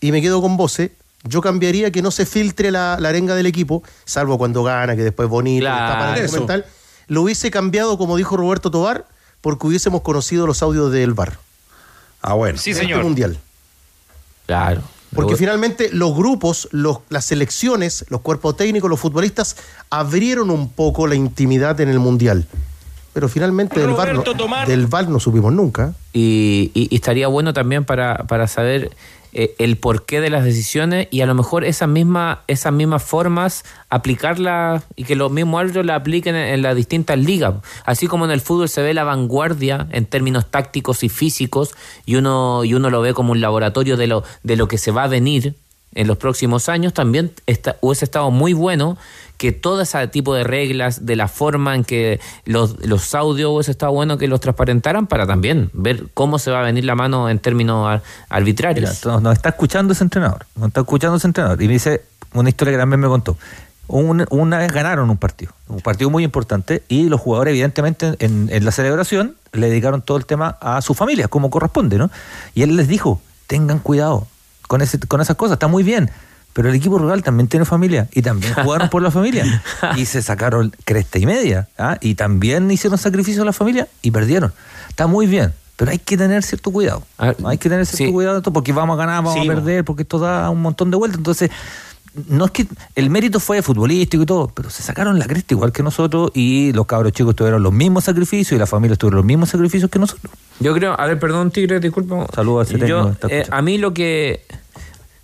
y 0.00 0.12
me 0.12 0.20
quedo 0.20 0.42
con 0.42 0.56
Voce. 0.58 0.92
Yo 1.24 1.40
cambiaría 1.42 1.90
que 1.92 2.00
no 2.02 2.10
se 2.10 2.24
filtre 2.26 2.70
la, 2.70 2.96
la 2.98 3.10
arenga 3.10 3.34
del 3.34 3.46
equipo, 3.46 3.82
salvo 4.04 4.38
cuando 4.38 4.62
gana, 4.62 4.96
que 4.96 5.02
después 5.02 5.28
bonito, 5.28 5.62
Claro. 5.64 5.84
está 5.86 5.98
para 5.98 6.16
el 6.18 6.24
Eso. 6.24 6.32
documental. 6.36 6.64
Lo 7.08 7.22
hubiese 7.22 7.50
cambiado, 7.50 7.98
como 7.98 8.16
dijo 8.16 8.36
Roberto 8.36 8.70
Tobar, 8.70 9.06
porque 9.40 9.66
hubiésemos 9.66 10.00
conocido 10.02 10.46
los 10.46 10.62
audios 10.62 10.92
del 10.92 11.12
VAR. 11.14 11.38
Ah, 12.22 12.34
bueno. 12.34 12.58
Sí, 12.58 12.72
señor. 12.74 13.02
mundial. 13.02 13.38
Claro. 14.46 14.82
Porque 15.14 15.30
Luego- 15.32 15.38
finalmente 15.38 15.90
los 15.92 16.14
grupos, 16.14 16.68
los- 16.70 16.98
las 17.08 17.24
selecciones, 17.24 18.04
los 18.08 18.20
cuerpos 18.20 18.56
técnicos, 18.56 18.88
los 18.88 19.00
futbolistas 19.00 19.56
abrieron 19.90 20.50
un 20.50 20.68
poco 20.70 21.06
la 21.06 21.16
intimidad 21.16 21.80
en 21.80 21.88
el 21.88 21.98
mundial. 21.98 22.46
Pero 23.12 23.28
finalmente 23.28 23.80
del 23.80 23.90
VAR, 23.90 24.14
no, 24.14 24.22
del 24.66 24.86
VAR 24.86 25.08
no 25.08 25.18
supimos 25.18 25.52
nunca. 25.52 25.94
Y, 26.12 26.70
y- 26.74 26.86
y 26.90 26.94
estaría 26.94 27.26
bueno 27.26 27.52
también 27.52 27.84
para, 27.84 28.18
para 28.28 28.46
saber 28.46 28.92
eh, 29.32 29.54
el 29.58 29.76
porqué 29.76 30.20
de 30.20 30.30
las 30.30 30.44
decisiones 30.44 31.08
y 31.10 31.20
a 31.20 31.26
lo 31.26 31.34
mejor 31.34 31.64
esas 31.64 31.88
mismas, 31.88 32.38
esas 32.46 32.72
mismas 32.72 33.02
formas 33.02 33.64
aplicarlas 33.88 34.84
y 34.96 35.04
que 35.04 35.16
los 35.16 35.30
mismos 35.30 35.60
árbitros 35.60 35.86
la 35.86 35.96
apliquen 35.96 36.34
en, 36.34 36.54
en 36.54 36.62
las 36.62 36.76
distintas 36.76 37.18
ligas. 37.18 37.54
Así 37.84 38.06
como 38.06 38.24
en 38.24 38.30
el 38.30 38.40
fútbol 38.40 38.68
se 38.68 38.82
ve 38.82 38.94
la 38.94 39.04
vanguardia 39.04 39.86
en 39.90 40.06
términos 40.06 40.50
tácticos 40.50 41.02
y 41.04 41.08
físicos 41.08 41.74
y 42.06 42.16
uno, 42.16 42.64
y 42.64 42.74
uno 42.74 42.90
lo 42.90 43.00
ve 43.00 43.14
como 43.14 43.32
un 43.32 43.40
laboratorio 43.40 43.96
de 43.96 44.06
lo, 44.06 44.24
de 44.42 44.56
lo 44.56 44.68
que 44.68 44.78
se 44.78 44.90
va 44.90 45.04
a 45.04 45.08
venir 45.08 45.54
en 45.94 46.06
los 46.06 46.18
próximos 46.18 46.68
años, 46.68 46.94
también 46.94 47.32
está, 47.46 47.76
hubiese 47.80 48.04
estado 48.04 48.30
muy 48.30 48.52
bueno 48.52 48.96
que 49.40 49.52
todo 49.52 49.80
ese 49.80 50.06
tipo 50.08 50.34
de 50.34 50.44
reglas, 50.44 51.06
de 51.06 51.16
la 51.16 51.26
forma 51.26 51.74
en 51.74 51.82
que 51.82 52.20
los, 52.44 52.76
los 52.84 53.14
audios, 53.14 53.70
está 53.70 53.88
bueno 53.88 54.18
que 54.18 54.28
los 54.28 54.38
transparentaran 54.38 55.06
para 55.06 55.26
también 55.26 55.70
ver 55.72 56.08
cómo 56.12 56.38
se 56.38 56.50
va 56.50 56.60
a 56.60 56.62
venir 56.62 56.84
la 56.84 56.94
mano 56.94 57.30
en 57.30 57.38
términos 57.38 57.88
ar- 57.88 58.02
arbitrarios. 58.28 59.06
Nos, 59.06 59.32
está 59.32 59.48
escuchando 59.48 59.94
ese 59.94 60.04
entrenador, 60.04 60.44
nos 60.56 60.68
está 60.68 60.80
escuchando 60.80 61.16
ese 61.16 61.26
entrenador 61.26 61.62
y 61.62 61.68
me 61.68 61.72
dice 61.72 62.02
una 62.34 62.50
historia 62.50 62.74
que 62.74 62.78
también 62.78 63.00
me 63.00 63.08
contó. 63.08 63.38
Un- 63.88 64.26
una 64.28 64.58
vez 64.58 64.70
ganaron 64.72 65.08
un 65.08 65.16
partido, 65.16 65.52
un 65.68 65.80
partido 65.80 66.10
muy 66.10 66.22
importante 66.22 66.82
y 66.88 67.08
los 67.08 67.18
jugadores 67.18 67.52
evidentemente 67.52 68.16
en, 68.18 68.50
en 68.52 68.64
la 68.66 68.72
celebración 68.72 69.36
le 69.52 69.70
dedicaron 69.70 70.02
todo 70.02 70.18
el 70.18 70.26
tema 70.26 70.58
a 70.60 70.82
su 70.82 70.92
familia, 70.92 71.28
como 71.28 71.48
corresponde, 71.48 71.96
¿no? 71.96 72.10
Y 72.54 72.60
él 72.62 72.76
les 72.76 72.88
dijo, 72.88 73.22
tengan 73.46 73.78
cuidado 73.78 74.26
con, 74.68 74.82
ese, 74.82 74.98
con 75.00 75.22
esas 75.22 75.36
cosas, 75.36 75.54
está 75.54 75.66
muy 75.66 75.82
bien. 75.82 76.10
Pero 76.52 76.68
el 76.68 76.74
equipo 76.74 76.98
rural 76.98 77.22
también 77.22 77.48
tiene 77.48 77.64
familia 77.64 78.08
y 78.12 78.22
también 78.22 78.54
jugaron 78.54 78.88
por 78.90 79.02
la 79.02 79.10
familia 79.10 79.62
y 79.96 80.04
se 80.06 80.20
sacaron 80.20 80.74
cresta 80.84 81.18
y 81.18 81.26
media 81.26 81.68
¿ah? 81.78 81.96
y 82.00 82.16
también 82.16 82.70
hicieron 82.70 82.98
sacrificio 82.98 83.42
a 83.42 83.44
la 83.44 83.52
familia 83.52 83.86
y 84.02 84.10
perdieron. 84.10 84.52
Está 84.88 85.06
muy 85.06 85.26
bien, 85.26 85.52
pero 85.76 85.92
hay 85.92 85.98
que 85.98 86.16
tener 86.16 86.42
cierto 86.42 86.72
cuidado. 86.72 87.02
Hay 87.18 87.58
que 87.58 87.68
tener 87.68 87.86
cierto 87.86 88.04
sí. 88.06 88.12
cuidado 88.12 88.42
porque 88.42 88.72
vamos 88.72 88.94
a 88.94 88.98
ganar, 88.98 89.22
vamos 89.22 89.34
Sí, 89.34 89.48
a 89.48 89.54
perder, 89.54 89.84
porque 89.84 90.02
esto 90.02 90.18
da 90.18 90.50
un 90.50 90.60
montón 90.60 90.90
de 90.90 90.96
vueltas. 90.96 91.18
Entonces, 91.18 91.50
no 92.28 92.46
es 92.46 92.50
que 92.50 92.66
el 92.96 93.08
mérito 93.08 93.38
fue 93.38 93.62
futbolístico 93.62 94.22
y 94.22 94.26
todo, 94.26 94.48
pero 94.48 94.68
se 94.68 94.82
sacaron 94.82 95.18
la 95.18 95.26
cresta 95.26 95.54
igual 95.54 95.72
que 95.72 95.82
nosotros 95.82 96.32
y 96.34 96.72
los 96.72 96.86
cabros 96.86 97.12
chicos 97.12 97.36
tuvieron 97.36 97.62
los 97.62 97.72
mismos 97.72 98.04
sacrificios 98.04 98.56
y 98.56 98.58
la 98.58 98.66
familia 98.66 98.96
tuvieron 98.96 99.18
los 99.18 99.24
mismos 99.24 99.50
sacrificios 99.50 99.90
que 99.90 99.98
nosotros. 99.98 100.32
Yo 100.58 100.74
creo, 100.74 101.00
a 101.00 101.06
ver, 101.06 101.18
perdón, 101.18 101.50
Tigre, 101.50 101.78
disculpa. 101.78 102.26
Saludos 102.34 102.68
a 102.70 103.26
eh, 103.28 103.46
a 103.48 103.62
mí 103.62 103.78
lo 103.78 103.94
que. 103.94 104.44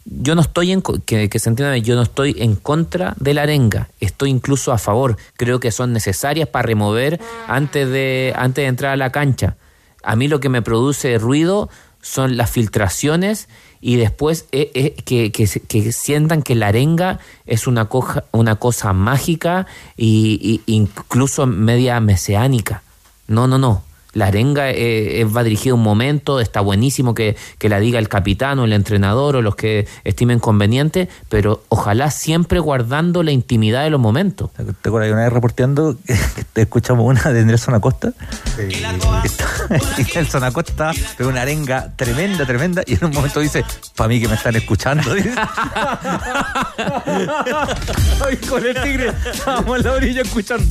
Yo 0.09 0.35
no 0.35 0.41
estoy 0.41 0.73
en. 0.73 0.83
Que, 0.83 1.29
que 1.29 1.39
se 1.39 1.49
entienda, 1.49 1.77
yo 1.79 1.97
no 1.97 2.03
estoy 2.03 2.37
en 2.39 2.55
contra 2.55 3.15
de 3.19 3.35
la 3.35 3.43
arenga. 3.43 3.89
Estoy 4.01 4.31
incluso 4.31 4.73
a 4.73 4.79
favor. 4.79 5.17
Creo 5.37 5.61
que 5.61 5.73
son 5.73 5.93
necesarias 5.93 6.49
para 6.49 6.67
remover 6.67 7.21
antes 7.49 7.91
de, 7.91 8.33
antes 8.37 8.63
de 8.63 8.69
entrar 8.69 8.93
a 8.93 8.97
la 8.97 9.11
cancha. 9.11 9.57
A 10.03 10.15
mí 10.15 10.29
lo 10.29 10.39
que 10.39 10.49
me 10.49 10.63
produce 10.63 11.19
ruido 11.19 11.69
son 12.01 12.37
las 12.37 12.51
filtraciones 12.51 13.49
y 13.81 13.97
después 13.97 14.47
eh, 14.53 14.71
eh, 14.75 14.95
que, 15.05 15.33
que, 15.33 15.93
sientan 15.93 16.43
que 16.43 16.55
la 16.55 16.69
arenga 16.69 17.19
es 17.45 17.67
una, 17.67 17.87
coja, 17.87 18.25
una 18.31 18.57
cosa 18.57 18.93
mágica 18.93 19.67
y 19.97 20.63
incluso 20.67 21.47
media 21.47 21.99
mesiánica. 21.99 22.83
No, 23.27 23.49
no, 23.49 23.59
no. 23.59 23.86
La 24.17 24.29
arenga 24.29 24.71
eh, 24.71 25.21
eh, 25.21 25.25
va 25.25 25.43
dirigida 25.43 25.75
un 25.75 25.83
momento, 25.83 26.41
está 26.41 26.63
buenísimo 26.63 27.13
que, 27.13 27.37
que 27.59 27.69
la 27.69 27.79
diga 27.79 27.99
el 27.99 28.09
capitán 28.09 28.59
o 28.59 28.65
el 28.65 28.73
entrenador 28.73 29.37
o 29.37 29.43
los 29.43 29.57
que 29.57 29.87
estimen 30.05 30.39
conveniente, 30.39 31.11
pero 31.29 31.63
ojalá 31.69 32.11
siempre 32.11 32.59
guardando 32.59 33.23
la 33.23 33.33
intimidad 33.33 33.85
de 33.85 33.91
los 33.91 34.01
momentos. 34.01 34.51
¿Te 34.55 34.89
acuerdas 34.89 35.09
que 35.09 35.13
una 35.13 35.25
vez 35.25 35.33
reporteando 35.35 35.99
que 36.07 36.17
te 36.55 36.63
escuchamos 36.63 37.05
una 37.05 37.31
de 37.31 37.45
Nelson 37.45 37.75
Acosta? 37.75 38.15
Y 38.59 40.15
Nelson 40.15 40.45
Acosta 40.45 40.93
pegó 41.19 41.29
una 41.29 41.43
arenga 41.43 41.95
tremenda, 41.95 42.47
tremenda, 42.47 42.83
y 42.87 42.95
en 42.95 43.05
un 43.05 43.11
momento 43.11 43.41
dice, 43.41 43.67
para 43.97 44.09
mí 44.09 44.19
que 44.19 44.29
me 44.29 44.37
están 44.37 44.57
escuchando. 44.57 45.13
dice. 45.13 45.35
Ay, 48.25 48.37
con 48.49 48.65
el 48.65 48.81
tigre. 48.83 49.13
Estábamos 49.31 49.77
en 49.77 49.85
la 49.85 49.93
orilla 49.93 50.23
escuchando. 50.23 50.65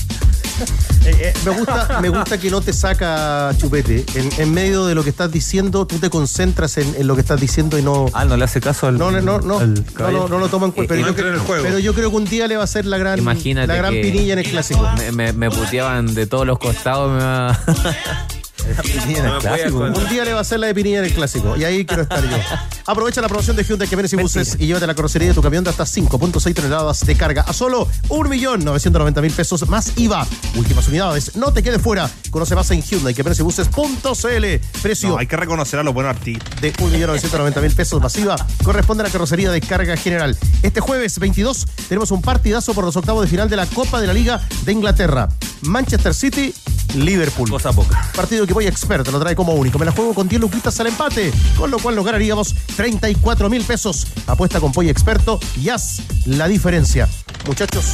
Eh, 1.05 1.15
eh, 1.19 1.33
me, 1.45 1.51
gusta, 1.51 1.99
me 2.01 2.09
gusta 2.09 2.39
que 2.39 2.49
no 2.49 2.61
te 2.61 2.73
saca 2.73 3.51
chupete. 3.59 4.03
En, 4.15 4.27
en 4.41 4.51
medio 4.51 4.87
de 4.87 4.95
lo 4.95 5.03
que 5.03 5.11
estás 5.11 5.31
diciendo, 5.31 5.85
tú 5.85 5.99
te 5.99 6.09
concentras 6.09 6.79
en, 6.79 6.95
en 6.97 7.05
lo 7.05 7.13
que 7.13 7.21
estás 7.21 7.39
diciendo 7.39 7.77
y 7.77 7.83
no. 7.83 8.07
Ah, 8.13 8.25
no 8.25 8.35
le 8.37 8.43
hace 8.43 8.59
caso 8.59 8.87
al. 8.87 8.97
No, 8.97 9.11
no, 9.11 9.21
no, 9.21 9.39
no, 9.39 9.59
al 9.59 9.73
no, 9.75 9.83
caballero. 9.93 10.23
no, 10.23 10.29
no 10.29 10.39
lo 10.39 10.47
toma 10.49 10.65
en 10.65 10.71
cuenta. 10.71 10.95
Eh, 10.95 10.97
Pero, 10.97 11.07
eh, 11.07 11.11
yo 11.11 11.15
creo- 11.15 11.27
entra 11.27 11.27
en 11.27 11.33
el 11.35 11.39
juego. 11.41 11.63
pero 11.63 11.77
yo 11.77 11.93
creo 11.93 12.09
que 12.09 12.15
un 12.15 12.25
día 12.25 12.47
le 12.47 12.57
va 12.57 12.63
a 12.63 12.67
ser 12.67 12.87
la 12.87 12.97
gran, 12.97 13.19
Imagínate 13.19 13.67
la 13.67 13.75
gran 13.75 13.93
que- 13.93 14.01
pinilla 14.01 14.33
en 14.33 14.39
el 14.39 14.49
clásico. 14.49 14.89
Me, 14.97 15.11
me, 15.11 15.31
me 15.33 15.51
puteaban 15.51 16.15
de 16.15 16.25
todos 16.25 16.47
los 16.47 16.57
costados. 16.57 17.11
Me 17.11 17.19
va- 17.23 17.59
Un 18.65 20.09
día 20.09 20.25
le 20.25 20.33
va 20.33 20.39
a 20.39 20.41
hacer 20.41 20.59
la 20.59 20.67
de 20.67 20.75
Pinilla 20.75 20.99
en 20.99 21.05
el 21.05 21.13
clásico. 21.13 21.55
Y 21.57 21.63
ahí 21.63 21.85
quiero 21.85 22.03
estar 22.03 22.21
yo. 22.21 22.37
Aprovecha 22.85 23.21
la 23.21 23.27
promoción 23.27 23.55
de 23.55 23.63
Hyundai 23.63 23.87
Camiones 23.87 24.13
y 24.13 24.15
Buses 24.15 24.57
y 24.59 24.67
llévate 24.67 24.85
la 24.87 24.93
carrocería 24.93 25.29
de 25.29 25.33
tu 25.33 25.41
camión 25.41 25.63
de 25.63 25.69
hasta 25.71 25.83
5.6 25.85 26.53
toneladas 26.53 27.05
de 27.05 27.15
carga 27.15 27.41
a 27.47 27.53
solo 27.53 27.87
1.990.000 28.09 29.31
pesos 29.31 29.67
más 29.67 29.93
IVA. 29.97 30.25
Últimas 30.55 30.87
unidades. 30.87 31.35
No 31.35 31.51
te 31.51 31.63
quedes 31.63 31.81
fuera. 31.81 32.09
Conoce 32.29 32.55
más 32.55 32.69
en 32.71 32.81
Hyundai 32.81 33.13
Camiones 33.13 33.39
y 33.39 33.43
Buses.cl. 33.43 34.45
Precio 34.81 35.09
No, 35.09 35.17
hay 35.17 35.27
que 35.27 35.37
reconocer 35.37 35.79
a 35.79 35.83
los 35.83 35.93
buenos 35.93 36.15
artistas. 36.15 36.61
de 36.61 36.73
1.990.000 36.73 37.75
pesos 37.75 38.01
masiva 38.01 38.35
corresponde 38.63 39.03
a 39.03 39.07
la 39.07 39.11
carrocería 39.11 39.51
de 39.51 39.61
carga 39.61 39.95
general. 39.97 40.37
Este 40.61 40.79
jueves 40.79 41.17
22 41.19 41.65
tenemos 41.89 42.11
un 42.11 42.21
partidazo 42.21 42.73
por 42.73 42.83
los 42.83 42.95
octavos 42.95 43.23
de 43.23 43.27
final 43.29 43.49
de 43.49 43.55
la 43.55 43.65
Copa 43.65 43.99
de 44.01 44.07
la 44.07 44.13
Liga 44.13 44.41
de 44.63 44.71
Inglaterra. 44.71 45.29
Manchester 45.61 46.13
City, 46.13 46.53
Liverpool. 46.95 47.49
Cosa 47.49 47.73
poca. 47.73 48.09
Partido 48.15 48.45
que 48.45 48.53
voy 48.53 48.67
experto, 48.67 49.11
lo 49.11 49.19
trae 49.19 49.35
como 49.35 49.53
único. 49.53 49.79
Me 49.79 49.85
la 49.85 49.91
juego 49.91 50.13
con 50.13 50.27
10 50.27 50.41
luquitas 50.41 50.79
al 50.79 50.87
empate, 50.87 51.31
con 51.57 51.71
lo 51.71 51.79
cual 51.79 51.95
nos 51.95 52.05
ganaríamos 52.05 52.53
34 52.75 53.49
mil 53.49 53.63
pesos. 53.63 54.07
Apuesta 54.27 54.59
con 54.59 54.71
Poy 54.71 54.89
Experto 54.89 55.39
y 55.61 55.69
haz 55.69 56.01
la 56.25 56.47
diferencia. 56.47 57.07
Muchachos, 57.45 57.85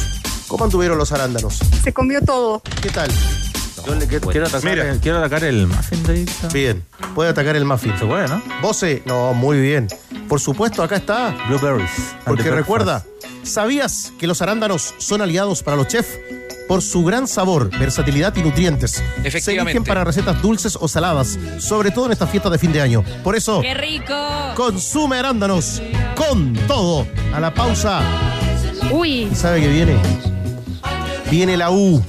¿cómo 0.46 0.64
anduvieron 0.64 0.98
los 0.98 1.12
arándanos? 1.12 1.58
Se 1.82 1.92
comió 1.92 2.20
todo. 2.22 2.62
¿Qué 2.80 2.90
tal? 2.90 3.10
Yo 3.86 3.94
le 3.96 4.06
quiero, 4.06 4.28
quiero 4.28 4.46
atacar, 4.46 4.78
el, 4.78 5.00
quiero 5.00 5.18
atacar 5.18 5.44
el 5.44 5.66
muffin 5.66 6.02
de 6.04 6.12
ahí. 6.12 6.22
está. 6.22 6.48
Bien, 6.48 6.84
puede 7.14 7.30
atacar 7.30 7.56
el 7.56 7.64
muffin. 7.64 7.98
Se 7.98 8.06
puede, 8.06 8.28
¿no? 8.28 8.40
Vose, 8.60 9.02
no, 9.06 9.34
muy 9.34 9.60
bien. 9.60 9.88
Por 10.28 10.40
supuesto, 10.40 10.82
acá 10.82 10.96
está. 10.96 11.34
Blueberries. 11.48 11.90
Porque 12.24 12.50
recuerda, 12.50 13.04
¿sabías 13.42 14.12
que 14.18 14.26
los 14.26 14.40
arándanos 14.40 14.94
son 14.98 15.20
aliados 15.20 15.62
para 15.62 15.76
los 15.76 15.88
chefs? 15.88 16.18
Por 16.72 16.80
su 16.80 17.04
gran 17.04 17.28
sabor, 17.28 17.68
versatilidad 17.68 18.34
y 18.34 18.40
nutrientes. 18.40 19.04
Se 19.28 19.52
eligen 19.52 19.84
para 19.84 20.04
recetas 20.04 20.40
dulces 20.40 20.78
o 20.80 20.88
saladas, 20.88 21.38
sobre 21.58 21.90
todo 21.90 22.06
en 22.06 22.12
estas 22.12 22.30
fiestas 22.30 22.50
de 22.50 22.56
fin 22.56 22.72
de 22.72 22.80
año. 22.80 23.04
Por 23.22 23.36
eso, 23.36 23.60
¡Qué 23.60 23.74
rico! 23.74 24.14
consume 24.56 25.18
arándanos 25.18 25.82
con 26.16 26.54
todo. 26.66 27.06
A 27.34 27.40
la 27.40 27.52
pausa. 27.52 28.00
Uy. 28.90 29.28
¿Y 29.30 29.34
sabe 29.34 29.60
qué 29.60 29.68
viene? 29.68 29.96
Viene 31.30 31.58
la 31.58 31.70
U. 31.70 32.02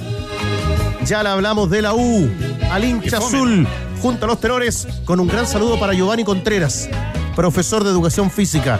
Ya 1.03 1.23
le 1.23 1.27
hablamos 1.27 1.69
de 1.69 1.81
la 1.81 1.93
U. 1.93 2.31
Al 2.71 2.85
hincha 2.85 3.17
azul, 3.17 3.67
junto 4.01 4.23
a 4.23 4.29
los 4.29 4.39
tenores, 4.39 4.87
con 5.03 5.19
un 5.19 5.27
gran 5.27 5.45
saludo 5.45 5.77
para 5.77 5.91
Giovanni 5.91 6.23
Contreras, 6.23 6.87
profesor 7.35 7.83
de 7.83 7.89
educación 7.89 8.31
física, 8.31 8.79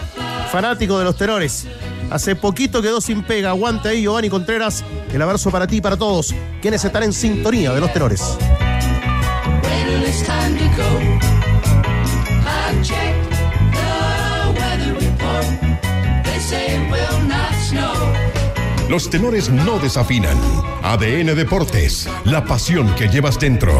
fanático 0.50 0.98
de 0.98 1.04
los 1.04 1.18
tenores. 1.18 1.66
Hace 2.10 2.36
poquito 2.36 2.82
quedó 2.82 3.00
sin 3.00 3.22
pega. 3.22 3.50
Aguante 3.50 3.88
ahí, 3.88 4.02
Giovanni 4.02 4.28
Contreras. 4.28 4.84
El 5.12 5.22
abrazo 5.22 5.50
para 5.50 5.66
ti 5.66 5.76
y 5.76 5.80
para 5.80 5.96
todos, 5.96 6.34
quienes 6.60 6.84
están 6.84 7.02
en 7.02 7.12
sintonía 7.12 7.72
de 7.72 7.80
los 7.80 7.92
tenores. 7.92 8.22
Los 18.88 19.10
tenores 19.10 19.50
no 19.50 19.78
desafinan. 19.78 20.36
ADN 20.82 21.34
Deportes, 21.34 22.08
la 22.24 22.44
pasión 22.44 22.94
que 22.94 23.08
llevas 23.08 23.40
dentro. 23.40 23.72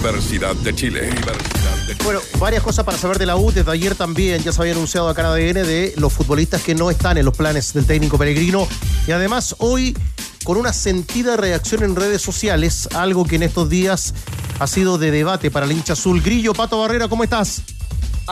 Universidad 0.00 0.56
de 0.56 0.74
Chile. 0.74 1.10
Universidad 1.10 1.76
de 1.86 1.92
Chile. 1.92 2.04
Bueno, 2.04 2.20
varias 2.38 2.62
cosas 2.62 2.86
para 2.86 2.96
saber 2.96 3.18
de 3.18 3.26
la 3.26 3.36
U. 3.36 3.52
Desde 3.52 3.70
ayer 3.70 3.94
también 3.94 4.42
ya 4.42 4.50
se 4.50 4.60
había 4.62 4.72
anunciado 4.72 5.10
acá 5.10 5.20
en 5.20 5.26
ADN 5.26 5.66
de 5.66 5.92
los 5.98 6.10
futbolistas 6.10 6.62
que 6.62 6.74
no 6.74 6.90
están 6.90 7.18
en 7.18 7.26
los 7.26 7.36
planes 7.36 7.74
del 7.74 7.84
técnico 7.84 8.16
peregrino. 8.16 8.66
Y 9.06 9.10
además 9.10 9.56
hoy 9.58 9.94
con 10.42 10.56
una 10.56 10.72
sentida 10.72 11.36
reacción 11.36 11.82
en 11.82 11.96
redes 11.96 12.22
sociales, 12.22 12.88
algo 12.94 13.26
que 13.26 13.36
en 13.36 13.42
estos 13.42 13.68
días 13.68 14.14
ha 14.58 14.66
sido 14.66 14.96
de 14.96 15.10
debate 15.10 15.50
para 15.50 15.66
el 15.66 15.72
hincha 15.72 15.92
azul. 15.92 16.22
Grillo, 16.22 16.54
Pato 16.54 16.80
Barrera, 16.80 17.06
¿cómo 17.06 17.22
estás? 17.22 17.62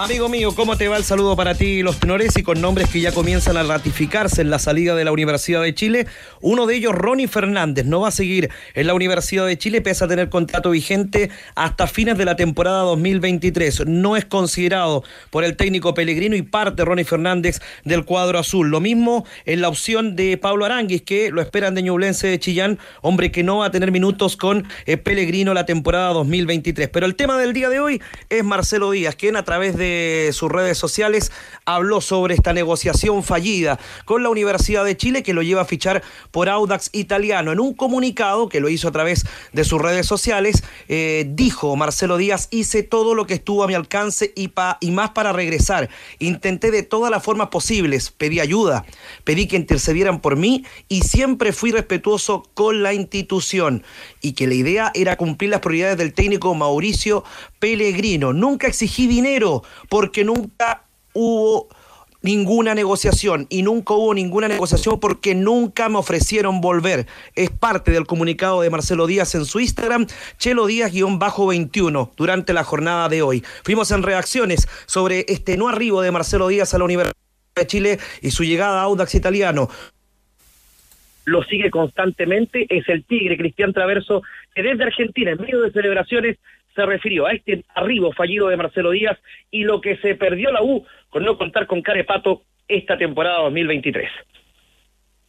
Amigo 0.01 0.29
mío, 0.29 0.55
¿cómo 0.55 0.77
te 0.77 0.87
va 0.87 0.97
el 0.97 1.03
saludo 1.03 1.35
para 1.35 1.57
ti, 1.57 1.83
los 1.83 1.99
tenores 1.99 2.37
y 2.39 2.45
con 2.45 2.61
nombres 2.61 2.89
que 2.89 3.01
ya 3.01 3.11
comienzan 3.11 3.57
a 3.57 3.65
ratificarse 3.65 4.43
en 4.43 4.49
la 4.49 4.61
salida 4.61 4.95
de 4.95 5.05
la 5.05 5.11
Universidad 5.11 5.61
de 5.61 5.75
Chile? 5.75 6.07
Uno 6.41 6.67
de 6.67 6.77
ellos, 6.77 6.95
Ronnie 6.95 7.27
Fernández, 7.27 7.85
no 7.85 8.03
va 8.03 8.09
a 8.09 8.13
seguir 8.13 8.49
en 8.75 8.87
la 8.87 8.95
Universidad 8.95 9.45
de 9.45 9.59
Chile 9.59 9.81
pese 9.81 10.05
a 10.05 10.09
tener 10.09 10.29
contrato 10.29 10.71
vigente 10.71 11.31
hasta 11.57 11.89
fines 11.89 12.17
de 12.17 12.25
la 12.25 12.37
temporada 12.37 12.83
2023. 12.83 13.89
No 13.89 14.17
es 14.17 14.25
considerado 14.25 15.03
por 15.31 15.43
el 15.43 15.57
técnico 15.57 15.95
Pellegrino 15.95 16.37
y 16.37 16.43
parte 16.43 16.85
Ronnie 16.85 17.05
Fernández 17.05 17.61
del 17.83 18.05
cuadro 18.05 18.39
azul. 18.39 18.71
Lo 18.71 18.79
mismo 18.79 19.27
en 19.47 19.61
la 19.61 19.69
opción 19.69 20.15
de 20.15 20.37
Pablo 20.37 20.65
Aranguis, 20.65 21.03
que 21.03 21.33
lo 21.33 21.41
esperan 21.41 21.75
de 21.75 21.83
Ñublense 21.83 22.29
de 22.29 22.39
Chillán, 22.39 22.79
hombre 23.03 23.33
que 23.33 23.43
no 23.43 23.59
va 23.59 23.67
a 23.67 23.71
tener 23.73 23.91
minutos 23.91 24.37
con 24.37 24.69
eh, 24.87 24.97
Pellegrino 24.97 25.55
la 25.55 25.67
temporada 25.67 26.13
2023. 26.13 26.89
Pero 26.89 27.05
el 27.05 27.17
tema 27.17 27.37
del 27.37 27.53
día 27.53 27.69
de 27.69 27.81
hoy 27.81 28.01
es 28.29 28.45
Marcelo 28.45 28.93
Díaz, 28.93 29.17
quien 29.17 29.35
a 29.35 29.43
través 29.43 29.77
de 29.77 29.88
sus 30.33 30.51
redes 30.51 30.79
sociales 30.79 31.33
habló 31.65 32.01
sobre 32.01 32.35
esta 32.35 32.53
negociación 32.53 33.23
fallida 33.23 33.79
con 34.05 34.23
la 34.23 34.31
Universidad 34.31 34.85
de 34.85 34.97
Chile 34.97 35.23
que 35.23 35.35
lo 35.35 35.43
lleva 35.43 35.63
a 35.63 35.67
fichar 35.67 36.03
por 36.31 36.49
Audax 36.49 36.91
Italiano. 36.93 37.53
En 37.53 37.61
un 37.61 37.75
comunicado 37.75 38.49
que 38.49 38.61
lo 38.61 38.69
hizo 38.69 38.89
a 38.89 38.93
través 38.93 39.27
de 39.53 39.65
sus 39.65 39.81
redes 39.81 40.07
sociales, 40.07 40.63
eh, 40.89 41.27
dijo 41.29 41.77
Marcelo 41.77 42.17
Díaz, 42.17 42.49
hice 42.51 42.83
todo 42.83 43.15
lo 43.15 43.27
que 43.27 43.35
estuvo 43.35 43.65
a 43.65 43.67
mi 43.67 43.75
alcance 43.75 44.33
y, 44.35 44.49
pa 44.49 44.79
y 44.81 44.91
más 44.91 45.11
para 45.11 45.33
regresar. 45.33 45.91
Intenté 46.19 46.71
de 46.71 46.83
todas 46.83 47.11
las 47.11 47.23
formas 47.23 47.49
posibles, 47.49 48.11
pedí 48.11 48.41
ayuda, 48.41 48.87
pedí 49.25 49.47
que 49.47 49.57
intercedieran 49.57 50.21
por 50.21 50.37
mí 50.37 50.65
y 50.89 51.03
siempre 51.03 51.53
fui 51.53 51.71
respetuoso 51.71 52.45
con 52.55 52.83
la 52.83 52.95
institución 52.95 53.83
y 54.21 54.33
que 54.33 54.47
la 54.47 54.55
idea 54.55 54.91
era 54.95 55.17
cumplir 55.17 55.51
las 55.51 55.61
prioridades 55.61 55.99
del 55.99 56.15
técnico 56.15 56.55
Mauricio 56.55 57.25
Pellegrino. 57.59 58.33
Nunca 58.33 58.67
exigí 58.67 59.07
dinero 59.07 59.63
porque 59.89 60.25
nunca 60.25 60.85
hubo 61.13 61.69
ninguna 62.23 62.75
negociación 62.75 63.47
y 63.49 63.63
nunca 63.63 63.95
hubo 63.95 64.13
ninguna 64.13 64.49
negociación 64.49 64.99
porque 65.01 65.35
nunca 65.35 65.89
me 65.89 65.99
ofrecieron 65.99 66.61
volver. 66.61 67.07
Es 67.35 67.51
parte 67.51 67.91
del 67.91 68.07
comunicado 68.07 68.63
de 68.63 68.71
Marcelo 68.71 69.07
Díaz 69.07 69.35
en 69.35 69.45
su 69.45 69.61
Instagram, 69.61 70.07
Chelo 70.37 70.67
Díaz-21, 70.67 72.11
durante 72.17 72.53
la 72.53 72.65
jornada 72.65 73.09
de 73.09 73.23
hoy. 73.23 73.45
Fuimos 73.63 73.91
en 73.91 74.03
reacciones 74.03 74.69
sobre 74.87 75.25
este 75.29 75.57
no 75.57 75.69
arribo 75.69 76.03
de 76.03 76.11
Marcelo 76.11 76.49
Díaz 76.49 76.75
a 76.75 76.79
la 76.79 76.85
Universidad 76.85 77.15
de 77.57 77.67
Chile 77.67 77.99
y 78.23 78.31
su 78.31 78.45
llegada 78.45 78.81
a 78.81 78.85
Audax 78.85 79.15
Italiano 79.15 79.69
lo 81.29 81.43
sigue 81.43 81.71
constantemente, 81.71 82.67
es 82.71 82.89
el 82.89 83.05
Tigre 83.05 83.37
Cristian 83.37 83.75
Traverso, 83.75 84.23
que 84.55 84.63
desde 84.63 84.85
Argentina, 84.85 85.33
en 85.33 85.41
medio 85.41 85.61
de 85.61 85.71
celebraciones, 85.71 86.39
se 86.79 86.87
refirió 86.87 87.27
a 87.27 87.33
este 87.33 87.65
arribo 87.75 88.13
fallido 88.13 88.47
de 88.49 88.57
Marcelo 88.57 88.93
Díaz 88.93 89.19
y 89.51 89.65
lo 89.65 89.81
que 89.81 89.97
se 89.97 90.15
perdió 90.15 90.53
la 90.53 90.63
U 90.63 90.85
con 91.11 91.25
no 91.25 91.37
contar 91.37 91.67
con 91.67 91.83
Carepato 91.83 92.43
esta 92.69 92.97
temporada 92.97 93.43
2023. 93.43 94.09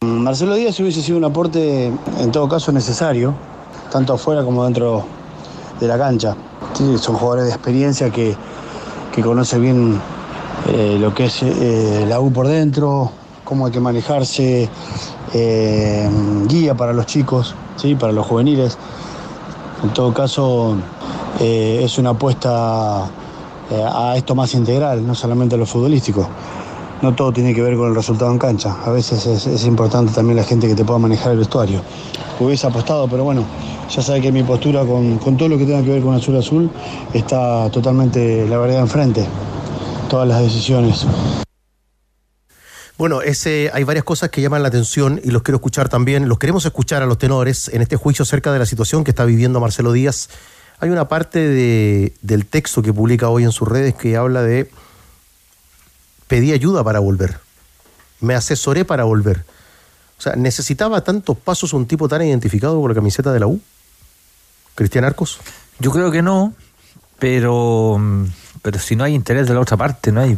Marcelo 0.02 0.54
Díaz 0.54 0.78
hubiese 0.78 1.02
sido 1.02 1.18
un 1.18 1.24
aporte, 1.24 1.86
en 1.86 2.32
todo 2.32 2.48
caso, 2.48 2.70
necesario, 2.70 3.34
tanto 3.90 4.12
afuera 4.12 4.44
como 4.44 4.64
dentro 4.64 5.04
de 5.80 5.88
la 5.88 5.98
cancha. 5.98 6.36
Son 6.74 7.16
jugadores 7.16 7.46
de 7.46 7.50
experiencia 7.50 8.10
que, 8.10 8.34
que 9.12 9.20
conocen 9.20 9.62
bien 9.62 10.00
eh, 10.68 10.98
lo 11.00 11.12
que 11.12 11.24
es 11.24 11.42
eh, 11.42 12.04
la 12.06 12.20
U 12.20 12.32
por 12.32 12.46
dentro, 12.46 13.10
cómo 13.42 13.66
hay 13.66 13.72
que 13.72 13.80
manejarse, 13.80 14.68
eh, 15.34 16.08
guía 16.46 16.76
para 16.76 16.92
los 16.92 17.06
chicos, 17.06 17.56
¿sí? 17.74 17.96
para 17.96 18.12
los 18.12 18.24
juveniles. 18.24 18.78
En 19.82 19.90
todo 19.94 20.12
caso, 20.12 20.76
eh, 21.40 21.80
es 21.82 21.96
una 21.98 22.10
apuesta 22.10 23.08
eh, 23.70 23.82
a 23.82 24.16
esto 24.16 24.34
más 24.34 24.52
integral, 24.54 25.06
no 25.06 25.14
solamente 25.14 25.54
a 25.54 25.58
lo 25.58 25.64
futbolístico. 25.64 26.28
No 27.00 27.14
todo 27.14 27.32
tiene 27.32 27.54
que 27.54 27.62
ver 27.62 27.76
con 27.76 27.88
el 27.88 27.94
resultado 27.94 28.30
en 28.30 28.38
cancha. 28.38 28.76
A 28.84 28.90
veces 28.90 29.26
es, 29.26 29.64
importante 29.64 30.12
también 30.12 30.36
la 30.36 30.44
gente 30.44 30.68
que 30.68 30.74
te 30.74 30.84
pueda 30.84 30.98
manejar 30.98 31.32
el 31.32 31.38
vestuario. 31.38 31.80
Hubiese 32.38 32.66
apostado, 32.66 33.08
pero 33.08 33.24
bueno, 33.24 33.44
ya 33.88 34.02
sabe 34.02 34.20
que 34.20 34.30
mi 34.30 34.42
postura 34.42 34.84
con, 34.84 35.16
con 35.16 35.38
todo 35.38 35.48
lo 35.48 35.56
que 35.56 35.64
tenga 35.64 35.82
que 35.82 35.90
ver 35.90 36.02
con 36.02 36.14
Azul 36.14 36.36
Azul 36.36 36.70
está 37.14 37.70
totalmente 37.70 38.46
la 38.46 38.58
verdad 38.58 38.80
enfrente. 38.80 39.26
Todas 40.10 40.28
las 40.28 40.42
decisiones. 40.42 41.06
Bueno, 43.00 43.22
ese, 43.22 43.70
hay 43.72 43.82
varias 43.82 44.04
cosas 44.04 44.28
que 44.28 44.42
llaman 44.42 44.60
la 44.60 44.68
atención 44.68 45.22
y 45.24 45.30
los 45.30 45.40
quiero 45.40 45.56
escuchar 45.56 45.88
también. 45.88 46.28
Los 46.28 46.38
queremos 46.38 46.66
escuchar 46.66 47.02
a 47.02 47.06
los 47.06 47.16
tenores 47.16 47.68
en 47.68 47.80
este 47.80 47.96
juicio 47.96 48.24
acerca 48.24 48.52
de 48.52 48.58
la 48.58 48.66
situación 48.66 49.04
que 49.04 49.10
está 49.12 49.24
viviendo 49.24 49.58
Marcelo 49.58 49.92
Díaz. 49.92 50.28
Hay 50.80 50.90
una 50.90 51.08
parte 51.08 51.38
de, 51.38 52.12
del 52.20 52.44
texto 52.44 52.82
que 52.82 52.92
publica 52.92 53.30
hoy 53.30 53.44
en 53.44 53.52
sus 53.52 53.66
redes 53.66 53.94
que 53.94 54.18
habla 54.18 54.42
de 54.42 54.70
pedí 56.26 56.52
ayuda 56.52 56.84
para 56.84 56.98
volver. 56.98 57.40
Me 58.20 58.34
asesoré 58.34 58.84
para 58.84 59.04
volver. 59.04 59.46
O 60.18 60.20
sea, 60.20 60.36
¿necesitaba 60.36 61.02
tantos 61.02 61.38
pasos 61.38 61.72
un 61.72 61.86
tipo 61.86 62.06
tan 62.06 62.20
identificado 62.20 62.78
con 62.82 62.90
la 62.90 62.94
camiseta 62.94 63.32
de 63.32 63.40
la 63.40 63.46
U? 63.46 63.62
¿Cristian 64.74 65.04
Arcos? 65.06 65.38
Yo 65.78 65.90
creo 65.90 66.10
que 66.10 66.20
no, 66.20 66.52
pero, 67.18 67.98
pero 68.60 68.78
si 68.78 68.94
no 68.94 69.04
hay 69.04 69.14
interés 69.14 69.48
de 69.48 69.54
la 69.54 69.60
otra 69.60 69.78
parte, 69.78 70.12
no 70.12 70.20
hay, 70.20 70.36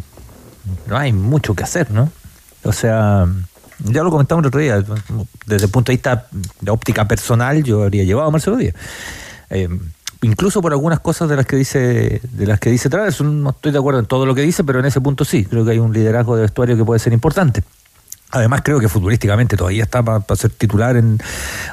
no 0.87 0.97
hay 0.97 1.13
mucho 1.13 1.57
que 1.57 1.65
hacer, 1.65 1.91
¿no? 1.91 2.13
O 2.65 2.73
sea, 2.73 3.27
ya 3.85 4.03
lo 4.03 4.11
comentamos 4.11 4.43
el 4.43 4.49
otro 4.49 4.61
día, 4.61 4.85
desde 5.47 5.67
el 5.67 5.71
punto 5.71 5.91
de 5.91 5.97
vista 5.97 6.27
de 6.61 6.71
óptica 6.71 7.07
personal, 7.07 7.63
yo 7.63 7.83
habría 7.83 8.05
llevado 8.05 8.29
a 8.29 8.31
Marcelo 8.31 8.57
Díaz. 8.57 8.75
Eh, 9.51 9.69
incluso 10.23 10.63
por 10.63 10.73
algunas 10.73 11.01
cosas 11.01 11.29
de 11.29 11.37
las 11.37 11.47
que 11.47 11.57
dice 11.57 12.21
de 12.23 12.47
las 12.47 12.61
que 12.61 12.71
dice 12.71 12.89
Traves, 12.89 13.21
no 13.21 13.51
estoy 13.51 13.73
de 13.73 13.79
acuerdo 13.79 14.01
en 14.01 14.07
todo 14.07 14.25
lo 14.25 14.35
que 14.35 14.43
dice, 14.43 14.65
pero 14.65 14.79
en 14.79 14.87
ese 14.87 15.01
punto 15.01 15.25
sí, 15.25 15.45
creo 15.45 15.65
que 15.65 15.73
hay 15.73 15.79
un 15.79 15.93
liderazgo 15.93 16.37
de 16.37 16.43
vestuario 16.43 16.77
que 16.77 16.85
puede 16.85 17.01
ser 17.01 17.13
importante. 17.13 17.63
Además, 18.33 18.63
creo 18.65 18.81
que 18.81 18.89
futbolísticamente 18.89 19.59
todavía 19.59 19.83
está 19.83 20.03
para, 20.03 20.25
ser 20.37 20.51
titular 20.51 20.97
en, 20.97 21.19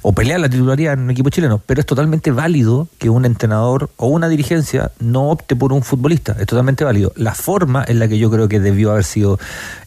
o 0.02 0.12
pelear 0.14 0.42
la 0.42 0.50
titularía 0.50 0.92
en 0.92 1.00
un 1.00 1.10
equipo 1.10 1.30
chileno, 1.30 1.62
pero 1.66 1.80
es 1.80 1.86
totalmente 1.86 2.32
válido 2.32 2.90
que 2.98 3.10
un 3.10 3.24
entrenador 3.24 3.90
o 3.96 4.08
una 4.08 4.28
dirigencia 4.28 4.92
no 5.00 5.30
opte 5.30 5.56
por 5.56 5.72
un 5.72 5.84
futbolista. 5.84 6.36
Es 6.38 6.48
totalmente 6.48 6.84
válido. 6.84 7.14
La 7.16 7.34
forma 7.34 7.86
en 7.88 8.00
la 8.00 8.10
que 8.10 8.18
yo 8.18 8.30
creo 8.30 8.50
que 8.50 8.60
debió 8.60 8.92
haber 8.92 9.06
sido 9.06 9.40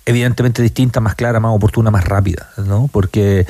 evidentemente 0.07 0.63
distinta, 0.63 1.01
más 1.01 1.15
clara, 1.15 1.41
más 1.41 1.55
oportuna, 1.55 1.91
más 1.91 2.05
rápida, 2.07 2.49
¿no? 2.57 2.89
Porque, 2.91 3.47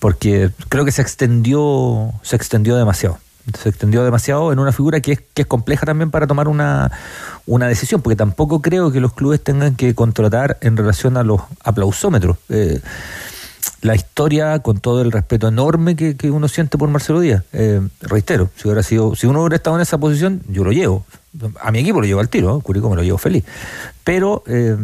porque 0.00 0.50
creo 0.68 0.84
que 0.84 0.92
se 0.92 1.02
extendió, 1.02 2.12
se 2.22 2.34
extendió 2.34 2.76
demasiado 2.76 3.18
se 3.54 3.68
extendió 3.68 4.04
demasiado 4.04 4.52
en 4.52 4.58
una 4.58 4.72
figura 4.72 5.00
que 5.00 5.12
es, 5.12 5.20
que 5.34 5.42
es 5.42 5.48
compleja 5.48 5.86
también 5.86 6.10
para 6.10 6.26
tomar 6.26 6.48
una, 6.48 6.90
una 7.46 7.68
decisión, 7.68 8.02
porque 8.02 8.16
tampoco 8.16 8.60
creo 8.60 8.90
que 8.90 9.00
los 9.00 9.12
clubes 9.12 9.42
tengan 9.42 9.76
que 9.76 9.94
contratar 9.94 10.58
en 10.60 10.76
relación 10.76 11.16
a 11.16 11.22
los 11.22 11.40
aplausómetros. 11.62 12.36
Eh, 12.48 12.80
la 13.82 13.94
historia, 13.94 14.58
con 14.60 14.80
todo 14.80 15.02
el 15.02 15.12
respeto 15.12 15.48
enorme 15.48 15.96
que, 15.96 16.16
que 16.16 16.30
uno 16.30 16.48
siente 16.48 16.78
por 16.78 16.88
Marcelo 16.88 17.20
Díaz, 17.20 17.44
eh, 17.52 17.80
reitero, 18.00 18.50
si 18.56 18.68
hubiera 18.68 18.82
sido, 18.82 19.14
si 19.14 19.26
uno 19.26 19.40
hubiera 19.40 19.56
estado 19.56 19.76
en 19.76 19.82
esa 19.82 19.98
posición, 19.98 20.42
yo 20.48 20.64
lo 20.64 20.72
llevo. 20.72 21.04
A 21.60 21.70
mi 21.70 21.80
equipo 21.80 22.00
lo 22.00 22.06
llevo 22.06 22.20
al 22.20 22.28
tiro, 22.28 22.58
¿eh? 22.58 22.62
Curico 22.62 22.88
me 22.88 22.96
lo 22.96 23.02
llevo 23.02 23.18
feliz. 23.18 23.44
Pero 24.02 24.42
eh, 24.46 24.76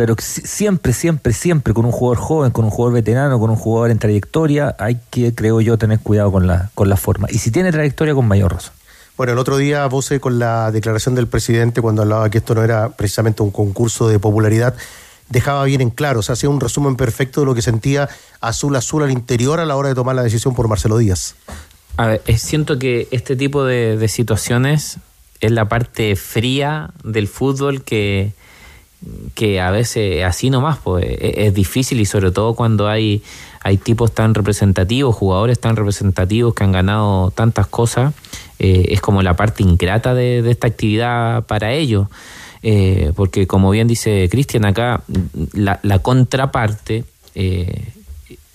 pero 0.00 0.16
siempre, 0.18 0.94
siempre, 0.94 1.34
siempre 1.34 1.74
con 1.74 1.84
un 1.84 1.92
jugador 1.92 2.16
joven, 2.16 2.52
con 2.52 2.64
un 2.64 2.70
jugador 2.70 2.94
veterano, 2.94 3.38
con 3.38 3.50
un 3.50 3.56
jugador 3.56 3.90
en 3.90 3.98
trayectoria, 3.98 4.74
hay 4.78 4.96
que, 5.10 5.34
creo 5.34 5.60
yo, 5.60 5.76
tener 5.76 6.00
cuidado 6.00 6.32
con 6.32 6.46
la, 6.46 6.70
con 6.74 6.88
la 6.88 6.96
forma. 6.96 7.28
Y 7.30 7.36
si 7.36 7.50
tiene 7.50 7.70
trayectoria, 7.70 8.14
con 8.14 8.26
mayor 8.26 8.54
razón. 8.54 8.72
Bueno, 9.18 9.34
el 9.34 9.38
otro 9.38 9.58
día, 9.58 9.86
vos 9.88 10.10
con 10.18 10.38
la 10.38 10.72
declaración 10.72 11.14
del 11.14 11.26
presidente, 11.26 11.82
cuando 11.82 12.00
hablaba 12.00 12.30
que 12.30 12.38
esto 12.38 12.54
no 12.54 12.64
era 12.64 12.88
precisamente 12.96 13.42
un 13.42 13.50
concurso 13.50 14.08
de 14.08 14.18
popularidad, 14.18 14.74
dejaba 15.28 15.64
bien 15.64 15.82
en 15.82 15.90
claro, 15.90 16.20
o 16.20 16.22
sea, 16.22 16.32
hacía 16.32 16.48
un 16.48 16.60
resumen 16.60 16.96
perfecto 16.96 17.40
de 17.40 17.46
lo 17.46 17.54
que 17.54 17.60
sentía 17.60 18.08
Azul 18.40 18.74
Azul 18.76 19.02
al 19.02 19.10
interior 19.10 19.60
a 19.60 19.66
la 19.66 19.76
hora 19.76 19.90
de 19.90 19.94
tomar 19.94 20.16
la 20.16 20.22
decisión 20.22 20.54
por 20.54 20.66
Marcelo 20.66 20.96
Díaz. 20.96 21.34
A 21.98 22.06
ver, 22.06 22.22
siento 22.38 22.78
que 22.78 23.06
este 23.10 23.36
tipo 23.36 23.66
de, 23.66 23.98
de 23.98 24.08
situaciones 24.08 24.96
es 25.42 25.50
la 25.50 25.68
parte 25.68 26.16
fría 26.16 26.88
del 27.04 27.28
fútbol 27.28 27.82
que, 27.82 28.32
que 29.34 29.60
a 29.60 29.70
veces 29.70 30.24
así 30.24 30.50
nomás 30.50 30.78
pues 30.78 31.04
e, 31.04 31.46
es, 31.46 31.54
difícil 31.54 32.00
y 32.00 32.06
sobre 32.06 32.30
todo 32.30 32.54
cuando 32.54 32.88
hay 32.88 33.22
hay 33.62 33.76
tipos 33.78 34.12
tan 34.12 34.34
representativos 34.34 35.14
jugadores 35.14 35.58
tan 35.58 35.76
representativos 35.76 36.54
que 36.54 36.64
han 36.64 36.72
ganado 36.72 37.30
tantas 37.30 37.66
cosas 37.66 38.12
eh, 38.58 38.86
es 38.88 39.00
como 39.00 39.22
la 39.22 39.34
parte 39.34 39.62
ingrata 39.62 40.14
de, 40.14 40.48
esta 40.50 40.66
actividad 40.66 41.46
para 41.46 41.72
ellos 41.72 42.08
eh, 42.62 43.12
porque 43.16 43.46
como 43.46 43.70
bien 43.70 43.88
dice 43.88 44.28
Cristian 44.30 44.66
acá 44.66 45.02
la, 45.54 45.98
contraparte 46.00 47.04
eh, 47.34 47.92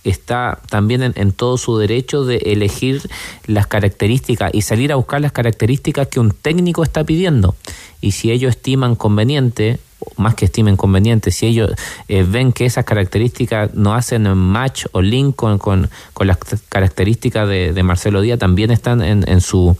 está 0.04 0.60
también 0.70 1.14
en, 1.16 1.32
todo 1.32 1.58
su 1.58 1.78
derecho 1.78 2.24
de 2.24 2.38
elegir 2.38 3.02
las 3.48 3.66
características 3.68 4.52
y 4.54 4.62
salir 4.62 4.92
a 4.92 4.96
buscar 4.96 5.20
las 5.20 5.32
características 5.32 6.08
que 6.08 6.20
un 6.20 6.30
técnico 6.30 6.84
está 6.84 7.04
pidiendo. 7.04 7.56
Y 8.02 8.12
si 8.12 8.32
ellos 8.32 8.52
estiman 8.52 8.96
conveniente 8.96 9.80
más 10.18 10.36
que 10.36 10.46
estimen 10.46 10.78
conveniente, 10.78 11.32
si 11.32 11.48
ellos 11.48 11.72
eh, 12.08 12.26
ven 12.28 12.52
que 12.52 12.66
esas 12.66 12.86
características 12.86 13.74
no 13.74 13.94
hacen 13.94 14.24
match 14.38 14.86
o 14.92 15.02
link 15.02 15.36
con, 15.36 15.58
con, 15.58 15.90
con 16.14 16.28
las 16.28 16.38
características 16.70 17.48
de, 17.48 17.84
Marcelo 17.84 18.22
Díaz, 18.22 18.40
también 18.40 18.72
están 18.72 19.02
en, 19.02 19.24
en, 19.28 19.42
su 19.42 19.78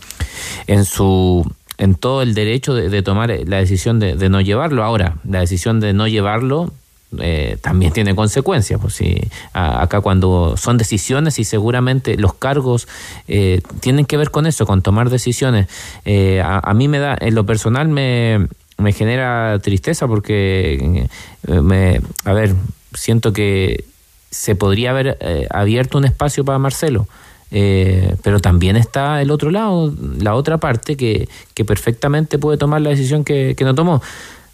en 0.68 0.86
su 0.86 1.46
en 1.78 1.96
todo 1.96 2.22
el 2.22 2.34
derecho 2.34 2.74
de, 2.74 3.02
tomar 3.02 3.30
la 3.46 3.58
decisión 3.58 4.00
de, 4.00 4.30
no 4.30 4.42
llevarlo. 4.42 4.84
Ahora, 4.84 5.18
la 5.28 5.42
decisión 5.42 5.80
de 5.80 5.94
no 5.94 6.08
llevarlo 6.08 6.72
eh, 7.20 7.58
también 7.62 7.92
tiene 7.92 8.16
consecuencias. 8.16 8.80
Pues 8.80 8.96
si 8.96 9.20
acá 9.54 10.02
cuando 10.02 10.56
son 10.58 10.78
decisiones 10.78 11.40
y 11.40 11.44
seguramente 11.44 12.18
los 12.18 12.34
cargos 12.34 12.88
eh, 13.28 13.62
tienen 13.82 14.06
que 14.06 14.18
ver 14.18 14.32
con 14.32 14.46
eso, 14.46 14.66
con 14.66 14.82
tomar 14.82 15.10
decisiones. 15.10 15.68
Eh, 16.06 16.42
a, 16.42 16.60
a 16.60 16.74
mí 16.74 16.88
me 16.88 17.00
da, 17.00 17.18
en 17.20 17.36
lo 17.36 17.46
personal 17.46 17.88
me 17.88 18.48
me 18.78 18.92
genera 18.92 19.60
tristeza 19.60 20.08
porque, 20.08 21.08
eh, 21.48 21.62
me, 21.62 22.02
a 22.24 22.34
ver, 22.34 22.56
siento 22.94 23.34
que 23.34 23.86
se 24.32 24.56
podría 24.56 24.92
haber 24.92 25.18
eh, 25.22 25.48
abierto 25.50 25.98
un 25.98 26.06
espacio 26.06 26.44
para 26.44 26.60
Marcelo. 26.60 27.08
Eh, 27.52 28.16
pero 28.24 28.40
también 28.40 28.76
está 28.76 29.22
el 29.22 29.32
otro 29.32 29.52
lado, 29.52 29.94
la 30.20 30.34
otra 30.36 30.58
parte 30.58 30.98
que, 30.98 31.30
que 31.54 31.64
perfectamente 31.64 32.38
puede 32.38 32.58
tomar 32.58 32.82
la 32.82 32.90
decisión 32.90 33.24
que, 33.24 33.56
que 33.56 33.64
no 33.64 33.76
tomó. 33.76 34.02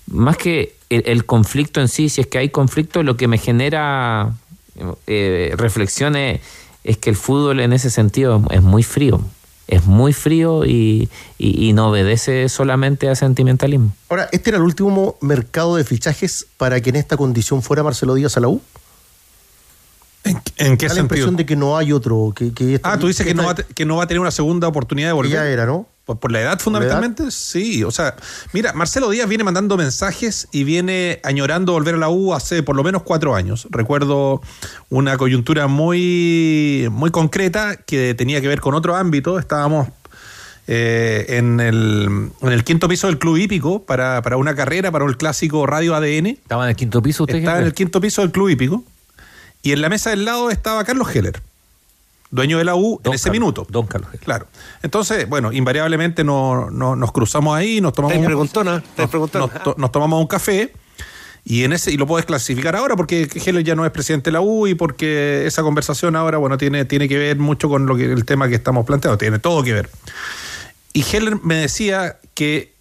más 0.08 0.38
que 0.38 0.76
el, 0.90 1.26
conflicto 1.26 1.80
en 1.80 1.88
sí, 1.88 2.10
si 2.10 2.22
es 2.22 2.28
que 2.28 2.38
hay 2.38 2.50
conflicto, 2.50 3.02
lo 3.02 3.16
que 3.16 3.28
me 3.28 3.38
genera 3.38 4.34
eh, 5.08 5.54
reflexiones 5.56 6.42
es 6.84 6.98
que 6.98 7.10
el 7.10 7.16
fútbol 7.16 7.60
en 7.62 7.74
ese 7.74 7.90
sentido 7.90 8.44
es 8.50 8.62
muy 8.62 8.84
frío. 8.84 9.22
Es 9.72 9.86
muy 9.86 10.12
frío 10.14 10.66
y, 10.66 11.10
y- 11.40 11.68
y 11.70 11.74
no 11.74 11.88
obedece 11.90 12.48
solamente 12.50 13.10
a 13.10 13.16
sentimentalismo. 13.16 13.94
Ahora, 14.10 14.28
¿este 14.32 14.50
era 14.52 14.58
el 14.58 14.64
último 14.64 15.16
mercado 15.22 15.78
de 15.78 15.84
fichajes 15.84 16.46
para 16.58 16.80
que 16.82 16.90
en 16.92 16.98
esta 16.98 17.16
condición 17.18 17.64
fuera 17.64 17.82
Marcelo 17.82 18.14
Díaz 18.14 18.36
a 18.38 18.42
la 18.42 18.50
U? 18.50 18.62
¿En 20.24 20.40
qué 20.44 20.64
da 20.64 20.70
la 20.70 20.78
sentido? 20.78 21.00
impresión 21.02 21.36
de 21.36 21.46
que 21.48 21.56
no 21.56 21.78
hay 21.78 21.92
otro. 21.94 22.32
Que, 22.36 22.54
que 22.54 22.80
Ah, 22.84 22.98
tú 23.00 23.08
dices 23.08 23.26
que 23.26 23.34
no, 23.34 23.44
va, 23.46 23.56
que 23.56 23.86
no 23.86 23.96
va 23.98 24.04
a 24.04 24.08
tener 24.08 24.20
una 24.22 24.30
segunda 24.30 24.68
oportunidad 24.68 25.08
de 25.10 25.14
volver. 25.14 25.32
ya 25.32 25.48
era, 25.48 25.66
¿no? 25.66 25.88
Por, 26.12 26.20
por 26.20 26.32
la 26.32 26.42
edad, 26.42 26.60
fundamentalmente, 26.60 27.32
sí. 27.32 27.84
O 27.84 27.92
sea, 27.92 28.16
mira, 28.54 28.74
Marcelo 28.74 29.10
Díaz 29.10 29.28
viene 29.30 29.44
mandando 29.44 29.78
mensajes 29.78 30.48
y 30.52 30.64
viene 30.64 31.20
añorando 31.24 31.74
volver 31.74 31.96
a 31.96 31.98
la 31.98 32.10
U 32.10 32.34
hace 32.34 32.64
por 32.64 32.76
lo 32.76 32.84
menos 32.84 33.04
cuatro 33.04 33.36
años. 33.36 33.68
Recuerdo 33.70 34.42
una 34.90 35.18
coyuntura 35.18 35.68
muy, 35.68 36.88
muy 36.92 37.12
concreta 37.12 37.78
que 37.78 38.14
tenía 38.14 38.42
que 38.42 38.48
ver 38.48 38.60
con 38.60 38.74
otro 38.74 38.96
ámbito. 38.96 39.40
Estábamos 39.40 39.88
eh, 40.68 41.26
en, 41.30 41.60
el, 41.60 42.30
en 42.42 42.52
el 42.52 42.64
quinto 42.64 42.88
piso 42.88 43.08
del 43.08 43.18
Club 43.18 43.38
Hípico 43.38 43.84
para, 43.84 44.22
para 44.22 44.38
una 44.38 44.56
carrera, 44.56 44.92
para 44.92 45.06
el 45.06 45.18
clásico 45.18 45.66
Radio 45.66 45.96
ADN. 45.96 46.28
¿Estaba 46.28 46.66
en 46.66 46.70
el 46.72 46.76
quinto 46.76 47.02
piso 47.02 47.24
usted? 47.24 47.38
Estaba 47.38 47.60
en 47.60 47.66
el 47.66 47.74
quinto 47.74 48.02
piso 48.02 48.22
del 48.22 48.32
Club 48.32 48.50
Hípico. 48.50 48.84
Y 49.64 49.74
en 49.74 49.82
la 49.82 49.90
mesa 49.90 50.10
del 50.10 50.26
lado 50.26 50.50
estaba 50.50 50.84
Carlos 50.84 51.16
Heller, 51.16 51.42
dueño 52.32 52.58
de 52.58 52.64
la 52.66 52.76
U 52.76 53.00
en 53.04 53.14
ese 53.14 53.30
minuto. 53.30 53.68
Don 53.70 53.86
Carlos. 53.88 54.10
Claro. 54.24 54.48
Entonces, 54.82 55.28
bueno, 55.30 55.52
invariablemente 55.52 56.24
no, 56.24 56.70
no- 56.72 56.96
nos 56.96 57.12
cruzamos 57.12 57.56
ahí, 57.56 57.82
nos 57.82 57.94
tomamos, 57.94 58.18
un- 58.18 58.26
preguntona, 58.26 58.84
nos, 58.98 59.64
to- 59.64 59.76
nos 59.78 59.92
tomamos 59.92 60.20
un 60.20 60.28
café. 60.28 60.74
Y 61.44 61.64
en 61.64 61.74
ese 61.74 61.92
y 61.92 61.98
lo 61.98 62.06
puedes 62.06 62.28
clasificar 62.28 62.76
ahora 62.76 62.96
porque 62.96 63.28
Heller 63.44 63.64
ya 63.64 63.74
no 63.76 63.84
es 63.84 63.92
presidente 63.92 64.30
de 64.30 64.34
la 64.34 64.42
U 64.42 64.68
y 64.68 64.76
porque 64.76 65.48
esa 65.48 65.64
conversación 65.64 66.16
ahora 66.16 66.38
bueno 66.38 66.56
tiene, 66.58 66.86
tiene 66.86 67.10
que 67.10 67.18
ver 67.18 67.38
mucho 67.40 67.68
con 67.68 67.88
lo 67.88 67.96
que 67.96 68.06
el 68.06 68.26
tema 68.26 68.48
que 68.48 68.54
estamos 68.54 68.86
planteando, 68.86 69.18
tiene 69.18 69.40
todo 69.40 69.64
que 69.64 69.74
ver. 69.74 69.90
Y 70.94 71.04
Heller 71.12 71.38
me 71.44 71.56
decía 71.56 72.18
que 72.36 72.74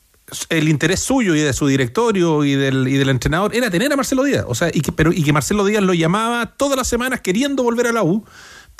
el 0.50 0.68
interés 0.68 1.00
suyo 1.00 1.34
y 1.34 1.40
de 1.40 1.52
su 1.54 1.66
directorio 1.68 2.44
y 2.44 2.54
del, 2.54 2.86
y 2.86 2.98
del 2.98 3.08
entrenador 3.08 3.54
era 3.56 3.70
tener 3.70 3.90
a 3.92 3.96
Marcelo 3.96 4.24
Díaz. 4.24 4.44
O 4.46 4.54
sea, 4.54 4.68
y 4.72 4.82
que, 4.82 4.92
pero, 4.92 5.10
y 5.12 5.22
que 5.24 5.32
Marcelo 5.32 5.64
Díaz 5.64 5.82
lo 5.82 5.94
llamaba 5.94 6.44
todas 6.56 6.76
las 6.76 6.86
semanas 6.86 7.20
queriendo 7.22 7.62
volver 7.62 7.86
a 7.86 7.92
la 7.92 8.02
U, 8.02 8.24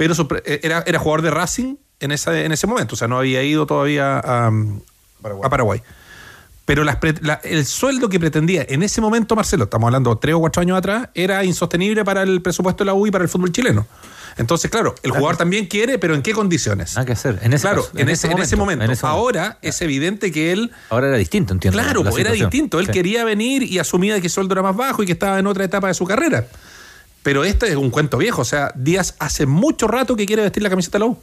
pero 0.09 0.15
eh, 0.47 0.61
era, 0.63 0.83
era 0.87 0.99
jugador 0.99 1.21
de 1.21 1.31
Racing 1.31 1.75
en, 2.01 2.11
esa, 2.11 2.41
en 2.41 2.53
ese 2.53 2.67
momento. 2.67 2.95
O 2.95 2.97
sea, 2.97 3.07
no 3.07 3.19
había 3.19 3.43
ido 3.43 3.67
todavía 3.67 4.19
a, 4.19 4.47
a 4.49 5.51
Paraguay. 5.51 5.83
Pero 6.65 6.85
las 6.85 6.97
la- 7.21 7.41
el 7.45 7.67
sueldo 7.67 8.09
que 8.09 8.19
pretendía 8.19 8.65
en 8.67 8.83
ese 8.83 9.03
momento 9.03 9.37
Marcelo, 9.37 9.65
estamos 9.65 9.89
hablando 9.89 10.17
tres 10.17 10.35
o 10.37 10.41
cuatro 10.41 10.63
años 10.63 10.79
atrás, 10.79 11.09
era 11.15 11.45
insostenible 11.45 12.03
para 12.03 12.23
el 12.23 12.41
presupuesto 12.41 12.83
de 12.83 12.87
la 12.87 12.95
U 12.95 13.07
y 13.07 13.11
para 13.11 13.25
el 13.25 13.29
fútbol 13.29 13.53
chileno. 13.53 13.87
Entonces, 14.39 14.71
claro, 14.71 14.95
el 15.03 15.11
jugador 15.11 15.37
también 15.37 15.67
quiere, 15.67 15.99
pero 15.99 16.15
¿en 16.15 16.23
qué 16.23 16.33
condiciones? 16.33 16.95
Nada 16.95 17.05
que 17.05 17.13
hacer. 17.13 17.39
En 17.43 17.53
ese 17.53 17.61
claro, 17.63 17.83
caso, 17.85 17.99
en, 17.99 18.09
ese, 18.09 18.29
en 18.31 18.39
ese 18.39 18.57
momento. 18.57 18.85
en 18.87 18.91
ese 18.93 19.05
momento. 19.05 19.21
Ahora 19.21 19.59
es 19.61 19.83
evidente 19.83 20.33
que 20.33 20.53
él 20.53 20.71
Ahora 20.89 21.09
era 21.09 21.19
distinto, 21.19 21.53
entiendo. 21.53 21.79
Claro, 21.79 22.03
la 22.05 22.11
pues, 22.11 22.25
era 22.25 22.33
distinto. 22.33 22.81
Él 22.81 22.87
Sí. 22.87 22.93
quería 22.93 23.25
venir 23.25 23.65
y 23.65 23.79
asumía 23.79 24.19
que 24.19 24.29
el 24.29 24.33
sueldo 24.33 24.55
era 24.55 24.63
más 24.63 24.75
bajo 24.77 25.03
y 25.03 25.07
que 25.07 25.13
estaba 25.13 25.39
en 25.39 25.47
otra 25.47 25.65
etapa 25.65 25.89
de 25.89 25.95
su 25.95 26.07
carrera. 26.07 26.47
Pero 27.23 27.45
este 27.45 27.69
es 27.69 27.77
un 27.77 27.91
cuento 27.91 28.19
viejo. 28.19 28.43
O 28.43 28.45
sea, 28.45 28.73
Díaz 28.75 29.15
hace 29.19 29.47
mucho 29.47 29.87
rato 29.87 30.17
que 30.17 30.27
quiere 30.27 30.43
vestir 30.43 30.63
la 30.63 30.71
camiseta 30.71 30.99
de 30.99 31.05
la 31.05 31.11
U. 31.11 31.19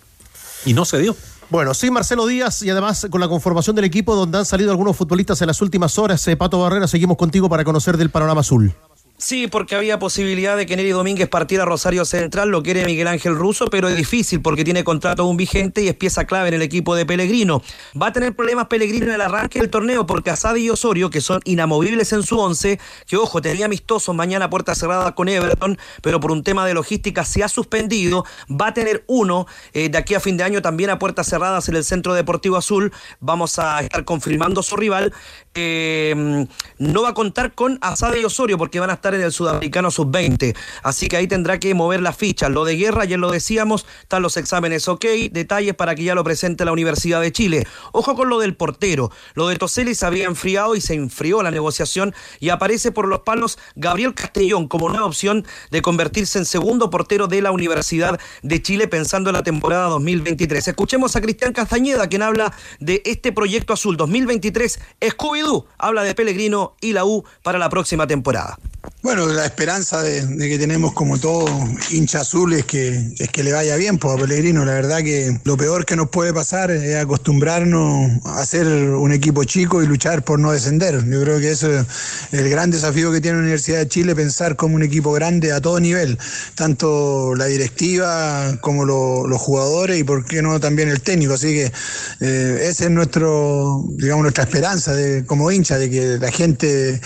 Y 0.65 0.73
no 0.73 0.85
se 0.85 0.99
dio. 0.99 1.15
Bueno, 1.49 1.73
sí, 1.73 1.89
Marcelo 1.89 2.27
Díaz 2.27 2.61
y 2.61 2.69
además 2.69 3.07
con 3.09 3.21
la 3.21 3.29
conformación 3.29 3.75
del 3.75 3.85
equipo 3.85 4.15
donde 4.15 4.37
han 4.37 4.45
salido 4.45 4.71
algunos 4.71 4.97
futbolistas 4.97 5.41
en 5.41 5.47
las 5.47 5.61
últimas 5.61 5.97
horas. 5.97 6.27
Eh, 6.27 6.35
Pato 6.35 6.59
Barrera, 6.59 6.87
seguimos 6.87 7.17
contigo 7.17 7.47
para 7.47 7.63
conocer 7.63 7.95
del 7.95 8.09
panorama 8.09 8.41
azul. 8.41 8.73
Sí, 9.19 9.47
porque 9.47 9.73
había 9.73 9.97
posibilidad 9.97 10.55
de 10.55 10.67
que 10.67 10.75
Neri 10.75 10.91
Domínguez 10.91 11.27
partiera 11.27 11.63
a 11.63 11.65
Rosario 11.65 12.05
Central, 12.05 12.49
lo 12.49 12.61
quiere 12.61 12.85
Miguel 12.85 13.07
Ángel 13.07 13.35
Russo, 13.35 13.65
pero 13.65 13.87
es 13.87 13.97
difícil 13.97 14.43
porque 14.43 14.63
tiene 14.63 14.83
contrato 14.83 15.23
aún 15.23 15.37
vigente 15.37 15.81
y 15.81 15.87
es 15.87 15.95
pieza 15.95 16.25
clave 16.25 16.49
en 16.49 16.53
el 16.53 16.61
equipo 16.61 16.93
de 16.95 17.03
Pellegrino. 17.03 17.63
Va 17.99 18.07
a 18.07 18.13
tener 18.13 18.35
problemas 18.35 18.67
Pellegrino 18.67 19.07
en 19.07 19.13
el 19.13 19.21
arranque 19.21 19.57
del 19.57 19.71
torneo 19.71 20.05
porque 20.05 20.29
Asadi 20.29 20.65
y 20.65 20.69
Osorio, 20.69 21.09
que 21.09 21.21
son 21.21 21.41
inamovibles 21.45 22.13
en 22.13 22.21
su 22.21 22.37
once, 22.37 22.79
que 23.07 23.17
ojo, 23.17 23.41
tenía 23.41 23.65
amistosos 23.65 24.15
mañana 24.15 24.51
puerta 24.51 24.75
cerrada 24.75 25.15
con 25.15 25.29
Everton, 25.29 25.79
pero 26.03 26.19
por 26.19 26.31
un 26.31 26.43
tema 26.43 26.67
de 26.67 26.75
logística 26.75 27.25
se 27.25 27.43
ha 27.43 27.49
suspendido. 27.49 28.23
Va 28.49 28.67
a 28.67 28.73
tener 28.75 29.03
uno 29.07 29.47
eh, 29.73 29.89
de 29.89 29.97
aquí 29.97 30.13
a 30.13 30.19
fin 30.19 30.37
de 30.37 30.43
año 30.43 30.61
también 30.61 30.91
a 30.91 30.99
puertas 30.99 31.27
cerradas 31.27 31.67
en 31.69 31.75
el 31.75 31.83
Centro 31.83 32.13
Deportivo 32.13 32.55
Azul. 32.55 32.93
Vamos 33.19 33.57
a 33.57 33.81
estar 33.81 34.05
confirmando 34.05 34.61
su 34.61 34.75
rival. 34.75 35.11
Eh, 35.55 36.45
no 36.77 37.01
va 37.01 37.09
a 37.09 37.13
contar 37.15 37.55
con 37.55 37.79
Asade 37.81 38.21
y 38.21 38.23
Osorio 38.23 38.59
porque 38.59 38.79
van 38.79 38.91
a 38.91 38.93
estar 38.93 39.06
en 39.15 39.21
el 39.21 39.31
Sudamericano 39.31 39.91
Sub-20. 39.91 40.55
Así 40.83 41.07
que 41.07 41.17
ahí 41.17 41.27
tendrá 41.27 41.59
que 41.59 41.73
mover 41.73 42.01
las 42.01 42.15
fichas. 42.15 42.49
Lo 42.51 42.65
de 42.65 42.75
guerra, 42.75 43.03
ayer 43.03 43.19
lo 43.19 43.31
decíamos, 43.31 43.85
están 44.01 44.21
los 44.21 44.37
exámenes 44.37 44.87
ok, 44.87 45.05
detalles 45.31 45.75
para 45.75 45.95
que 45.95 46.03
ya 46.03 46.15
lo 46.15 46.23
presente 46.23 46.65
la 46.65 46.71
Universidad 46.71 47.21
de 47.21 47.31
Chile. 47.31 47.67
Ojo 47.91 48.15
con 48.15 48.29
lo 48.29 48.39
del 48.39 48.55
portero. 48.55 49.11
Lo 49.33 49.47
de 49.47 49.55
Toseli 49.55 49.95
se 49.95 50.05
había 50.05 50.25
enfriado 50.25 50.75
y 50.75 50.81
se 50.81 50.93
enfrió 50.93 51.43
la 51.43 51.51
negociación 51.51 52.13
y 52.39 52.49
aparece 52.49 52.91
por 52.91 53.07
los 53.07 53.21
palos 53.21 53.57
Gabriel 53.75 54.13
Castellón 54.13 54.67
como 54.67 54.89
nueva 54.89 55.05
opción 55.05 55.45
de 55.71 55.81
convertirse 55.81 56.39
en 56.39 56.45
segundo 56.45 56.89
portero 56.89 57.27
de 57.27 57.41
la 57.41 57.51
Universidad 57.51 58.19
de 58.41 58.61
Chile 58.61 58.87
pensando 58.87 59.29
en 59.29 59.35
la 59.35 59.43
temporada 59.43 59.87
2023. 59.89 60.67
Escuchemos 60.67 61.15
a 61.15 61.21
Cristian 61.21 61.53
Castañeda, 61.53 62.07
quien 62.07 62.21
habla 62.21 62.53
de 62.79 63.01
este 63.05 63.31
proyecto 63.31 63.73
azul 63.73 63.97
2023. 63.97 64.79
Scooby-Doo 65.01 65.65
habla 65.77 66.03
de 66.03 66.15
Pellegrino 66.15 66.75
y 66.81 66.93
la 66.93 67.05
U 67.05 67.23
para 67.43 67.59
la 67.59 67.69
próxima 67.69 68.07
temporada. 68.07 68.57
Bueno, 69.03 69.27
la 69.27 69.45
esperanza 69.45 70.01
de, 70.01 70.25
que 70.37 70.57
tenemos 70.59 70.91
como 70.91 71.17
todo 71.17 71.47
hincha 71.91 72.21
azul 72.21 72.51
es 72.53 72.65
que, 72.65 73.13
es 73.19 73.29
que 73.29 73.43
le 73.43 73.53
vaya 73.53 73.75
bien 73.77 73.99
pues, 73.99 74.13
a 74.13 74.19
Pellegrino. 74.19 74.65
La 74.65 74.73
verdad 74.73 74.97
que 74.97 75.39
lo 75.45 75.55
peor 75.55 75.85
que 75.85 75.95
nos 75.95 76.09
puede 76.09 76.33
pasar 76.33 76.71
es 76.71 76.95
acostumbrarnos 76.97 78.19
a 78.25 78.45
ser 78.45 78.67
un 78.67 79.13
equipo 79.13 79.43
chico 79.45 79.81
y 79.81 79.87
luchar 79.87 80.25
por 80.25 80.39
no 80.39 80.51
descender. 80.51 81.05
Yo 81.09 81.21
creo 81.21 81.39
que 81.39 81.51
eso 81.51 81.71
es 81.71 81.85
el 82.31 82.49
gran 82.49 82.69
desafío 82.71 83.11
que 83.13 83.21
tiene 83.21 83.37
la 83.37 83.43
Universidad 83.43 83.77
de 83.79 83.87
Chile, 83.87 84.13
pensar 84.15 84.57
como 84.57 84.75
un 84.75 84.83
equipo 84.83 85.13
grande 85.13 85.53
a 85.53 85.61
todo 85.61 85.79
nivel, 85.79 86.17
tanto 86.55 87.33
la 87.35 87.45
directiva 87.45 88.57
como 88.61 88.83
lo- 88.83 89.25
los 89.27 89.39
jugadores 89.39 89.99
y 89.99 90.03
por 90.03 90.25
qué 90.25 90.41
no 90.41 90.59
también 90.59 90.89
el 90.89 91.01
técnico. 91.01 91.33
Así 91.35 91.53
que 91.53 91.71
eh, 92.19 92.59
esa 92.63 92.85
es 92.85 92.91
nuestro, 92.91 93.85
digamos, 93.95 94.23
nuestra 94.23 94.43
esperanza 94.43 94.93
de, 94.93 95.23
como 95.25 95.49
hincha, 95.51 95.77
de 95.77 95.89
que 95.89 96.17
la 96.17 96.31
gente 96.31 96.99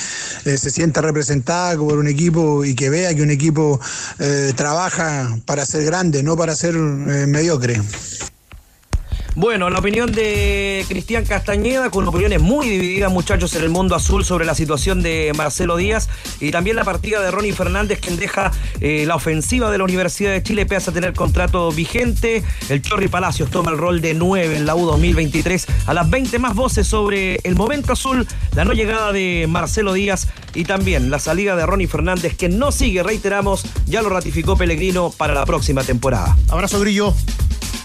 eh, 0.45 0.57
se 0.57 0.72
sienta 0.72 1.02
representada 1.02 1.60
por 1.77 1.97
un 1.97 2.07
equipo 2.07 2.65
y 2.65 2.75
que 2.75 2.89
vea 2.89 3.13
que 3.15 3.21
un 3.21 3.31
equipo 3.31 3.79
eh, 4.19 4.53
trabaja 4.55 5.38
para 5.45 5.65
ser 5.65 5.83
grande, 5.85 6.23
no 6.23 6.35
para 6.35 6.55
ser 6.55 6.75
eh, 6.75 7.25
mediocre. 7.27 7.81
Bueno, 9.35 9.69
la 9.69 9.79
opinión 9.79 10.11
de 10.11 10.85
Cristian 10.89 11.23
Castañeda, 11.23 11.89
con 11.89 12.05
opiniones 12.05 12.41
muy 12.41 12.67
divididas, 12.67 13.09
muchachos, 13.11 13.55
en 13.55 13.63
el 13.63 13.69
mundo 13.69 13.95
azul 13.95 14.25
sobre 14.25 14.45
la 14.45 14.53
situación 14.55 15.01
de 15.01 15.31
Marcelo 15.37 15.77
Díaz 15.77 16.09
y 16.41 16.51
también 16.51 16.75
la 16.75 16.83
partida 16.83 17.21
de 17.21 17.31
Ronnie 17.31 17.53
Fernández, 17.53 18.01
quien 18.01 18.17
deja 18.17 18.51
eh, 18.81 19.05
la 19.07 19.15
ofensiva 19.15 19.71
de 19.71 19.77
la 19.77 19.85
Universidad 19.85 20.31
de 20.31 20.43
Chile, 20.43 20.65
pese 20.65 20.89
a 20.89 20.93
tener 20.93 21.13
contrato 21.13 21.71
vigente. 21.71 22.43
El 22.67 22.81
Chorri 22.81 23.07
Palacios 23.07 23.49
toma 23.49 23.71
el 23.71 23.77
rol 23.77 24.01
de 24.01 24.13
9 24.13 24.57
en 24.57 24.65
la 24.65 24.75
U 24.75 24.85
2023. 24.85 25.65
A 25.85 25.93
las 25.93 26.09
20 26.09 26.37
más 26.37 26.53
voces 26.53 26.85
sobre 26.85 27.35
el 27.43 27.55
momento 27.55 27.93
azul, 27.93 28.27
la 28.53 28.65
no 28.65 28.73
llegada 28.73 29.13
de 29.13 29.45
Marcelo 29.47 29.93
Díaz 29.93 30.27
y 30.53 30.65
también 30.65 31.09
la 31.09 31.19
salida 31.19 31.55
de 31.55 31.65
Ronnie 31.65 31.87
Fernández, 31.87 32.35
que 32.35 32.49
no 32.49 32.73
sigue, 32.73 33.01
reiteramos, 33.01 33.63
ya 33.85 34.01
lo 34.01 34.09
ratificó 34.09 34.57
Pellegrino 34.57 35.09
para 35.15 35.33
la 35.33 35.45
próxima 35.45 35.83
temporada. 35.83 36.35
Abrazo, 36.49 36.81
Grillo. 36.81 37.15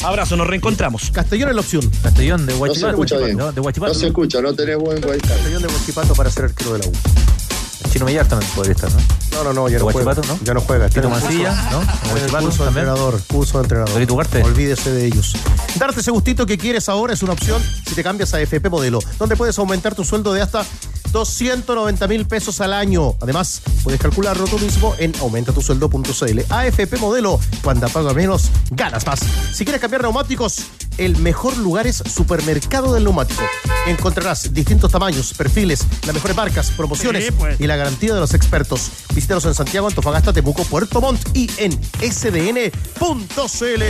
Abrazo, 0.04 0.36
nos 0.36 0.46
reencontramos. 0.46 1.10
Castellón 1.10 1.48
es 1.50 1.54
la 1.54 1.60
opción. 1.60 1.90
Castellón 2.02 2.46
de 2.46 2.52
No 2.52 2.58
se 2.58 2.62
Huachipato. 2.62 2.90
escucha 2.92 3.16
bien. 3.18 3.36
¿no? 3.36 3.52
De 3.52 3.60
Huachipato. 3.60 3.92
No 3.92 3.98
se 3.98 4.06
escucha, 4.06 4.40
no 4.40 4.54
tenés 4.54 4.76
buen 4.78 5.04
wifi. 5.04 5.20
Castellón 5.20 5.62
de 5.62 5.68
Huachipato 5.68 6.14
para 6.14 6.30
ser 6.30 6.44
arquero 6.46 6.72
de 6.74 6.78
la 6.80 6.86
U. 6.86 6.92
Chino 7.92 8.04
Millar 8.04 8.26
también 8.28 8.50
podría 8.54 8.72
estar, 8.74 8.90
¿no? 8.92 8.98
No, 9.32 9.44
no, 9.44 9.52
no, 9.52 9.68
ya 9.68 9.74
¿De 9.78 9.84
no 9.84 9.90
juega. 9.90 10.08
Huachipato, 10.10 10.28
no? 10.34 10.38
Ya 10.44 10.54
no 10.54 10.60
juega. 10.60 10.88
Tito 10.88 11.08
Mancilla, 11.08 11.52
¿no? 11.70 11.78
Huachipato 12.12 12.44
curso 12.44 12.62
de 12.62 12.64
también. 12.66 12.86
entrenador. 12.88 13.20
Curso 13.26 13.58
de 13.58 13.62
entrenador. 13.64 13.92
Dorito 13.94 14.14
Ugarte. 14.14 14.42
Olvídese 14.42 14.90
de 14.92 15.06
ellos. 15.06 15.32
Darte 15.76 16.00
ese 16.00 16.10
gustito 16.10 16.44
que 16.46 16.58
quieres 16.58 16.88
ahora 16.88 17.14
es 17.14 17.22
una 17.22 17.32
opción 17.32 17.62
si 17.86 17.94
te 17.94 18.02
cambias 18.02 18.32
a 18.34 18.40
FP 18.40 18.68
Modelo, 18.68 18.98
donde 19.18 19.36
puedes 19.36 19.58
aumentar 19.58 19.94
tu 19.94 20.04
sueldo 20.04 20.32
de 20.32 20.42
hasta 20.42 20.64
290 21.12 22.06
mil 22.08 22.26
pesos 22.26 22.60
al 22.60 22.72
año. 22.72 23.14
Además, 23.20 23.62
puedes 23.82 24.00
calcularlo 24.00 24.44
tú 24.46 24.58
mismo 24.58 24.94
en 24.98 25.14
aumentatusueldo.cl. 25.20 26.40
AFP 26.48 26.96
Modelo, 26.98 27.40
cuando 27.62 27.88
pagas 27.88 28.14
menos, 28.14 28.50
ganas 28.70 29.06
más. 29.06 29.20
Si 29.52 29.64
quieres 29.64 29.80
cambiar 29.80 30.02
neumáticos, 30.02 30.58
el 30.98 31.16
mejor 31.18 31.56
lugar 31.58 31.86
es 31.86 31.96
Supermercado 32.06 32.92
del 32.94 33.04
Neumático. 33.04 33.42
Encontrarás 33.86 34.52
distintos 34.54 34.90
tamaños, 34.90 35.34
perfiles, 35.34 35.84
las 36.06 36.14
mejores 36.14 36.36
marcas, 36.36 36.70
promociones 36.70 37.26
Sí, 37.26 37.30
pues. 37.32 37.60
y 37.60 37.66
la 37.66 37.76
garantía 37.76 38.14
de 38.14 38.20
los 38.20 38.34
expertos. 38.34 38.90
Visítanos 39.14 39.44
en 39.44 39.54
Santiago, 39.54 39.86
Antofagasta, 39.88 40.32
Temuco, 40.32 40.64
Puerto 40.64 41.00
Montt 41.00 41.20
y 41.36 41.50
en 41.58 41.72
sdn.cl. 42.00 43.82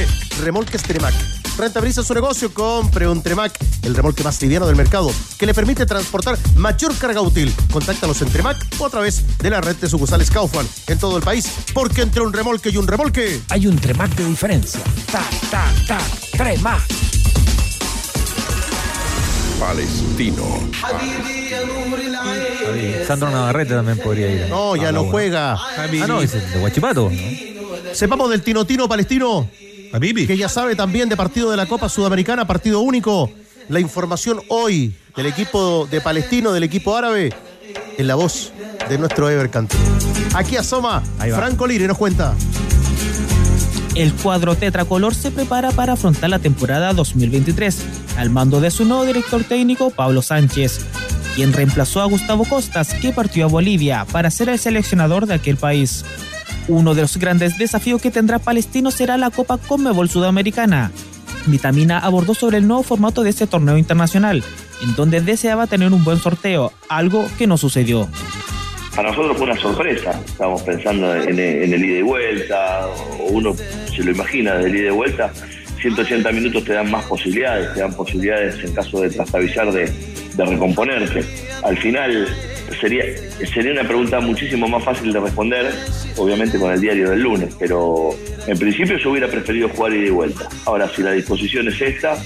Remolques 0.42 0.82
Tenemac. 0.82 1.14
Rentabiliza 1.56 2.02
su 2.02 2.12
negocio, 2.12 2.52
compre 2.52 3.08
un 3.08 3.22
Tremac, 3.22 3.56
el 3.82 3.94
remolque 3.94 4.22
más 4.22 4.40
liviano 4.42 4.66
del 4.66 4.76
mercado, 4.76 5.10
que 5.38 5.46
le 5.46 5.54
permite 5.54 5.86
transportar 5.86 6.36
mayor 6.54 6.94
carga 6.98 7.22
útil. 7.22 7.52
Contáctalos 7.72 8.20
en 8.20 8.28
Tremac 8.28 8.58
o 8.78 8.86
a 8.86 8.90
través 8.90 9.22
de 9.38 9.48
la 9.50 9.60
red 9.62 9.76
de 9.76 9.88
sucursales 9.88 10.30
Kaufman 10.30 10.68
en 10.86 10.98
todo 10.98 11.16
el 11.16 11.22
país, 11.22 11.46
porque 11.72 12.02
entre 12.02 12.20
un 12.20 12.32
remolque 12.32 12.68
y 12.68 12.76
un 12.76 12.86
remolque 12.86 13.40
hay 13.48 13.66
un 13.66 13.76
Tremac 13.78 14.14
de 14.16 14.24
diferencia. 14.26 14.80
Tac, 15.10 15.30
tac, 15.50 15.86
tac, 15.86 16.30
Tremac. 16.36 16.82
Palestino. 19.58 20.44
Sandro 23.06 23.30
Navarrete 23.30 23.74
también 23.74 23.98
podría 23.98 24.28
ir. 24.30 24.50
No, 24.50 24.76
ya 24.76 24.88
Ah, 24.88 24.92
no 24.92 25.04
juega. 25.04 25.54
Ah, 25.54 25.86
no, 26.06 26.20
es 26.20 26.32
de 26.32 26.58
Guachipato. 26.60 27.10
Sepamos 27.94 28.28
del 28.28 28.42
Tino 28.42 28.66
Que 30.26 30.36
ya 30.36 30.48
sabe 30.48 30.76
también 30.76 31.08
de 31.08 31.16
partido 31.16 31.50
de 31.50 31.56
la 31.56 31.66
Copa 31.66 31.88
Sudamericana, 31.88 32.46
partido 32.46 32.80
único. 32.80 33.30
La 33.68 33.80
información 33.80 34.40
hoy 34.48 34.94
del 35.16 35.26
equipo 35.26 35.88
de 35.90 36.00
Palestino, 36.00 36.52
del 36.52 36.62
equipo 36.62 36.96
árabe, 36.96 37.32
en 37.98 38.06
la 38.06 38.14
voz 38.14 38.52
de 38.88 38.98
nuestro 38.98 39.28
Ever 39.28 39.50
Cantu. 39.50 39.76
Aquí 40.34 40.56
asoma. 40.56 41.02
Franco 41.34 41.66
Lire, 41.66 41.86
nos 41.88 41.98
cuenta. 41.98 42.34
El 43.94 44.12
cuadro 44.12 44.54
tetracolor 44.54 45.14
se 45.14 45.30
prepara 45.30 45.72
para 45.72 45.94
afrontar 45.94 46.28
la 46.28 46.38
temporada 46.38 46.92
2023 46.92 47.78
al 48.18 48.28
mando 48.28 48.60
de 48.60 48.70
su 48.70 48.84
nuevo 48.84 49.06
director 49.06 49.42
técnico 49.42 49.88
Pablo 49.88 50.20
Sánchez, 50.20 50.80
quien 51.34 51.54
reemplazó 51.54 52.02
a 52.02 52.04
Gustavo 52.04 52.44
Costas 52.44 52.92
que 52.92 53.12
partió 53.12 53.46
a 53.46 53.48
Bolivia 53.48 54.04
para 54.12 54.30
ser 54.30 54.50
el 54.50 54.58
seleccionador 54.58 55.26
de 55.26 55.34
aquel 55.34 55.56
país. 55.56 56.04
Uno 56.68 56.94
de 56.94 57.02
los 57.02 57.16
grandes 57.16 57.58
desafíos 57.58 58.02
que 58.02 58.10
tendrá 58.10 58.40
Palestino 58.40 58.90
será 58.90 59.16
la 59.16 59.30
Copa 59.30 59.56
Conmebol 59.56 60.08
Sudamericana. 60.08 60.90
Vitamina 61.46 61.98
abordó 61.98 62.34
sobre 62.34 62.58
el 62.58 62.66
nuevo 62.66 62.82
formato 62.82 63.22
de 63.22 63.30
este 63.30 63.46
torneo 63.46 63.78
internacional, 63.78 64.42
en 64.82 64.96
donde 64.96 65.20
deseaba 65.20 65.68
tener 65.68 65.92
un 65.92 66.02
buen 66.02 66.18
sorteo, 66.18 66.72
algo 66.88 67.28
que 67.38 67.46
no 67.46 67.56
sucedió. 67.56 68.08
Para 68.96 69.10
nosotros 69.10 69.36
fue 69.36 69.46
una 69.46 69.60
sorpresa. 69.60 70.20
Estábamos 70.24 70.62
pensando 70.62 71.14
en, 71.14 71.38
el 71.38 71.84
ida 71.84 71.98
y 71.98 72.02
vuelta, 72.02 72.86
o 73.20 73.26
uno 73.30 73.54
se 73.54 74.02
lo 74.02 74.10
imagina 74.10 74.54
del 74.56 74.74
ida 74.74 74.88
y 74.88 74.90
vuelta. 74.90 75.32
180 75.80 76.32
minutos 76.32 76.64
te 76.64 76.72
dan 76.72 76.90
más 76.90 77.04
posibilidades, 77.04 77.74
te 77.74 77.80
dan 77.80 77.94
posibilidades 77.94 78.64
en 78.64 78.74
caso 78.74 79.02
de 79.02 79.10
trastabizar 79.10 79.70
de, 79.70 79.92
de 80.34 80.44
recomponerte. 80.44 81.24
Al 81.62 81.76
final 81.76 82.26
sería, 82.80 83.04
sería 83.52 83.72
una 83.72 83.84
pregunta 83.84 84.20
muchísimo 84.20 84.68
más 84.68 84.84
fácil 84.84 85.12
de 85.12 85.20
responder, 85.20 85.72
obviamente 86.16 86.58
con 86.58 86.72
el 86.72 86.80
diario 86.80 87.10
del 87.10 87.20
lunes, 87.22 87.54
pero 87.58 88.10
en 88.46 88.58
principio 88.58 88.96
yo 88.98 89.10
hubiera 89.10 89.28
preferido 89.28 89.68
jugar 89.68 89.92
ida 89.92 90.06
y 90.06 90.10
vuelta. 90.10 90.48
Ahora, 90.64 90.88
si 90.94 91.02
la 91.02 91.12
disposición 91.12 91.68
es 91.68 91.80
esta, 91.80 92.16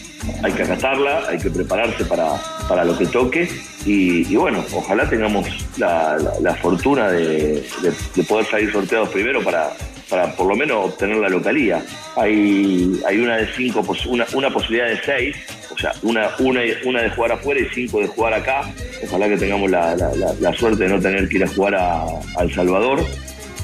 hay 0.42 0.52
que 0.52 0.62
acatarla, 0.62 1.24
hay 1.28 1.38
que 1.38 1.50
prepararse 1.50 2.04
para, 2.04 2.34
para 2.68 2.84
lo 2.84 2.96
que 2.96 3.06
toque 3.06 3.48
y, 3.86 4.34
bueno, 4.36 4.64
ojalá 4.74 5.08
tengamos 5.08 5.46
la, 5.78 6.16
la- 6.40 6.54
fortuna 6.56 7.10
de, 7.10 7.62
de- 7.82 7.92
de 8.14 8.24
poder 8.24 8.46
salir 8.46 8.70
sorteados 8.72 9.08
primero 9.08 9.42
para, 9.42 9.70
para 10.08 10.34
por 10.36 10.46
lo 10.46 10.54
menos 10.56 10.86
obtener 10.90 11.16
la 11.16 11.28
localía. 11.30 11.82
Hay, 12.16 13.00
hay 13.06 13.18
una 13.20 13.36
de 13.38 13.46
cinco, 13.56 13.82
una, 14.08 14.26
una 14.34 14.50
posibilidad 14.50 14.88
de 14.88 15.00
seis, 15.04 15.36
sea, 15.80 15.92
una, 16.02 16.28
una, 16.40 16.60
de 17.02 17.10
jugar 17.10 17.32
afuera 17.32 17.60
y 17.60 17.66
cinco 17.74 18.00
de 18.00 18.06
jugar 18.08 18.34
acá. 18.34 18.62
Ojalá 19.04 19.28
que 19.28 19.36
tengamos 19.36 19.70
la, 19.70 19.96
la- 19.96 20.52
suerte 20.54 20.84
de 20.84 20.90
no 20.90 21.00
tener 21.00 21.28
que 21.28 21.38
ir 21.38 21.44
a 21.44 21.48
jugar 21.48 21.74
a, 21.76 22.02
a 22.04 22.42
El 22.42 22.54
Salvador. 22.54 23.04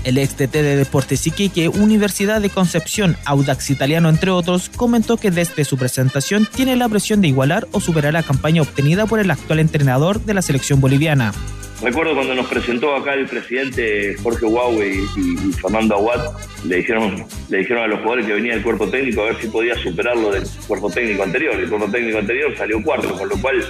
El 0.05 0.19
ex 0.19 0.35
TT 0.37 0.53
de 0.53 0.77
Deportes 0.77 1.27
Iquique, 1.27 1.69
Universidad 1.69 2.41
de 2.41 2.49
Concepción, 2.49 3.17
Audax 3.25 3.71
Italiano, 3.71 4.09
entre 4.09 4.31
otros, 4.31 4.69
comentó 4.69 5.17
que 5.17 5.33
desde 5.33 5.65
su 5.65 5.77
presentación 5.77 6.47
tiene 6.55 6.77
la 6.77 6.89
presión 6.89 7.21
de 7.21 7.27
igualar 7.29 7.67
o 7.73 7.81
superar 7.81 8.13
la 8.13 8.23
campaña 8.23 8.63
obtenida 8.63 9.07
por 9.07 9.19
el 9.19 9.31
actual 9.33 9.59
entrenador 9.59 10.21
de 10.21 10.35
la 10.35 10.43
selección 10.43 10.81
boliviana. 10.81 11.33
Recuerdo 11.83 12.15
cuando 12.15 12.35
nos 12.35 12.47
presentó 12.47 12.97
acá 12.97 13.13
el 13.13 13.27
presidente 13.27 14.17
Jorge 14.23 14.47
Huawei 14.47 14.99
y, 15.17 15.53
Fernando 15.53 15.97
Aguad, 15.97 16.33
le 16.65 16.77
dijeron, 16.77 17.27
le 17.51 17.59
dijeron 17.59 17.85
a 17.85 17.87
los 17.87 17.99
jugadores 17.99 18.27
que 18.27 18.33
venía 18.33 18.55
el 18.55 18.63
cuerpo 18.63 18.89
técnico 18.89 19.23
a 19.23 19.27
ver 19.27 19.37
si 19.37 19.49
podía 19.49 19.75
superarlo 19.77 20.31
del 20.31 20.45
cuerpo 20.67 20.91
técnico 20.91 21.23
anterior. 21.23 21.55
El 21.55 21.69
cuerpo 21.69 21.89
técnico 21.89 22.19
anterior 22.19 22.57
salió 22.57 22.83
cuarto, 22.83 23.13
con 23.17 23.29
lo 23.29 23.37
cual 23.41 23.63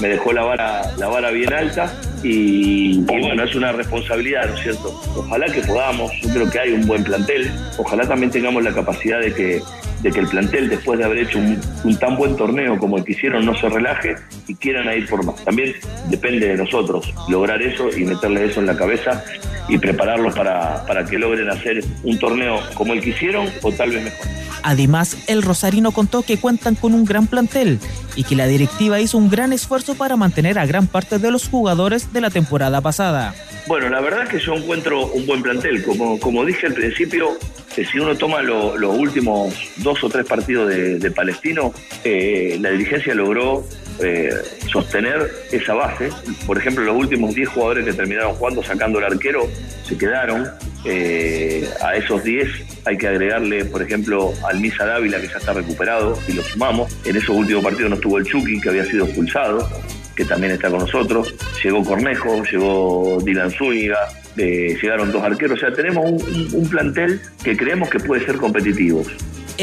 me 0.00 0.08
dejó 0.08 0.32
la 0.32 0.44
vara, 0.44 0.96
la 0.96 1.08
vara 1.08 1.30
bien 1.30 1.52
alta 1.52 1.94
y, 2.22 3.00
y 3.00 3.04
bueno, 3.04 3.44
es 3.44 3.54
una 3.54 3.72
responsabilidad, 3.72 4.48
¿no 4.48 4.54
es 4.54 4.62
cierto? 4.62 5.00
Ojalá 5.14 5.46
que 5.52 5.60
podamos, 5.60 6.10
yo 6.22 6.30
creo 6.30 6.50
que 6.50 6.58
hay 6.58 6.72
un 6.72 6.86
buen 6.86 7.04
plantel, 7.04 7.52
ojalá 7.76 8.08
también 8.08 8.32
tengamos 8.32 8.64
la 8.64 8.72
capacidad 8.72 9.20
de 9.20 9.34
que, 9.34 9.62
de 10.02 10.10
que 10.10 10.20
el 10.20 10.26
plantel, 10.28 10.68
después 10.68 10.98
de 10.98 11.04
haber 11.04 11.18
hecho 11.18 11.38
un, 11.38 11.60
un 11.84 11.96
tan 11.98 12.16
buen 12.16 12.36
torneo 12.36 12.76
como 12.78 12.98
el 12.98 13.04
que 13.04 13.12
hicieron, 13.12 13.46
no 13.46 13.54
se 13.56 13.68
relaje 13.68 14.16
y 14.48 14.54
quieran 14.56 14.92
ir 14.96 15.08
por 15.08 15.24
más. 15.24 15.44
También 15.44 15.74
depende 16.08 16.48
de 16.48 16.56
nosotros 16.56 17.12
lograr 17.28 17.62
eso 17.62 17.88
y 17.96 18.04
meterle 18.04 18.46
eso 18.46 18.60
en 18.60 18.66
la 18.66 18.76
cabeza 18.76 19.22
y 19.68 19.78
prepararlos 19.78 20.34
para, 20.34 20.84
para 20.86 21.04
que 21.04 21.18
logren 21.18 21.48
hacer 21.50 21.84
un 22.02 22.18
torneo 22.18 22.60
como 22.74 22.92
el 22.94 23.00
que 23.00 23.10
hicieron 23.10 23.48
o 23.62 23.70
tal 23.72 23.90
vez 23.90 24.02
mejor. 24.04 24.26
Además, 24.64 25.16
el 25.28 25.42
Rosarino 25.42 25.90
contó 25.90 26.22
que 26.22 26.36
cuentan 26.38 26.74
con 26.76 26.94
un 26.94 27.04
gran 27.04 27.26
plantel 27.26 27.78
y 28.14 28.22
que 28.24 28.36
la 28.36 28.46
directiva 28.46 29.00
hizo 29.00 29.18
un 29.18 29.28
gran 29.28 29.52
esfuerzo 29.52 29.94
para 29.96 30.16
mantener 30.16 30.58
a 30.58 30.66
gran 30.66 30.86
parte 30.86 31.18
de 31.18 31.30
los 31.32 31.48
jugadores 31.48 32.12
de 32.12 32.20
la 32.20 32.30
temporada 32.30 32.80
pasada. 32.80 33.34
Bueno, 33.66 33.88
la 33.88 34.00
verdad 34.00 34.24
es 34.24 34.28
que 34.28 34.38
yo 34.40 34.54
encuentro 34.54 35.06
un 35.06 35.26
buen 35.26 35.42
plantel. 35.42 35.84
Como, 35.84 36.18
como 36.20 36.44
dije 36.44 36.66
al 36.66 36.74
principio, 36.74 37.30
que 37.74 37.84
si 37.84 37.98
uno 37.98 38.16
toma 38.16 38.42
lo- 38.42 38.76
los 38.76 38.96
últimos 38.96 39.54
dos 39.78 39.91
o 40.02 40.08
tres 40.08 40.26
partidos 40.26 40.68
de, 40.68 41.10
Palestino, 41.10 41.72
eh, 42.04 42.56
la 42.60 42.70
dirigencia 42.70 43.14
logró 43.14 43.64
eh, 44.00 44.30
sostener 44.70 45.30
esa 45.52 45.74
base. 45.74 46.10
Por 46.46 46.58
ejemplo, 46.58 46.84
los 46.84 46.96
últimos 46.96 47.34
10 47.34 47.48
jugadores 47.48 47.84
que 47.84 47.92
terminaron 47.92 48.34
jugando 48.34 48.62
sacando 48.62 48.98
el 48.98 49.04
arquero 49.04 49.48
se 49.84 49.96
quedaron. 49.98 50.48
Eh, 50.84 51.68
a 51.82 51.94
esos 51.96 52.24
10 52.24 52.48
hay 52.84 52.96
que 52.98 53.06
agregarle, 53.06 53.64
por 53.66 53.82
ejemplo, 53.82 54.32
al 54.48 54.58
Misa 54.60 54.84
Dávila, 54.86 55.20
que 55.20 55.28
ya 55.28 55.36
está 55.38 55.52
recuperado, 55.52 56.18
y 56.28 56.32
lo 56.32 56.42
sumamos. 56.42 56.92
En 57.04 57.16
esos 57.16 57.30
últimos 57.36 57.62
partidos 57.62 57.90
no 57.90 57.96
estuvo 57.96 58.18
el 58.18 58.24
Chucky, 58.24 58.60
que 58.60 58.68
había 58.70 58.84
sido 58.84 59.04
expulsado 59.04 59.68
que 60.16 60.26
también 60.26 60.52
está 60.52 60.68
con 60.68 60.80
nosotros. 60.80 61.34
Llegó 61.64 61.82
Cornejo, 61.84 62.42
llegó 62.44 63.18
Dylan 63.24 63.50
Zúñiga, 63.50 63.96
llegaron 64.36 65.10
dos 65.10 65.22
arqueros. 65.22 65.56
O 65.56 65.60
sea, 65.60 65.72
tenemos 65.72 66.04
un- 66.04 66.48
un 66.52 66.68
plantel 66.68 67.18
que 67.42 67.56
creemos 67.56 67.88
que 67.88 67.98
puede 67.98 68.22
ser 68.26 68.36
competitivo. 68.36 69.02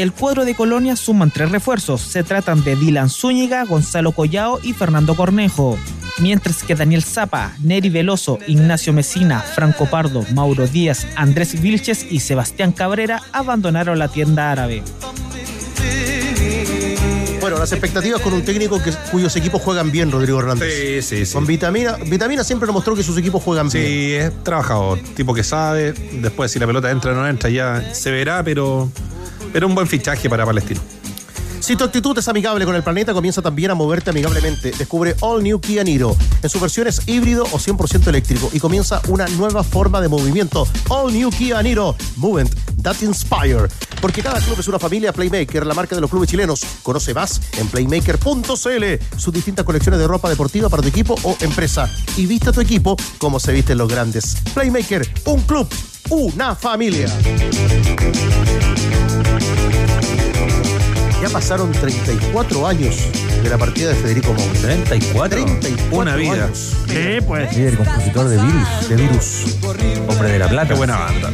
El 0.00 0.14
cuadro 0.14 0.46
de 0.46 0.54
Colonia 0.54 0.96
suman 0.96 1.30
tres 1.30 1.50
refuerzos. 1.50 2.00
Se 2.00 2.22
tratan 2.24 2.64
de 2.64 2.74
Dylan 2.74 3.10
Zúñiga, 3.10 3.66
Gonzalo 3.66 4.12
Collao 4.12 4.58
y 4.62 4.72
Fernando 4.72 5.14
Cornejo. 5.14 5.78
Mientras 6.16 6.62
que 6.62 6.74
Daniel 6.74 7.02
Zapa, 7.02 7.52
Neri 7.62 7.90
Veloso, 7.90 8.38
Ignacio 8.46 8.94
Mesina, 8.94 9.40
Franco 9.40 9.84
Pardo, 9.84 10.24
Mauro 10.34 10.66
Díaz, 10.66 11.06
Andrés 11.16 11.60
Vilches 11.60 12.10
y 12.10 12.20
Sebastián 12.20 12.72
Cabrera 12.72 13.20
abandonaron 13.32 13.98
la 13.98 14.08
tienda 14.08 14.50
árabe. 14.50 14.82
Bueno, 17.42 17.58
las 17.58 17.72
expectativas 17.72 18.22
con 18.22 18.32
un 18.32 18.42
técnico 18.42 18.82
que, 18.82 18.92
cuyos 19.12 19.36
equipos 19.36 19.60
juegan 19.60 19.92
bien, 19.92 20.10
Rodrigo 20.10 20.38
Hernández. 20.38 20.72
Sí, 20.72 21.02
sí, 21.02 21.26
sí. 21.26 21.32
Con 21.34 21.44
Vitamina, 21.44 21.98
Vitamina 22.06 22.42
siempre 22.42 22.66
nos 22.66 22.72
mostró 22.72 22.96
que 22.96 23.02
sus 23.02 23.18
equipos 23.18 23.42
juegan 23.42 23.68
bien. 23.68 23.84
Sí, 23.84 24.12
es 24.14 24.44
trabajador, 24.44 24.98
tipo 25.14 25.34
que 25.34 25.44
sabe. 25.44 25.92
Después, 25.92 26.50
si 26.50 26.58
la 26.58 26.66
pelota 26.66 26.90
entra 26.90 27.12
o 27.12 27.14
no 27.14 27.28
entra, 27.28 27.50
ya 27.50 27.94
se 27.94 28.10
verá, 28.10 28.42
pero, 28.42 28.90
pero 29.52 29.66
un 29.66 29.74
buen 29.74 29.86
fichaje 29.86 30.28
para 30.28 30.44
Palestino. 30.44 30.80
Si 31.60 31.76
tu 31.76 31.84
actitud 31.84 32.16
es 32.18 32.26
amigable 32.26 32.64
con 32.64 32.74
el 32.74 32.82
planeta, 32.82 33.12
comienza 33.12 33.42
también 33.42 33.70
a 33.70 33.74
moverte 33.74 34.10
amigablemente. 34.10 34.72
Descubre 34.72 35.14
All 35.20 35.42
New 35.42 35.60
Kia 35.60 35.84
Niro 35.84 36.16
en 36.42 36.48
sus 36.48 36.60
versiones 36.60 37.02
híbrido 37.06 37.44
o 37.44 37.58
100% 37.58 38.08
eléctrico 38.08 38.50
y 38.52 38.58
comienza 38.58 39.02
una 39.08 39.28
nueva 39.28 39.62
forma 39.62 40.00
de 40.00 40.08
movimiento. 40.08 40.66
All 40.88 41.12
New 41.12 41.30
Kia 41.30 41.62
Niro, 41.62 41.94
Movement 42.16 42.54
That 42.82 42.96
Inspire. 43.02 43.68
Porque 44.00 44.22
cada 44.22 44.40
club 44.40 44.58
es 44.58 44.68
una 44.68 44.78
familia 44.78 45.12
Playmaker, 45.12 45.66
la 45.66 45.74
marca 45.74 45.94
de 45.94 46.00
los 46.00 46.08
clubes 46.08 46.30
chilenos. 46.30 46.64
Conoce 46.82 47.12
más 47.12 47.40
en 47.58 47.68
playmaker.cl, 47.68 49.18
sus 49.18 49.32
distintas 49.32 49.64
colecciones 49.66 50.00
de 50.00 50.06
ropa 50.06 50.30
deportiva 50.30 50.70
para 50.70 50.82
tu 50.82 50.88
equipo 50.88 51.14
o 51.22 51.36
empresa. 51.40 51.90
Y 52.16 52.24
viste 52.24 52.48
a 52.48 52.52
tu 52.52 52.62
equipo 52.62 52.96
como 53.18 53.38
se 53.38 53.52
visten 53.52 53.76
los 53.76 53.88
grandes. 53.88 54.38
Playmaker, 54.54 55.06
un 55.26 55.42
club, 55.42 55.68
una 56.08 56.54
familia. 56.54 57.06
Ya 61.20 61.28
pasaron 61.28 61.70
34 61.70 62.66
años 62.66 62.96
de 63.42 63.50
la 63.50 63.58
partida 63.58 63.90
de 63.90 63.94
Federico 63.94 64.32
Moura. 64.32 64.60
34. 64.60 65.44
34 65.44 65.98
Una 65.98 66.16
vida. 66.16 66.44
años. 66.44 66.74
Sí, 66.88 67.18
pues. 67.26 67.54
Líder 67.56 67.76
compositor 67.76 68.28
de 68.28 68.36
Virus, 68.42 68.88
de 68.88 68.96
Virus. 68.96 69.56
Hombre 70.08 70.32
de 70.32 70.38
la 70.38 70.48
Plata. 70.48 70.68
Qué 70.68 70.74
buena 70.74 70.98
banda. 70.98 71.30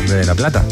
Hombre 0.00 0.14
de 0.16 0.24
la 0.26 0.34
Plata. 0.34 0.64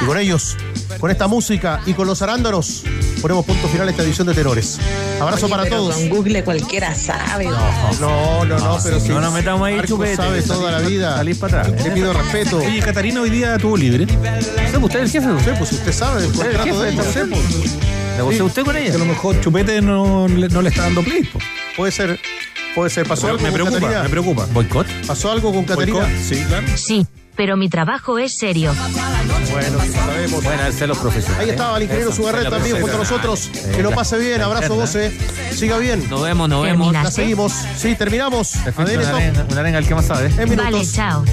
Y 0.00 0.04
con 0.06 0.18
ellos 0.18 0.56
Con 0.98 1.10
esta 1.10 1.26
música 1.26 1.80
y 1.86 1.92
con 1.94 2.06
los 2.06 2.22
arándanos 2.22 2.82
ponemos 3.20 3.44
punto 3.44 3.68
final 3.68 3.88
a 3.88 3.90
esta 3.90 4.02
edición 4.02 4.26
de 4.26 4.34
Tenores. 4.34 4.78
Abrazo 5.20 5.46
Oye, 5.46 5.50
para 5.54 5.62
pero 5.64 5.76
todos. 5.76 5.94
Con 5.96 6.08
Google 6.08 6.44
cualquiera 6.44 6.94
sabe. 6.94 7.46
No, 7.46 8.44
no, 8.44 8.58
no, 8.58 8.78
pero 8.82 9.00
si 9.00 9.08
no 9.08 9.20
nos 9.20 9.32
metamos 9.32 9.66
ahí, 9.66 9.80
chupete. 9.86 10.16
sabe 10.16 10.42
toda 10.42 10.72
la 10.72 10.78
vida. 10.80 11.16
Salís 11.16 11.36
para 11.38 11.60
atrás. 11.62 11.82
Le 11.84 11.90
pido 11.90 12.12
respeto. 12.12 12.58
Oye, 12.58 12.80
Catarina 12.80 13.20
hoy 13.20 13.30
día 13.30 13.58
tuvo 13.58 13.76
libre. 13.76 14.04
¿Usted, 14.04 14.76
usted 14.82 14.98
es 15.00 15.04
el 15.04 15.10
jefe? 15.10 15.26
No 15.26 15.40
sé, 15.40 15.52
pues 15.58 15.72
usted 15.72 15.92
sabe 15.92 16.20
el 16.24 16.30
¿Usted 16.30 16.46
el 16.50 16.56
contrato 16.56 16.82
de 16.82 16.92
jefe? 16.92 17.20
ella. 17.20 17.36
¿Usted? 17.36 17.70
¿Negoció 18.16 18.44
usted 18.44 18.64
con 18.64 18.74
Que 18.74 18.86
ella? 18.86 18.94
a 18.94 18.98
lo 18.98 19.04
mejor 19.06 19.40
Chupete 19.40 19.80
no, 19.82 20.28
le- 20.28 20.48
no 20.48 20.62
le 20.62 20.68
está 20.68 20.82
dando 20.82 21.02
play. 21.02 21.24
po. 21.24 21.38
Puede 21.76 21.90
ser, 21.92 22.20
puede 22.74 22.90
ser. 22.90 23.06
¿Pasó 23.08 23.26
algo 23.28 23.38
Me 23.40 23.44
con 23.48 23.54
preocupa, 23.54 23.80
Caterina? 23.80 24.02
me 24.04 24.08
preocupa. 24.10 24.46
¿Boicot? 24.52 24.86
¿Pasó 25.06 25.30
algo 25.32 25.52
con 25.52 25.64
Caterina? 25.64 26.08
Sí, 26.22 26.36
claro. 26.46 26.66
Sí, 26.76 27.04
pero 27.36 27.56
mi 27.56 27.68
trabajo 27.68 28.18
es 28.18 28.32
serio. 28.32 28.74
Bueno, 29.50 29.78
sabemos. 29.92 30.42
Bueno, 30.44 30.72
ser 30.72 30.88
los 30.88 30.98
profesionales. 30.98 31.44
Ahí 31.44 31.50
estaba 31.50 31.76
el 31.76 31.84
ingeniero 31.84 32.10
Eso, 32.10 32.16
Sugarret 32.16 32.42
ser 32.42 32.50
los 32.50 32.60
también 32.60 32.80
junto 32.80 32.96
a 32.96 32.98
nosotros. 32.98 33.50
Que 33.74 33.82
lo 33.82 33.90
pase 33.92 34.18
bien. 34.18 34.40
Abrazo, 34.40 34.74
voce. 34.74 35.12
Siga 35.52 35.78
bien. 35.78 36.08
Nos 36.10 36.22
vemos, 36.22 36.48
nos 36.48 36.62
vemos. 36.64 36.92
La 36.92 37.10
seguimos. 37.10 37.52
Sí, 37.76 37.94
terminamos. 37.94 38.52
Perfecto, 38.64 38.92
una 39.00 39.16
arenga, 39.16 39.46
una 39.50 39.60
arenga 39.60 39.78
al 39.78 39.86
que 39.86 39.94
más 39.94 40.06
sabe. 40.06 40.26
en 40.26 40.36
Vale, 40.36 40.56
minutos. 40.56 40.92
chao. 40.92 41.24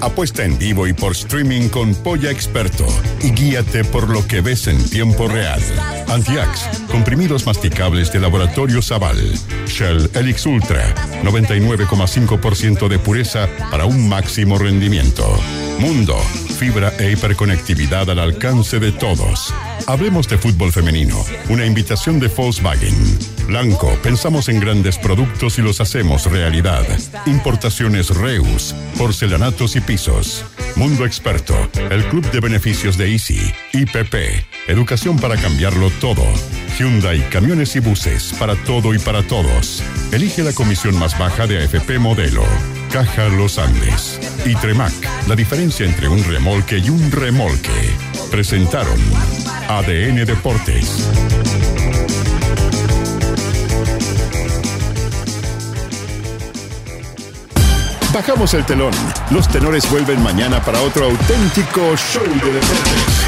Apuesta 0.00 0.44
en 0.44 0.56
vivo 0.58 0.86
y 0.86 0.92
por 0.92 1.12
streaming 1.12 1.68
con 1.68 1.94
Polla 1.94 2.30
Experto 2.30 2.86
y 3.20 3.30
guíate 3.32 3.84
por 3.84 4.08
lo 4.08 4.26
que 4.26 4.40
ves 4.40 4.68
en 4.68 4.82
tiempo 4.88 5.26
real. 5.26 5.60
Antiax, 6.08 6.77
comprimidos 6.88 7.46
masticables 7.46 8.12
de 8.12 8.20
Laboratorio 8.20 8.82
Zaval. 8.82 9.18
Shell 9.66 10.10
Elix 10.14 10.46
Ultra, 10.46 10.94
99,5% 11.22 12.88
de 12.88 12.98
pureza 12.98 13.48
para 13.70 13.84
un 13.84 14.08
máximo 14.08 14.58
rendimiento. 14.58 15.24
Mundo, 15.78 16.18
fibra 16.58 16.92
e 16.98 17.12
hiperconectividad 17.12 18.10
al 18.10 18.18
alcance 18.18 18.80
de 18.80 18.90
todos. 18.90 19.54
Hablemos 19.86 20.28
de 20.28 20.36
fútbol 20.36 20.72
femenino, 20.72 21.16
una 21.48 21.64
invitación 21.64 22.18
de 22.18 22.28
Volkswagen. 22.28 22.96
Blanco, 23.46 23.96
pensamos 24.02 24.48
en 24.48 24.58
grandes 24.58 24.98
productos 24.98 25.58
y 25.58 25.62
los 25.62 25.80
hacemos 25.80 26.26
realidad. 26.26 26.84
Importaciones 27.26 28.10
Reus, 28.10 28.74
porcelanatos 28.98 29.76
y 29.76 29.80
pisos. 29.80 30.44
Mundo 30.74 31.06
Experto, 31.06 31.54
el 31.90 32.04
club 32.06 32.28
de 32.30 32.40
beneficios 32.40 32.98
de 32.98 33.12
Easy. 33.12 33.40
IPP, 33.72 34.14
educación 34.68 35.18
para 35.18 35.36
cambiarlo 35.36 35.90
todo. 36.00 36.24
Hyundai, 36.78 37.28
camiones 37.28 37.74
y 37.74 37.80
buses, 37.80 38.32
para 38.38 38.54
todo 38.54 38.94
y 38.94 39.00
para 39.00 39.24
todos. 39.24 39.82
Elige 40.12 40.44
la 40.44 40.52
comisión 40.52 40.96
más 40.96 41.18
baja 41.18 41.48
de 41.48 41.64
AFP 41.64 41.98
Modelo. 41.98 42.44
Caja 42.92 43.26
Los 43.30 43.58
Andes. 43.58 44.20
Y 44.44 44.54
Tremac, 44.54 44.92
la 45.26 45.34
diferencia 45.34 45.84
entre 45.84 46.06
un 46.06 46.22
remolque 46.22 46.78
y 46.78 46.88
un 46.88 47.10
remolque. 47.10 47.96
Presentaron 48.30 48.96
ADN 49.68 50.24
Deportes. 50.24 51.08
Bajamos 58.14 58.54
el 58.54 58.64
telón. 58.64 58.92
Los 59.32 59.48
tenores 59.48 59.90
vuelven 59.90 60.22
mañana 60.22 60.62
para 60.62 60.80
otro 60.82 61.06
auténtico 61.06 61.96
show 61.96 62.22
de 62.22 62.52
deportes. 62.52 63.27